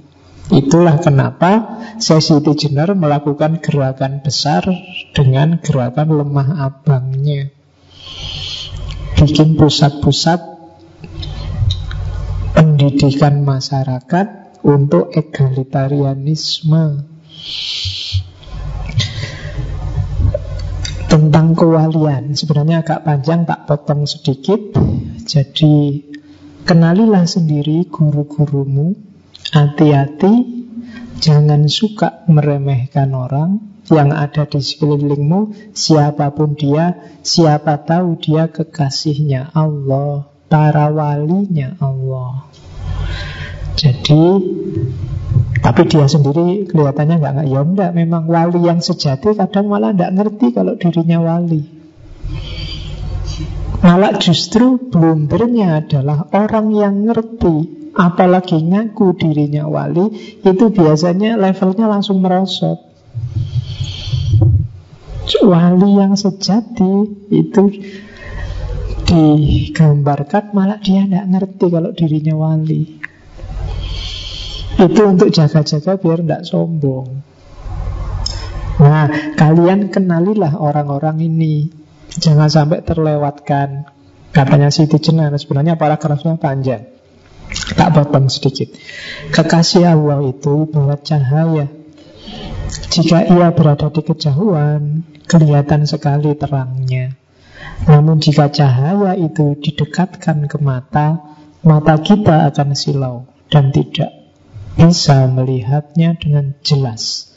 Itulah 0.51 0.99
kenapa 0.99 1.79
sesi 2.03 2.43
Jenar 2.43 2.99
melakukan 2.99 3.63
gerakan 3.63 4.19
besar 4.19 4.67
dengan 5.15 5.63
gerakan 5.63 6.11
lemah 6.11 6.67
abangnya. 6.67 7.55
Bikin 9.15 9.55
pusat-pusat 9.55 10.43
pendidikan 12.51 13.47
masyarakat 13.47 14.27
untuk 14.67 15.15
egalitarianisme. 15.15 17.07
Tentang 21.07 21.47
kewalian 21.55 22.35
sebenarnya 22.35 22.83
agak 22.83 23.07
panjang 23.07 23.47
tak 23.47 23.71
potong 23.71 24.03
sedikit. 24.03 24.59
Jadi 25.31 26.03
kenalilah 26.67 27.23
sendiri 27.23 27.87
guru-gurumu 27.87 29.10
hati-hati 29.51 30.33
jangan 31.19 31.67
suka 31.67 32.25
meremehkan 32.31 33.11
orang 33.13 33.71
yang 33.91 34.15
ada 34.15 34.47
di 34.47 34.63
sekelilingmu, 34.63 35.75
siapa 35.75 36.31
pun 36.31 36.55
dia, 36.55 36.95
siapa 37.27 37.83
tahu 37.83 38.23
dia 38.23 38.47
kekasihnya 38.47 39.51
Allah, 39.51 40.31
para 40.47 40.87
walinya 40.95 41.75
Allah. 41.83 42.47
Jadi, 43.75 44.23
tapi 45.59 45.83
dia 45.91 46.07
sendiri 46.07 46.71
kelihatannya 46.71 47.19
nggak 47.19 47.33
nggak 47.35 47.49
ya 47.51 47.61
enggak, 47.67 47.91
memang 47.99 48.31
wali 48.31 48.63
yang 48.63 48.79
sejati 48.79 49.35
kadang 49.35 49.67
malah 49.67 49.91
nggak 49.91 50.15
ngerti 50.15 50.47
kalau 50.55 50.79
dirinya 50.79 51.19
wali. 51.19 51.63
Malah 53.81 54.21
justru 54.23 54.77
blundernya 54.77 55.83
adalah 55.83 56.29
orang 56.31 56.71
yang 56.77 57.11
ngerti 57.11 57.80
Apalagi 57.91 58.63
ngaku 58.63 59.19
dirinya 59.19 59.67
wali 59.67 60.39
Itu 60.47 60.71
biasanya 60.71 61.35
levelnya 61.35 61.91
langsung 61.91 62.23
merosot 62.23 62.91
wali 65.39 65.97
yang 65.97 66.19
sejati 66.19 67.07
itu 67.31 67.65
digambarkan 69.07 70.55
malah 70.55 70.79
dia 70.79 71.07
tidak 71.07 71.27
ngerti 71.27 71.67
kalau 71.67 71.91
dirinya 71.95 72.35
wali. 72.39 72.83
Itu 74.81 75.03
untuk 75.05 75.29
jaga-jaga 75.35 75.99
biar 75.99 76.21
tidak 76.25 76.43
sombong. 76.47 77.09
Nah, 78.81 79.37
kalian 79.37 79.93
kenalilah 79.93 80.57
orang-orang 80.57 81.21
ini. 81.21 81.69
Jangan 82.11 82.49
sampai 82.49 82.81
terlewatkan. 82.81 83.87
Katanya 84.31 84.71
Siti 84.71 84.97
Jenar, 85.03 85.35
sebenarnya 85.37 85.75
paragrafnya 85.75 86.39
panjang. 86.39 86.87
Tak 87.51 87.91
potong 87.95 88.31
sedikit. 88.31 88.71
Kekasih 89.35 89.91
Allah 89.91 90.23
itu 90.27 90.71
ibarat 90.71 91.03
cahaya. 91.03 91.67
Jika 92.91 93.27
ia 93.27 93.51
berada 93.51 93.91
di 93.91 94.03
kejauhan, 94.03 95.03
kelihatan 95.27 95.87
sekali 95.87 96.35
terangnya. 96.39 97.15
Namun 97.87 98.23
jika 98.23 98.51
cahaya 98.51 99.19
itu 99.19 99.59
didekatkan 99.59 100.47
ke 100.47 100.59
mata, 100.63 101.39
mata 101.67 101.95
kita 101.99 102.51
akan 102.51 102.79
silau 102.79 103.27
dan 103.51 103.75
tidak 103.75 104.11
bisa 104.79 105.27
melihatnya 105.27 106.15
dengan 106.19 106.55
jelas. 106.63 107.35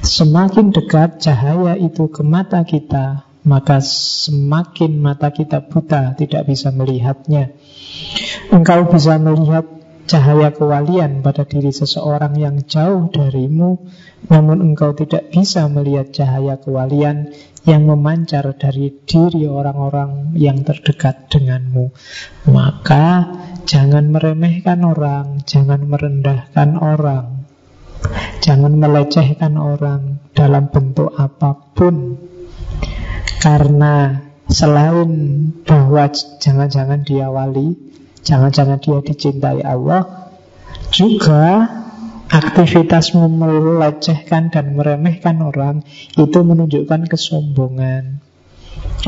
Semakin 0.00 0.72
dekat 0.72 1.22
cahaya 1.22 1.76
itu 1.76 2.08
ke 2.08 2.22
mata 2.24 2.62
kita, 2.64 3.29
maka 3.46 3.80
semakin 3.84 5.00
mata 5.00 5.32
kita 5.32 5.64
buta, 5.64 6.16
tidak 6.16 6.48
bisa 6.48 6.72
melihatnya. 6.72 7.56
Engkau 8.52 8.88
bisa 8.90 9.16
melihat 9.16 9.64
cahaya 10.10 10.50
kewalian 10.50 11.22
pada 11.22 11.46
diri 11.46 11.70
seseorang 11.70 12.34
yang 12.34 12.60
jauh 12.66 13.08
darimu, 13.08 13.86
namun 14.26 14.74
engkau 14.74 14.92
tidak 14.92 15.30
bisa 15.30 15.70
melihat 15.70 16.10
cahaya 16.10 16.58
kewalian 16.58 17.30
yang 17.68 17.84
memancar 17.86 18.56
dari 18.56 18.90
diri 19.04 19.46
orang-orang 19.46 20.34
yang 20.34 20.64
terdekat 20.64 21.28
denganmu. 21.30 21.92
Maka 22.50 23.28
Jangan 23.70 24.10
meremehkan 24.10 24.82
orang, 24.82 25.46
jangan 25.46 25.86
merendahkan 25.86 26.74
orang, 26.74 27.46
jangan 28.42 28.74
melecehkan 28.74 29.54
orang 29.54 30.18
dalam 30.34 30.72
bentuk 30.74 31.14
apa 31.14 31.54
pun. 31.76 32.29
Karena 33.40 34.20
selain 34.52 35.10
bahwa 35.64 36.12
jangan-jangan 36.12 37.00
dia 37.08 37.32
wali, 37.32 37.72
jangan-jangan 38.20 38.78
dia 38.84 39.00
dicintai 39.00 39.64
Allah, 39.64 40.30
juga 40.92 41.66
aktivitasmu 42.28 43.26
melecehkan 43.32 44.52
dan 44.52 44.76
meremehkan 44.76 45.40
orang 45.40 45.82
itu 46.14 46.38
menunjukkan 46.44 47.08
kesombongan. 47.08 48.20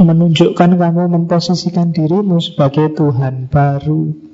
Menunjukkan 0.00 0.80
kamu 0.80 1.02
memposisikan 1.12 1.92
dirimu 1.92 2.40
sebagai 2.40 2.96
Tuhan 2.96 3.52
baru 3.52 4.32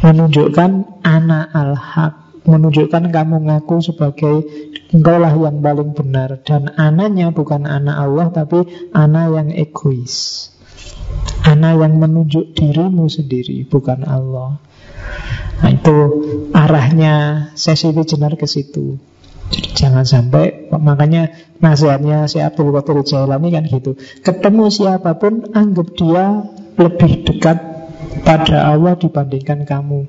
menunjukkan 0.00 1.04
anak 1.04 1.52
al-haq 1.52 2.14
menunjukkan 2.48 3.12
kamu 3.12 3.36
ngaku 3.52 3.76
sebagai 3.84 4.36
engkau 4.90 5.16
lah 5.18 5.34
yang 5.34 5.62
paling 5.62 5.90
benar. 5.94 6.42
Dan 6.42 6.70
anaknya 6.74 7.30
bukan 7.30 7.66
anak 7.66 7.96
Allah 7.96 8.26
tapi 8.34 8.90
anak 8.94 9.26
yang 9.34 9.48
egois. 9.54 10.48
Anak 11.46 11.80
yang 11.80 11.98
menunjuk 11.98 12.54
dirimu 12.54 13.10
sendiri 13.10 13.66
bukan 13.66 14.06
Allah. 14.06 14.60
Nah 15.60 15.70
itu 15.70 15.96
arahnya 16.56 17.14
sesi 17.58 17.92
jenar 17.92 18.36
ke 18.38 18.46
situ. 18.46 18.96
Jadi 19.50 19.68
jangan 19.74 20.06
sampai 20.06 20.70
makanya 20.78 21.34
nasihatnya 21.58 22.30
si 22.30 22.38
Abdul 22.38 22.70
Qadir 22.70 23.02
Jailani 23.02 23.50
kan 23.50 23.66
gitu. 23.66 23.98
Ketemu 24.22 24.70
siapa 24.70 25.18
pun 25.18 25.50
anggap 25.50 25.90
dia 25.98 26.46
lebih 26.78 27.26
dekat 27.26 27.58
pada 28.22 28.70
Allah 28.70 28.94
dibandingkan 28.94 29.66
kamu. 29.66 30.06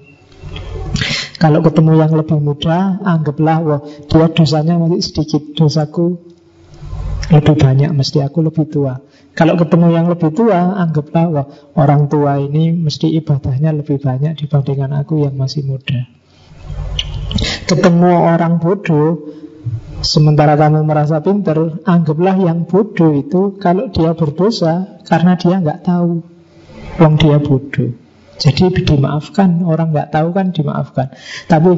Kalau 1.42 1.66
ketemu 1.66 1.98
yang 1.98 2.14
lebih 2.14 2.38
muda, 2.38 3.02
anggaplah 3.02 3.58
wah 3.66 3.82
dia 3.82 4.30
dosanya 4.30 4.78
masih 4.78 5.02
sedikit, 5.02 5.42
dosaku 5.58 6.22
lebih 7.34 7.58
banyak, 7.58 7.90
mesti 7.98 8.22
aku 8.22 8.46
lebih 8.46 8.70
tua. 8.70 9.02
Kalau 9.34 9.58
ketemu 9.58 9.90
yang 9.90 10.06
lebih 10.06 10.38
tua, 10.38 10.78
anggaplah 10.78 11.26
wah 11.34 11.48
orang 11.74 12.06
tua 12.14 12.38
ini 12.38 12.70
mesti 12.78 13.10
ibadahnya 13.18 13.74
lebih 13.74 13.98
banyak 13.98 14.38
dibandingkan 14.38 14.94
aku 15.02 15.26
yang 15.26 15.34
masih 15.34 15.66
muda. 15.66 16.06
Ketemu 17.66 18.12
orang 18.12 18.62
bodoh, 18.62 19.34
sementara 20.06 20.54
kamu 20.54 20.86
merasa 20.86 21.26
pinter, 21.26 21.82
anggaplah 21.90 22.38
yang 22.38 22.70
bodoh 22.70 23.18
itu 23.18 23.58
kalau 23.58 23.90
dia 23.90 24.14
berdosa 24.14 25.02
karena 25.10 25.34
dia 25.42 25.58
nggak 25.58 25.90
tahu. 25.90 26.22
Wong 27.02 27.14
dia 27.18 27.42
bodoh. 27.42 28.11
Jadi 28.42 28.74
dimaafkan, 28.74 29.62
orang 29.62 29.94
nggak 29.94 30.10
tahu 30.10 30.34
kan 30.34 30.50
dimaafkan. 30.50 31.14
Tapi 31.46 31.78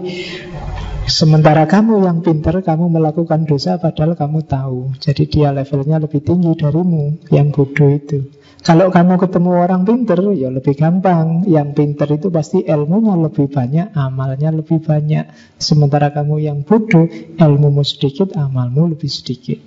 sementara 1.11 1.67
kamu 1.67 2.07
yang 2.07 2.23
pinter, 2.23 2.63
kamu 2.63 2.87
melakukan 2.87 3.43
dosa 3.43 3.75
padahal 3.75 4.15
kamu 4.15 4.47
tahu. 4.47 4.95
Jadi 4.95 5.27
dia 5.27 5.51
levelnya 5.51 5.99
lebih 5.99 6.23
tinggi 6.23 6.55
darimu, 6.55 7.19
yang 7.35 7.51
bodoh 7.51 7.91
itu. 7.91 8.31
Kalau 8.63 8.87
kamu 8.95 9.19
ketemu 9.19 9.59
orang 9.59 9.83
pinter, 9.83 10.23
ya 10.39 10.47
lebih 10.47 10.79
gampang. 10.79 11.43
Yang 11.51 11.69
pinter 11.75 12.07
itu 12.15 12.31
pasti 12.31 12.63
ilmunya 12.63 13.19
lebih 13.19 13.51
banyak, 13.51 13.91
amalnya 13.91 14.55
lebih 14.55 14.79
banyak. 14.79 15.59
Sementara 15.59 16.15
kamu 16.15 16.39
yang 16.39 16.63
bodoh, 16.63 17.11
ilmumu 17.43 17.83
sedikit, 17.83 18.39
amalmu 18.39 18.95
lebih 18.95 19.11
sedikit. 19.11 19.59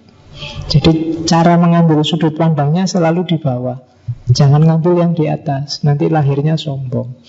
Jadi 0.72 1.24
cara 1.28 1.60
mengambil 1.60 2.00
sudut 2.08 2.32
pandangnya 2.40 2.88
selalu 2.88 3.28
di 3.28 3.36
bawah. 3.36 3.95
Jangan 4.26 4.62
ngambil 4.62 4.92
yang 4.98 5.12
di 5.14 5.30
atas, 5.30 5.86
nanti 5.86 6.10
lahirnya 6.10 6.58
sombong. 6.58 7.22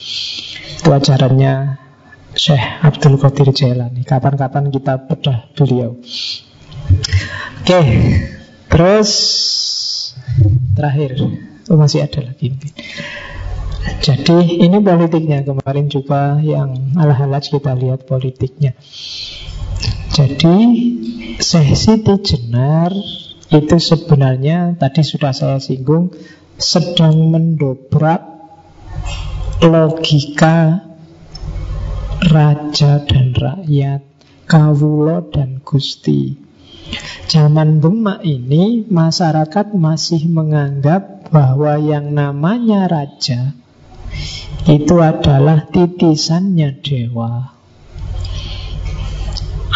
Itu 0.81 0.89
ajarannya 0.89 1.77
Syekh 2.33 2.65
Abdul 2.81 3.21
Qadir 3.21 3.49
Jailani. 3.53 4.01
Kapan-kapan 4.01 4.73
kita 4.73 5.05
bedah 5.05 5.49
beliau. 5.53 5.97
Oke, 7.61 7.81
terus 8.69 9.11
terakhir, 10.73 11.21
oh 11.69 11.77
masih 11.77 12.05
ada 12.05 12.25
lagi. 12.25 12.53
Jadi 14.01 14.61
ini 14.61 14.77
politiknya 14.81 15.41
kemarin 15.45 15.89
juga 15.89 16.37
yang 16.41 16.93
ala-ala 16.97 17.41
kita 17.41 17.73
lihat 17.73 18.05
politiknya. 18.05 18.77
Jadi 20.13 20.57
sesi 21.37 21.93
Jenar 22.01 22.91
itu 23.47 23.75
sebenarnya 23.79 24.75
tadi 24.75 25.01
sudah 25.05 25.31
saya 25.31 25.57
singgung 25.61 26.11
sedang 26.57 27.29
mendobrak 27.29 28.21
logika 29.61 30.81
raja 32.33 33.05
dan 33.05 33.33
rakyat, 33.37 34.01
kawulo 34.49 35.29
dan 35.29 35.61
gusti. 35.61 36.33
Zaman 37.27 37.83
Demak 37.83 38.23
ini 38.23 38.87
masyarakat 38.87 39.75
masih 39.75 40.25
menganggap 40.31 41.29
bahwa 41.29 41.75
yang 41.77 42.15
namanya 42.15 42.87
raja 42.87 43.53
itu 44.65 44.95
adalah 45.03 45.67
titisannya 45.67 46.79
dewa. 46.79 47.53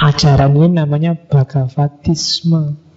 Ajaran 0.02 0.58
ini 0.58 0.82
namanya 0.82 1.14
Bhagavatisme. 1.14 2.91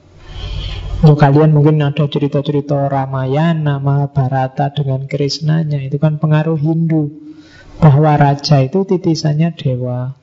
Untuk 1.04 1.20
kalian 1.20 1.52
mungkin 1.52 1.84
ada 1.84 2.08
cerita-cerita 2.08 2.88
Ramayana, 2.88 3.76
Mahabharata 3.76 4.72
dengan 4.72 5.04
Krishnanya 5.04 5.76
Itu 5.84 6.00
kan 6.00 6.16
pengaruh 6.16 6.56
Hindu. 6.56 7.12
Bahwa 7.76 8.16
raja 8.16 8.64
itu 8.64 8.88
titisannya 8.88 9.52
dewa. 9.52 10.16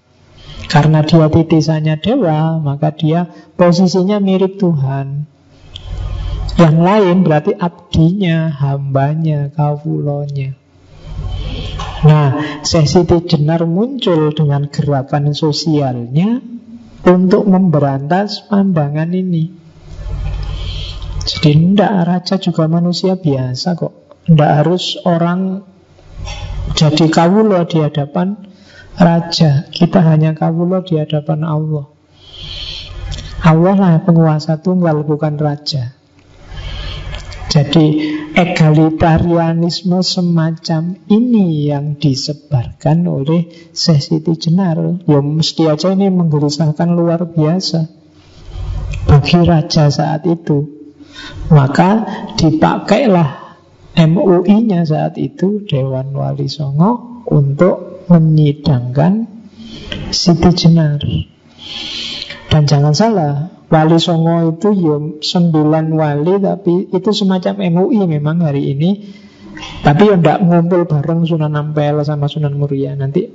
Karena 0.65 1.05
dia 1.05 1.29
titisannya 1.29 2.01
dewa 2.01 2.57
Maka 2.65 2.97
dia 2.97 3.29
posisinya 3.53 4.17
mirip 4.17 4.57
Tuhan. 4.57 5.29
Yang 6.57 6.77
lain 6.81 7.17
berarti 7.29 7.53
abdinya, 7.61 8.49
hambanya, 8.49 9.53
kawulonya. 9.53 10.57
Nah, 12.01 12.57
sesi 12.65 13.05
jenar 13.05 13.69
muncul 13.69 14.33
dengan 14.33 14.65
gerakan 14.65 15.37
sosialnya 15.37 16.41
untuk 17.05 17.45
memberantas 17.45 18.49
pandangan 18.49 19.13
ini. 19.13 19.60
Jadi 21.22 21.52
tidak 21.53 21.93
raja 22.10 22.35
juga 22.41 22.65
manusia 22.65 23.14
biasa 23.14 23.77
kok. 23.77 23.93
Tidak 24.26 24.52
harus 24.61 24.98
orang 25.06 25.61
jadi 26.73 27.06
kawulo 27.14 27.61
di 27.69 27.77
hadapan 27.81 28.38
raja. 28.98 29.69
Kita 29.69 30.02
hanya 30.02 30.34
kawulo 30.34 30.81
di 30.81 30.98
hadapan 30.98 31.45
Allah. 31.45 31.85
Allah 33.41 33.76
lah 33.77 33.93
penguasa 34.06 34.61
tunggal 34.61 35.02
bukan 35.02 35.38
raja. 35.38 35.98
Jadi 37.52 37.99
egalitarianisme 38.31 39.99
semacam 39.99 40.95
ini 41.11 41.68
yang 41.68 41.99
disebarkan 41.99 43.03
oleh 43.11 43.52
Sesiti 43.76 44.39
Jenar. 44.39 44.80
Ya 45.03 45.19
mesti 45.19 45.68
aja 45.68 45.91
ini 45.91 46.07
menggelisahkan 46.07 46.95
luar 46.95 47.27
biasa 47.27 47.91
bagi 49.03 49.39
raja 49.43 49.91
saat 49.91 50.23
itu. 50.23 50.80
Maka 51.51 51.89
dipakailah 52.39 53.29
MUI-nya 53.91 54.88
saat 54.88 55.19
itu 55.19 55.67
Dewan 55.67 56.15
Wali 56.15 56.47
Songo 56.47 57.23
untuk 57.27 58.07
menyidangkan 58.07 59.27
Siti 60.11 60.51
Jenar. 60.55 60.99
Dan 62.51 62.63
jangan 62.67 62.95
salah, 62.95 63.33
Wali 63.71 63.99
Songo 63.99 64.51
itu 64.51 64.75
ya 64.75 64.95
sembilan 65.23 65.95
wali 65.95 66.35
tapi 66.43 66.91
itu 66.91 67.09
semacam 67.15 67.53
MUI 67.71 68.03
memang 68.03 68.43
hari 68.43 68.75
ini. 68.75 69.19
Tapi 69.81 70.11
ya 70.11 70.15
tidak 70.19 70.43
ngumpul 70.43 70.83
bareng 70.89 71.23
Sunan 71.23 71.55
Ampel 71.55 72.03
sama 72.03 72.27
Sunan 72.27 72.59
Muria. 72.59 72.95
Nanti 72.95 73.27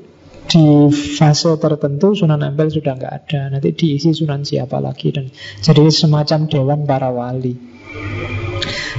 di 0.46 0.90
fase 0.90 1.58
tertentu 1.58 2.14
Sunan 2.14 2.42
Ampel 2.42 2.70
sudah 2.70 2.94
nggak 2.94 3.12
ada. 3.12 3.40
Nanti 3.50 3.74
diisi 3.74 4.14
Sunan 4.14 4.46
siapa 4.46 4.78
lagi 4.78 5.10
dan 5.10 5.30
jadi 5.62 5.86
semacam 5.90 6.46
dewan 6.46 6.80
para 6.86 7.10
wali. 7.10 7.54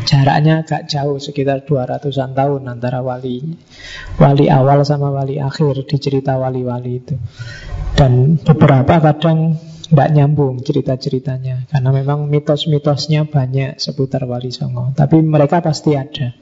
Jaraknya 0.08 0.64
agak 0.64 0.88
jauh 0.88 1.20
sekitar 1.20 1.68
200-an 1.68 2.32
tahun 2.32 2.62
antara 2.72 3.04
wali 3.04 3.44
wali 4.16 4.48
awal 4.48 4.88
sama 4.88 5.12
wali 5.12 5.36
akhir 5.36 5.84
di 5.84 5.98
cerita 6.00 6.40
wali-wali 6.40 7.04
itu. 7.04 7.16
Dan 7.98 8.40
beberapa 8.40 9.04
kadang 9.04 9.58
tidak 9.88 10.10
nyambung 10.12 10.60
cerita-ceritanya 10.62 11.72
karena 11.72 11.90
memang 11.96 12.28
mitos-mitosnya 12.28 13.32
banyak 13.32 13.80
seputar 13.80 14.28
Wali 14.28 14.52
Songo. 14.52 14.92
Tapi 14.92 15.24
mereka 15.24 15.64
pasti 15.64 15.96
ada. 15.96 16.36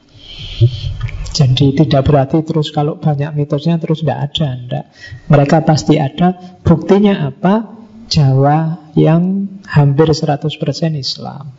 Jadi 1.36 1.76
tidak 1.76 2.08
berarti 2.08 2.48
terus 2.48 2.72
kalau 2.72 2.96
banyak 2.96 3.36
mitosnya 3.36 3.76
terus 3.76 4.00
tidak 4.00 4.32
ada. 4.32 4.48
Enggak. 4.56 4.86
Mereka 5.28 5.58
pasti 5.68 6.00
ada. 6.00 6.32
Buktinya 6.64 7.28
apa? 7.28 7.76
Jawa 8.08 8.88
yang 8.96 9.50
hampir 9.68 10.08
100% 10.08 10.48
Islam. 10.96 11.52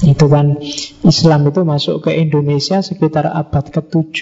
Itu 0.00 0.32
kan 0.32 0.56
Islam 1.04 1.50
itu 1.50 1.60
masuk 1.66 2.08
ke 2.08 2.16
Indonesia 2.16 2.80
sekitar 2.80 3.28
abad 3.28 3.68
ke-7 3.68 4.16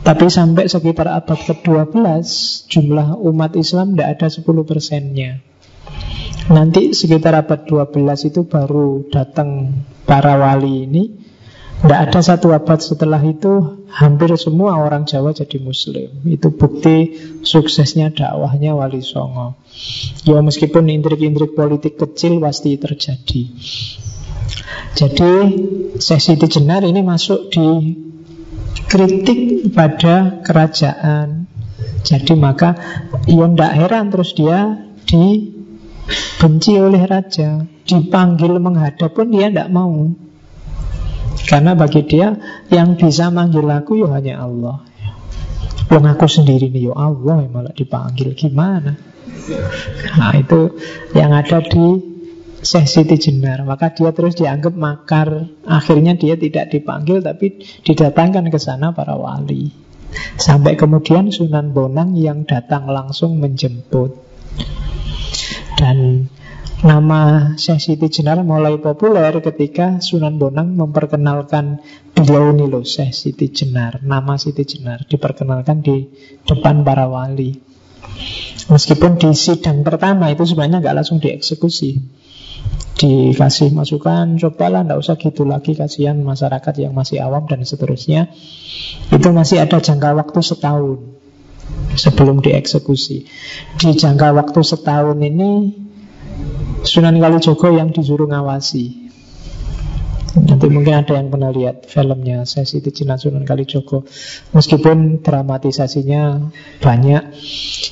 Tapi 0.00 0.26
sampai 0.32 0.72
sekitar 0.72 1.04
abad 1.12 1.36
ke-12 1.36 2.00
Jumlah 2.72 3.20
umat 3.20 3.52
Islam 3.60 3.92
tidak 3.92 4.08
ada 4.16 4.26
10 4.32 4.48
persennya 4.64 5.44
Nanti 6.48 6.96
sekitar 6.96 7.36
abad 7.36 7.68
12 7.68 8.32
itu 8.32 8.48
baru 8.48 9.04
datang 9.12 9.76
para 10.08 10.40
wali 10.40 10.88
ini 10.88 11.25
tidak 11.86 12.00
ada 12.10 12.18
satu 12.18 12.50
abad 12.50 12.82
setelah 12.82 13.22
itu 13.22 13.78
hampir 13.94 14.34
semua 14.34 14.74
orang 14.74 15.06
Jawa 15.06 15.30
jadi 15.30 15.62
Muslim. 15.62 16.10
Itu 16.26 16.50
bukti 16.50 17.14
suksesnya 17.46 18.10
dakwahnya 18.10 18.74
Wali 18.74 19.06
Songo. 19.06 19.54
Ya 20.26 20.42
meskipun 20.42 20.90
intrik-intrik 20.90 21.54
politik 21.54 21.94
kecil 21.94 22.42
pasti 22.42 22.74
terjadi. 22.74 23.42
Jadi 24.98 25.32
sesi 26.02 26.34
Jenar 26.34 26.82
ini 26.82 27.06
masuk 27.06 27.54
di 27.54 27.94
kritik 28.90 29.70
pada 29.70 30.42
kerajaan. 30.42 31.46
Jadi 32.02 32.34
maka 32.34 32.74
ya 33.30 33.46
tidak 33.46 33.72
heran 33.78 34.10
terus 34.10 34.34
dia 34.34 34.90
dibenci 35.06 36.82
oleh 36.82 37.06
raja, 37.06 37.62
dipanggil 37.86 38.58
menghadap 38.58 39.14
pun 39.14 39.30
dia 39.30 39.54
tidak 39.54 39.70
mau. 39.70 40.25
Karena 41.46 41.78
bagi 41.78 42.02
dia 42.02 42.34
yang 42.68 42.98
bisa 42.98 43.30
manggil 43.30 43.64
aku 43.70 44.02
ya 44.02 44.10
hanya 44.10 44.42
Allah. 44.42 44.82
Wong 45.86 46.04
aku 46.10 46.26
sendiri 46.26 46.66
nih 46.66 46.90
ya 46.90 46.94
Allah 46.98 47.46
yang 47.46 47.52
malah 47.54 47.70
dipanggil 47.70 48.34
gimana? 48.34 48.98
Nah 50.18 50.34
itu 50.34 50.74
yang 51.14 51.30
ada 51.30 51.62
di 51.62 52.16
Syekh 52.66 52.86
Siti 52.90 53.16
Jenar 53.20 53.62
Maka 53.62 53.94
dia 53.94 54.10
terus 54.10 54.34
dianggap 54.34 54.74
makar 54.74 55.46
Akhirnya 55.62 56.18
dia 56.18 56.34
tidak 56.34 56.74
dipanggil 56.74 57.22
Tapi 57.22 57.62
didatangkan 57.86 58.50
ke 58.50 58.58
sana 58.58 58.90
para 58.90 59.14
wali 59.14 59.70
Sampai 60.34 60.74
kemudian 60.74 61.30
Sunan 61.30 61.70
Bonang 61.70 62.18
yang 62.18 62.42
datang 62.42 62.90
langsung 62.90 63.38
menjemput 63.38 64.18
Dan 65.78 66.26
Nama 66.76 67.56
Syekh 67.56 67.80
Siti 67.80 68.20
Jenar 68.20 68.44
mulai 68.44 68.76
populer 68.76 69.32
ketika 69.40 69.96
Sunan 70.04 70.36
Bonang 70.36 70.76
memperkenalkan 70.76 71.80
beliau 72.12 72.52
ini 72.52 72.68
loh 72.68 72.84
Syekh 72.84 73.16
Siti 73.16 73.48
Jenar 73.48 74.04
Nama 74.04 74.36
Siti 74.36 74.68
Jenar 74.68 75.08
diperkenalkan 75.08 75.80
di 75.80 76.04
depan 76.44 76.84
para 76.84 77.08
wali. 77.08 77.56
Meskipun 78.68 79.16
di 79.16 79.32
sidang 79.32 79.88
pertama 79.88 80.28
itu 80.28 80.44
sebenarnya 80.44 80.84
nggak 80.84 80.96
langsung 81.00 81.16
dieksekusi. 81.16 81.96
Dikasih 83.00 83.72
masukan, 83.72 84.36
cobalah 84.36 84.84
nggak 84.84 85.00
usah 85.00 85.16
gitu 85.16 85.48
lagi 85.48 85.72
Kasihan 85.72 86.20
masyarakat 86.20 86.74
yang 86.76 86.92
masih 86.92 87.24
awam 87.24 87.48
dan 87.48 87.64
seterusnya. 87.64 88.28
Itu 89.08 89.32
masih 89.32 89.64
ada 89.64 89.80
jangka 89.80 90.12
waktu 90.12 90.40
setahun 90.44 91.00
Sebelum 91.96 92.44
dieksekusi. 92.44 93.24
Di 93.80 93.90
jangka 93.96 94.36
waktu 94.36 94.60
setahun 94.60 95.18
ini 95.18 95.85
Sunan 96.86 97.18
Kalijogo 97.18 97.74
yang 97.74 97.90
disuruh 97.90 98.30
ngawasi. 98.30 99.10
Nanti 100.36 100.68
mungkin 100.68 100.94
ada 101.00 101.16
yang 101.16 101.32
pernah 101.32 101.48
lihat 101.48 101.88
filmnya 101.88 102.44
Sesi 102.44 102.84
Tijina 102.84 103.16
Sunan 103.16 103.42
Kalijogo. 103.42 104.04
Meskipun 104.52 105.24
dramatisasinya 105.24 106.52
banyak 106.78 107.22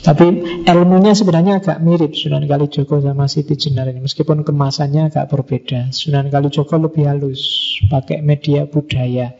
Tapi 0.04 0.26
ilmunya 0.68 1.16
sebenarnya 1.16 1.64
agak 1.64 1.80
mirip 1.80 2.12
Sunan 2.12 2.44
Kalijogo 2.44 3.00
sama 3.00 3.26
Siti 3.26 3.56
Jenar 3.56 3.88
ini. 3.90 4.04
Meskipun 4.04 4.44
kemasannya 4.44 5.08
agak 5.08 5.26
berbeda 5.32 5.90
Sunan 5.90 6.28
Kalijogo 6.28 6.76
lebih 6.78 7.08
halus 7.08 7.42
Pakai 7.88 8.20
media 8.20 8.68
budaya. 8.68 9.34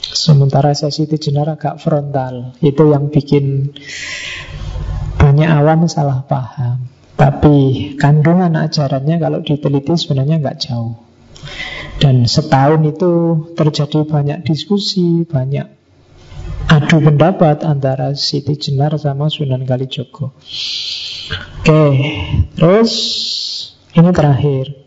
Sementara 0.00 0.72
Sesi 0.72 1.04
Jenar 1.06 1.52
agak 1.52 1.78
frontal 1.78 2.56
Itu 2.64 2.88
yang 2.88 3.12
bikin 3.12 3.76
banyak 5.20 5.46
awam 5.46 5.86
salah 5.86 6.26
paham 6.26 6.91
tapi 7.22 7.94
kandungan 8.02 8.50
ajarannya 8.58 9.22
kalau 9.22 9.46
diteliti 9.46 9.94
sebenarnya 9.94 10.42
nggak 10.42 10.58
jauh. 10.58 10.98
Dan 12.02 12.26
setahun 12.26 12.82
itu 12.82 13.12
terjadi 13.54 14.02
banyak 14.02 14.42
diskusi, 14.42 15.22
banyak 15.22 15.70
adu 16.66 16.98
pendapat 16.98 17.62
antara 17.62 18.10
Siti 18.18 18.58
Jenar 18.58 18.98
sama 18.98 19.30
Sunan 19.30 19.62
Kalijogo. 19.62 20.34
Oke, 21.62 21.84
terus 22.58 22.90
ini 23.94 24.10
terakhir. 24.10 24.82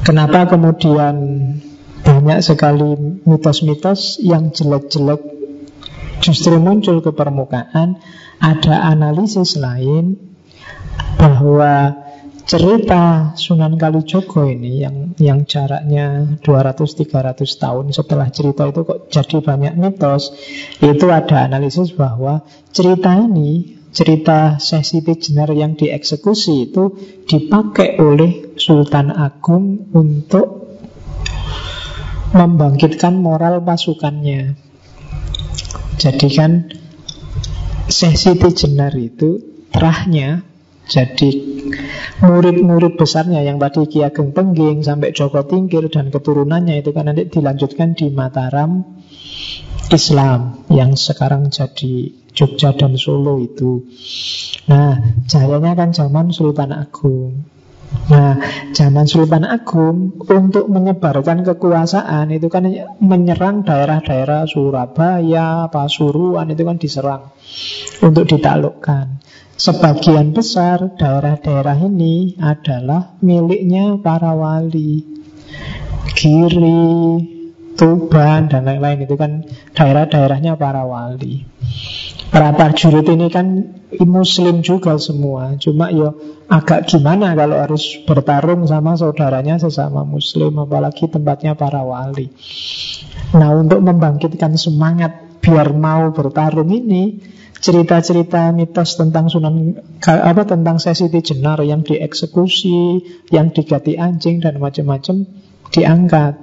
Kenapa 0.00 0.48
kemudian 0.48 1.16
banyak 2.00 2.40
sekali 2.40 3.20
mitos-mitos 3.28 4.16
yang 4.24 4.48
jelek-jelek 4.48 5.20
justru 6.24 6.56
muncul 6.56 7.04
ke 7.04 7.12
permukaan? 7.12 8.00
Ada 8.40 8.96
analisis 8.96 9.60
lain 9.60 10.29
bahwa 11.18 12.06
cerita 12.50 13.30
Sunan 13.38 13.78
Kalijogo 13.78 14.42
ini 14.42 14.82
yang 14.82 15.14
yang 15.22 15.46
jaraknya 15.46 16.34
200-300 16.42 17.46
tahun 17.46 17.84
setelah 17.94 18.26
cerita 18.34 18.66
itu 18.66 18.82
kok 18.82 19.06
jadi 19.06 19.38
banyak 19.38 19.74
mitos 19.78 20.34
itu 20.82 21.06
ada 21.14 21.46
analisis 21.46 21.94
bahwa 21.94 22.42
cerita 22.74 23.14
ini 23.14 23.78
cerita 23.94 24.58
sesi 24.58 25.02
Jenar 25.02 25.50
yang 25.54 25.74
dieksekusi 25.74 26.70
itu 26.70 26.94
dipakai 27.26 27.98
oleh 27.98 28.54
Sultan 28.58 29.10
Agung 29.10 29.90
untuk 29.94 30.70
membangkitkan 32.30 33.18
moral 33.18 33.66
pasukannya. 33.66 34.54
Jadi 35.98 36.28
kan 36.30 36.70
sesi 37.90 38.38
Jenar 38.38 38.94
itu 38.94 39.42
terahnya 39.74 40.49
jadi 40.90 41.30
murid-murid 42.18 42.98
besarnya 42.98 43.46
yang 43.46 43.62
tadi 43.62 43.86
Ki 43.86 44.02
Ageng 44.02 44.34
Pengging 44.34 44.82
sampai 44.82 45.14
Joko 45.14 45.46
Tingkir 45.46 45.86
dan 45.86 46.10
keturunannya 46.10 46.82
itu 46.82 46.90
kan 46.90 47.06
nanti 47.06 47.30
dilanjutkan 47.30 47.94
di 47.94 48.10
Mataram 48.10 48.82
Islam 49.90 50.66
yang 50.66 50.98
sekarang 50.98 51.50
jadi 51.54 52.10
Jogja 52.30 52.74
dan 52.74 52.94
Solo 52.94 53.42
itu. 53.42 53.90
Nah, 54.70 55.18
jayanya 55.26 55.74
kan 55.74 55.90
zaman 55.90 56.30
Sultan 56.30 56.70
Agung. 56.70 57.42
Nah, 58.06 58.38
zaman 58.70 59.06
Sultan 59.10 59.42
Agung 59.42 60.14
untuk 60.22 60.70
menyebarkan 60.70 61.42
kekuasaan 61.42 62.30
itu 62.30 62.46
kan 62.46 62.70
menyerang 63.02 63.66
daerah-daerah 63.66 64.46
Surabaya, 64.46 65.66
Pasuruan 65.74 66.54
itu 66.54 66.62
kan 66.62 66.78
diserang 66.78 67.34
untuk 67.98 68.30
ditaklukkan. 68.30 69.29
Sebagian 69.60 70.32
besar 70.32 70.96
daerah-daerah 70.96 71.76
ini 71.84 72.32
adalah 72.40 73.20
miliknya 73.20 74.00
para 74.00 74.32
wali. 74.32 75.04
Giri, 76.16 77.20
Tuban, 77.76 78.48
dan 78.48 78.64
lain-lain 78.64 79.04
itu 79.04 79.20
kan 79.20 79.44
daerah-daerahnya 79.76 80.56
para 80.56 80.88
wali. 80.88 81.44
Para 82.32 82.56
prajurit 82.56 83.04
ini 83.04 83.28
kan 83.28 83.76
muslim 84.06 84.62
juga 84.62 84.94
semua 85.02 85.58
Cuma 85.58 85.90
ya 85.90 86.14
agak 86.46 86.86
gimana 86.86 87.34
kalau 87.34 87.58
harus 87.58 87.98
bertarung 88.06 88.62
sama 88.70 88.94
saudaranya 88.94 89.58
sesama 89.58 90.06
muslim 90.06 90.62
Apalagi 90.62 91.10
tempatnya 91.10 91.58
para 91.58 91.82
wali 91.82 92.30
Nah 93.34 93.50
untuk 93.58 93.82
membangkitkan 93.82 94.54
semangat 94.54 95.42
biar 95.42 95.74
mau 95.74 96.14
bertarung 96.14 96.70
ini 96.70 97.18
cerita-cerita 97.60 98.50
mitos 98.56 98.96
tentang 98.96 99.28
Sunan 99.28 99.76
apa 100.00 100.42
tentang 100.48 100.80
Sesi 100.80 101.12
Jenar 101.12 101.60
yang 101.60 101.84
dieksekusi, 101.84 103.04
yang 103.28 103.52
diganti 103.52 104.00
anjing 104.00 104.40
dan 104.40 104.56
macam-macam 104.56 105.28
diangkat. 105.70 106.34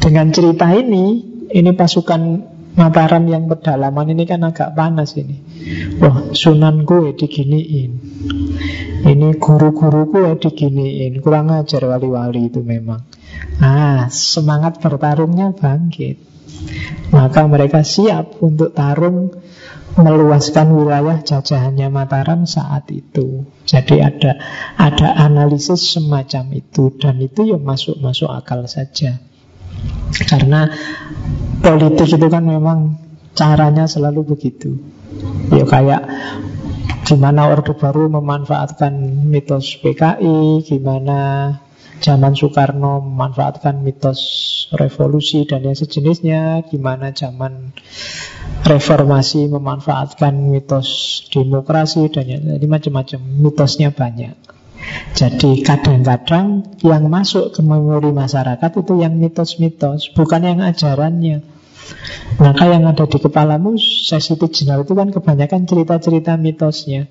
Dengan 0.00 0.32
cerita 0.32 0.72
ini, 0.72 1.20
ini 1.52 1.70
pasukan 1.76 2.22
Mataram 2.70 3.26
yang 3.26 3.50
pedalaman 3.50 4.14
ini 4.14 4.30
kan 4.30 4.46
agak 4.46 4.78
panas 4.78 5.18
ini. 5.18 5.42
Wah, 5.98 6.30
Sunan 6.30 6.86
gue 6.86 7.18
diginiin. 7.18 7.90
Ini 9.02 9.28
guru-guruku 9.42 10.22
ya 10.22 10.38
diginiin. 10.38 11.18
Kurang 11.18 11.50
ajar 11.50 11.82
wali-wali 11.90 12.46
itu 12.46 12.62
memang. 12.62 13.02
Nah, 13.58 14.06
semangat 14.08 14.78
bertarungnya 14.78 15.50
bangkit. 15.50 16.22
Maka 17.10 17.50
mereka 17.50 17.82
siap 17.82 18.38
untuk 18.38 18.70
tarung 18.70 19.34
meluaskan 19.98 20.70
wilayah 20.70 21.18
jajahannya 21.22 21.90
Mataram 21.90 22.46
saat 22.46 22.86
itu. 22.94 23.46
Jadi 23.66 23.98
ada 23.98 24.38
ada 24.78 25.08
analisis 25.26 25.96
semacam 25.96 26.54
itu 26.54 26.94
dan 26.98 27.18
itu 27.18 27.54
ya 27.54 27.58
masuk 27.58 27.98
masuk 27.98 28.30
akal 28.30 28.66
saja. 28.70 29.18
Karena 30.26 30.70
politik 31.62 32.10
itu 32.10 32.26
kan 32.30 32.44
memang 32.44 32.98
caranya 33.34 33.86
selalu 33.86 34.36
begitu. 34.36 34.78
Ya 35.50 35.66
kayak 35.66 36.06
gimana 37.06 37.50
Orde 37.50 37.74
Baru 37.74 38.06
memanfaatkan 38.06 38.92
mitos 39.26 39.78
PKI, 39.82 40.62
gimana 40.62 41.18
zaman 42.00 42.32
Soekarno 42.32 43.04
memanfaatkan 43.04 43.84
mitos 43.84 44.20
revolusi 44.72 45.44
dan 45.44 45.62
yang 45.68 45.76
sejenisnya, 45.76 46.64
gimana 46.66 47.12
zaman 47.12 47.76
reformasi 48.64 49.46
memanfaatkan 49.52 50.32
mitos 50.48 51.22
demokrasi 51.28 52.08
dan 52.08 52.24
yang 52.26 52.42
jadi 52.56 52.66
macam-macam 52.66 53.20
mitosnya 53.20 53.92
banyak. 53.92 54.34
Jadi 55.12 55.60
kadang-kadang 55.60 56.64
yang 56.80 57.04
masuk 57.12 57.52
ke 57.52 57.60
memori 57.60 58.10
masyarakat 58.16 58.70
itu 58.80 58.92
yang 58.96 59.20
mitos-mitos, 59.20 60.08
bukan 60.16 60.40
yang 60.40 60.58
ajarannya. 60.64 61.44
Maka 62.38 62.64
yang 62.70 62.86
ada 62.86 63.04
di 63.04 63.18
kepalamu 63.18 63.76
sesi 63.76 64.38
general 64.38 64.86
itu 64.86 64.94
kan 64.94 65.10
kebanyakan 65.12 65.66
cerita-cerita 65.68 66.38
mitosnya. 66.38 67.10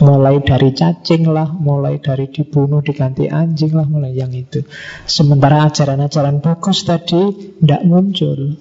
Mulai 0.00 0.40
dari 0.40 0.72
cacing 0.72 1.28
lah, 1.28 1.52
mulai 1.52 2.00
dari 2.00 2.32
dibunuh 2.32 2.80
diganti 2.80 3.28
anjing 3.28 3.76
lah, 3.76 3.84
mulai 3.84 4.16
yang 4.16 4.32
itu. 4.32 4.64
Sementara 5.04 5.68
ajaran-ajaran 5.68 6.40
bagus 6.40 6.88
tadi 6.88 7.52
tidak 7.60 7.84
muncul. 7.84 8.56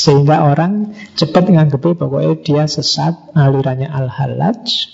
Sehingga 0.00 0.48
orang 0.48 0.96
cepat 1.12 1.52
menganggap 1.52 2.00
bahwa 2.00 2.24
dia 2.40 2.64
sesat, 2.64 3.12
alirannya 3.36 3.92
al-halaj, 3.92 4.88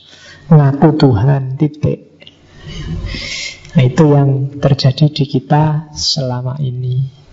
ngaku 0.51 0.89
Tuhan, 0.99 1.55
titik. 1.55 2.19
Nah 3.79 3.85
itu 3.87 4.05
yang 4.11 4.59
terjadi 4.59 5.07
di 5.13 5.25
kita 5.31 5.95
selama 5.95 6.59
ini. 6.59 7.26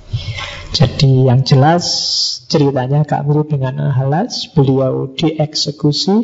Jadi 0.74 1.30
yang 1.30 1.46
jelas 1.46 1.86
ceritanya 2.50 3.06
Kak 3.06 3.30
mirip 3.30 3.54
dengan 3.54 3.94
Ahalas 3.94 4.50
Beliau 4.58 5.06
dieksekusi 5.14 6.16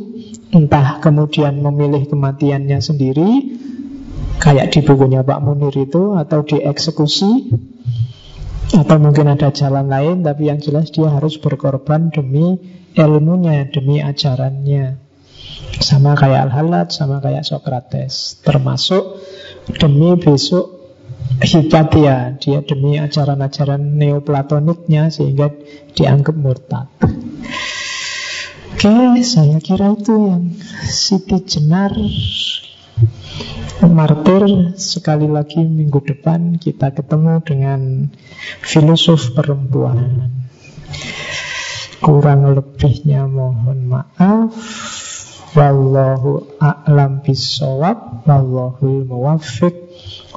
Entah 0.50 0.98
kemudian 0.98 1.62
memilih 1.62 2.10
kematiannya 2.10 2.82
sendiri 2.82 3.30
Kayak 4.42 4.74
di 4.74 4.80
bukunya 4.82 5.22
Pak 5.22 5.46
Munir 5.46 5.78
itu 5.78 6.18
Atau 6.18 6.42
dieksekusi 6.50 7.54
Atau 8.74 8.98
mungkin 8.98 9.30
ada 9.30 9.54
jalan 9.54 9.86
lain 9.86 10.26
Tapi 10.26 10.50
yang 10.50 10.58
jelas 10.58 10.90
dia 10.90 11.14
harus 11.14 11.38
berkorban 11.38 12.10
demi 12.10 12.58
ilmunya 12.98 13.70
Demi 13.70 14.02
ajarannya. 14.02 14.98
Sama 15.78 16.18
kayak 16.18 16.50
Al-Halat 16.50 16.90
Sama 16.90 17.22
kayak 17.22 17.46
Socrates. 17.46 18.42
Termasuk 18.42 19.22
demi 19.78 20.18
besok 20.18 20.79
Hipatia 21.38 22.34
Dia 22.42 22.66
demi 22.66 22.98
ajaran-ajaran 22.98 23.78
neoplatoniknya 23.78 25.14
Sehingga 25.14 25.54
dianggap 25.94 26.34
murtad. 26.34 26.90
Oke, 28.74 29.22
saya 29.28 29.60
kira 29.62 29.94
itu 29.94 30.16
yang 30.16 30.56
Siti 30.88 31.44
Jenar 31.46 31.92
Martir. 33.86 34.74
Sekali 34.80 35.28
lagi 35.28 35.62
minggu 35.62 36.00
depan 36.02 36.58
Kita 36.58 36.90
ketemu 36.96 37.44
dengan 37.46 38.08
Filosof 38.66 39.36
perempuan. 39.36 40.32
Kurang 42.00 42.56
lebihnya 42.56 43.28
mohon 43.28 43.92
maaf 43.92 44.56
Wallahu 45.56 46.46
a'lam 46.62 47.26
bisawab 47.26 48.22
Wallahul 48.28 49.06
muwaffiq 49.10 49.76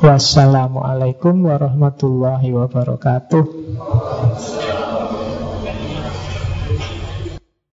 Wassalamualaikum 0.03 1.47
warahmatullahi 1.47 2.51
wabarakatuh. 2.51 3.45